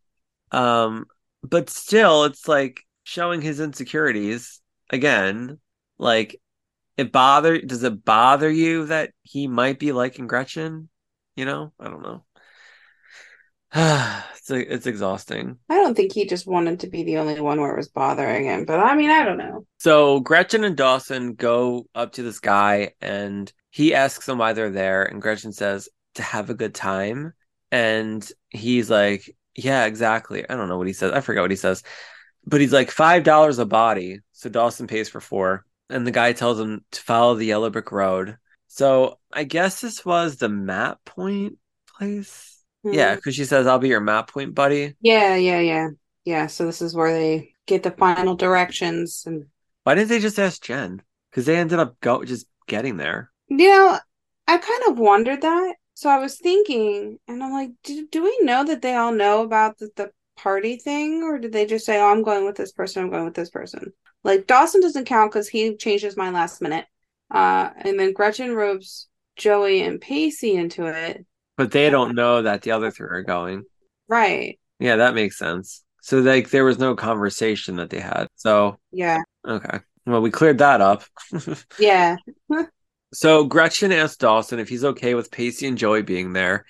Um, 0.52 1.06
but 1.44 1.70
still 1.70 2.26
it's 2.26 2.48
like 2.48 2.82
showing 3.04 3.42
his 3.42 3.60
insecurities 3.60 4.62
again. 4.90 5.60
Like 5.98 6.40
it 6.98 7.12
bother 7.12 7.60
does 7.62 7.84
it 7.84 8.06
bother 8.06 8.50
you 8.50 8.88
that 8.88 9.12
he 9.24 9.48
might 9.48 9.80
be 9.80 9.92
liking 9.92 10.28
Gretchen? 10.28 10.90
You 11.36 11.46
know? 11.46 11.74
I 11.80 11.86
don't 11.90 12.04
know. 12.04 12.26
it's 13.74 14.50
it's 14.50 14.86
exhausting. 14.86 15.58
I 15.70 15.76
don't 15.76 15.96
think 15.96 16.12
he 16.12 16.26
just 16.26 16.46
wanted 16.46 16.82
to 16.82 16.88
be 16.88 17.04
the 17.04 17.18
only 17.18 17.40
one 17.40 17.62
where 17.62 17.72
it 17.72 17.78
was 17.78 17.88
bothering 17.88 18.46
him, 18.46 18.66
but 18.66 18.80
I 18.80 18.96
mean, 18.96 19.10
I 19.10 19.24
don't 19.24 19.38
know. 19.38 19.66
So 19.78 20.20
Gretchen 20.20 20.66
and 20.66 20.76
Dawson 20.76 21.36
go 21.36 21.88
up 21.96 22.14
to 22.14 22.24
this 22.24 22.40
guy 22.40 22.92
and 23.00 23.52
he 23.70 23.96
asks 23.96 24.26
them 24.26 24.40
why 24.40 24.52
they're 24.52 24.72
there 24.72 25.04
and 25.04 25.22
Gretchen 25.22 25.54
says 25.54 25.88
to 26.16 26.24
have 26.24 26.50
a 26.50 26.56
good 26.56 26.76
time. 26.76 27.34
And 27.72 28.30
he's 28.50 28.90
like 28.90 29.34
yeah 29.56 29.86
exactly. 29.86 30.50
I 30.50 30.56
don't 30.56 30.68
know 30.68 30.78
what 30.78 30.88
he 30.88 30.94
says. 30.94 31.14
I 31.14 31.22
forgot 31.22 31.44
what 31.44 31.52
he 31.52 31.58
says. 31.58 31.84
But 32.46 32.60
he's 32.60 32.74
like 32.74 32.92
five 32.92 33.24
dollars 33.24 33.60
a 33.60 33.66
body. 33.66 34.20
So 34.34 34.50
Dawson 34.50 34.88
pays 34.88 35.08
for 35.08 35.22
four 35.22 35.66
and 35.90 36.06
the 36.06 36.12
guy 36.12 36.34
tells 36.34 36.60
him 36.60 36.84
to 36.92 37.02
follow 37.02 37.36
the 37.36 37.46
yellow 37.46 37.70
brick 37.70 37.94
road. 37.94 38.38
So 38.68 39.20
I 39.32 39.46
guess 39.46 39.80
this 39.80 40.06
was 40.06 40.36
the 40.36 40.50
map 40.50 41.00
point 41.06 41.58
place 41.98 42.51
yeah 42.84 43.14
Mhm. 43.14 43.16
because 43.16 43.36
she 43.36 43.46
says 43.46 43.68
I'll 43.68 43.80
be 43.80 43.90
your 43.90 44.00
map 44.02 44.32
point 44.32 44.56
buddy 44.56 44.96
Yeah, 45.02 45.36
yeah, 45.36 45.60
yeah. 45.60 45.90
Yeah, 46.26 46.48
so 46.48 46.66
this 46.66 46.82
is 46.82 46.96
where 46.96 47.14
they 47.14 47.56
get 47.66 47.84
the 47.84 47.92
final 47.92 48.36
directions 48.36 49.24
and 49.26 49.46
why 49.84 49.96
didn't 49.96 50.10
they 50.10 50.20
just 50.20 50.40
ask 50.40 50.62
Jen 50.62 51.02
because 51.30 51.46
they 51.46 51.58
ended 51.58 51.80
up 51.80 52.00
go 52.02 52.24
just 52.24 52.48
getting 52.68 52.98
there 52.98 53.32
you 53.50 53.58
know, 53.58 54.00
I 54.48 54.58
kind 54.58 54.84
of 54.88 54.98
wondered 55.00 55.42
that. 55.42 55.76
So 55.94 56.10
I 56.10 56.18
was 56.18 56.40
thinking, 56.40 57.20
and 57.28 57.44
I'm 57.44 57.52
like, 57.52 57.72
do, 57.84 58.08
do 58.08 58.24
we 58.24 58.40
know 58.42 58.64
that 58.66 58.82
they 58.82 58.96
all 58.96 59.12
know 59.12 59.44
about 59.44 59.78
the, 59.78 59.90
the 59.96 60.12
party 60.36 60.78
thing, 60.78 61.22
or 61.24 61.38
did 61.38 61.52
they 61.52 61.66
just 61.66 61.86
say, 61.86 62.00
"Oh, 62.00 62.08
I'm 62.12 62.24
going 62.24 62.46
with 62.46 62.56
this 62.56 62.72
person, 62.72 63.04
I'm 63.04 63.12
going 63.12 63.26
with 63.26 63.36
this 63.36 63.50
person"? 63.50 63.94
Like 64.24 64.48
Dawson 64.48 64.82
doesn't 64.82 65.06
count 65.06 65.32
because 65.32 65.50
he 65.50 65.76
changed 65.76 66.04
his 66.04 66.18
mind 66.18 66.34
last 66.34 66.62
minute. 66.62 66.86
Uh, 67.30 67.70
and 67.78 68.00
then 68.00 68.14
Gretchen 68.14 68.56
ropes 68.56 69.08
Joey 69.36 69.82
and 69.82 70.02
Pacey 70.02 70.56
into 70.56 70.86
it. 70.86 71.26
But 71.62 71.72
they 71.72 71.90
don't 71.92 72.16
know 72.16 72.42
that 72.42 72.64
the 72.64 72.72
other 72.72 72.90
three 72.90 73.08
are 73.08 73.22
going. 73.22 73.66
Right. 74.08 74.60
Yeah, 74.80 74.96
that 74.96 75.14
makes 75.14 75.38
sense. 75.38 75.84
So 76.02 76.20
like 76.20 76.50
there 76.50 76.66
was 76.66 76.80
no 76.80 76.96
conversation 76.96 77.76
that 77.76 77.92
they 77.92 78.00
had. 78.00 78.28
So 78.36 78.80
Yeah. 78.92 79.22
okay. 79.48 79.80
Well, 80.08 80.22
we 80.22 80.32
cleared 80.32 80.58
that 80.58 80.82
up. 80.82 81.04
Yeah. 81.78 82.18
so 83.14 83.44
Gretchen 83.46 83.92
asked 83.92 84.22
Dawson 84.22 84.60
if 84.60 84.70
he's 84.70 84.84
okay 84.84 85.14
with 85.14 85.30
Pacey 85.30 85.68
and 85.68 85.78
Joey 85.78 86.02
being 86.02 86.34
there. 86.34 86.66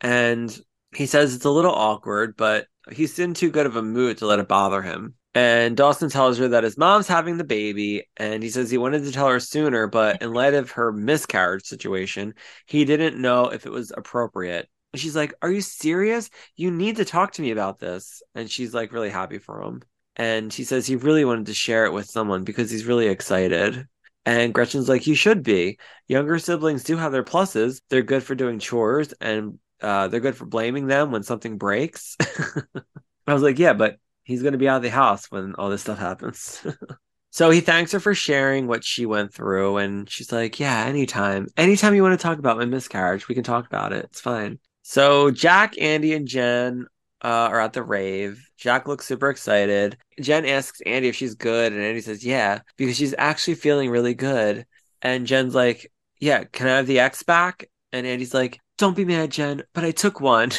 And 0.00 0.56
he 0.94 1.06
says 1.06 1.34
it's 1.34 1.44
a 1.44 1.50
little 1.50 1.74
awkward, 1.74 2.36
but 2.36 2.66
he's 2.92 3.18
in 3.18 3.34
too 3.34 3.50
good 3.50 3.66
of 3.66 3.74
a 3.76 3.82
mood 3.82 4.18
to 4.18 4.26
let 4.26 4.38
it 4.38 4.48
bother 4.48 4.82
him. 4.82 5.14
And 5.34 5.76
Dawson 5.76 6.10
tells 6.10 6.38
her 6.38 6.48
that 6.48 6.64
his 6.64 6.76
mom's 6.76 7.06
having 7.06 7.36
the 7.36 7.44
baby, 7.44 8.04
and 8.16 8.42
he 8.42 8.50
says 8.50 8.68
he 8.70 8.78
wanted 8.78 9.04
to 9.04 9.12
tell 9.12 9.28
her 9.28 9.38
sooner, 9.38 9.86
but 9.86 10.22
in 10.22 10.32
light 10.32 10.54
of 10.54 10.72
her 10.72 10.92
miscarriage 10.92 11.64
situation, 11.64 12.34
he 12.66 12.84
didn't 12.84 13.20
know 13.20 13.46
if 13.46 13.64
it 13.64 13.70
was 13.70 13.92
appropriate. 13.96 14.68
She's 14.96 15.14
like, 15.14 15.32
Are 15.40 15.50
you 15.50 15.60
serious? 15.60 16.30
You 16.56 16.70
need 16.72 16.96
to 16.96 17.04
talk 17.04 17.32
to 17.32 17.42
me 17.42 17.52
about 17.52 17.78
this. 17.78 18.22
And 18.34 18.50
she's 18.50 18.74
like, 18.74 18.92
really 18.92 19.10
happy 19.10 19.38
for 19.38 19.62
him. 19.62 19.82
And 20.16 20.52
she 20.52 20.64
says 20.64 20.86
he 20.86 20.96
really 20.96 21.24
wanted 21.24 21.46
to 21.46 21.54
share 21.54 21.86
it 21.86 21.92
with 21.92 22.06
someone 22.06 22.42
because 22.44 22.70
he's 22.70 22.84
really 22.84 23.06
excited. 23.06 23.86
And 24.26 24.52
Gretchen's 24.52 24.88
like, 24.88 25.06
You 25.06 25.14
should 25.14 25.42
be. 25.42 25.78
Younger 26.08 26.38
siblings 26.38 26.84
do 26.84 26.96
have 26.96 27.12
their 27.12 27.24
pluses. 27.24 27.80
They're 27.88 28.02
good 28.02 28.22
for 28.22 28.34
doing 28.34 28.58
chores 28.58 29.14
and 29.20 29.58
uh, 29.80 30.08
they're 30.08 30.20
good 30.20 30.36
for 30.36 30.46
blaming 30.46 30.88
them 30.88 31.12
when 31.12 31.22
something 31.22 31.56
breaks. 31.56 32.16
I 33.26 33.32
was 33.32 33.42
like, 33.42 33.58
Yeah, 33.58 33.74
but 33.74 33.98
he's 34.30 34.42
going 34.42 34.52
to 34.52 34.58
be 34.58 34.68
out 34.68 34.76
of 34.76 34.82
the 34.82 34.90
house 34.90 35.30
when 35.30 35.54
all 35.56 35.68
this 35.68 35.82
stuff 35.82 35.98
happens. 35.98 36.64
so 37.30 37.50
he 37.50 37.60
thanks 37.60 37.92
her 37.92 38.00
for 38.00 38.14
sharing 38.14 38.66
what 38.66 38.84
she 38.84 39.06
went 39.06 39.34
through. 39.34 39.78
And 39.78 40.08
she's 40.08 40.32
like, 40.32 40.60
Yeah, 40.60 40.84
anytime. 40.84 41.48
Anytime 41.56 41.94
you 41.94 42.02
want 42.02 42.18
to 42.18 42.22
talk 42.22 42.38
about 42.38 42.56
my 42.56 42.64
miscarriage, 42.64 43.28
we 43.28 43.34
can 43.34 43.44
talk 43.44 43.66
about 43.66 43.92
it. 43.92 44.06
It's 44.06 44.20
fine. 44.20 44.58
So 44.82 45.30
Jack, 45.30 45.74
Andy, 45.80 46.14
and 46.14 46.26
Jen 46.26 46.86
uh, 47.22 47.28
are 47.50 47.60
at 47.60 47.72
the 47.72 47.82
rave. 47.82 48.48
Jack 48.56 48.88
looks 48.88 49.06
super 49.06 49.28
excited. 49.28 49.98
Jen 50.20 50.46
asks 50.46 50.80
Andy 50.82 51.08
if 51.08 51.16
she's 51.16 51.34
good. 51.34 51.72
And 51.72 51.82
Andy 51.82 52.00
says, 52.00 52.24
Yeah, 52.24 52.60
because 52.76 52.96
she's 52.96 53.14
actually 53.18 53.56
feeling 53.56 53.90
really 53.90 54.14
good. 54.14 54.66
And 55.02 55.26
Jen's 55.26 55.54
like, 55.54 55.90
Yeah, 56.18 56.44
can 56.44 56.68
I 56.68 56.76
have 56.76 56.86
the 56.86 57.00
X 57.00 57.22
back? 57.22 57.68
And 57.92 58.06
Andy's 58.06 58.34
like, 58.34 58.60
Don't 58.80 58.96
be 58.96 59.04
mad, 59.04 59.30
Jen, 59.30 59.62
but 59.74 59.84
I 59.84 59.90
took 59.90 60.22
one. 60.22 60.52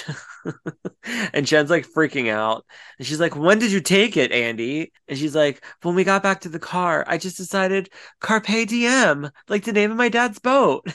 and 1.33 1.43
Jen's 1.43 1.71
like 1.71 1.87
freaking 1.87 2.29
out. 2.29 2.67
And 2.99 3.07
she's 3.07 3.19
like, 3.19 3.35
When 3.35 3.57
did 3.57 3.71
you 3.71 3.81
take 3.81 4.15
it, 4.15 4.31
Andy? 4.31 4.91
And 5.07 5.17
she's 5.17 5.35
like, 5.35 5.65
When 5.81 5.95
we 5.95 6.03
got 6.03 6.21
back 6.21 6.41
to 6.41 6.49
the 6.49 6.59
car, 6.59 7.03
I 7.07 7.17
just 7.17 7.37
decided 7.37 7.89
Carpe 8.19 8.67
Diem, 8.67 9.31
like 9.49 9.63
the 9.63 9.73
name 9.73 9.89
of 9.89 9.97
my 9.97 10.07
dad's 10.09 10.37
boat. 10.37 10.85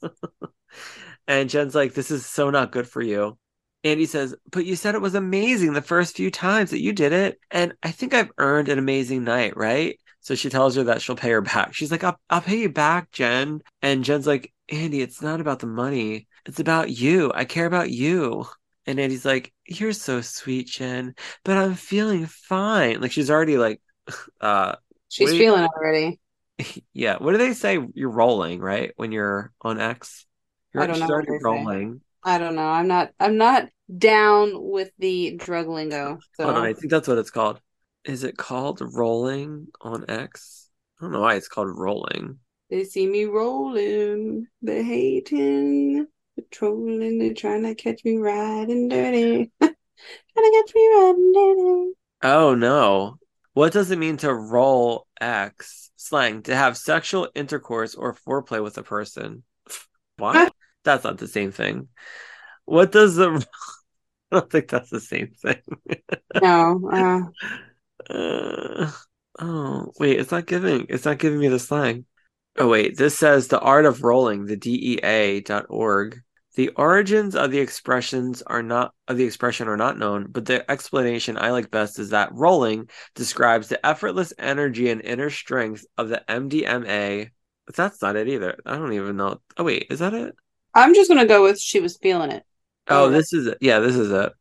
and 1.26 1.50
Jen's 1.50 1.74
like, 1.74 1.94
This 1.94 2.12
is 2.12 2.24
so 2.24 2.50
not 2.50 2.70
good 2.70 2.86
for 2.86 3.02
you. 3.02 3.36
Andy 3.82 4.06
says, 4.06 4.32
But 4.52 4.66
you 4.66 4.76
said 4.76 4.94
it 4.94 5.00
was 5.00 5.16
amazing 5.16 5.72
the 5.72 5.82
first 5.82 6.14
few 6.14 6.30
times 6.30 6.70
that 6.70 6.80
you 6.80 6.92
did 6.92 7.12
it. 7.12 7.40
And 7.50 7.74
I 7.82 7.90
think 7.90 8.14
I've 8.14 8.30
earned 8.38 8.68
an 8.68 8.78
amazing 8.78 9.24
night, 9.24 9.56
right? 9.56 9.98
So 10.20 10.36
she 10.36 10.48
tells 10.48 10.76
her 10.76 10.84
that 10.84 11.02
she'll 11.02 11.16
pay 11.16 11.30
her 11.30 11.40
back. 11.40 11.74
She's 11.74 11.90
like, 11.90 12.04
I'll, 12.04 12.20
I'll 12.30 12.40
pay 12.40 12.60
you 12.60 12.68
back, 12.68 13.10
Jen. 13.10 13.62
And 13.82 14.04
Jen's 14.04 14.28
like, 14.28 14.52
Andy, 14.68 15.00
it's 15.00 15.22
not 15.22 15.40
about 15.40 15.58
the 15.58 15.66
money. 15.66 16.28
It's 16.46 16.60
about 16.60 16.90
you. 16.90 17.32
I 17.34 17.44
care 17.44 17.66
about 17.66 17.90
you. 17.90 18.46
And 18.86 19.00
Andy's 19.00 19.24
like, 19.24 19.52
You're 19.66 19.92
so 19.92 20.20
sweet, 20.20 20.68
Jen, 20.68 21.14
but 21.44 21.56
I'm 21.56 21.74
feeling 21.74 22.26
fine. 22.26 23.00
Like 23.00 23.12
she's 23.12 23.30
already 23.30 23.58
like 23.58 23.80
uh 24.40 24.76
She's 25.08 25.30
feeling 25.30 25.64
already. 25.66 26.18
yeah. 26.92 27.16
What 27.18 27.32
do 27.32 27.38
they 27.38 27.52
say? 27.52 27.78
You're 27.94 28.10
rolling, 28.10 28.60
right? 28.60 28.92
When 28.96 29.12
you're 29.12 29.52
on 29.62 29.80
X? 29.80 30.26
You're, 30.74 30.82
I 30.82 30.86
don't 30.86 30.98
know 31.00 31.06
what 31.06 31.12
already 31.12 31.32
they 31.32 31.38
say. 31.38 31.42
rolling. 31.44 32.00
I 32.22 32.38
don't 32.38 32.54
know. 32.56 32.68
I'm 32.68 32.88
not 32.88 33.12
I'm 33.20 33.36
not 33.36 33.68
down 33.96 34.50
with 34.54 34.90
the 34.98 35.36
drug 35.36 35.68
lingo. 35.68 36.18
So 36.34 36.48
on, 36.48 36.56
I 36.56 36.72
think 36.72 36.90
that's 36.90 37.08
what 37.08 37.18
it's 37.18 37.30
called. 37.30 37.60
Is 38.04 38.24
it 38.24 38.36
called 38.36 38.80
rolling 38.80 39.68
on 39.80 40.04
X? 40.08 40.68
I 41.00 41.04
don't 41.04 41.12
know 41.12 41.20
why 41.20 41.34
it's 41.34 41.48
called 41.48 41.76
rolling. 41.76 42.38
they 42.70 42.84
see 42.84 43.06
me 43.06 43.24
rolling, 43.24 44.46
they 44.62 44.82
hating, 44.82 46.06
patrolling, 46.36 47.18
they're 47.18 47.34
trying 47.34 47.62
to 47.64 47.74
catch 47.74 48.04
me 48.04 48.16
riding 48.16 48.88
dirty. 48.88 49.50
trying 49.60 49.72
to 49.72 50.62
catch 50.64 50.74
me 50.74 50.88
riding 50.94 51.32
dirty. 51.32 51.92
Oh 52.22 52.54
no. 52.54 53.18
What 53.54 53.72
does 53.72 53.90
it 53.90 53.98
mean 53.98 54.18
to 54.18 54.34
roll 54.34 55.06
X? 55.20 55.90
Slang 55.96 56.42
to 56.42 56.54
have 56.54 56.76
sexual 56.76 57.28
intercourse 57.34 57.94
or 57.94 58.14
foreplay 58.14 58.62
with 58.62 58.78
a 58.78 58.82
person. 58.82 59.44
What? 60.18 60.52
That's 60.84 61.04
not 61.04 61.18
the 61.18 61.28
same 61.28 61.52
thing. 61.52 61.88
What 62.64 62.92
does 62.92 63.16
the 63.16 63.46
I 64.32 64.36
don't 64.40 64.50
think 64.50 64.68
that's 64.68 64.90
the 64.90 65.00
same 65.00 65.32
thing. 65.42 65.62
No, 66.42 66.80
uh, 66.92 68.12
Uh, 68.12 68.90
oh, 69.40 69.92
wait, 69.98 70.20
it's 70.20 70.30
not 70.30 70.46
giving 70.46 70.86
it's 70.88 71.04
not 71.04 71.18
giving 71.18 71.38
me 71.38 71.48
the 71.48 71.58
slang. 71.58 72.06
Oh 72.58 72.68
wait, 72.68 72.96
this 72.96 73.18
says 73.18 73.48
the 73.48 73.60
art 73.60 73.86
of 73.86 74.02
rolling, 74.02 74.46
the 74.46 74.56
DEA.org. 74.56 76.22
The 76.56 76.70
origins 76.70 77.36
of 77.36 77.50
the 77.52 77.60
expressions 77.60 78.42
are 78.42 78.62
not 78.62 78.94
of 79.08 79.16
the 79.16 79.24
expression 79.24 79.68
are 79.68 79.76
not 79.76 79.98
known, 79.98 80.26
but 80.30 80.46
the 80.46 80.68
explanation 80.70 81.36
I 81.38 81.50
like 81.52 81.70
best 81.70 81.98
is 82.00 82.10
that 82.10 82.32
rolling 82.32 82.88
describes 83.14 83.68
the 83.68 83.84
effortless 83.86 84.32
energy 84.38 84.90
and 84.90 85.00
inner 85.02 85.30
strength 85.30 85.86
of 85.96 86.08
the 86.08 86.24
MDMA. 86.28 87.30
But 87.66 87.76
that's 87.76 88.02
not 88.02 88.16
it 88.16 88.28
either. 88.28 88.58
I 88.66 88.76
don't 88.76 88.92
even 88.94 89.16
know. 89.16 89.40
Oh 89.56 89.64
wait, 89.64 89.86
is 89.90 90.00
that 90.00 90.14
it? 90.14 90.34
I'm 90.74 90.94
just 90.94 91.08
gonna 91.08 91.26
go 91.26 91.42
with 91.44 91.60
she 91.60 91.78
was 91.80 91.96
feeling 91.98 92.32
it. 92.32 92.42
Oh, 92.88 93.04
Oh. 93.04 93.10
this 93.10 93.32
is 93.32 93.46
it. 93.46 93.58
Yeah, 93.60 93.80
this 93.80 93.96
is 93.96 94.10
it. 94.10 94.32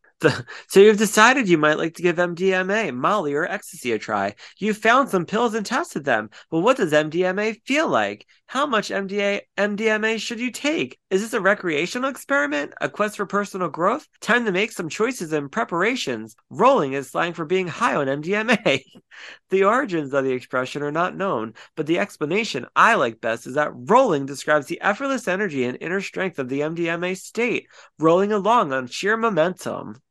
So 0.67 0.79
you've 0.79 0.97
decided 0.97 1.47
you 1.47 1.57
might 1.57 1.77
like 1.77 1.95
to 1.95 2.01
give 2.01 2.17
MDMA, 2.17 2.93
Molly, 2.93 3.33
or 3.33 3.45
ecstasy 3.45 3.91
a 3.91 3.99
try. 3.99 4.35
You've 4.57 4.77
found 4.77 5.09
some 5.09 5.25
pills 5.25 5.53
and 5.53 5.65
tested 5.65 6.03
them. 6.03 6.29
But 6.49 6.59
what 6.59 6.77
does 6.77 6.91
MDMA 6.91 7.61
feel 7.65 7.87
like? 7.87 8.25
How 8.47 8.65
much 8.65 8.89
MDA 8.89 9.41
MDMA 9.57 10.19
should 10.19 10.39
you 10.39 10.51
take? 10.51 10.99
Is 11.09 11.21
this 11.21 11.33
a 11.33 11.41
recreational 11.41 12.09
experiment? 12.09 12.73
A 12.79 12.89
quest 12.89 13.17
for 13.17 13.25
personal 13.25 13.69
growth? 13.69 14.07
Time 14.21 14.45
to 14.45 14.51
make 14.51 14.71
some 14.71 14.89
choices 14.89 15.33
and 15.33 15.51
preparations. 15.51 16.35
Rolling 16.49 16.93
is 16.93 17.09
slang 17.09 17.33
for 17.33 17.45
being 17.45 17.67
high 17.67 17.95
on 17.95 18.07
MDMA. 18.07 18.83
the 19.49 19.63
origins 19.63 20.13
of 20.13 20.23
the 20.23 20.33
expression 20.33 20.83
are 20.83 20.91
not 20.91 21.15
known, 21.15 21.53
but 21.75 21.87
the 21.87 21.99
explanation 21.99 22.67
I 22.75 22.95
like 22.95 23.21
best 23.21 23.47
is 23.47 23.55
that 23.55 23.71
rolling 23.73 24.25
describes 24.25 24.67
the 24.67 24.81
effortless 24.81 25.27
energy 25.27 25.63
and 25.63 25.77
inner 25.81 26.01
strength 26.01 26.37
of 26.37 26.49
the 26.49 26.61
MDMA 26.61 27.17
state 27.17 27.67
rolling 27.99 28.31
along 28.31 28.73
on 28.73 28.87
sheer 28.87 29.17
momentum. 29.17 30.01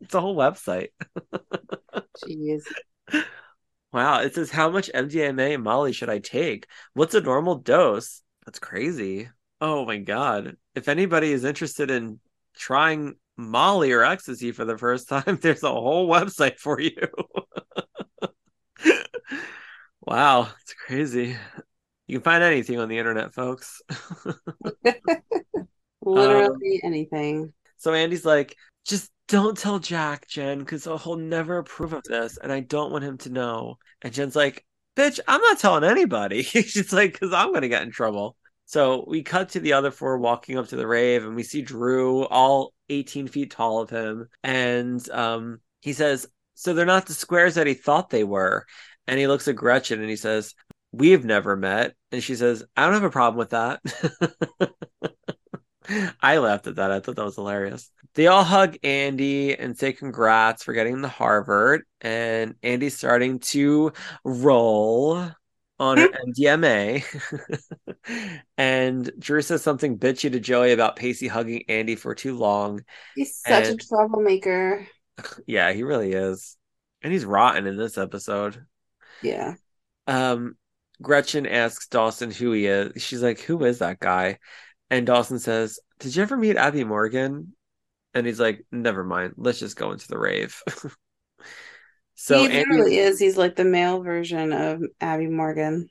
It's 0.00 0.14
a 0.14 0.20
whole 0.20 0.36
website. 0.36 0.88
Jeez. 2.24 2.62
Wow, 3.92 4.20
it 4.20 4.34
says 4.34 4.50
how 4.50 4.68
much 4.68 4.90
MDMA 4.92 5.54
and 5.54 5.62
Molly 5.62 5.92
should 5.92 6.10
I 6.10 6.18
take? 6.18 6.66
What's 6.92 7.14
a 7.14 7.20
normal 7.22 7.54
dose? 7.54 8.20
That's 8.44 8.58
crazy. 8.58 9.30
Oh 9.58 9.86
my 9.86 9.96
god. 9.96 10.58
If 10.74 10.88
anybody 10.88 11.32
is 11.32 11.44
interested 11.44 11.90
in 11.90 12.20
trying 12.54 13.14
Molly 13.38 13.92
or 13.92 14.04
ecstasy 14.04 14.52
for 14.52 14.66
the 14.66 14.76
first 14.76 15.08
time, 15.10 15.38
there's 15.40 15.62
a 15.62 15.72
whole 15.72 16.10
website 16.10 16.58
for 16.58 16.78
you. 16.78 17.08
wow, 20.02 20.48
it's 20.60 20.74
crazy. 20.74 21.34
You 22.06 22.18
can 22.18 22.24
find 22.24 22.44
anything 22.44 22.78
on 22.78 22.88
the 22.88 22.98
internet, 22.98 23.32
folks. 23.32 23.80
Literally 26.02 26.80
anything. 26.84 27.52
So 27.78 27.94
Andy's 27.94 28.24
like, 28.24 28.56
just 28.86 29.10
don't 29.28 29.58
tell 29.58 29.78
Jack, 29.78 30.28
Jen, 30.28 30.60
because 30.60 30.84
he'll 30.84 31.16
never 31.16 31.58
approve 31.58 31.92
of 31.92 32.04
this, 32.04 32.38
and 32.38 32.52
I 32.52 32.60
don't 32.60 32.92
want 32.92 33.04
him 33.04 33.18
to 33.18 33.30
know. 33.30 33.78
And 34.02 34.12
Jen's 34.12 34.36
like, 34.36 34.64
bitch, 34.96 35.20
I'm 35.26 35.40
not 35.40 35.58
telling 35.58 35.84
anybody. 35.84 36.42
She's 36.42 36.92
like, 36.92 37.12
because 37.12 37.32
I'm 37.32 37.52
gonna 37.52 37.68
get 37.68 37.82
in 37.82 37.90
trouble. 37.90 38.36
So 38.66 39.04
we 39.06 39.22
cut 39.22 39.50
to 39.50 39.60
the 39.60 39.74
other 39.74 39.90
four 39.90 40.18
walking 40.18 40.58
up 40.58 40.68
to 40.68 40.76
the 40.76 40.86
rave, 40.86 41.24
and 41.24 41.34
we 41.36 41.42
see 41.42 41.62
Drew, 41.62 42.26
all 42.26 42.72
18 42.88 43.28
feet 43.28 43.50
tall 43.50 43.80
of 43.80 43.90
him, 43.90 44.28
and 44.42 45.08
um, 45.10 45.60
he 45.80 45.92
says, 45.92 46.26
"So 46.54 46.74
they're 46.74 46.86
not 46.86 47.06
the 47.06 47.14
squares 47.14 47.54
that 47.56 47.66
he 47.66 47.74
thought 47.74 48.10
they 48.10 48.24
were." 48.24 48.64
And 49.06 49.18
he 49.20 49.26
looks 49.28 49.46
at 49.48 49.56
Gretchen 49.56 50.00
and 50.00 50.10
he 50.10 50.16
says, 50.16 50.54
"We've 50.92 51.24
never 51.24 51.56
met," 51.56 51.94
and 52.12 52.22
she 52.22 52.34
says, 52.36 52.64
"I 52.76 52.84
don't 52.84 52.94
have 52.94 53.04
a 53.04 53.10
problem 53.10 53.38
with 53.38 53.50
that." 53.50 53.80
I 56.20 56.38
laughed 56.38 56.66
at 56.66 56.76
that. 56.76 56.90
I 56.90 57.00
thought 57.00 57.16
that 57.16 57.24
was 57.24 57.36
hilarious. 57.36 57.90
They 58.14 58.26
all 58.28 58.44
hug 58.44 58.76
Andy 58.82 59.54
and 59.56 59.76
say 59.78 59.92
congrats 59.92 60.62
for 60.62 60.72
getting 60.72 61.02
to 61.02 61.08
Harvard. 61.08 61.82
And 62.00 62.54
Andy's 62.62 62.96
starting 62.96 63.38
to 63.40 63.92
roll 64.24 65.30
on 65.78 65.98
MDMA. 66.38 67.04
and 68.58 69.10
Drew 69.18 69.42
says 69.42 69.62
something 69.62 69.98
bitchy 69.98 70.30
to 70.32 70.40
Joey 70.40 70.72
about 70.72 70.96
Pacey 70.96 71.28
hugging 71.28 71.64
Andy 71.68 71.94
for 71.96 72.14
too 72.14 72.36
long. 72.36 72.84
He's 73.14 73.36
such 73.36 73.66
And- 73.66 73.80
a 73.80 73.84
troublemaker. 73.84 74.86
Yeah, 75.46 75.72
he 75.72 75.82
really 75.82 76.12
is. 76.12 76.58
And 77.00 77.10
he's 77.10 77.24
rotten 77.24 77.66
in 77.66 77.78
this 77.78 77.96
episode. 77.96 78.66
Yeah. 79.22 79.54
Um, 80.06 80.58
Gretchen 81.00 81.46
asks 81.46 81.88
Dawson 81.88 82.30
who 82.30 82.52
he 82.52 82.66
is. 82.66 83.02
She's 83.02 83.22
like, 83.22 83.40
"Who 83.40 83.64
is 83.64 83.78
that 83.78 83.98
guy?" 83.98 84.38
And 84.90 85.06
Dawson 85.06 85.38
says, 85.38 85.80
"Did 85.98 86.14
you 86.14 86.22
ever 86.22 86.36
meet 86.36 86.56
Abby 86.56 86.84
Morgan?" 86.84 87.54
And 88.14 88.26
he's 88.26 88.40
like, 88.40 88.64
"Never 88.70 89.04
mind. 89.04 89.34
Let's 89.36 89.58
just 89.58 89.76
go 89.76 89.92
into 89.92 90.08
the 90.08 90.18
rave." 90.18 90.62
so 92.14 92.38
he 92.38 92.58
Andy, 92.58 92.96
is. 92.96 93.18
He's 93.18 93.36
like 93.36 93.56
the 93.56 93.64
male 93.64 94.02
version 94.02 94.52
of 94.52 94.82
Abby 95.00 95.26
Morgan. 95.26 95.88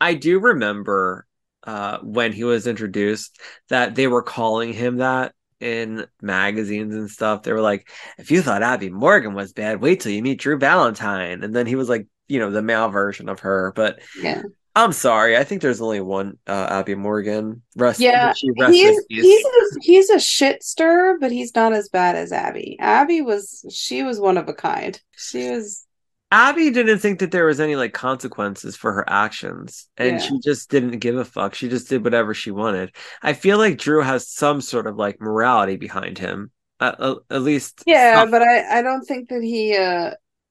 I 0.00 0.14
do 0.14 0.38
remember 0.38 1.26
uh, 1.64 1.98
when 2.02 2.32
he 2.32 2.44
was 2.44 2.66
introduced 2.66 3.38
that 3.68 3.94
they 3.94 4.06
were 4.06 4.22
calling 4.22 4.72
him 4.72 4.98
that 4.98 5.34
in 5.60 6.06
magazines 6.20 6.94
and 6.94 7.10
stuff. 7.10 7.42
They 7.42 7.52
were 7.52 7.60
like, 7.60 7.88
"If 8.18 8.30
you 8.30 8.42
thought 8.42 8.62
Abby 8.62 8.90
Morgan 8.90 9.34
was 9.34 9.52
bad, 9.52 9.80
wait 9.80 10.00
till 10.00 10.12
you 10.12 10.22
meet 10.22 10.40
Drew 10.40 10.58
Valentine." 10.58 11.44
And 11.44 11.54
then 11.54 11.66
he 11.66 11.76
was 11.76 11.88
like, 11.88 12.06
you 12.28 12.38
know, 12.38 12.50
the 12.50 12.62
male 12.62 12.88
version 12.88 13.28
of 13.28 13.40
her, 13.40 13.72
but. 13.74 14.00
Yeah. 14.20 14.42
I'm 14.76 14.92
sorry. 14.92 15.36
I 15.38 15.42
think 15.44 15.62
there's 15.62 15.80
only 15.80 16.00
one 16.00 16.38
uh, 16.46 16.66
Abby 16.70 16.94
Morgan. 16.94 17.62
Rest, 17.76 17.98
Yeah, 17.98 18.32
He's 18.36 19.04
he's 19.08 19.44
a, 19.44 19.80
he's 19.80 20.10
a 20.10 20.20
shit 20.20 20.62
stirrer, 20.62 21.16
but 21.18 21.32
he's 21.32 21.54
not 21.54 21.72
as 21.72 21.88
bad 21.88 22.14
as 22.14 22.30
Abby. 22.30 22.76
Abby 22.78 23.22
was 23.22 23.64
she 23.72 24.02
was 24.02 24.20
one 24.20 24.36
of 24.36 24.48
a 24.48 24.54
kind. 24.54 25.00
She 25.16 25.50
was 25.50 25.84
Abby 26.30 26.70
didn't 26.70 26.98
think 26.98 27.20
that 27.20 27.30
there 27.30 27.46
was 27.46 27.58
any 27.58 27.74
like 27.76 27.94
consequences 27.94 28.76
for 28.76 28.92
her 28.92 29.08
actions, 29.08 29.88
and 29.96 30.12
Yeah. 30.12 30.18
she 30.18 30.38
just 30.40 30.70
didn't 30.70 30.98
give 30.98 31.16
a 31.16 31.24
fuck. 31.24 31.54
She 31.54 31.68
just 31.70 31.88
did 31.88 32.04
whatever 32.04 32.34
she 32.34 32.50
wanted. 32.50 32.94
I 33.22 33.32
feel 33.32 33.58
like 33.58 33.78
Drew 33.78 34.02
has 34.02 34.28
some 34.28 34.60
sort 34.60 34.86
of 34.86 34.96
like 34.96 35.20
morality 35.20 35.76
behind 35.76 36.18
him. 36.18 36.50
Uh, 36.80 36.92
uh, 36.98 37.14
at 37.30 37.40
least, 37.40 37.82
yeah, 37.86 38.20
some- 38.20 38.30
but 38.30 38.42
I 38.42 38.80
I 38.80 38.82
don't 38.82 39.04
think 39.06 39.30
that 39.30 39.42
he 39.42 39.74
uh 39.76 40.10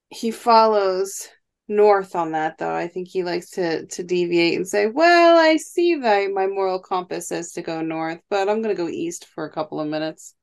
he 0.10 0.32
follows 0.32 1.28
north 1.68 2.16
on 2.16 2.32
that 2.34 2.58
though. 2.58 2.76
I 2.76 2.88
think 2.88 3.08
he 3.08 3.24
likes 3.24 3.50
to 3.52 3.86
to 3.86 4.04
deviate 4.04 4.56
and 4.56 4.68
say, 4.68 4.88
"Well, 4.88 5.38
I 5.38 5.58
see 5.58 5.96
that 5.96 6.32
my 6.32 6.48
moral 6.48 6.80
compass 6.80 7.28
says 7.30 7.52
to 7.54 7.62
go 7.62 7.82
north, 7.82 8.20
but 8.30 8.50
I'm 8.50 8.62
going 8.62 8.76
to 8.76 8.82
go 8.82 8.90
east 8.90 9.26
for 9.26 9.46
a 9.46 9.52
couple 9.52 9.80
of 9.80 9.88
minutes." 9.88 10.36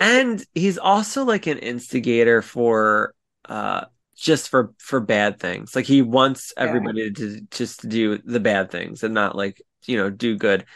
and 0.00 0.44
he's 0.54 0.78
also 0.78 1.24
like 1.24 1.46
an 1.46 1.58
instigator 1.58 2.40
for 2.40 3.14
uh 3.48 3.84
just 4.16 4.50
for 4.50 4.74
for 4.78 5.00
bad 5.00 5.40
things. 5.40 5.74
Like 5.74 5.86
he 5.86 6.02
wants 6.02 6.52
everybody 6.56 7.02
yeah. 7.02 7.10
to 7.16 7.40
just 7.50 7.88
do 7.88 8.18
the 8.18 8.40
bad 8.40 8.70
things 8.70 9.02
and 9.02 9.14
not 9.14 9.34
like, 9.34 9.62
you 9.86 9.96
know, 9.96 10.10
do 10.10 10.36
good. 10.36 10.66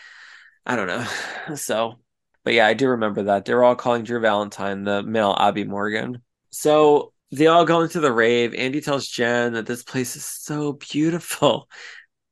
I 0.67 0.77
don't 0.77 0.89
know. 0.89 1.07
So, 1.57 1.99
but 2.43 2.55
yeah, 2.55 2.67
I 2.67 2.73
do 2.73 2.89
remember 2.89 3.25
that. 3.25 3.45
They 3.45 3.53
were 3.53 3.65
all 3.65 3.77
calling 3.77 4.03
Drew 4.03 4.19
Valentine 4.19 4.85
the 4.85 5.03
male 5.03 5.37
Abby 5.39 5.65
Morgan. 5.65 6.23
So 6.49 7.13
they 7.31 7.47
all 7.47 7.65
go 7.65 7.81
into 7.81 8.01
the 8.01 8.13
rave. 8.13 8.55
Andy 8.55 8.81
tells 8.81 9.07
Jen 9.07 9.55
that 9.55 9.67
this 9.67 9.83
place 9.83 10.17
is 10.17 10.25
so 10.25 10.73
beautiful. 10.75 11.69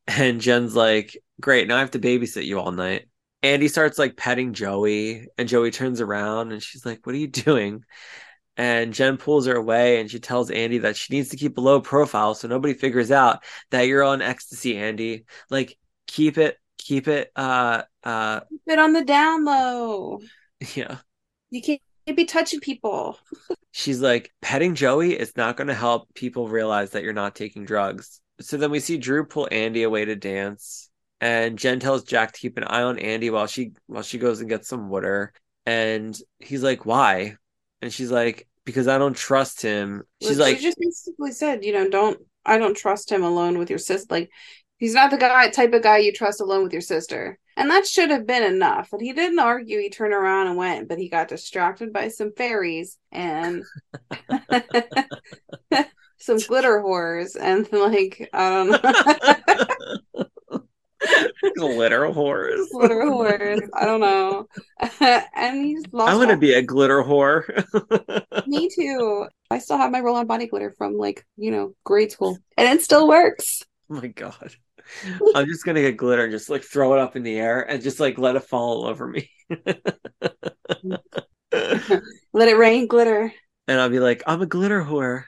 And 0.09 0.41
Jen's 0.41 0.75
like, 0.75 1.17
Great, 1.41 1.69
now 1.69 1.77
I 1.77 1.81
have 1.81 1.93
to 1.93 2.01
babysit 2.01 2.45
you 2.45 2.59
all 2.59 2.73
night. 2.73 3.07
Andy 3.45 3.69
starts 3.69 4.01
like 4.01 4.17
petting 4.17 4.53
Joey, 4.53 5.29
and 5.39 5.49
Joey 5.49 5.71
turns 5.71 6.01
around 6.01 6.51
and 6.51 6.61
she's 6.61 6.85
like, 6.85 7.07
What 7.07 7.15
are 7.15 7.19
you 7.19 7.29
doing? 7.29 7.85
And 8.57 8.93
Jen 8.93 9.17
pulls 9.17 9.47
her 9.47 9.55
away 9.55 10.01
and 10.01 10.11
she 10.11 10.19
tells 10.19 10.51
Andy 10.51 10.79
that 10.79 10.97
she 10.97 11.15
needs 11.15 11.31
to 11.31 11.37
keep 11.37 11.57
a 11.57 11.61
low 11.61 11.81
profile 11.81 12.35
so 12.35 12.49
nobody 12.49 12.75
figures 12.75 13.13
out 13.13 13.45
that 13.71 13.83
you're 13.83 14.03
on 14.03 14.23
ecstasy, 14.23 14.77
Andy. 14.77 15.25
Like, 15.49 15.79
keep 16.07 16.37
it, 16.37 16.59
keep 16.79 17.07
it, 17.07 17.31
uh, 17.35 17.83
uh, 18.03 18.41
keep 18.41 18.61
it 18.67 18.79
on 18.79 18.93
the 18.93 19.05
down 19.05 19.45
low. 19.45 20.21
Yeah. 20.75 20.99
You 21.51 21.61
can't 21.61 21.81
be 22.07 22.25
touching 22.25 22.61
people. 22.61 23.19
She's 23.71 24.01
like, 24.01 24.33
petting 24.43 24.75
Joey 24.75 25.19
is 25.19 25.37
not 25.37 25.57
going 25.57 25.69
to 25.69 25.75
help 25.75 26.13
people 26.15 26.49
realize 26.49 26.91
that 26.91 27.03
you're 27.03 27.13
not 27.13 27.35
taking 27.35 27.65
drugs. 27.65 28.21
So 28.41 28.57
then 28.57 28.71
we 28.71 28.81
see 28.81 28.99
Drew 28.99 29.25
pull 29.25 29.49
Andy 29.51 29.83
away 29.83 30.05
to 30.05 30.17
dance, 30.17 30.91
and 31.21 31.59
Jen 31.59 31.81
tells 31.81 32.03
Jack 32.03 32.33
to 32.33 32.41
keep 32.41 32.57
an 32.57 32.65
eye 32.65 32.83
on 32.83 32.99
Andy 32.99 33.31
while 33.31 33.47
she 33.47 33.73
while 33.87 34.03
she 34.03 34.19
goes 34.19 34.41
and 34.41 34.49
gets 34.49 34.69
some 34.69 34.89
water. 34.89 35.33
And 35.65 36.19
he's 36.41 36.63
like, 36.63 36.85
"Why?" 36.85 37.37
And 37.81 37.93
she's 37.93 38.11
like, 38.11 38.49
"Because 38.65 38.89
I 38.89 38.99
don't 38.99 39.17
trust 39.17 39.63
him." 39.63 40.03
She's 40.21 40.39
well, 40.39 40.49
like, 40.49 40.57
"She 40.57 40.65
just 40.65 40.79
basically 40.81 41.33
said, 41.33 41.65
you 41.65 41.73
know, 41.73 41.89
don't 41.89 42.19
I 42.45 42.59
don't 42.59 42.77
trust 42.77 43.13
him 43.13 43.23
alone 43.23 43.59
with 43.59 43.71
your 43.71 43.79
sister. 43.79 44.13
Like, 44.13 44.31
he's 44.79 44.95
not 44.95 45.13
the 45.13 45.19
guy 45.19 45.49
type 45.51 45.73
of 45.73 45.83
guy 45.83 45.99
you 45.99 46.13
trust 46.13 46.41
alone 46.41 46.65
with 46.65 46.73
your 46.73 46.83
sister." 46.83 47.39
And 47.57 47.71
that 47.71 47.87
should 47.87 48.11
have 48.11 48.27
been 48.27 48.43
enough. 48.43 48.89
But 48.91 49.01
he 49.01 49.13
didn't 49.13 49.39
argue. 49.39 49.79
He 49.79 49.91
turned 49.91 50.15
around 50.15 50.49
and 50.49 50.57
went, 50.57 50.89
but 50.89 50.99
he 50.99 51.09
got 51.09 51.29
distracted 51.29 51.93
by 51.93 52.09
some 52.09 52.33
fairies 52.33 52.99
and 53.11 53.65
some 56.19 56.39
glitter 56.39 56.81
whores. 56.81 57.37
And 57.39 57.71
like, 57.73 58.29
I 58.33 58.51
don't 58.51 58.71
know. 58.71 58.79
glitter 61.57 62.01
whores. 62.07 62.67
glitter 62.73 63.05
whores. 63.05 63.69
I 63.75 63.85
don't 63.85 64.01
know. 64.01 64.47
and 65.35 65.65
he's 65.65 65.85
lost. 65.93 66.13
I 66.13 66.17
want 66.17 66.31
to 66.31 66.37
be 66.37 66.55
a 66.55 66.63
glitter 66.63 67.03
whore. 67.03 67.45
Me 68.47 68.69
too. 68.75 69.27
I 69.51 69.59
still 69.59 69.77
have 69.77 69.91
my 69.91 70.01
roll 70.01 70.17
on 70.17 70.27
body 70.27 70.47
glitter 70.47 70.71
from 70.71 70.97
like, 70.97 71.27
you 71.37 71.51
know, 71.51 71.75
grade 71.85 72.13
school. 72.13 72.39
And 72.57 72.69
it 72.69 72.83
still 72.83 73.07
works. 73.07 73.63
Oh 73.91 73.95
my 73.97 74.07
god. 74.09 74.55
I'm 75.35 75.47
just 75.47 75.65
gonna 75.65 75.81
get 75.81 75.97
glitter 75.97 76.25
and 76.25 76.33
just 76.33 76.51
like 76.51 76.63
throw 76.63 76.95
it 76.95 77.01
up 77.01 77.17
in 77.17 77.23
the 77.23 77.39
air 77.39 77.63
and 77.63 77.83
just 77.83 78.01
like 78.01 78.19
let 78.19 78.37
it 78.37 78.45
fall 78.45 78.83
all 78.83 78.87
over 78.87 79.07
me. 79.07 79.31
let 82.33 82.49
it 82.49 82.57
rain 82.57 82.87
glitter. 82.87 83.33
And 83.69 83.81
I'll 83.81 83.91
be 83.91 84.01
like, 84.01 84.23
I'm 84.27 84.43
a 84.43 84.47
glitter 84.47 84.83
whore. 84.83 85.25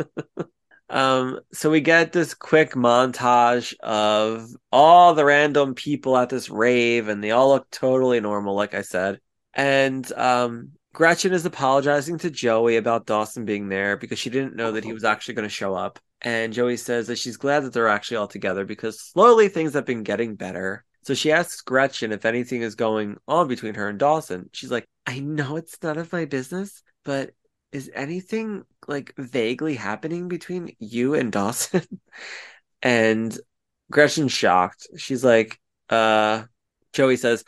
um, 0.90 1.40
so 1.52 1.70
we 1.70 1.80
get 1.80 2.12
this 2.12 2.34
quick 2.34 2.72
montage 2.72 3.74
of 3.80 4.48
all 4.70 5.14
the 5.14 5.24
random 5.24 5.74
people 5.74 6.16
at 6.16 6.30
this 6.30 6.48
rave, 6.48 7.08
and 7.08 7.22
they 7.22 7.30
all 7.30 7.50
look 7.50 7.70
totally 7.70 8.20
normal, 8.20 8.54
like 8.54 8.74
I 8.74 8.82
said. 8.82 9.20
And 9.54 10.10
um, 10.14 10.72
Gretchen 10.94 11.32
is 11.32 11.44
apologizing 11.44 12.18
to 12.18 12.30
Joey 12.30 12.76
about 12.76 13.06
Dawson 13.06 13.44
being 13.44 13.68
there 13.68 13.96
because 13.96 14.18
she 14.18 14.30
didn't 14.30 14.56
know 14.56 14.72
that 14.72 14.84
he 14.84 14.92
was 14.92 15.04
actually 15.04 15.34
going 15.34 15.48
to 15.48 15.54
show 15.54 15.74
up. 15.74 15.98
And 16.22 16.52
Joey 16.52 16.76
says 16.76 17.08
that 17.08 17.18
she's 17.18 17.36
glad 17.36 17.64
that 17.64 17.72
they're 17.72 17.88
actually 17.88 18.18
all 18.18 18.28
together 18.28 18.64
because 18.64 19.00
slowly 19.00 19.48
things 19.48 19.74
have 19.74 19.84
been 19.84 20.04
getting 20.04 20.36
better. 20.36 20.84
So 21.02 21.14
she 21.14 21.32
asks 21.32 21.60
Gretchen 21.62 22.12
if 22.12 22.24
anything 22.24 22.62
is 22.62 22.76
going 22.76 23.16
on 23.26 23.48
between 23.48 23.74
her 23.74 23.88
and 23.88 23.98
Dawson. 23.98 24.48
She's 24.52 24.70
like, 24.70 24.86
I 25.04 25.18
know 25.18 25.56
it's 25.56 25.82
none 25.82 25.98
of 25.98 26.12
my 26.12 26.26
business, 26.26 26.82
but 27.04 27.32
is 27.72 27.90
anything 27.92 28.62
like 28.86 29.14
vaguely 29.18 29.74
happening 29.74 30.28
between 30.28 30.76
you 30.78 31.14
and 31.14 31.32
Dawson? 31.32 31.84
and 32.82 33.36
Gretchen's 33.90 34.32
shocked. 34.32 34.86
She's 34.96 35.24
like, 35.24 35.58
uh, 35.88 36.44
Joey 36.92 37.16
says, 37.16 37.44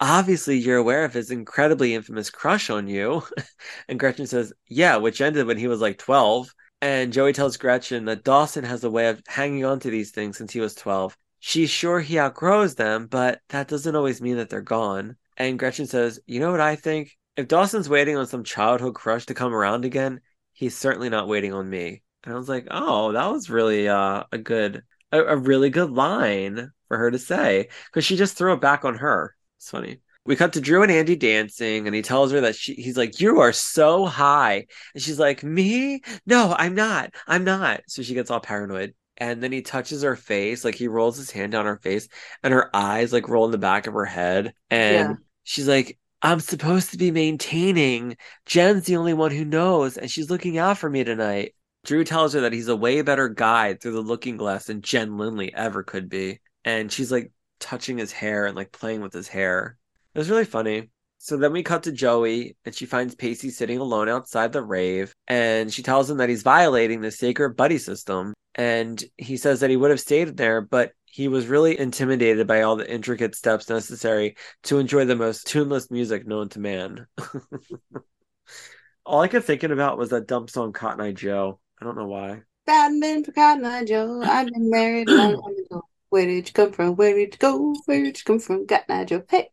obviously 0.00 0.58
you're 0.58 0.76
aware 0.76 1.04
of 1.04 1.14
his 1.14 1.30
incredibly 1.30 1.94
infamous 1.94 2.28
crush 2.28 2.68
on 2.68 2.88
you. 2.88 3.22
and 3.88 3.98
Gretchen 3.98 4.26
says, 4.26 4.52
yeah, 4.66 4.96
which 4.96 5.20
ended 5.20 5.46
when 5.46 5.58
he 5.58 5.68
was 5.68 5.80
like 5.80 5.96
12. 5.96 6.52
And 6.82 7.12
Joey 7.12 7.32
tells 7.32 7.56
Gretchen 7.56 8.06
that 8.06 8.24
Dawson 8.24 8.64
has 8.64 8.82
a 8.82 8.90
way 8.90 9.06
of 9.06 9.22
hanging 9.28 9.64
on 9.64 9.78
to 9.80 9.90
these 9.90 10.10
things 10.10 10.36
since 10.36 10.52
he 10.52 10.58
was 10.58 10.74
12. 10.74 11.16
She's 11.38 11.70
sure 11.70 12.00
he 12.00 12.18
outgrows 12.18 12.74
them, 12.74 13.06
but 13.06 13.40
that 13.50 13.68
doesn't 13.68 13.94
always 13.94 14.20
mean 14.20 14.36
that 14.38 14.50
they're 14.50 14.62
gone. 14.62 15.16
And 15.36 15.60
Gretchen 15.60 15.86
says, 15.86 16.18
You 16.26 16.40
know 16.40 16.50
what 16.50 16.60
I 16.60 16.74
think? 16.74 17.16
If 17.36 17.46
Dawson's 17.46 17.88
waiting 17.88 18.16
on 18.16 18.26
some 18.26 18.42
childhood 18.42 18.96
crush 18.96 19.26
to 19.26 19.34
come 19.34 19.54
around 19.54 19.84
again, 19.84 20.22
he's 20.52 20.76
certainly 20.76 21.08
not 21.08 21.28
waiting 21.28 21.54
on 21.54 21.70
me. 21.70 22.02
And 22.24 22.34
I 22.34 22.36
was 22.36 22.48
like, 22.48 22.66
Oh, 22.68 23.12
that 23.12 23.30
was 23.30 23.48
really 23.48 23.88
uh, 23.88 24.24
a 24.32 24.38
good, 24.38 24.82
a, 25.12 25.22
a 25.22 25.36
really 25.36 25.70
good 25.70 25.90
line 25.90 26.72
for 26.88 26.98
her 26.98 27.12
to 27.12 27.18
say 27.18 27.68
because 27.86 28.04
she 28.04 28.16
just 28.16 28.36
threw 28.36 28.54
it 28.54 28.60
back 28.60 28.84
on 28.84 28.96
her. 28.96 29.36
It's 29.56 29.70
funny 29.70 30.00
we 30.24 30.36
cut 30.36 30.52
to 30.52 30.60
Drew 30.60 30.82
and 30.82 30.92
Andy 30.92 31.16
dancing, 31.16 31.86
and 31.86 31.96
he 31.96 32.02
tells 32.02 32.30
her 32.32 32.42
that 32.42 32.54
she 32.54 32.74
he's 32.74 32.96
like, 32.96 33.20
You 33.20 33.40
are 33.40 33.52
so 33.52 34.06
high. 34.06 34.66
And 34.94 35.02
she's 35.02 35.18
like, 35.18 35.42
Me? 35.42 36.00
No, 36.26 36.54
I'm 36.56 36.74
not. 36.74 37.14
I'm 37.26 37.44
not. 37.44 37.82
So 37.88 38.02
she 38.02 38.14
gets 38.14 38.30
all 38.30 38.40
paranoid. 38.40 38.94
And 39.18 39.42
then 39.42 39.52
he 39.52 39.62
touches 39.62 40.02
her 40.02 40.16
face, 40.16 40.64
like 40.64 40.74
he 40.74 40.88
rolls 40.88 41.16
his 41.16 41.30
hand 41.30 41.52
down 41.52 41.66
her 41.66 41.78
face, 41.78 42.08
and 42.42 42.52
her 42.52 42.74
eyes 42.74 43.12
like 43.12 43.28
roll 43.28 43.44
in 43.44 43.50
the 43.50 43.58
back 43.58 43.86
of 43.86 43.94
her 43.94 44.04
head. 44.04 44.54
And 44.70 45.10
yeah. 45.10 45.14
she's 45.44 45.68
like, 45.68 45.98
I'm 46.22 46.40
supposed 46.40 46.92
to 46.92 46.98
be 46.98 47.10
maintaining. 47.10 48.16
Jen's 48.46 48.84
the 48.84 48.96
only 48.96 49.14
one 49.14 49.32
who 49.32 49.44
knows, 49.44 49.96
and 49.96 50.10
she's 50.10 50.30
looking 50.30 50.56
out 50.56 50.78
for 50.78 50.88
me 50.88 51.04
tonight. 51.04 51.54
Drew 51.84 52.04
tells 52.04 52.32
her 52.34 52.42
that 52.42 52.52
he's 52.52 52.68
a 52.68 52.76
way 52.76 53.02
better 53.02 53.28
guide 53.28 53.80
through 53.80 53.92
the 53.92 54.00
looking 54.00 54.36
glass 54.36 54.66
than 54.66 54.82
Jen 54.82 55.18
Lindley 55.18 55.52
ever 55.52 55.82
could 55.82 56.08
be. 56.08 56.40
And 56.64 56.92
she's 56.92 57.10
like 57.10 57.32
touching 57.58 57.98
his 57.98 58.12
hair 58.12 58.46
and 58.46 58.54
like 58.54 58.70
playing 58.70 59.00
with 59.00 59.12
his 59.12 59.26
hair. 59.26 59.76
It 60.14 60.18
was 60.18 60.30
really 60.30 60.44
funny. 60.44 60.90
So 61.18 61.36
then 61.36 61.52
we 61.52 61.62
cut 61.62 61.84
to 61.84 61.92
Joey, 61.92 62.56
and 62.64 62.74
she 62.74 62.84
finds 62.84 63.14
Pacey 63.14 63.50
sitting 63.50 63.78
alone 63.78 64.08
outside 64.08 64.52
the 64.52 64.60
rave, 64.60 65.14
and 65.28 65.72
she 65.72 65.82
tells 65.82 66.10
him 66.10 66.16
that 66.16 66.28
he's 66.28 66.42
violating 66.42 67.00
the 67.00 67.12
sacred 67.12 67.50
buddy 67.50 67.78
system. 67.78 68.34
And 68.56 69.02
he 69.16 69.36
says 69.36 69.60
that 69.60 69.70
he 69.70 69.76
would 69.76 69.90
have 69.90 70.00
stayed 70.00 70.36
there, 70.36 70.60
but 70.60 70.92
he 71.06 71.28
was 71.28 71.46
really 71.46 71.78
intimidated 71.78 72.46
by 72.46 72.62
all 72.62 72.76
the 72.76 72.92
intricate 72.92 73.34
steps 73.34 73.68
necessary 73.68 74.36
to 74.64 74.78
enjoy 74.78 75.04
the 75.04 75.14
most 75.14 75.46
tuneless 75.46 75.90
music 75.90 76.26
known 76.26 76.48
to 76.50 76.58
man. 76.58 77.06
all 79.06 79.20
I 79.20 79.28
kept 79.28 79.46
thinking 79.46 79.70
about 79.70 79.98
was 79.98 80.10
that 80.10 80.26
dumb 80.26 80.48
song 80.48 80.72
Cotton 80.72 81.00
Eye 81.00 81.12
Joe. 81.12 81.60
I 81.80 81.84
don't 81.84 81.96
know 81.96 82.08
why. 82.08 82.42
Batman 82.66 83.24
for 83.24 83.32
Cotton 83.32 83.64
Eye 83.64 83.84
Joe. 83.84 84.22
I've 84.22 84.48
been 84.48 84.70
married 84.70 85.08
a 85.08 85.12
long 85.12 85.40
time 85.40 85.64
ago. 85.66 85.82
Where 86.08 86.26
did 86.26 86.48
you 86.48 86.52
come 86.52 86.72
from? 86.72 86.96
Where 86.96 87.14
did 87.14 87.34
you 87.34 87.38
go? 87.38 87.74
Where 87.86 88.02
did 88.02 88.18
you 88.18 88.24
come 88.24 88.40
from? 88.40 88.66
Eye 88.88 89.04
Joe. 89.04 89.22
Hey. 89.30 89.50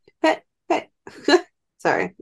Sorry. 1.78 2.16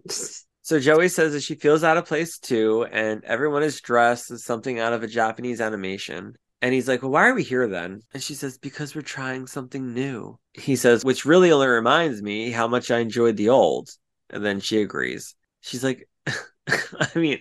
So 0.61 0.79
Joey 0.79 1.09
says 1.09 1.33
that 1.33 1.43
she 1.43 1.55
feels 1.55 1.83
out 1.83 1.97
of 1.97 2.05
place 2.05 2.37
too, 2.39 2.85
and 2.91 3.23
everyone 3.23 3.63
is 3.63 3.81
dressed 3.81 4.31
as 4.31 4.43
something 4.43 4.79
out 4.79 4.93
of 4.93 5.03
a 5.03 5.07
Japanese 5.07 5.61
animation. 5.61 6.35
And 6.61 6.73
he's 6.73 6.87
like, 6.87 7.01
Well, 7.01 7.11
why 7.11 7.27
are 7.27 7.33
we 7.33 7.43
here 7.43 7.67
then? 7.67 8.01
And 8.13 8.21
she 8.21 8.33
says, 8.33 8.57
Because 8.57 8.95
we're 8.95 9.01
trying 9.01 9.47
something 9.47 9.93
new. 9.93 10.37
He 10.53 10.75
says, 10.75 11.05
Which 11.05 11.25
really 11.25 11.51
only 11.51 11.67
reminds 11.67 12.21
me 12.21 12.51
how 12.51 12.67
much 12.67 12.91
I 12.91 12.99
enjoyed 12.99 13.37
the 13.37 13.49
old. 13.49 13.89
And 14.29 14.43
then 14.43 14.59
she 14.59 14.81
agrees. 14.81 15.35
She's 15.61 15.83
like, 15.83 16.07
I 16.67 17.09
mean, 17.15 17.39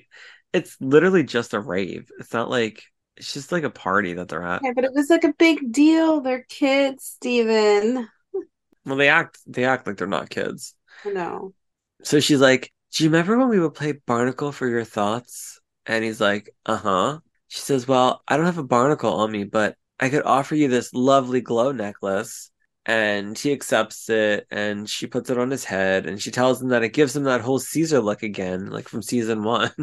it's 0.52 0.76
literally 0.80 1.24
just 1.24 1.54
a 1.54 1.60
rave. 1.60 2.10
It's 2.18 2.32
not 2.32 2.50
like 2.50 2.82
it's 3.16 3.32
just 3.32 3.52
like 3.52 3.64
a 3.64 3.70
party 3.70 4.12
that 4.14 4.28
they're 4.28 4.42
at. 4.42 4.60
Yeah, 4.62 4.72
but 4.74 4.84
it 4.84 4.92
was 4.92 5.10
like 5.10 5.24
a 5.24 5.34
big 5.38 5.72
deal. 5.72 6.20
They're 6.20 6.46
kids, 6.48 7.04
Steven. 7.04 8.08
Well, 8.84 8.96
they 8.96 9.08
act 9.08 9.38
they 9.46 9.64
act 9.64 9.86
like 9.86 9.96
they're 9.96 10.06
not 10.06 10.30
kids. 10.30 10.74
No. 11.04 11.54
So 12.02 12.20
she's 12.20 12.40
like, 12.40 12.72
Do 12.92 13.04
you 13.04 13.10
remember 13.10 13.38
when 13.38 13.48
we 13.48 13.60
would 13.60 13.74
play 13.74 13.92
Barnacle 13.92 14.52
for 14.52 14.68
your 14.68 14.84
thoughts? 14.84 15.60
And 15.86 16.04
he's 16.04 16.20
like, 16.20 16.50
Uh 16.64 16.76
huh. 16.76 17.18
She 17.48 17.60
says, 17.60 17.86
Well, 17.86 18.22
I 18.28 18.36
don't 18.36 18.46
have 18.46 18.58
a 18.58 18.64
barnacle 18.64 19.12
on 19.14 19.30
me, 19.30 19.44
but 19.44 19.76
I 20.00 20.08
could 20.08 20.24
offer 20.24 20.54
you 20.54 20.68
this 20.68 20.92
lovely 20.92 21.40
glow 21.40 21.72
necklace. 21.72 22.50
And 22.84 23.36
he 23.36 23.52
accepts 23.52 24.08
it 24.10 24.46
and 24.50 24.88
she 24.88 25.08
puts 25.08 25.28
it 25.30 25.38
on 25.38 25.50
his 25.50 25.64
head 25.64 26.06
and 26.06 26.22
she 26.22 26.30
tells 26.30 26.62
him 26.62 26.68
that 26.68 26.84
it 26.84 26.92
gives 26.92 27.16
him 27.16 27.24
that 27.24 27.40
whole 27.40 27.58
Caesar 27.58 28.00
look 28.00 28.22
again, 28.22 28.70
like 28.70 28.88
from 28.88 29.02
season 29.02 29.42
one. 29.42 29.70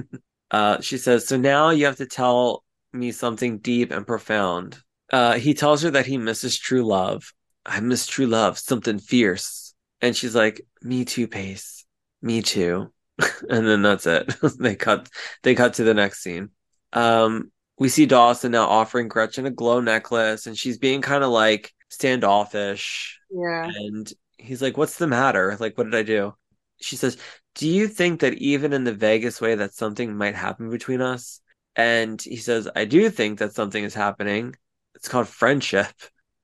Uh, 0.52 0.80
she 0.82 1.00
says, 1.00 1.28
So 1.28 1.36
now 1.36 1.72
you 1.72 1.86
have 1.88 1.96
to 1.96 2.06
tell 2.06 2.64
me 2.94 3.12
something 3.12 3.58
deep 3.58 3.90
and 3.92 4.06
profound. 4.06 4.78
Uh, 5.12 5.34
he 5.34 5.56
tells 5.56 5.82
her 5.82 5.90
that 5.90 6.06
he 6.06 6.20
misses 6.20 6.60
true 6.60 6.86
love. 6.86 7.34
I 7.66 7.80
miss 7.80 8.06
true 8.06 8.28
love, 8.28 8.60
something 8.60 9.00
fierce. 9.00 9.74
And 10.00 10.16
she's 10.16 10.36
like, 10.36 10.62
Me 10.84 11.06
too, 11.06 11.28
Pace. 11.28 11.86
Me 12.22 12.42
too. 12.42 12.92
and 13.50 13.68
then 13.68 13.82
that's 13.82 14.06
it. 14.06 14.36
they 14.60 14.76
cut 14.76 15.10
they 15.44 15.56
cut 15.56 15.76
to 15.76 15.84
the 15.84 15.94
next 15.94 16.22
scene. 16.22 16.50
Um, 16.92 17.52
we 17.78 17.90
see 17.90 18.06
Dawson 18.06 18.52
now 18.52 18.66
offering 18.66 19.08
Gretchen 19.08 19.46
a 19.46 19.52
glow 19.52 19.80
necklace, 19.80 20.46
and 20.46 20.58
she's 20.58 20.78
being 20.78 21.02
kind 21.02 21.24
of 21.24 21.32
like 21.32 21.72
standoffish. 21.90 23.20
Yeah. 23.32 23.66
And 23.66 24.12
he's 24.38 24.62
like, 24.62 24.78
What's 24.78 24.98
the 24.98 25.08
matter? 25.08 25.58
Like, 25.60 25.78
what 25.78 25.86
did 25.86 25.96
I 25.96 26.04
do? 26.04 26.34
She 26.82 26.96
says, 26.96 27.18
Do 27.56 27.68
you 27.68 27.88
think 27.88 28.22
that 28.22 28.34
even 28.34 28.74
in 28.74 28.84
the 28.84 28.94
vaguest 28.94 29.42
way 29.42 29.56
that 29.56 29.74
something 29.74 30.16
might 30.16 30.36
happen 30.36 30.70
between 30.70 31.02
us? 31.02 31.40
And 31.76 32.22
he 32.22 32.38
says, 32.38 32.70
I 32.76 32.86
do 32.86 33.10
think 33.10 33.40
that 33.40 33.54
something 33.54 33.84
is 33.84 33.96
happening. 33.96 34.56
It's 34.96 35.08
called 35.08 35.28
friendship. 35.28 35.88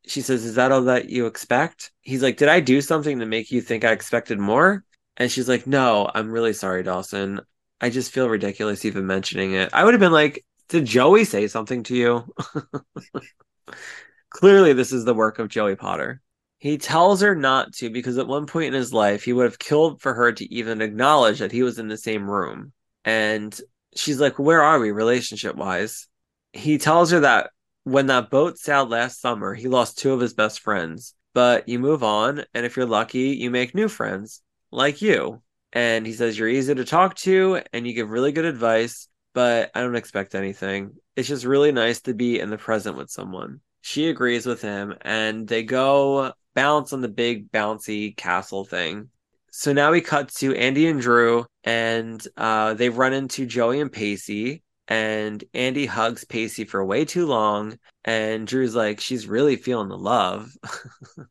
She 0.09 0.21
says, 0.21 0.43
Is 0.43 0.55
that 0.55 0.71
all 0.71 0.81
that 0.83 1.09
you 1.09 1.27
expect? 1.27 1.91
He's 2.01 2.23
like, 2.23 2.37
Did 2.37 2.49
I 2.49 2.61
do 2.61 2.81
something 2.81 3.19
to 3.19 3.27
make 3.27 3.51
you 3.51 3.61
think 3.61 3.85
I 3.85 3.91
expected 3.91 4.39
more? 4.39 4.83
And 5.17 5.31
she's 5.31 5.47
like, 5.47 5.67
No, 5.67 6.09
I'm 6.13 6.31
really 6.31 6.53
sorry, 6.53 6.81
Dawson. 6.81 7.41
I 7.79 7.91
just 7.91 8.11
feel 8.11 8.27
ridiculous 8.27 8.85
even 8.85 9.05
mentioning 9.05 9.53
it. 9.53 9.69
I 9.71 9.83
would 9.83 9.93
have 9.93 10.01
been 10.01 10.11
like, 10.11 10.43
Did 10.67 10.85
Joey 10.85 11.25
say 11.25 11.47
something 11.47 11.83
to 11.83 11.95
you? 11.95 12.33
Clearly, 14.31 14.73
this 14.73 14.91
is 14.91 15.05
the 15.05 15.13
work 15.13 15.37
of 15.37 15.47
Joey 15.47 15.75
Potter. 15.75 16.21
He 16.57 16.79
tells 16.79 17.21
her 17.21 17.35
not 17.35 17.73
to 17.75 17.91
because 17.91 18.17
at 18.17 18.27
one 18.27 18.47
point 18.47 18.73
in 18.73 18.73
his 18.73 18.91
life, 18.91 19.23
he 19.23 19.31
would 19.31 19.45
have 19.45 19.59
killed 19.59 20.01
for 20.01 20.15
her 20.15 20.31
to 20.31 20.53
even 20.53 20.81
acknowledge 20.81 21.37
that 21.37 21.51
he 21.51 21.61
was 21.61 21.77
in 21.77 21.87
the 21.87 21.97
same 21.97 22.27
room. 22.27 22.73
And 23.05 23.57
she's 23.95 24.19
like, 24.19 24.39
Where 24.39 24.63
are 24.63 24.79
we 24.79 24.89
relationship 24.89 25.55
wise? 25.55 26.07
He 26.51 26.79
tells 26.79 27.11
her 27.11 27.19
that 27.19 27.51
when 27.91 28.07
that 28.07 28.29
boat 28.29 28.57
sailed 28.57 28.89
last 28.89 29.19
summer, 29.19 29.53
he 29.53 29.67
lost 29.67 29.97
two 29.97 30.13
of 30.13 30.19
his 30.19 30.33
best 30.33 30.59
friends. 30.59 31.15
But 31.33 31.69
you 31.69 31.79
move 31.79 32.03
on, 32.03 32.43
and 32.53 32.65
if 32.65 32.75
you're 32.75 32.85
lucky, 32.85 33.29
you 33.29 33.51
make 33.51 33.75
new 33.75 33.87
friends, 33.87 34.41
like 34.71 35.01
you. 35.01 35.41
And 35.73 36.05
he 36.05 36.13
says, 36.13 36.37
You're 36.37 36.47
easy 36.47 36.73
to 36.73 36.85
talk 36.85 37.15
to, 37.17 37.61
and 37.71 37.85
you 37.85 37.93
give 37.93 38.09
really 38.09 38.31
good 38.31 38.45
advice, 38.45 39.07
but 39.33 39.71
I 39.75 39.81
don't 39.81 39.95
expect 39.95 40.35
anything. 40.35 40.95
It's 41.15 41.27
just 41.27 41.45
really 41.45 41.71
nice 41.71 42.01
to 42.01 42.13
be 42.13 42.39
in 42.39 42.49
the 42.49 42.57
present 42.57 42.97
with 42.97 43.09
someone. 43.09 43.61
She 43.81 44.09
agrees 44.09 44.45
with 44.45 44.61
him, 44.61 44.95
and 45.01 45.47
they 45.47 45.63
go 45.63 46.33
bounce 46.55 46.93
on 46.93 47.01
the 47.01 47.07
big 47.07 47.51
bouncy 47.51 48.15
castle 48.17 48.65
thing. 48.65 49.09
So 49.51 49.73
now 49.73 49.91
we 49.91 50.01
cut 50.01 50.29
to 50.35 50.55
Andy 50.55 50.87
and 50.87 51.01
Drew, 51.01 51.45
and 51.63 52.25
uh, 52.37 52.73
they 52.73 52.89
run 52.89 53.13
into 53.13 53.45
Joey 53.45 53.79
and 53.79 53.91
Pacey. 53.91 54.63
And 54.89 55.43
Andy 55.53 55.85
hugs 55.85 56.25
Pacey 56.25 56.65
for 56.65 56.83
way 56.83 57.05
too 57.05 57.25
long, 57.27 57.77
and 58.03 58.45
Drew's 58.45 58.75
like, 58.75 58.99
she's 58.99 59.27
really 59.27 59.55
feeling 59.55 59.87
the 59.87 59.97
love. 59.97 60.51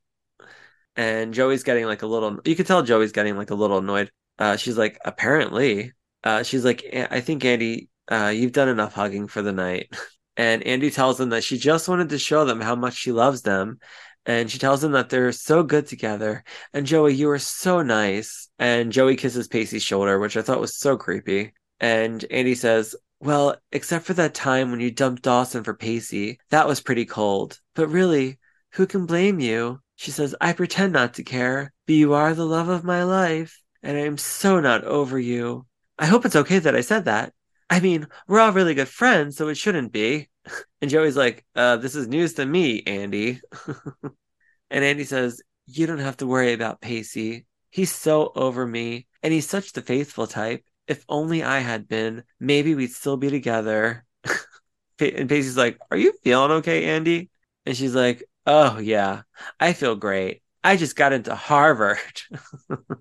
and 0.97 1.35
Joey's 1.35 1.64
getting 1.64 1.85
like 1.85 2.02
a 2.02 2.06
little, 2.06 2.39
you 2.44 2.56
could 2.56 2.66
tell 2.66 2.82
Joey's 2.82 3.12
getting 3.12 3.36
like 3.36 3.51
a 3.51 3.56
little 3.56 3.78
annoyed. 3.78 4.10
Uh, 4.39 4.56
she's 4.56 4.78
like, 4.78 4.98
apparently. 5.05 5.93
Uh, 6.24 6.43
she's 6.44 6.64
like, 6.64 6.85
I 7.10 7.20
think 7.20 7.44
Andy, 7.44 7.89
uh, 8.10 8.32
you've 8.35 8.52
done 8.52 8.68
enough 8.68 8.94
hugging 8.94 9.26
for 9.26 9.43
the 9.43 9.52
night. 9.52 9.93
And 10.40 10.62
Andy 10.62 10.93
tells 10.93 11.18
them 11.18 11.30
that 11.30 11.43
she 11.43 11.59
just 11.59 11.89
wanted 11.89 12.10
to 12.10 12.18
show 12.20 12.44
them 12.44 12.60
how 12.60 12.76
much 12.76 12.94
she 12.94 13.10
loves 13.10 13.43
them 13.43 13.80
and 14.28 14.51
she 14.51 14.59
tells 14.59 14.82
them 14.82 14.93
that 14.93 15.09
they're 15.09 15.32
so 15.32 15.62
good 15.62 15.86
together. 15.86 16.44
And 16.74 16.86
Joey, 16.86 17.14
you 17.14 17.30
are 17.30 17.39
so 17.39 17.82
nice. 17.82 18.51
And 18.59 18.93
Joey 18.93 19.16
kisses 19.16 19.48
Pacey's 19.48 19.82
shoulder, 19.82 20.18
which 20.18 20.36
I 20.36 20.43
thought 20.43 20.60
was 20.60 20.76
so 20.76 20.98
creepy. 20.98 21.55
And 21.80 22.22
Andy 22.30 22.55
says, 22.55 22.94
Well, 23.20 23.57
except 23.73 24.07
for 24.07 24.15
that 24.15 24.35
time 24.35 24.70
when 24.70 24.81
you 24.81 24.90
dumped 24.90 25.23
Dawson 25.23 25.65
for 25.65 25.74
Pacey, 25.74 26.39
that 26.51 26.69
was 26.69 26.81
pretty 26.81 27.05
cold. 27.05 27.61
But 27.74 27.89
really, 27.89 28.39
who 28.73 28.86
can 28.86 29.07
blame 29.07 29.40
you? 29.40 29.81
She 29.97 30.12
says, 30.12 30.36
I 30.40 30.53
pretend 30.53 30.93
not 30.93 31.15
to 31.15 31.24
care, 31.24 31.73
but 31.86 31.97
you 31.97 32.15
are 32.15 32.32
the 32.35 32.47
love 32.47 32.69
of 32.69 32.85
my 32.85 33.03
life, 33.03 33.61
and 33.82 33.97
I 33.97 34.03
am 34.03 34.19
so 34.19 34.61
not 34.61 34.85
over 34.85 35.19
you. 35.19 35.66
I 35.99 36.07
hope 36.07 36.24
it's 36.24 36.36
okay 36.36 36.61
that 36.61 36.77
I 36.77 36.82
said 36.82 37.07
that. 37.07 37.32
I 37.69 37.81
mean, 37.81 38.07
we're 38.28 38.39
all 38.39 38.53
really 38.53 38.74
good 38.74 38.89
friends, 38.89 39.36
so 39.36 39.49
it 39.49 39.57
shouldn't 39.57 39.93
be. 39.93 40.28
And 40.81 40.90
Joey's 40.90 41.16
like, 41.16 41.45
uh, 41.57 41.77
this 41.78 41.97
is 41.97 42.07
news 42.07 42.35
to 42.35 42.47
me, 42.47 42.85
Andy. 42.86 43.40
and 44.70 44.85
Andy 44.85 45.03
says, 45.03 45.43
You 45.66 45.86
don't 45.86 45.99
have 45.99 46.19
to 46.19 46.27
worry 46.27 46.53
about 46.53 46.81
Pacey. 46.81 47.47
He's 47.70 47.93
so 47.93 48.31
over 48.36 48.65
me, 48.65 49.09
and 49.23 49.32
he's 49.32 49.49
such 49.49 49.73
the 49.73 49.82
faithful 49.82 50.28
type. 50.28 50.65
If 50.89 51.05
only 51.09 51.43
I 51.44 51.60
had 51.60 51.86
been, 51.86 52.24
maybe 52.40 52.74
we'd 52.74 52.93
still 52.93 53.16
be 53.16 53.31
together. 53.31 54.05
and 54.98 55.28
Pacey's 55.28 55.56
like, 55.56 55.78
Are 55.90 55.97
you 55.97 56.12
feeling 56.24 56.51
okay, 56.52 56.85
Andy? 56.86 57.31
And 57.66 57.77
she's 57.77 57.94
like, 57.94 58.24
Oh, 58.47 58.78
yeah, 58.78 59.23
I 59.60 59.74
feel 59.74 59.94
great. 59.94 60.43
I 60.65 60.77
just 60.77 60.97
got 60.97 61.12
into 61.12 61.35
Harvard. 61.35 61.98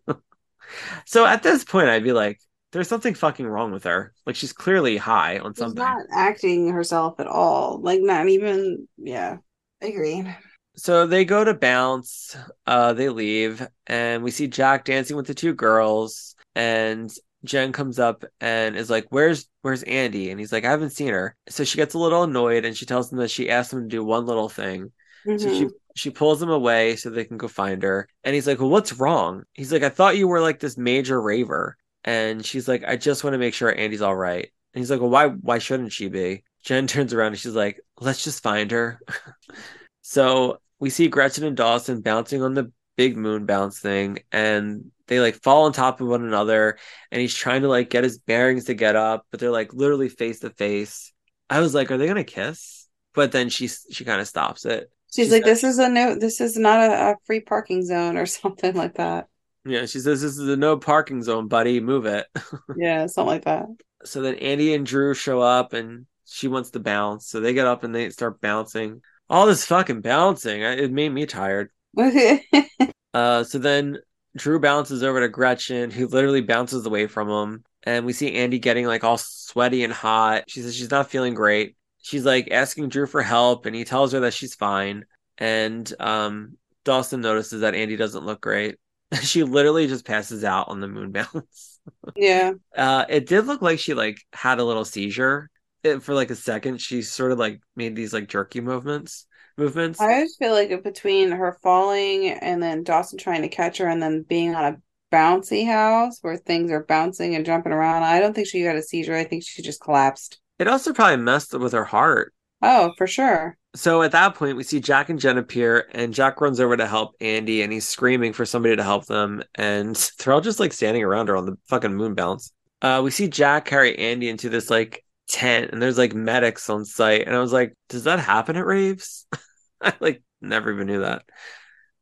so 1.05 1.25
at 1.25 1.41
this 1.43 1.63
point, 1.63 1.89
I'd 1.89 2.03
be 2.03 2.13
like, 2.13 2.39
there's 2.71 2.87
something 2.87 3.13
fucking 3.13 3.47
wrong 3.47 3.71
with 3.71 3.85
her. 3.85 4.13
Like 4.25 4.35
she's 4.35 4.53
clearly 4.53 4.97
high 4.97 5.39
on 5.39 5.53
She's 5.53 5.59
something. 5.59 5.83
not 5.83 6.05
acting 6.13 6.69
herself 6.69 7.19
at 7.19 7.27
all. 7.27 7.79
Like 7.81 8.01
not 8.01 8.27
even 8.27 8.87
yeah. 8.97 9.37
I 9.81 9.87
agree. 9.87 10.27
So 10.75 11.07
they 11.07 11.25
go 11.25 11.43
to 11.43 11.53
bounce, 11.55 12.37
uh, 12.67 12.93
they 12.93 13.09
leave, 13.09 13.65
and 13.87 14.23
we 14.23 14.29
see 14.29 14.47
Jack 14.47 14.85
dancing 14.85 15.17
with 15.17 15.25
the 15.25 15.33
two 15.33 15.55
girls, 15.55 16.35
and 16.55 17.11
Jen 17.47 17.71
comes 17.73 17.99
up 17.99 18.23
and 18.41 18.75
is 18.75 18.89
like, 18.89 19.07
Where's 19.09 19.47
where's 19.61 19.83
Andy? 19.83 20.29
And 20.31 20.39
he's 20.39 20.51
like, 20.51 20.65
I 20.65 20.71
haven't 20.71 20.91
seen 20.91 21.09
her. 21.09 21.35
So 21.49 21.63
she 21.63 21.77
gets 21.77 21.93
a 21.95 21.99
little 21.99 22.23
annoyed 22.23 22.65
and 22.65 22.75
she 22.77 22.85
tells 22.85 23.11
him 23.11 23.19
that 23.19 23.31
she 23.31 23.49
asked 23.49 23.73
him 23.73 23.81
to 23.83 23.87
do 23.87 24.03
one 24.03 24.25
little 24.25 24.49
thing. 24.49 24.91
So 25.35 25.49
she 25.49 25.67
Mhm. 25.67 25.73
she 25.95 26.09
pulls 26.11 26.41
him 26.41 26.49
away 26.49 26.95
so 26.95 27.09
they 27.09 27.25
can 27.25 27.37
go 27.37 27.47
find 27.47 27.83
her. 27.83 28.07
And 28.23 28.35
he's 28.35 28.47
like, 28.47 28.59
Well, 28.59 28.69
what's 28.69 28.93
wrong? 28.93 29.43
He's 29.53 29.71
like, 29.71 29.83
I 29.83 29.89
thought 29.89 30.17
you 30.17 30.27
were 30.27 30.41
like 30.41 30.59
this 30.59 30.77
major 30.77 31.21
raver. 31.21 31.77
And 32.03 32.45
she's 32.45 32.67
like, 32.67 32.83
I 32.85 32.95
just 32.97 33.23
want 33.23 33.33
to 33.33 33.37
make 33.39 33.53
sure 33.53 33.75
Andy's 33.75 34.01
all 34.01 34.15
right. 34.15 34.43
And 34.73 34.81
he's 34.81 34.91
like, 34.91 35.01
Well, 35.01 35.09
why 35.09 35.27
why 35.29 35.59
shouldn't 35.59 35.93
she 35.93 36.09
be? 36.09 36.43
Jen 36.63 36.87
turns 36.87 37.13
around 37.13 37.29
and 37.33 37.39
she's 37.39 37.55
like, 37.55 37.79
Let's 37.99 38.23
just 38.23 38.43
find 38.43 38.71
her. 38.71 38.99
so 40.01 40.59
we 40.79 40.89
see 40.89 41.07
Gretchen 41.07 41.43
and 41.43 41.57
Dawson 41.57 42.01
bouncing 42.01 42.41
on 42.41 42.53
the 42.53 42.71
big 42.95 43.17
moon 43.17 43.45
bounce 43.45 43.79
thing, 43.79 44.19
and 44.31 44.91
they 45.07 45.19
like 45.19 45.35
fall 45.41 45.65
on 45.65 45.73
top 45.73 46.01
of 46.01 46.07
one 46.07 46.23
another, 46.25 46.77
and 47.11 47.21
he's 47.21 47.35
trying 47.35 47.61
to 47.63 47.67
like 47.69 47.89
get 47.89 48.03
his 48.03 48.17
bearings 48.19 48.65
to 48.65 48.73
get 48.73 48.95
up, 48.95 49.25
but 49.31 49.39
they're 49.39 49.51
like 49.51 49.73
literally 49.73 50.09
face 50.09 50.39
to 50.41 50.49
face. 50.51 51.13
I 51.49 51.59
was 51.61 51.73
like, 51.73 51.91
Are 51.91 51.97
they 51.97 52.07
gonna 52.07 52.23
kiss? 52.23 52.87
But 53.13 53.31
then 53.31 53.49
she 53.49 53.67
she 53.67 54.05
kind 54.05 54.21
of 54.21 54.27
stops 54.27 54.65
it. 54.65 54.91
She's 55.13 55.31
She 55.31 55.31
like, 55.31 55.43
This 55.43 55.63
is 55.65 55.79
a 55.79 55.89
no 55.89 56.15
this 56.15 56.39
is 56.41 56.57
not 56.57 56.79
a, 56.79 57.11
a 57.11 57.15
free 57.25 57.41
parking 57.41 57.83
zone 57.85 58.17
or 58.17 58.25
something 58.25 58.73
like 58.75 58.95
that. 58.95 59.27
Yeah, 59.65 59.81
she 59.81 59.99
says 59.99 60.21
this 60.21 60.37
is 60.37 60.47
a 60.47 60.55
no 60.55 60.77
parking 60.77 61.21
zone, 61.23 61.47
buddy. 61.47 61.79
Move 61.79 62.05
it. 62.05 62.27
Yeah, 62.73 63.07
something 63.07 63.27
like 63.33 63.45
that. 63.45 63.67
so 64.03 64.21
then 64.21 64.35
Andy 64.35 64.73
and 64.73 64.85
Drew 64.85 65.13
show 65.13 65.41
up 65.41 65.73
and 65.73 66.05
she 66.25 66.47
wants 66.47 66.71
to 66.71 66.79
bounce. 66.79 67.27
So 67.27 67.39
they 67.39 67.53
get 67.53 67.67
up 67.67 67.83
and 67.83 67.93
they 67.93 68.09
start 68.09 68.41
bouncing. 68.41 69.01
All 69.29 69.45
this 69.45 69.65
fucking 69.65 70.01
bouncing, 70.01 70.61
it 70.61 70.91
made 70.91 71.09
me 71.09 71.25
tired. 71.25 71.71
Uh, 73.13 73.43
so 73.43 73.57
then 73.59 73.97
Drew 74.37 74.59
bounces 74.59 75.03
over 75.03 75.19
to 75.19 75.27
Gretchen, 75.29 75.91
who 75.91 76.07
literally 76.07 76.41
bounces 76.41 76.85
away 76.85 77.07
from 77.07 77.29
him. 77.29 77.63
And 77.83 78.05
we 78.05 78.13
see 78.13 78.33
Andy 78.35 78.59
getting 78.59 78.85
like 78.85 79.03
all 79.03 79.17
sweaty 79.17 79.83
and 79.83 79.93
hot. 79.93 80.45
She 80.47 80.61
says 80.61 80.75
she's 80.75 80.91
not 80.91 81.09
feeling 81.09 81.33
great. 81.33 81.75
She's 82.01 82.25
like 82.25 82.49
asking 82.51 82.89
Drew 82.89 83.05
for 83.05 83.21
help, 83.21 83.65
and 83.65 83.75
he 83.75 83.83
tells 83.83 84.13
her 84.13 84.21
that 84.21 84.33
she's 84.33 84.55
fine. 84.55 85.05
And 85.37 85.91
um, 85.99 86.57
Dawson 86.83 87.21
notices 87.21 87.61
that 87.61 87.75
Andy 87.75 87.95
doesn't 87.95 88.25
look 88.25 88.41
great. 88.41 88.77
she 89.21 89.43
literally 89.43 89.87
just 89.87 90.05
passes 90.05 90.43
out 90.43 90.69
on 90.69 90.79
the 90.79 90.87
moon 90.87 91.11
bounce. 91.33 91.79
yeah. 92.15 92.53
Uh, 92.75 93.05
it 93.09 93.27
did 93.27 93.45
look 93.45 93.61
like 93.61 93.79
she 93.79 93.93
like 93.93 94.19
had 94.33 94.59
a 94.59 94.63
little 94.63 94.85
seizure. 94.85 95.49
It, 95.83 96.01
for 96.01 96.13
like 96.13 96.31
a 96.31 96.35
second, 96.35 96.81
she 96.81 97.01
sort 97.01 97.31
of 97.31 97.39
like 97.39 97.61
made 97.75 97.95
these 97.95 98.13
like 98.13 98.27
jerky 98.27 98.61
movements. 98.61 99.26
Movements. 99.57 99.99
I 99.99 100.21
just 100.21 100.37
feel 100.37 100.51
like 100.51 100.83
between 100.83 101.31
her 101.31 101.57
falling 101.63 102.29
and 102.29 102.61
then 102.61 102.83
Dawson 102.83 103.17
trying 103.17 103.41
to 103.41 103.49
catch 103.49 103.79
her 103.79 103.87
and 103.87 104.01
then 104.01 104.21
being 104.21 104.53
on 104.53 104.73
a 104.73 104.77
bouncy 105.11 105.65
house 105.65 106.19
where 106.21 106.37
things 106.37 106.71
are 106.71 106.83
bouncing 106.83 107.33
and 107.35 107.45
jumping 107.45 107.71
around, 107.71 108.03
I 108.03 108.19
don't 108.19 108.33
think 108.33 108.47
she 108.47 108.63
got 108.63 108.75
a 108.75 108.83
seizure. 108.83 109.15
I 109.15 109.23
think 109.23 109.43
she 109.43 109.61
just 109.63 109.81
collapsed. 109.81 110.39
It 110.59 110.67
also 110.67 110.93
probably 110.93 111.17
messed 111.17 111.57
with 111.57 111.73
her 111.73 111.85
heart. 111.85 112.33
Oh, 112.61 112.93
for 112.97 113.07
sure. 113.07 113.57
So 113.75 114.01
at 114.01 114.11
that 114.11 114.35
point, 114.35 114.57
we 114.57 114.63
see 114.63 114.79
Jack 114.79 115.09
and 115.09 115.19
Jen 115.19 115.37
appear, 115.37 115.87
and 115.91 116.13
Jack 116.13 116.41
runs 116.41 116.59
over 116.59 116.75
to 116.75 116.87
help 116.87 117.15
Andy, 117.21 117.61
and 117.61 117.71
he's 117.71 117.87
screaming 117.87 118.33
for 118.33 118.45
somebody 118.45 118.75
to 118.75 118.83
help 118.83 119.05
them, 119.05 119.43
and 119.55 119.95
they're 120.19 120.33
all 120.33 120.41
just 120.41 120.59
like 120.59 120.73
standing 120.73 121.03
around 121.03 121.27
her 121.27 121.37
on 121.37 121.45
the 121.45 121.57
fucking 121.69 121.93
moon 121.93 122.15
bounce. 122.15 122.51
Uh, 122.81 123.01
we 123.03 123.11
see 123.11 123.27
Jack 123.27 123.65
carry 123.65 123.97
Andy 123.97 124.29
into 124.29 124.49
this 124.49 124.69
like 124.69 125.03
tent, 125.27 125.71
and 125.71 125.81
there's 125.81 125.97
like 125.97 126.15
medics 126.15 126.69
on 126.69 126.85
site, 126.85 127.27
and 127.27 127.35
I 127.35 127.39
was 127.39 127.53
like, 127.53 127.75
does 127.89 128.05
that 128.05 128.19
happen 128.19 128.55
at 128.55 128.65
raves? 128.65 129.27
I 129.81 129.93
like 129.99 130.23
never 130.41 130.71
even 130.71 130.87
knew 130.87 131.01
that. 131.01 131.23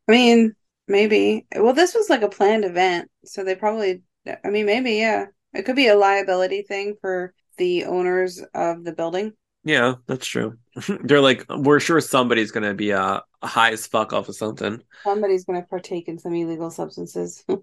I 0.07 0.11
mean, 0.11 0.55
maybe. 0.87 1.45
Well, 1.55 1.73
this 1.73 1.95
was 1.95 2.09
like 2.09 2.21
a 2.21 2.29
planned 2.29 2.65
event, 2.65 3.09
so 3.25 3.43
they 3.43 3.55
probably 3.55 4.01
I 4.43 4.49
mean, 4.49 4.65
maybe, 4.65 4.93
yeah. 4.93 5.27
It 5.53 5.63
could 5.63 5.75
be 5.75 5.87
a 5.87 5.95
liability 5.95 6.63
thing 6.63 6.95
for 6.99 7.33
the 7.57 7.85
owners 7.85 8.41
of 8.53 8.83
the 8.83 8.91
building. 8.91 9.33
Yeah, 9.63 9.95
that's 10.05 10.27
true. 10.27 10.57
They're 11.03 11.21
like, 11.21 11.45
we're 11.49 11.79
sure 11.79 12.01
somebody's 12.01 12.51
gonna 12.51 12.73
be 12.73 12.93
uh, 12.93 13.21
high 13.41 13.71
as 13.71 13.87
fuck 13.87 14.13
off 14.13 14.29
of 14.29 14.35
something. 14.35 14.81
Somebody's 15.03 15.45
going 15.45 15.61
to 15.61 15.67
partake 15.67 16.07
in 16.07 16.19
some 16.19 16.33
illegal 16.33 16.71
substances. 16.71 17.43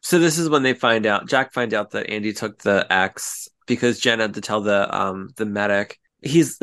So 0.00 0.20
this 0.20 0.38
is 0.38 0.48
when 0.48 0.62
they 0.62 0.74
find 0.74 1.06
out. 1.06 1.28
Jack 1.28 1.52
finds 1.52 1.74
out 1.74 1.90
that 1.90 2.08
Andy 2.08 2.32
took 2.32 2.62
the 2.62 2.86
X 2.88 3.48
because 3.66 3.98
Jen 3.98 4.20
had 4.20 4.34
to 4.34 4.40
tell 4.40 4.60
the 4.60 4.96
um 4.96 5.30
the 5.36 5.44
medic. 5.44 5.98
He's 6.22 6.56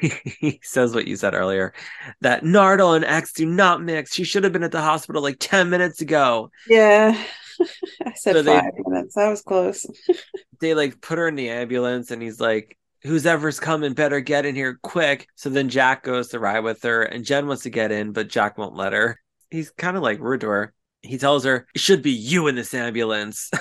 he 0.00 0.60
says 0.64 0.94
what 0.94 1.06
you 1.06 1.16
said 1.16 1.34
earlier 1.34 1.74
that 2.20 2.42
Nardil 2.44 2.96
and 2.96 3.04
X 3.04 3.32
do 3.32 3.46
not 3.46 3.82
mix. 3.82 4.14
She 4.14 4.24
should 4.24 4.44
have 4.44 4.52
been 4.52 4.62
at 4.62 4.72
the 4.72 4.80
hospital 4.82 5.22
like 5.22 5.36
ten 5.38 5.70
minutes 5.70 6.00
ago. 6.00 6.50
yeah. 6.68 7.16
I 8.06 8.12
said 8.14 8.34
So 8.36 8.42
they- 8.42 8.58
five 8.58 8.72
minutes. 8.86 9.14
That 9.16 9.28
was 9.30 9.42
close. 9.42 9.86
They 10.60 10.74
like 10.74 11.00
put 11.00 11.18
her 11.18 11.28
in 11.28 11.36
the 11.36 11.50
ambulance, 11.50 12.10
and 12.10 12.20
he's 12.20 12.40
like, 12.40 12.76
"Who's 13.02 13.26
ever's 13.26 13.60
coming? 13.60 13.92
Better 13.92 14.18
get 14.18 14.44
in 14.44 14.56
here 14.56 14.80
quick." 14.82 15.28
So 15.36 15.50
then 15.50 15.68
Jack 15.68 16.02
goes 16.02 16.28
to 16.30 16.40
ride 16.40 16.60
with 16.64 16.82
her, 16.82 17.04
and 17.04 17.24
Jen 17.24 17.46
wants 17.46 17.62
to 17.62 17.70
get 17.70 17.92
in, 17.92 18.10
but 18.10 18.26
Jack 18.28 18.58
won't 18.58 18.74
let 18.74 18.92
her. 18.92 19.20
He's 19.52 19.70
kind 19.70 19.96
of 19.96 20.02
like 20.02 20.18
rude 20.18 20.40
to 20.40 20.48
her. 20.48 20.74
He 21.02 21.16
tells 21.16 21.44
her, 21.44 21.68
"It 21.76 21.80
should 21.80 22.02
be 22.02 22.10
you 22.10 22.48
in 22.48 22.56
this 22.56 22.74
ambulance." 22.74 23.52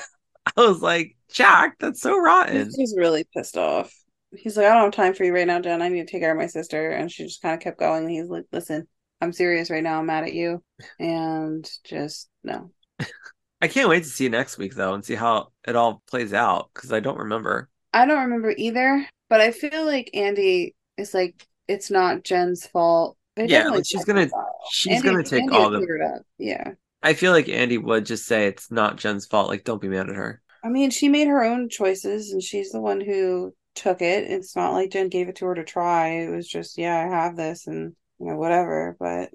I 0.57 0.61
was 0.61 0.81
like, 0.81 1.15
Jack, 1.31 1.75
that's 1.77 2.01
so 2.01 2.17
rotten. 2.17 2.71
He's 2.75 2.95
really 2.97 3.27
pissed 3.35 3.57
off. 3.57 3.93
He's 4.37 4.57
like, 4.57 4.65
I 4.67 4.73
don't 4.73 4.83
have 4.85 4.93
time 4.93 5.13
for 5.13 5.23
you 5.23 5.33
right 5.33 5.47
now, 5.47 5.59
Jen. 5.59 5.81
I 5.81 5.89
need 5.89 6.05
to 6.05 6.11
take 6.11 6.21
care 6.21 6.31
of 6.31 6.37
my 6.37 6.47
sister. 6.47 6.91
And 6.91 7.11
she 7.11 7.23
just 7.23 7.41
kind 7.41 7.53
of 7.55 7.59
kept 7.61 7.79
going. 7.79 8.03
And 8.03 8.11
he's 8.11 8.27
like, 8.29 8.45
listen, 8.51 8.87
I'm 9.21 9.33
serious 9.33 9.69
right 9.69 9.83
now. 9.83 9.99
I'm 9.99 10.05
mad 10.05 10.23
at 10.23 10.33
you. 10.33 10.63
And 10.99 11.69
just, 11.85 12.29
no. 12.43 12.71
I 13.61 13.67
can't 13.67 13.89
wait 13.89 14.03
to 14.03 14.09
see 14.09 14.29
next 14.29 14.57
week 14.57 14.75
though 14.75 14.93
and 14.93 15.03
see 15.03 15.15
how 15.15 15.47
it 15.67 15.75
all 15.75 16.01
plays 16.09 16.33
out 16.33 16.69
because 16.73 16.93
I 16.93 16.99
don't 16.99 17.17
remember. 17.17 17.69
I 17.93 18.05
don't 18.05 18.23
remember 18.25 18.53
either, 18.55 19.07
but 19.29 19.41
I 19.41 19.51
feel 19.51 19.85
like 19.85 20.11
Andy 20.13 20.75
is 20.97 21.13
like, 21.13 21.47
it's 21.67 21.89
not 21.89 22.23
Jen's 22.23 22.67
fault. 22.67 23.17
They 23.35 23.47
Yeah, 23.47 23.69
like, 23.69 23.85
she's 23.85 24.05
gonna- 24.05 24.29
She's 24.71 24.97
Andy- 24.97 25.07
gonna 25.09 25.23
take 25.23 25.41
Andy 25.43 25.55
all 25.55 25.69
the. 25.71 25.79
figure 25.79 25.97
it 25.97 26.01
out. 26.03 26.21
Yeah. 26.37 26.71
I 27.01 27.13
feel 27.13 27.31
like 27.31 27.49
Andy 27.49 27.77
would 27.77 28.05
just 28.05 28.25
say 28.25 28.47
it's 28.47 28.69
not 28.71 28.97
Jen's 28.97 29.25
fault. 29.25 29.47
Like, 29.49 29.63
don't 29.63 29.81
be 29.81 29.87
mad 29.87 30.09
at 30.09 30.15
her. 30.15 30.41
I 30.63 30.69
mean, 30.69 30.89
she 30.89 31.07
made 31.09 31.27
her 31.27 31.43
own 31.43 31.69
choices 31.69 32.31
and 32.31 32.41
she's 32.43 32.71
the 32.71 32.81
one 32.81 32.99
who 33.01 33.53
took 33.77 34.01
it. 34.01 34.25
It's 34.29 34.55
not 34.55 34.73
like 34.73 34.91
Jen 34.91 35.09
gave 35.09 35.29
it 35.29 35.37
to 35.37 35.45
her 35.47 35.55
to 35.55 35.63
try. 35.63 36.09
It 36.21 36.29
was 36.29 36.47
just, 36.47 36.77
yeah, 36.77 36.97
I 36.97 37.03
have 37.07 37.35
this 37.37 37.67
and, 37.67 37.95
you 38.19 38.27
know, 38.27 38.37
whatever. 38.37 38.95
But, 38.99 39.31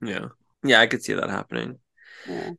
Yeah, 0.00 0.28
yeah, 0.62 0.80
I 0.80 0.86
could 0.86 1.02
see 1.02 1.14
that 1.14 1.30
happening. 1.30 1.78
yeah. 2.26 2.50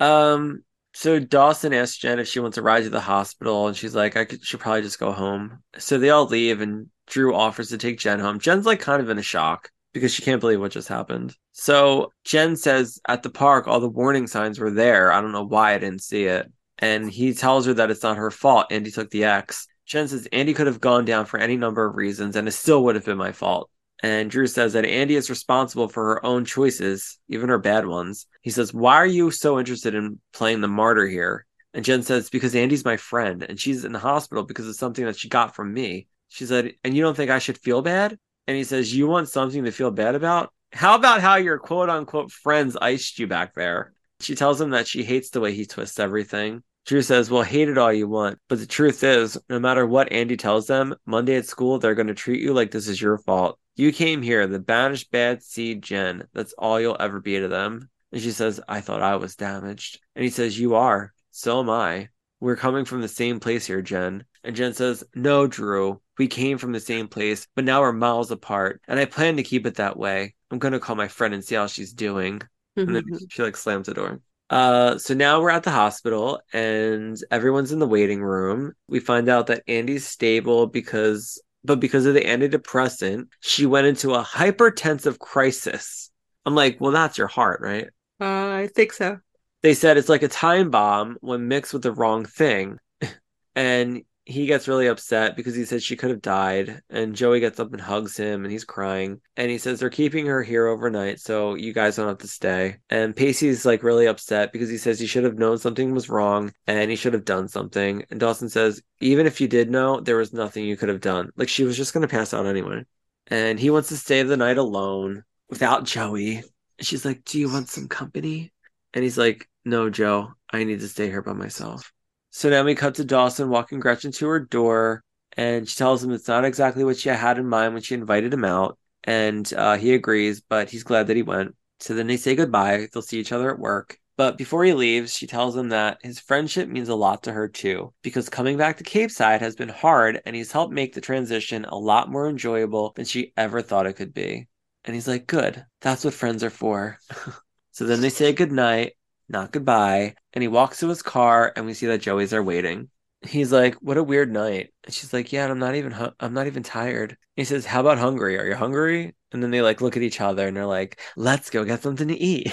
Um, 0.00 0.64
so 0.94 1.18
Dawson 1.18 1.72
asks 1.72 1.98
Jen 1.98 2.18
if 2.18 2.28
she 2.28 2.40
wants 2.40 2.56
to 2.56 2.62
ride 2.62 2.84
to 2.84 2.90
the 2.90 3.00
hospital, 3.00 3.66
and 3.68 3.76
she's 3.76 3.94
like, 3.94 4.16
I 4.16 4.24
could, 4.24 4.44
should 4.44 4.60
probably 4.60 4.82
just 4.82 4.98
go 4.98 5.12
home. 5.12 5.62
So 5.78 5.98
they 5.98 6.10
all 6.10 6.26
leave, 6.26 6.60
and 6.60 6.88
Drew 7.06 7.34
offers 7.34 7.68
to 7.70 7.78
take 7.78 7.98
Jen 7.98 8.20
home. 8.20 8.38
Jen's 8.38 8.66
like 8.66 8.80
kind 8.80 9.00
of 9.02 9.08
in 9.08 9.18
a 9.18 9.22
shock 9.22 9.70
because 9.92 10.12
she 10.12 10.22
can't 10.22 10.40
believe 10.40 10.60
what 10.60 10.72
just 10.72 10.88
happened. 10.88 11.34
So 11.52 12.12
Jen 12.24 12.56
says 12.56 12.98
at 13.08 13.22
the 13.22 13.30
park, 13.30 13.66
all 13.68 13.80
the 13.80 13.88
warning 13.88 14.26
signs 14.26 14.58
were 14.58 14.70
there. 14.70 15.12
I 15.12 15.20
don't 15.20 15.32
know 15.32 15.44
why 15.46 15.74
I 15.74 15.78
didn't 15.78 16.02
see 16.02 16.24
it. 16.24 16.50
And 16.78 17.10
he 17.10 17.32
tells 17.34 17.66
her 17.66 17.74
that 17.74 17.90
it's 17.90 18.02
not 18.02 18.16
her 18.16 18.30
fault. 18.30 18.66
Andy 18.70 18.90
took 18.90 19.10
the 19.10 19.24
X. 19.24 19.68
Jen 19.86 20.08
says 20.08 20.28
Andy 20.32 20.54
could 20.54 20.66
have 20.66 20.80
gone 20.80 21.04
down 21.04 21.26
for 21.26 21.38
any 21.38 21.56
number 21.56 21.84
of 21.86 21.96
reasons, 21.96 22.36
and 22.36 22.46
it 22.46 22.52
still 22.52 22.84
would 22.84 22.94
have 22.94 23.04
been 23.04 23.18
my 23.18 23.32
fault. 23.32 23.68
And 24.02 24.30
Drew 24.30 24.46
says 24.46 24.72
that 24.72 24.84
Andy 24.84 25.14
is 25.14 25.30
responsible 25.30 25.88
for 25.88 26.04
her 26.06 26.26
own 26.26 26.44
choices, 26.44 27.18
even 27.28 27.48
her 27.48 27.58
bad 27.58 27.86
ones. 27.86 28.26
He 28.42 28.50
says, 28.50 28.74
Why 28.74 28.96
are 28.96 29.06
you 29.06 29.30
so 29.30 29.58
interested 29.58 29.94
in 29.94 30.18
playing 30.32 30.60
the 30.60 30.68
martyr 30.68 31.06
here? 31.06 31.46
And 31.72 31.84
Jen 31.84 32.02
says, 32.02 32.28
Because 32.28 32.54
Andy's 32.54 32.84
my 32.84 32.96
friend, 32.96 33.44
and 33.44 33.60
she's 33.60 33.84
in 33.84 33.92
the 33.92 34.00
hospital 34.00 34.44
because 34.44 34.66
of 34.66 34.74
something 34.74 35.04
that 35.04 35.16
she 35.16 35.28
got 35.28 35.54
from 35.54 35.72
me. 35.72 36.08
She 36.28 36.46
said, 36.46 36.74
And 36.82 36.96
you 36.96 37.02
don't 37.02 37.16
think 37.16 37.30
I 37.30 37.38
should 37.38 37.58
feel 37.58 37.80
bad? 37.80 38.18
And 38.48 38.56
he 38.56 38.64
says, 38.64 38.94
You 38.94 39.06
want 39.06 39.28
something 39.28 39.64
to 39.64 39.70
feel 39.70 39.92
bad 39.92 40.16
about? 40.16 40.52
How 40.72 40.96
about 40.96 41.20
how 41.20 41.36
your 41.36 41.58
quote 41.58 41.88
unquote 41.88 42.32
friends 42.32 42.76
iced 42.76 43.18
you 43.18 43.26
back 43.28 43.54
there? 43.54 43.92
She 44.20 44.34
tells 44.34 44.60
him 44.60 44.70
that 44.70 44.88
she 44.88 45.04
hates 45.04 45.30
the 45.30 45.40
way 45.40 45.52
he 45.52 45.66
twists 45.66 46.00
everything. 46.00 46.62
Drew 46.84 47.02
says, 47.02 47.30
Well, 47.30 47.42
hate 47.42 47.68
it 47.68 47.78
all 47.78 47.92
you 47.92 48.08
want. 48.08 48.38
But 48.48 48.58
the 48.58 48.66
truth 48.66 49.04
is, 49.04 49.38
no 49.48 49.58
matter 49.58 49.86
what 49.86 50.12
Andy 50.12 50.36
tells 50.36 50.66
them, 50.66 50.94
Monday 51.06 51.36
at 51.36 51.46
school, 51.46 51.78
they're 51.78 51.94
going 51.94 52.08
to 52.08 52.14
treat 52.14 52.42
you 52.42 52.52
like 52.52 52.70
this 52.70 52.88
is 52.88 53.00
your 53.00 53.18
fault. 53.18 53.58
You 53.76 53.92
came 53.92 54.20
here, 54.20 54.46
the 54.46 54.58
banished 54.58 55.10
bad 55.10 55.42
seed 55.42 55.82
Jen. 55.82 56.24
That's 56.34 56.52
all 56.54 56.80
you'll 56.80 56.96
ever 56.98 57.20
be 57.20 57.38
to 57.38 57.48
them. 57.48 57.88
And 58.10 58.20
she 58.20 58.30
says, 58.30 58.60
I 58.68 58.80
thought 58.80 59.02
I 59.02 59.16
was 59.16 59.36
damaged. 59.36 60.00
And 60.14 60.24
he 60.24 60.30
says, 60.30 60.58
You 60.58 60.74
are. 60.74 61.12
So 61.30 61.60
am 61.60 61.70
I. 61.70 62.08
We're 62.40 62.56
coming 62.56 62.84
from 62.84 63.00
the 63.00 63.08
same 63.08 63.40
place 63.40 63.66
here, 63.66 63.82
Jen. 63.82 64.24
And 64.44 64.56
Jen 64.56 64.74
says, 64.74 65.04
No, 65.14 65.46
Drew. 65.46 66.00
We 66.18 66.26
came 66.26 66.58
from 66.58 66.72
the 66.72 66.80
same 66.80 67.08
place, 67.08 67.46
but 67.54 67.64
now 67.64 67.80
we're 67.80 67.92
miles 67.92 68.30
apart. 68.30 68.82
And 68.86 68.98
I 69.00 69.06
plan 69.06 69.36
to 69.36 69.42
keep 69.42 69.66
it 69.66 69.76
that 69.76 69.96
way. 69.96 70.34
I'm 70.50 70.58
going 70.58 70.72
to 70.72 70.80
call 70.80 70.94
my 70.94 71.08
friend 71.08 71.32
and 71.32 71.42
see 71.42 71.54
how 71.54 71.66
she's 71.68 71.94
doing. 71.94 72.42
And 72.76 72.94
then 72.94 73.04
mm-hmm. 73.04 73.24
she 73.30 73.42
like 73.42 73.56
slams 73.56 73.86
the 73.86 73.94
door. 73.94 74.20
Uh, 74.52 74.98
so 74.98 75.14
now 75.14 75.40
we're 75.40 75.48
at 75.48 75.62
the 75.62 75.70
hospital 75.70 76.38
and 76.52 77.16
everyone's 77.30 77.72
in 77.72 77.78
the 77.78 77.88
waiting 77.88 78.22
room. 78.22 78.74
We 78.86 79.00
find 79.00 79.30
out 79.30 79.46
that 79.46 79.62
Andy's 79.66 80.06
stable 80.06 80.66
because, 80.66 81.42
but 81.64 81.80
because 81.80 82.04
of 82.04 82.12
the 82.12 82.20
antidepressant, 82.20 83.28
she 83.40 83.64
went 83.64 83.86
into 83.86 84.12
a 84.12 84.22
hypertensive 84.22 85.18
crisis. 85.18 86.10
I'm 86.44 86.54
like, 86.54 86.78
well, 86.82 86.92
that's 86.92 87.16
your 87.16 87.28
heart, 87.28 87.62
right? 87.62 87.86
Uh, 88.20 88.50
I 88.50 88.68
think 88.74 88.92
so. 88.92 89.20
They 89.62 89.72
said 89.72 89.96
it's 89.96 90.10
like 90.10 90.22
a 90.22 90.28
time 90.28 90.68
bomb 90.70 91.16
when 91.22 91.48
mixed 91.48 91.72
with 91.72 91.82
the 91.82 91.92
wrong 91.92 92.26
thing. 92.26 92.76
and 93.56 94.02
he 94.24 94.46
gets 94.46 94.68
really 94.68 94.86
upset 94.86 95.36
because 95.36 95.54
he 95.54 95.64
says 95.64 95.82
she 95.82 95.96
could 95.96 96.10
have 96.10 96.22
died. 96.22 96.80
And 96.88 97.14
Joey 97.14 97.40
gets 97.40 97.58
up 97.58 97.72
and 97.72 97.80
hugs 97.80 98.16
him 98.16 98.44
and 98.44 98.52
he's 98.52 98.64
crying. 98.64 99.20
And 99.36 99.50
he 99.50 99.58
says 99.58 99.80
they're 99.80 99.90
keeping 99.90 100.26
her 100.26 100.42
here 100.42 100.66
overnight, 100.66 101.20
so 101.20 101.54
you 101.54 101.72
guys 101.72 101.96
don't 101.96 102.08
have 102.08 102.18
to 102.18 102.28
stay. 102.28 102.76
And 102.88 103.16
Pacey's 103.16 103.64
like 103.66 103.82
really 103.82 104.06
upset 104.06 104.52
because 104.52 104.68
he 104.68 104.78
says 104.78 105.00
he 105.00 105.06
should 105.06 105.24
have 105.24 105.38
known 105.38 105.58
something 105.58 105.92
was 105.92 106.08
wrong 106.08 106.52
and 106.66 106.90
he 106.90 106.96
should 106.96 107.14
have 107.14 107.24
done 107.24 107.48
something. 107.48 108.04
And 108.10 108.20
Dawson 108.20 108.48
says, 108.48 108.80
even 109.00 109.26
if 109.26 109.40
you 109.40 109.48
did 109.48 109.70
know, 109.70 110.00
there 110.00 110.16
was 110.16 110.32
nothing 110.32 110.64
you 110.64 110.76
could 110.76 110.88
have 110.88 111.00
done. 111.00 111.30
Like 111.36 111.48
she 111.48 111.64
was 111.64 111.76
just 111.76 111.92
going 111.92 112.02
to 112.02 112.08
pass 112.08 112.32
out 112.32 112.46
anyway. 112.46 112.84
And 113.26 113.58
he 113.58 113.70
wants 113.70 113.88
to 113.88 113.96
stay 113.96 114.22
the 114.22 114.36
night 114.36 114.58
alone 114.58 115.24
without 115.48 115.84
Joey. 115.84 116.36
And 116.36 116.86
she's 116.86 117.04
like, 117.04 117.24
Do 117.24 117.38
you 117.38 117.48
want 117.50 117.68
some 117.68 117.88
company? 117.88 118.52
And 118.94 119.02
he's 119.02 119.18
like, 119.18 119.48
No, 119.64 119.90
Joe, 119.90 120.32
I 120.50 120.64
need 120.64 120.80
to 120.80 120.88
stay 120.88 121.06
here 121.06 121.22
by 121.22 121.32
myself. 121.32 121.92
So 122.34 122.48
then 122.48 122.64
we 122.64 122.74
cut 122.74 122.94
to 122.94 123.04
Dawson 123.04 123.50
walking 123.50 123.78
Gretchen 123.78 124.10
to 124.12 124.26
her 124.28 124.40
door, 124.40 125.04
and 125.36 125.68
she 125.68 125.76
tells 125.76 126.02
him 126.02 126.12
it's 126.12 126.28
not 126.28 126.46
exactly 126.46 126.82
what 126.82 126.96
she 126.96 127.10
had 127.10 127.38
in 127.38 127.46
mind 127.46 127.74
when 127.74 127.82
she 127.82 127.94
invited 127.94 128.32
him 128.32 128.44
out. 128.44 128.78
And 129.04 129.52
uh, 129.54 129.76
he 129.76 129.92
agrees, 129.92 130.40
but 130.40 130.70
he's 130.70 130.82
glad 130.82 131.08
that 131.08 131.16
he 131.16 131.22
went. 131.22 131.54
So 131.80 131.94
then 131.94 132.06
they 132.06 132.16
say 132.16 132.34
goodbye. 132.34 132.88
They'll 132.90 133.02
see 133.02 133.20
each 133.20 133.32
other 133.32 133.50
at 133.50 133.58
work. 133.58 133.98
But 134.16 134.38
before 134.38 134.64
he 134.64 134.72
leaves, 134.72 135.14
she 135.14 135.26
tells 135.26 135.54
him 135.54 135.70
that 135.70 135.98
his 136.02 136.20
friendship 136.20 136.68
means 136.68 136.88
a 136.88 136.94
lot 136.94 137.22
to 137.24 137.32
her 137.32 137.48
too, 137.48 137.92
because 138.02 138.28
coming 138.28 138.56
back 138.56 138.78
to 138.78 138.84
Capeside 138.84 139.42
has 139.42 139.54
been 139.54 139.68
hard 139.68 140.22
and 140.24 140.34
he's 140.34 140.52
helped 140.52 140.72
make 140.72 140.94
the 140.94 141.00
transition 141.00 141.66
a 141.66 141.76
lot 141.76 142.10
more 142.10 142.28
enjoyable 142.28 142.92
than 142.94 143.04
she 143.04 143.32
ever 143.36 143.60
thought 143.60 143.86
it 143.86 143.94
could 143.96 144.14
be. 144.14 144.48
And 144.84 144.94
he's 144.94 145.08
like, 145.08 145.26
Good, 145.26 145.64
that's 145.80 146.04
what 146.04 146.14
friends 146.14 146.42
are 146.42 146.50
for. 146.50 146.98
so 147.72 147.84
then 147.84 148.00
they 148.00 148.10
say 148.10 148.32
goodnight, 148.32 148.94
not 149.32 149.52
goodbye, 149.52 150.14
and 150.32 150.42
he 150.42 150.48
walks 150.48 150.80
to 150.80 150.88
his 150.88 151.02
car 151.02 151.52
and 151.56 151.66
we 151.66 151.74
see 151.74 151.86
that 151.86 152.00
Joey's 152.02 152.30
there 152.30 152.42
waiting. 152.42 152.90
He's 153.22 153.52
like, 153.52 153.74
"What 153.76 153.96
a 153.98 154.02
weird 154.02 154.30
night." 154.32 154.72
And 154.84 154.94
she's 154.94 155.12
like, 155.12 155.32
"Yeah, 155.32 155.48
I'm 155.50 155.58
not 155.58 155.74
even 155.76 155.92
hu- 155.92 156.12
I'm 156.20 156.34
not 156.34 156.46
even 156.48 156.62
tired." 156.62 157.16
He 157.36 157.44
says, 157.44 157.64
"How 157.66 157.80
about 157.80 157.98
hungry? 157.98 158.38
Are 158.38 158.46
you 158.46 158.54
hungry?" 158.56 159.14
And 159.32 159.42
then 159.42 159.50
they 159.50 159.62
like 159.62 159.80
look 159.80 159.96
at 159.96 160.02
each 160.02 160.20
other 160.20 160.46
and 160.48 160.56
they're 160.56 160.66
like, 160.66 161.00
"Let's 161.16 161.50
go 161.50 161.64
get 161.64 161.82
something 161.82 162.08
to 162.08 162.16
eat." 162.18 162.52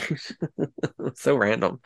so 1.15 1.35
random. 1.35 1.81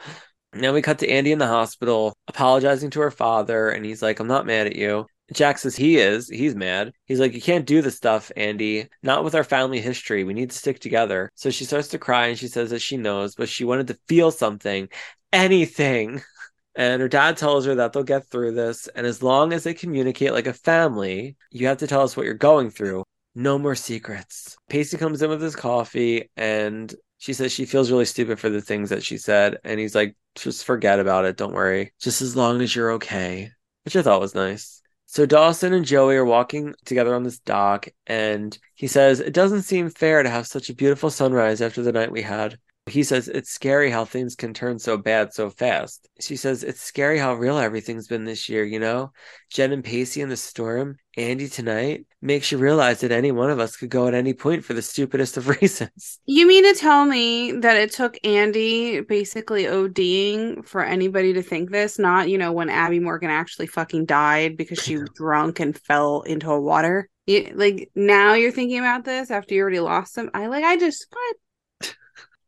Now 0.54 0.74
we 0.74 0.82
cut 0.84 1.00
to 1.00 1.10
Andy 1.10 1.32
in 1.34 1.40
the 1.40 1.48
hospital 1.48 2.16
apologizing 2.28 2.92
to 2.92 3.02
her 3.02 3.12
father 3.12 3.70
and 3.70 3.86
he's 3.86 4.02
like, 4.02 4.20
"I'm 4.20 4.28
not 4.28 4.46
mad 4.46 4.68
at 4.68 4.76
you." 4.76 5.08
Jack 5.32 5.58
says 5.58 5.76
he 5.76 5.98
is. 5.98 6.28
He's 6.28 6.56
mad. 6.56 6.94
He's 7.06 7.20
like, 7.20 7.34
You 7.34 7.42
can't 7.42 7.66
do 7.66 7.82
this 7.82 7.96
stuff, 7.96 8.32
Andy. 8.36 8.90
Not 9.02 9.24
with 9.24 9.36
our 9.36 9.44
family 9.44 9.80
history. 9.80 10.24
We 10.24 10.34
need 10.34 10.52
to 10.52 10.58
stick 10.58 10.80
together. 10.80 11.32
So 11.36 11.50
she 11.50 11.66
starts 11.66 11.88
to 11.90 12.00
cry 12.00 12.28
and 12.28 12.38
she 12.38 12.48
says 12.48 12.72
that 12.72 12.82
she 12.82 12.98
knows, 12.98 13.36
but 13.36 13.50
she 13.50 13.64
wanted 13.64 13.88
to 13.88 14.00
feel 14.08 14.32
something, 14.32 14.90
anything. 15.32 16.22
And 16.76 17.04
her 17.04 17.08
dad 17.08 17.38
tells 17.38 17.66
her 17.66 17.76
that 17.76 17.94
they'll 17.94 18.02
get 18.02 18.26
through 18.26 18.54
this. 18.54 18.88
And 18.96 19.06
as 19.06 19.22
long 19.22 19.54
as 19.54 19.64
they 19.64 19.76
communicate 19.76 20.34
like 20.34 20.48
a 20.48 20.54
family, 20.54 21.38
you 21.52 21.68
have 21.68 21.78
to 21.78 21.88
tell 21.88 22.02
us 22.02 22.18
what 22.18 22.26
you're 22.26 22.34
going 22.34 22.72
through. 22.72 23.04
No 23.36 23.60
more 23.60 23.76
secrets. 23.76 24.58
Pacey 24.70 24.98
comes 24.98 25.22
in 25.22 25.30
with 25.30 25.40
his 25.40 25.56
coffee 25.56 26.32
and 26.36 26.94
she 27.20 27.34
says 27.34 27.52
she 27.52 27.66
feels 27.66 27.92
really 27.92 28.06
stupid 28.06 28.40
for 28.40 28.50
the 28.50 28.62
things 28.62 28.90
that 28.90 29.04
she 29.04 29.18
said. 29.18 29.58
And 29.64 29.80
he's 29.80 29.94
like, 29.96 30.16
Just 30.36 30.66
forget 30.66 31.00
about 31.00 31.26
it. 31.26 31.38
Don't 31.38 31.54
worry. 31.54 31.94
Just 32.00 32.22
as 32.24 32.36
long 32.36 32.60
as 32.62 32.76
you're 32.76 32.94
okay. 32.94 33.52
Which 33.86 33.96
I 33.96 34.02
thought 34.02 34.22
was 34.22 34.36
nice. 34.36 34.83
So 35.14 35.28
Dawson 35.28 35.74
and 35.74 35.86
Joey 35.86 36.16
are 36.16 36.26
walking 36.26 36.74
together 36.86 37.14
on 37.14 37.22
this 37.22 37.38
dock, 37.38 37.88
and 38.08 38.58
he 38.74 38.88
says, 38.88 39.20
It 39.20 39.32
doesn't 39.32 39.62
seem 39.62 39.92
fair 39.92 40.24
to 40.24 40.30
have 40.32 40.48
such 40.48 40.72
a 40.72 40.74
beautiful 40.74 41.12
sunrise 41.12 41.62
after 41.62 41.84
the 41.84 41.92
night 41.92 42.12
we 42.12 42.24
had. 42.24 42.58
He 42.86 43.04
says, 43.04 43.30
It's 43.30 43.50
scary 43.50 43.90
how 43.90 44.04
things 44.04 44.36
can 44.36 44.54
turn 44.54 44.78
so 44.78 44.98
bad 44.98 45.34
so 45.34 45.50
fast. 45.50 46.10
She 46.20 46.36
says, 46.36 46.64
It's 46.64 46.82
scary 46.82 47.18
how 47.18 47.34
real 47.34 47.58
everything's 47.58 48.08
been 48.08 48.26
this 48.26 48.50
year, 48.50 48.66
you 48.66 48.80
know? 48.80 49.14
Jen 49.50 49.72
and 49.72 49.84
Pacey 49.84 50.20
in 50.20 50.28
the 50.28 50.36
storm, 50.36 50.98
Andy 51.16 51.48
tonight, 51.48 52.06
makes 52.22 52.52
you 52.52 52.58
realize 52.58 53.00
that 53.00 53.12
any 53.12 53.32
one 53.32 53.50
of 53.50 53.60
us 53.60 53.78
could 53.78 53.90
go 53.90 54.08
at 54.08 54.14
any 54.14 54.34
point 54.34 54.66
for 54.66 54.74
the 54.74 54.82
stupidest 54.82 55.38
of 55.38 55.48
reasons. 55.62 56.20
You 56.26 56.46
mean 56.46 56.64
to 56.74 56.80
tell 56.80 57.06
me 57.06 57.54
that 57.54 57.78
it 57.78 57.94
took 57.94 58.18
Andy 58.26 59.00
basically 59.00 59.64
ODing 59.64 60.66
for 60.66 60.84
anybody 60.84 61.32
to 61.34 61.42
think 61.42 61.72
this? 61.72 61.98
Not, 61.98 62.28
you 62.30 62.38
know, 62.38 62.52
when 62.52 62.70
Abby 62.70 63.00
Morgan 63.00 63.30
actually 63.30 63.68
fucking 63.68 64.06
died 64.06 64.58
because 64.58 64.80
she 64.80 64.98
was 64.98 65.10
drunk 65.16 65.62
and 65.62 65.78
fell 65.78 66.22
into 66.24 66.52
a 66.52 66.60
water. 66.60 67.10
You, 67.26 67.54
like 67.56 67.90
now 67.96 68.34
you're 68.34 68.52
thinking 68.52 68.80
about 68.80 69.06
this 69.06 69.32
after 69.32 69.56
you 69.56 69.62
already 69.62 69.80
lost 69.80 70.16
them. 70.16 70.30
I 70.34 70.48
like 70.48 70.66
I 70.66 70.76
just 70.76 71.08
what? 71.10 71.36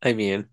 I 0.01 0.13
mean, 0.13 0.47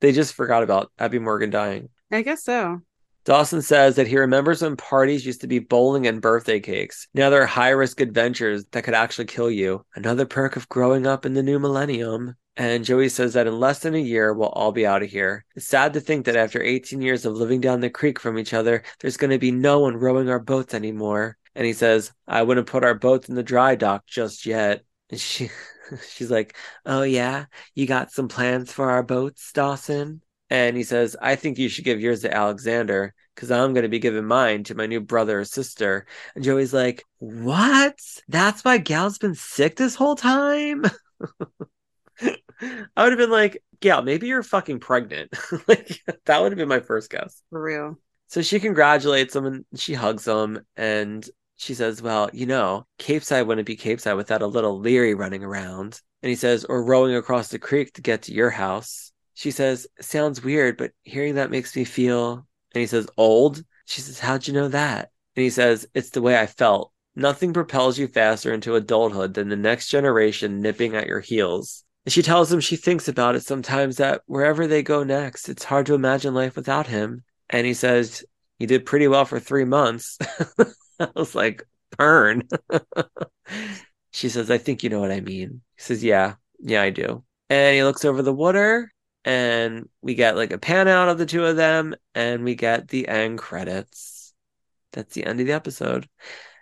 they 0.00 0.12
just 0.12 0.34
forgot 0.34 0.62
about 0.62 0.92
Abby 0.98 1.18
Morgan 1.18 1.50
dying. 1.50 1.88
I 2.10 2.22
guess 2.22 2.44
so. 2.44 2.82
Dawson 3.24 3.60
says 3.60 3.96
that 3.96 4.06
he 4.06 4.16
remembers 4.16 4.62
when 4.62 4.76
parties 4.76 5.26
used 5.26 5.42
to 5.42 5.46
be 5.46 5.58
bowling 5.58 6.06
and 6.06 6.22
birthday 6.22 6.60
cakes. 6.60 7.08
Now 7.12 7.28
they're 7.28 7.44
high 7.44 7.70
risk 7.70 8.00
adventures 8.00 8.64
that 8.72 8.84
could 8.84 8.94
actually 8.94 9.26
kill 9.26 9.50
you. 9.50 9.84
Another 9.94 10.24
perk 10.24 10.56
of 10.56 10.68
growing 10.70 11.06
up 11.06 11.26
in 11.26 11.34
the 11.34 11.42
new 11.42 11.58
millennium. 11.58 12.36
And 12.56 12.84
Joey 12.84 13.10
says 13.10 13.34
that 13.34 13.46
in 13.46 13.60
less 13.60 13.80
than 13.80 13.94
a 13.94 13.98
year, 13.98 14.32
we'll 14.32 14.48
all 14.48 14.72
be 14.72 14.86
out 14.86 15.02
of 15.02 15.10
here. 15.10 15.44
It's 15.54 15.66
sad 15.66 15.92
to 15.92 16.00
think 16.00 16.24
that 16.24 16.36
after 16.36 16.62
18 16.62 17.02
years 17.02 17.26
of 17.26 17.34
living 17.34 17.60
down 17.60 17.80
the 17.80 17.90
creek 17.90 18.18
from 18.18 18.38
each 18.38 18.54
other, 18.54 18.82
there's 19.00 19.18
going 19.18 19.30
to 19.30 19.38
be 19.38 19.52
no 19.52 19.80
one 19.80 19.96
rowing 19.96 20.30
our 20.30 20.40
boats 20.40 20.72
anymore. 20.72 21.36
And 21.54 21.66
he 21.66 21.74
says, 21.74 22.12
I 22.26 22.42
wouldn't 22.42 22.66
put 22.66 22.82
our 22.82 22.94
boats 22.94 23.28
in 23.28 23.34
the 23.34 23.42
dry 23.42 23.74
dock 23.74 24.06
just 24.06 24.46
yet. 24.46 24.84
And 25.10 25.20
she, 25.20 25.50
she's 26.10 26.30
like, 26.30 26.56
Oh, 26.86 27.02
yeah, 27.02 27.46
you 27.74 27.86
got 27.86 28.12
some 28.12 28.28
plans 28.28 28.72
for 28.72 28.90
our 28.90 29.02
boats, 29.02 29.52
Dawson? 29.52 30.22
And 30.50 30.76
he 30.76 30.82
says, 30.82 31.16
I 31.20 31.36
think 31.36 31.58
you 31.58 31.68
should 31.68 31.84
give 31.84 32.00
yours 32.00 32.22
to 32.22 32.34
Alexander 32.34 33.14
because 33.34 33.50
I'm 33.50 33.74
going 33.74 33.82
to 33.82 33.88
be 33.88 33.98
giving 33.98 34.24
mine 34.24 34.64
to 34.64 34.74
my 34.74 34.86
new 34.86 35.00
brother 35.00 35.40
or 35.40 35.44
sister. 35.44 36.06
And 36.34 36.42
Joey's 36.42 36.72
like, 36.72 37.04
What? 37.18 37.98
That's 38.28 38.64
why 38.64 38.78
Gail's 38.78 39.18
been 39.18 39.34
sick 39.34 39.76
this 39.76 39.94
whole 39.94 40.16
time? 40.16 40.84
I 42.20 43.02
would 43.02 43.12
have 43.12 43.18
been 43.18 43.30
like, 43.30 43.62
Gail, 43.80 44.02
maybe 44.02 44.26
you're 44.26 44.42
fucking 44.42 44.80
pregnant. 44.80 45.32
like, 45.68 46.00
that 46.24 46.40
would 46.40 46.52
have 46.52 46.58
been 46.58 46.68
my 46.68 46.80
first 46.80 47.10
guess. 47.10 47.42
For 47.50 47.62
real. 47.62 47.98
So 48.28 48.42
she 48.42 48.60
congratulates 48.60 49.34
him 49.36 49.46
and 49.46 49.64
she 49.76 49.94
hugs 49.94 50.26
him 50.26 50.60
and 50.76 51.28
she 51.58 51.74
says, 51.74 52.00
Well, 52.00 52.30
you 52.32 52.46
know, 52.46 52.86
Capeside 52.98 53.46
wouldn't 53.46 53.66
be 53.66 53.76
Capeside 53.76 54.16
without 54.16 54.42
a 54.42 54.46
little 54.46 54.78
Leery 54.78 55.14
running 55.14 55.42
around. 55.42 56.00
And 56.22 56.30
he 56.30 56.36
says, 56.36 56.64
Or 56.64 56.84
rowing 56.84 57.14
across 57.14 57.48
the 57.48 57.58
creek 57.58 57.92
to 57.94 58.02
get 58.02 58.22
to 58.22 58.32
your 58.32 58.50
house. 58.50 59.12
She 59.34 59.50
says, 59.50 59.88
Sounds 60.00 60.42
weird, 60.42 60.76
but 60.76 60.92
hearing 61.02 61.34
that 61.34 61.50
makes 61.50 61.74
me 61.74 61.84
feel. 61.84 62.46
And 62.74 62.80
he 62.80 62.86
says, 62.86 63.08
Old? 63.16 63.62
She 63.86 64.00
says, 64.00 64.20
How'd 64.20 64.46
you 64.46 64.54
know 64.54 64.68
that? 64.68 65.10
And 65.34 65.42
he 65.42 65.50
says, 65.50 65.86
It's 65.94 66.10
the 66.10 66.22
way 66.22 66.38
I 66.38 66.46
felt. 66.46 66.92
Nothing 67.16 67.52
propels 67.52 67.98
you 67.98 68.06
faster 68.06 68.52
into 68.52 68.76
adulthood 68.76 69.34
than 69.34 69.48
the 69.48 69.56
next 69.56 69.88
generation 69.88 70.60
nipping 70.60 70.94
at 70.94 71.08
your 71.08 71.20
heels. 71.20 71.84
And 72.06 72.12
she 72.12 72.22
tells 72.22 72.52
him 72.52 72.60
she 72.60 72.76
thinks 72.76 73.08
about 73.08 73.34
it 73.34 73.42
sometimes 73.42 73.96
that 73.96 74.22
wherever 74.26 74.68
they 74.68 74.84
go 74.84 75.02
next, 75.02 75.48
it's 75.48 75.64
hard 75.64 75.86
to 75.86 75.94
imagine 75.94 76.34
life 76.34 76.54
without 76.54 76.86
him. 76.86 77.24
And 77.50 77.66
he 77.66 77.74
says, 77.74 78.24
You 78.60 78.68
did 78.68 78.86
pretty 78.86 79.08
well 79.08 79.24
for 79.24 79.40
three 79.40 79.64
months. 79.64 80.18
I 81.00 81.10
was 81.14 81.34
like, 81.34 81.64
Burn. 81.96 82.48
she 84.10 84.28
says, 84.28 84.50
I 84.50 84.58
think 84.58 84.82
you 84.82 84.90
know 84.90 85.00
what 85.00 85.12
I 85.12 85.20
mean. 85.20 85.62
He 85.76 85.82
says, 85.82 86.04
Yeah, 86.04 86.34
yeah, 86.60 86.82
I 86.82 86.90
do. 86.90 87.24
And 87.48 87.76
he 87.76 87.82
looks 87.82 88.04
over 88.04 88.22
the 88.22 88.32
water 88.32 88.92
and 89.24 89.88
we 90.02 90.14
get 90.14 90.36
like 90.36 90.52
a 90.52 90.58
pan 90.58 90.88
out 90.88 91.08
of 91.08 91.18
the 91.18 91.26
two 91.26 91.44
of 91.44 91.56
them 91.56 91.94
and 92.14 92.44
we 92.44 92.54
get 92.54 92.88
the 92.88 93.08
end 93.08 93.38
credits. 93.38 94.34
That's 94.92 95.14
the 95.14 95.24
end 95.24 95.40
of 95.40 95.46
the 95.46 95.52
episode. 95.52 96.08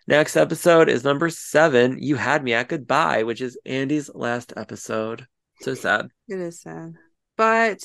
Next 0.09 0.37
episode 0.37 0.89
is 0.89 1.03
number 1.03 1.31
seven. 1.31 1.99
You 2.01 2.15
had 2.15 2.45
me 2.45 2.53
at 2.53 2.69
goodbye, 2.69 3.25
which 3.25 3.41
is 3.41 3.59
Andy's 3.67 4.09
last 4.15 4.53
episode. 4.57 5.27
So 5.63 5.75
sad. 5.75 6.11
It 6.29 6.39
is 6.39 6.61
sad. 6.61 6.95
But 7.37 7.81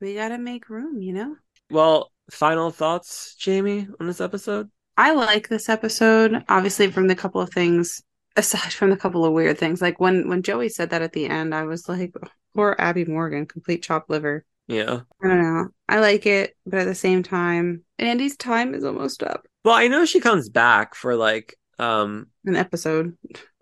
we 0.00 0.14
gotta 0.14 0.38
make 0.38 0.68
room, 0.68 1.00
you 1.00 1.14
know? 1.14 1.36
Well, 1.70 2.12
final 2.30 2.70
thoughts, 2.70 3.34
Jamie, 3.36 3.88
on 3.98 4.06
this 4.06 4.20
episode? 4.20 4.70
I 4.96 5.12
like 5.12 5.48
this 5.48 5.68
episode, 5.68 6.44
obviously 6.48 6.90
from 6.90 7.08
the 7.08 7.14
couple 7.16 7.40
of 7.40 7.50
things 7.50 8.02
aside 8.36 8.72
from 8.72 8.90
the 8.90 8.96
couple 8.96 9.24
of 9.24 9.32
weird 9.32 9.58
things. 9.58 9.80
Like 9.82 9.98
when 10.00 10.28
when 10.28 10.42
Joey 10.42 10.68
said 10.68 10.90
that 10.90 11.02
at 11.02 11.12
the 11.12 11.26
end, 11.26 11.54
I 11.54 11.64
was 11.64 11.88
like, 11.88 12.14
poor 12.54 12.76
Abby 12.78 13.04
Morgan, 13.04 13.46
complete 13.46 13.82
chopped 13.82 14.10
liver. 14.10 14.44
Yeah. 14.68 15.00
I 15.22 15.28
don't 15.28 15.42
know. 15.42 15.68
I 15.88 16.00
like 16.00 16.26
it, 16.26 16.56
but 16.66 16.80
at 16.80 16.84
the 16.86 16.94
same 16.94 17.22
time, 17.22 17.84
Andy's 17.98 18.36
time 18.36 18.74
is 18.74 18.84
almost 18.84 19.22
up. 19.22 19.46
Well, 19.64 19.74
I 19.74 19.88
know 19.88 20.04
she 20.04 20.20
comes 20.20 20.48
back 20.48 20.94
for 20.94 21.14
like 21.16 21.54
um 21.78 22.28
An 22.44 22.56
episode. 22.56 23.16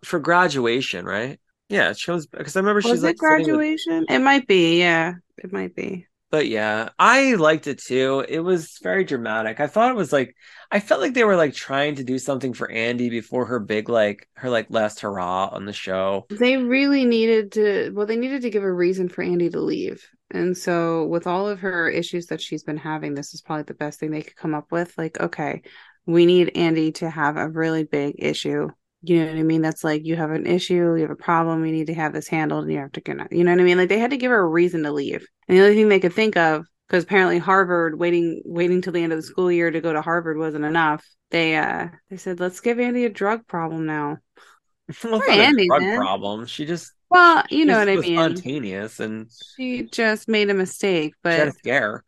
for 0.05 0.19
graduation, 0.21 1.05
right? 1.05 1.41
Yeah, 1.69 1.93
she 1.95 2.07
comes 2.07 2.27
because 2.27 2.57
I 2.57 2.61
remember 2.61 2.79
Was 2.79 2.85
she's 2.87 3.03
it 3.03 3.07
like 3.07 3.17
sitting 3.21 3.37
with- 3.39 3.47
graduation? 3.47 4.07
It 4.09 4.19
might 4.21 4.47
be, 4.47 4.79
yeah. 4.79 5.15
It 5.39 5.53
might 5.53 5.75
be. 5.75 6.07
But 6.35 6.49
yeah, 6.49 6.89
I 6.99 7.37
liked 7.37 7.69
it 7.69 7.79
too. 7.79 8.27
It 8.29 8.41
was 8.41 8.81
very 8.83 9.05
dramatic. 9.05 9.61
I 9.61 9.69
thought 9.69 9.93
it 9.93 9.97
was 9.97 10.13
like 10.13 10.35
I 10.69 10.81
felt 10.81 11.01
like 11.01 11.15
they 11.15 11.23
were 11.23 11.37
like 11.37 11.55
trying 11.55 11.95
to 11.95 12.03
do 12.03 12.19
something 12.19 12.53
for 12.53 12.69
Andy 12.69 13.09
before 13.09 13.47
her 13.47 13.61
big 13.61 13.89
like 13.89 14.29
her 14.33 14.51
like 14.51 14.67
last 14.69 14.99
hurrah 14.99 15.51
on 15.53 15.65
the 15.65 15.73
show. 15.73 16.27
They 16.31 16.57
really 16.57 17.05
needed 17.05 17.53
to 17.53 17.93
well, 17.95 18.05
they 18.05 18.17
needed 18.17 18.43
to 18.43 18.51
give 18.51 18.65
a 18.65 18.73
reason 18.73 19.09
for 19.09 19.23
Andy 19.23 19.49
to 19.49 19.61
leave. 19.61 20.05
And 20.33 20.59
so 20.59 21.05
with 21.05 21.29
all 21.29 21.49
of 21.49 21.61
her 21.61 21.89
issues 21.89 22.27
that 22.27 22.41
she's 22.41 22.65
been 22.65 22.79
having, 22.79 23.15
this 23.15 23.33
is 23.33 23.41
probably 23.41 23.63
the 23.63 23.75
best 23.75 24.01
thing 24.01 24.11
they 24.11 24.23
could 24.23 24.35
come 24.35 24.57
up 24.57 24.73
with. 24.73 24.93
Like, 24.99 25.21
okay, 25.21 25.63
we 26.05 26.27
need 26.27 26.57
Andy 26.57 26.91
to 26.95 27.11
have 27.11 27.37
a 27.37 27.49
really 27.49 27.85
big 27.85 28.17
issue. 28.19 28.71
You 29.09 29.25
know 29.25 29.33
what 29.33 29.39
I 29.39 29.43
mean? 29.43 29.63
That's 29.63 29.85
like 29.85 30.05
you 30.05 30.17
have 30.17 30.31
an 30.31 30.47
issue, 30.47 30.95
you 30.95 31.03
have 31.03 31.11
a 31.11 31.17
problem, 31.17 31.65
you 31.65 31.73
need 31.73 31.87
to 31.89 31.95
have 31.95 32.13
this 32.13 32.29
handled, 32.29 32.65
and 32.65 32.73
you 32.73 32.79
have 32.79 32.93
to 32.93 33.01
get 33.01 33.33
you 33.33 33.45
know 33.45 33.53
what 33.53 33.61
I 33.61 33.65
mean? 33.65 33.79
Like 33.79 33.89
they 33.89 33.99
had 33.99 34.11
to 34.11 34.17
give 34.17 34.31
her 34.31 34.41
a 34.41 34.49
reason 34.49 34.83
to 34.85 34.93
leave. 34.93 35.27
And 35.49 35.59
the 35.59 35.63
only 35.63 35.75
thing 35.75 35.89
they 35.89 36.01
could 36.01 36.13
think 36.13 36.37
of, 36.37 36.67
because 36.89 37.05
apparently 37.05 37.39
Harvard 37.39 37.99
waiting 37.99 38.43
waiting 38.45 38.83
till 38.83 38.93
the 38.93 39.03
end 39.03 39.13
of 39.13 39.19
the 39.19 39.23
school 39.23 39.51
year 39.51 39.71
to 39.71 39.81
go 39.81 39.93
to 39.93 40.03
Harvard 40.03 40.39
wasn't 40.39 40.65
enough. 40.65 41.05
They 41.31 41.57
uh 41.57 41.89
they 42.11 42.17
said, 42.17 42.41
let's 42.41 42.61
give 42.61 42.81
Andy 42.81 43.05
a 43.05 43.11
drug 43.11 43.47
problem 43.47 43.87
now. 43.87 44.19
well, 45.05 45.21
Poor 45.21 45.31
Andy, 45.31 45.67
drug 45.67 45.97
problem. 45.97 46.47
She 46.47 46.67
just 46.67 46.93
Well, 47.11 47.45
you 47.51 47.65
know 47.65 47.79
what 47.79 47.89
I 47.89 47.97
mean. 47.97 48.17
Spontaneous 48.17 49.01
and 49.01 49.31
She 49.57 49.85
just 49.85 50.29
made 50.29 50.51
a 50.51 50.55
mistake, 50.55 51.15
she 51.25 51.31
had 51.31 51.47
but 51.47 51.49
a 51.49 51.53
scare. 51.53 52.05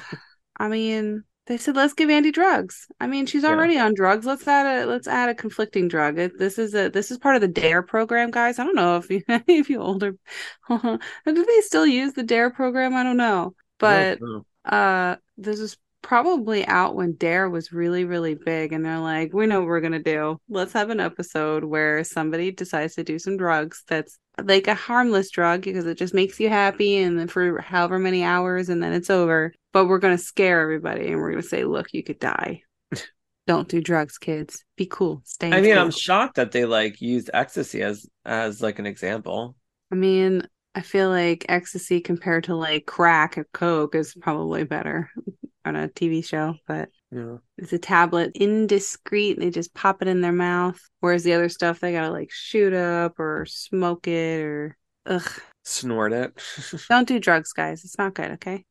I 0.58 0.68
mean, 0.68 1.24
they 1.46 1.56
said 1.56 1.76
let's 1.76 1.94
give 1.94 2.10
Andy 2.10 2.32
drugs. 2.32 2.86
I 3.00 3.06
mean, 3.06 3.26
she's 3.26 3.44
Yeah. 3.46 3.50
already 3.50 3.78
on 3.78 3.94
drugs. 3.94 4.26
Let's 4.26 4.46
add 4.48 4.84
a 4.84 4.86
let's 4.86 5.06
add 5.08 5.28
a 5.28 5.34
conflicting 5.34 5.88
drug. 5.88 6.18
It, 6.18 6.38
this 6.38 6.58
is 6.58 6.74
a 6.74 6.88
this 6.90 7.10
is 7.10 7.18
part 7.18 7.36
of 7.36 7.40
the 7.42 7.48
Dare 7.48 7.82
program, 7.82 8.30
guys. 8.30 8.58
I 8.58 8.64
don't 8.64 8.74
know 8.76 8.96
if 8.96 9.08
you 9.10 9.22
if 9.28 9.70
you 9.70 9.80
older, 9.80 10.16
do 10.68 10.98
they 11.26 11.60
still 11.62 11.86
use 11.86 12.12
the 12.14 12.22
Dare 12.22 12.50
program? 12.50 12.94
I 12.94 13.02
don't 13.02 13.16
know, 13.16 13.54
but 13.78 14.20
No, 14.20 14.44
no. 14.66 14.70
uh, 14.76 15.16
this 15.36 15.60
is 15.60 15.76
probably 16.02 16.64
out 16.66 16.94
when 16.94 17.14
Dare 17.14 17.50
was 17.50 17.72
really 17.72 18.04
really 18.04 18.34
big, 18.34 18.72
and 18.72 18.84
they're 18.84 18.98
like, 18.98 19.32
we 19.32 19.46
know 19.46 19.60
what 19.60 19.66
we're 19.68 19.80
gonna 19.80 19.98
do. 20.02 20.38
Let's 20.48 20.72
have 20.72 20.90
an 20.90 21.00
episode 21.00 21.64
where 21.64 22.04
somebody 22.04 22.52
decides 22.52 22.94
to 22.96 23.04
do 23.04 23.18
some 23.18 23.36
drugs 23.36 23.82
that's 23.88 24.18
like 24.44 24.66
a 24.68 24.74
harmless 24.74 25.30
drug 25.30 25.62
because 25.62 25.86
it 25.86 25.96
just 25.96 26.12
makes 26.14 26.38
you 26.38 26.48
happy 26.48 26.98
and 26.98 27.18
then 27.18 27.26
for 27.28 27.60
however 27.60 27.98
many 27.98 28.22
hours 28.22 28.68
and 28.68 28.82
then 28.82 28.92
it's 28.92 29.08
over 29.10 29.52
but 29.76 29.88
we're 29.88 29.98
going 29.98 30.16
to 30.16 30.22
scare 30.22 30.62
everybody 30.62 31.08
and 31.08 31.16
we're 31.20 31.30
going 31.32 31.42
to 31.42 31.46
say 31.46 31.62
look 31.64 31.92
you 31.92 32.02
could 32.02 32.18
die 32.18 32.62
don't 33.46 33.68
do 33.68 33.82
drugs 33.82 34.16
kids 34.16 34.64
be 34.78 34.86
cool 34.86 35.20
stay 35.26 35.52
I 35.52 35.60
mean, 35.60 35.74
cool. 35.74 35.82
I'm 35.82 35.90
shocked 35.90 36.36
that 36.36 36.50
they 36.50 36.64
like 36.64 37.02
used 37.02 37.28
ecstasy 37.34 37.82
as 37.82 38.06
as 38.24 38.62
like 38.62 38.78
an 38.78 38.86
example. 38.86 39.54
I 39.92 39.96
mean 39.96 40.48
i 40.74 40.80
feel 40.80 41.10
like 41.10 41.44
ecstasy 41.50 42.00
compared 42.00 42.44
to 42.44 42.54
like 42.54 42.86
crack 42.86 43.36
or 43.36 43.46
coke 43.52 43.94
is 43.94 44.14
probably 44.18 44.64
better 44.64 45.10
on 45.66 45.76
a 45.76 45.88
tv 45.88 46.24
show 46.24 46.54
but 46.66 46.88
Yeah. 47.12 47.36
it's 47.58 47.74
a 47.74 47.78
tablet 47.78 48.32
indiscreet 48.34 49.38
they 49.38 49.50
just 49.50 49.74
pop 49.74 50.00
it 50.00 50.08
in 50.08 50.22
their 50.22 50.32
mouth 50.32 50.80
whereas 51.00 51.22
the 51.22 51.34
other 51.34 51.50
stuff 51.50 51.80
they 51.80 51.92
gotta 51.92 52.10
like 52.10 52.30
shoot 52.32 52.72
up 52.72 53.20
or 53.20 53.44
smoke 53.44 54.08
it 54.08 54.40
or 54.40 54.76
ugh 55.04 55.30
Snort 55.64 56.12
it. 56.14 56.32
don't 56.88 57.08
do 57.08 57.18
drugs 57.20 57.52
guys 57.52 57.84
it's 57.84 57.98
not 57.98 58.14
good 58.14 58.30
okay 58.32 58.64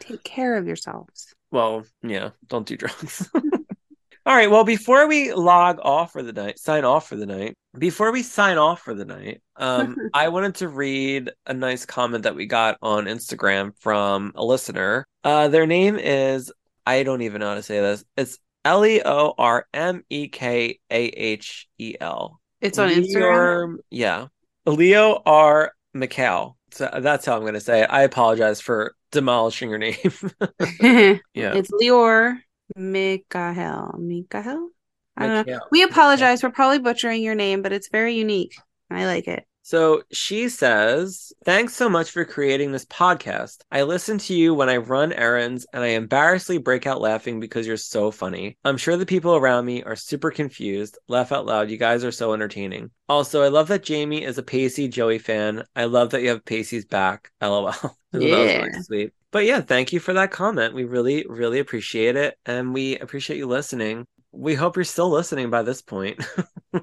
take 0.00 0.22
care 0.24 0.56
of 0.56 0.66
yourselves 0.66 1.34
well, 1.50 1.84
yeah, 2.02 2.30
don't 2.46 2.66
do 2.66 2.76
drugs. 2.76 3.28
All 4.26 4.36
right. 4.36 4.50
Well, 4.50 4.64
before 4.64 5.08
we 5.08 5.32
log 5.32 5.78
off 5.82 6.12
for 6.12 6.22
the 6.22 6.32
night, 6.32 6.58
sign 6.58 6.84
off 6.84 7.08
for 7.08 7.16
the 7.16 7.26
night, 7.26 7.54
before 7.76 8.12
we 8.12 8.22
sign 8.22 8.58
off 8.58 8.82
for 8.82 8.94
the 8.94 9.04
night, 9.04 9.40
um, 9.56 9.96
I 10.14 10.28
wanted 10.28 10.56
to 10.56 10.68
read 10.68 11.30
a 11.46 11.54
nice 11.54 11.86
comment 11.86 12.24
that 12.24 12.36
we 12.36 12.46
got 12.46 12.76
on 12.82 13.06
Instagram 13.06 13.72
from 13.80 14.32
a 14.34 14.44
listener. 14.44 15.04
Uh, 15.24 15.48
their 15.48 15.66
name 15.66 15.96
is, 15.96 16.52
I 16.86 17.02
don't 17.02 17.22
even 17.22 17.40
know 17.40 17.48
how 17.48 17.54
to 17.54 17.62
say 17.62 17.80
this. 17.80 18.04
It's 18.16 18.38
L 18.64 18.84
E 18.84 19.00
O 19.04 19.34
R 19.36 19.66
M 19.72 20.04
E 20.10 20.28
K 20.28 20.78
A 20.90 21.04
H 21.06 21.66
E 21.78 21.94
L. 22.00 22.40
it's 22.60 22.78
on 22.78 22.90
instagram 22.90 23.76
Yeah. 23.90 24.26
Leo 24.66 25.20
R. 25.24 25.72
McCall. 25.96 26.54
So 26.70 26.88
that's 27.00 27.26
how 27.26 27.34
I'm 27.34 27.40
going 27.40 27.54
to 27.54 27.60
say 27.60 27.82
it. 27.82 27.88
I 27.90 28.02
apologize 28.02 28.60
for 28.60 28.94
demolishing 29.10 29.70
your 29.70 29.78
name. 29.78 29.94
yeah. 31.34 31.54
It's 31.54 31.70
Lior 31.70 32.38
Mikael. 32.76 33.96
Mikael? 33.98 34.70
I 35.16 35.26
don't 35.26 35.46
know. 35.46 35.60
We 35.70 35.82
apologize. 35.82 36.42
We're 36.42 36.50
probably 36.50 36.78
butchering 36.78 37.22
your 37.22 37.34
name, 37.34 37.62
but 37.62 37.72
it's 37.72 37.88
very 37.90 38.14
unique. 38.14 38.56
I 38.90 39.04
like 39.06 39.28
it. 39.28 39.44
So 39.62 40.02
she 40.10 40.48
says, 40.48 41.32
Thanks 41.44 41.74
so 41.74 41.88
much 41.88 42.10
for 42.10 42.24
creating 42.24 42.72
this 42.72 42.84
podcast. 42.86 43.58
I 43.70 43.82
listen 43.82 44.18
to 44.18 44.34
you 44.34 44.54
when 44.54 44.68
I 44.68 44.78
run 44.78 45.12
errands 45.12 45.66
and 45.72 45.82
I 45.82 45.88
embarrassingly 45.88 46.58
break 46.58 46.86
out 46.86 47.00
laughing 47.00 47.38
because 47.40 47.66
you're 47.66 47.76
so 47.76 48.10
funny. 48.10 48.56
I'm 48.64 48.76
sure 48.76 48.96
the 48.96 49.06
people 49.06 49.36
around 49.36 49.66
me 49.66 49.82
are 49.82 49.96
super 49.96 50.30
confused. 50.30 50.98
Laugh 51.08 51.30
out 51.30 51.46
loud. 51.46 51.70
You 51.70 51.76
guys 51.76 52.04
are 52.04 52.12
so 52.12 52.32
entertaining. 52.32 52.90
Also, 53.08 53.42
I 53.42 53.48
love 53.48 53.68
that 53.68 53.82
Jamie 53.84 54.24
is 54.24 54.38
a 54.38 54.42
Pacey 54.42 54.88
Joey 54.88 55.18
fan. 55.18 55.64
I 55.76 55.84
love 55.84 56.10
that 56.10 56.22
you 56.22 56.30
have 56.30 56.44
Pacey's 56.44 56.84
back. 56.86 57.30
LOL. 57.40 57.68
I 57.68 58.18
that 58.18 58.38
was 58.38 58.50
Yeah. 58.50 58.62
really 58.62 58.82
sweet. 58.82 59.12
But 59.30 59.44
yeah, 59.44 59.60
thank 59.60 59.92
you 59.92 60.00
for 60.00 60.12
that 60.14 60.32
comment. 60.32 60.74
We 60.74 60.84
really, 60.84 61.24
really 61.28 61.60
appreciate 61.60 62.16
it. 62.16 62.36
And 62.44 62.74
we 62.74 62.98
appreciate 62.98 63.36
you 63.36 63.46
listening. 63.46 64.06
We 64.32 64.54
hope 64.54 64.76
you're 64.76 64.84
still 64.84 65.10
listening 65.10 65.50
by 65.50 65.62
this 65.62 65.82
point. 65.82 66.24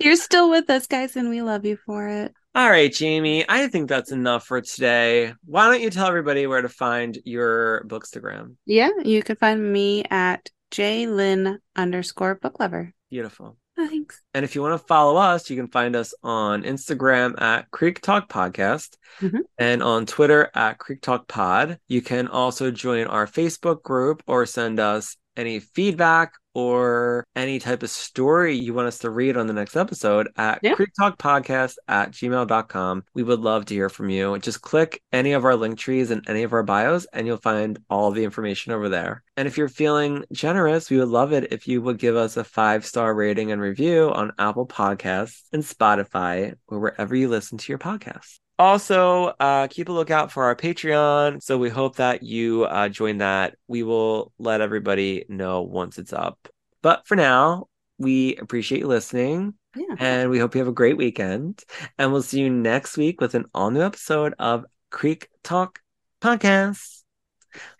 You're 0.00 0.16
still 0.16 0.50
with 0.50 0.68
us, 0.70 0.86
guys, 0.86 1.16
and 1.16 1.28
we 1.30 1.42
love 1.42 1.64
you 1.64 1.78
for 1.86 2.08
it. 2.08 2.32
All 2.54 2.68
right, 2.70 2.92
Jamie, 2.92 3.44
I 3.48 3.68
think 3.68 3.88
that's 3.88 4.12
enough 4.12 4.44
for 4.46 4.60
today. 4.60 5.32
Why 5.44 5.70
don't 5.70 5.80
you 5.80 5.90
tell 5.90 6.06
everybody 6.06 6.46
where 6.46 6.62
to 6.62 6.68
find 6.68 7.18
your 7.24 7.84
bookstagram? 7.86 8.56
Yeah, 8.66 8.90
you 9.04 9.22
can 9.22 9.36
find 9.36 9.72
me 9.72 10.04
at 10.10 10.50
jlyn 10.70 11.58
underscore 11.76 12.34
book 12.34 12.58
lover. 12.60 12.92
Beautiful. 13.10 13.56
Thanks. 13.76 14.20
And 14.34 14.44
if 14.44 14.54
you 14.56 14.62
want 14.62 14.78
to 14.80 14.86
follow 14.86 15.16
us, 15.16 15.48
you 15.48 15.56
can 15.56 15.68
find 15.68 15.94
us 15.94 16.12
on 16.24 16.64
Instagram 16.64 17.40
at 17.40 17.70
Creek 17.70 18.00
Talk 18.02 18.28
Podcast 18.28 18.96
Mhm. 19.20 19.40
and 19.56 19.82
on 19.84 20.04
Twitter 20.04 20.50
at 20.54 20.78
Creek 20.78 21.00
Talk 21.00 21.28
Pod. 21.28 21.78
You 21.86 22.02
can 22.02 22.26
also 22.26 22.72
join 22.72 23.06
our 23.06 23.26
Facebook 23.26 23.82
group 23.84 24.22
or 24.26 24.46
send 24.46 24.80
us 24.80 25.16
any 25.38 25.60
feedback 25.60 26.32
or 26.54 27.24
any 27.36 27.60
type 27.60 27.84
of 27.84 27.90
story 27.90 28.56
you 28.56 28.74
want 28.74 28.88
us 28.88 28.98
to 28.98 29.10
read 29.10 29.36
on 29.36 29.46
the 29.46 29.52
next 29.52 29.76
episode 29.76 30.28
at 30.36 30.58
Yeah. 30.62 30.74
Creek 30.74 30.90
Talk 30.98 31.16
Podcast 31.16 31.76
at 31.86 32.10
gmail.com. 32.10 33.04
We 33.14 33.22
would 33.22 33.38
love 33.40 33.66
to 33.66 33.74
hear 33.74 33.88
from 33.88 34.10
you. 34.10 34.36
Just 34.40 34.60
click 34.60 35.00
any 35.12 35.32
of 35.32 35.44
our 35.44 35.54
link 35.54 35.78
trees 35.78 36.10
in 36.10 36.22
any 36.26 36.42
of 36.42 36.52
our 36.52 36.64
bios 36.64 37.06
and 37.12 37.26
you'll 37.28 37.36
find 37.36 37.78
all 37.88 38.10
the 38.10 38.24
information 38.24 38.72
over 38.72 38.88
there. 38.88 39.22
And 39.36 39.46
if 39.46 39.56
you're 39.56 39.68
feeling 39.68 40.24
generous, 40.32 40.90
we 40.90 40.98
would 40.98 41.08
love 41.08 41.32
it 41.32 41.52
if 41.52 41.68
you 41.68 41.80
would 41.80 41.98
give 41.98 42.16
us 42.16 42.36
a 42.36 42.42
five 42.42 42.84
star 42.84 43.14
rating 43.14 43.52
and 43.52 43.62
review 43.62 44.10
on 44.12 44.32
Apple 44.38 44.66
Podcasts 44.66 45.42
and 45.52 45.62
Spotify 45.62 46.54
or 46.66 46.80
wherever 46.80 47.14
you 47.14 47.28
listen 47.28 47.58
to 47.58 47.72
your 47.72 47.78
podcasts. 47.78 48.40
Also, 48.58 49.26
uh, 49.38 49.68
keep 49.68 49.88
a 49.88 49.92
lookout 49.92 50.32
for 50.32 50.44
our 50.44 50.56
Patreon. 50.56 51.42
So 51.42 51.56
we 51.58 51.68
hope 51.70 51.96
that 51.96 52.22
you 52.22 52.64
uh, 52.64 52.88
join 52.88 53.18
that. 53.18 53.56
We 53.68 53.82
will 53.82 54.32
let 54.38 54.60
everybody 54.60 55.24
know 55.28 55.62
once 55.62 55.98
it's 55.98 56.12
up. 56.12 56.48
But 56.82 57.06
for 57.06 57.14
now, 57.16 57.68
we 57.98 58.36
appreciate 58.36 58.80
you 58.80 58.88
listening. 58.88 59.54
Yeah. 59.76 59.94
And 59.98 60.30
we 60.30 60.38
hope 60.38 60.54
you 60.54 60.60
have 60.60 60.68
a 60.68 60.72
great 60.72 60.96
weekend. 60.96 61.62
And 61.98 62.12
we'll 62.12 62.22
see 62.22 62.40
you 62.40 62.50
next 62.50 62.96
week 62.96 63.20
with 63.20 63.34
an 63.34 63.44
all 63.54 63.70
new 63.70 63.82
episode 63.82 64.34
of 64.38 64.64
Creek 64.90 65.28
Talk 65.44 65.78
Podcast. 66.20 67.02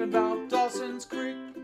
Talking 0.00 0.14
about 0.14 0.48
Dawson's 0.48 1.04
Creek. 1.04 1.59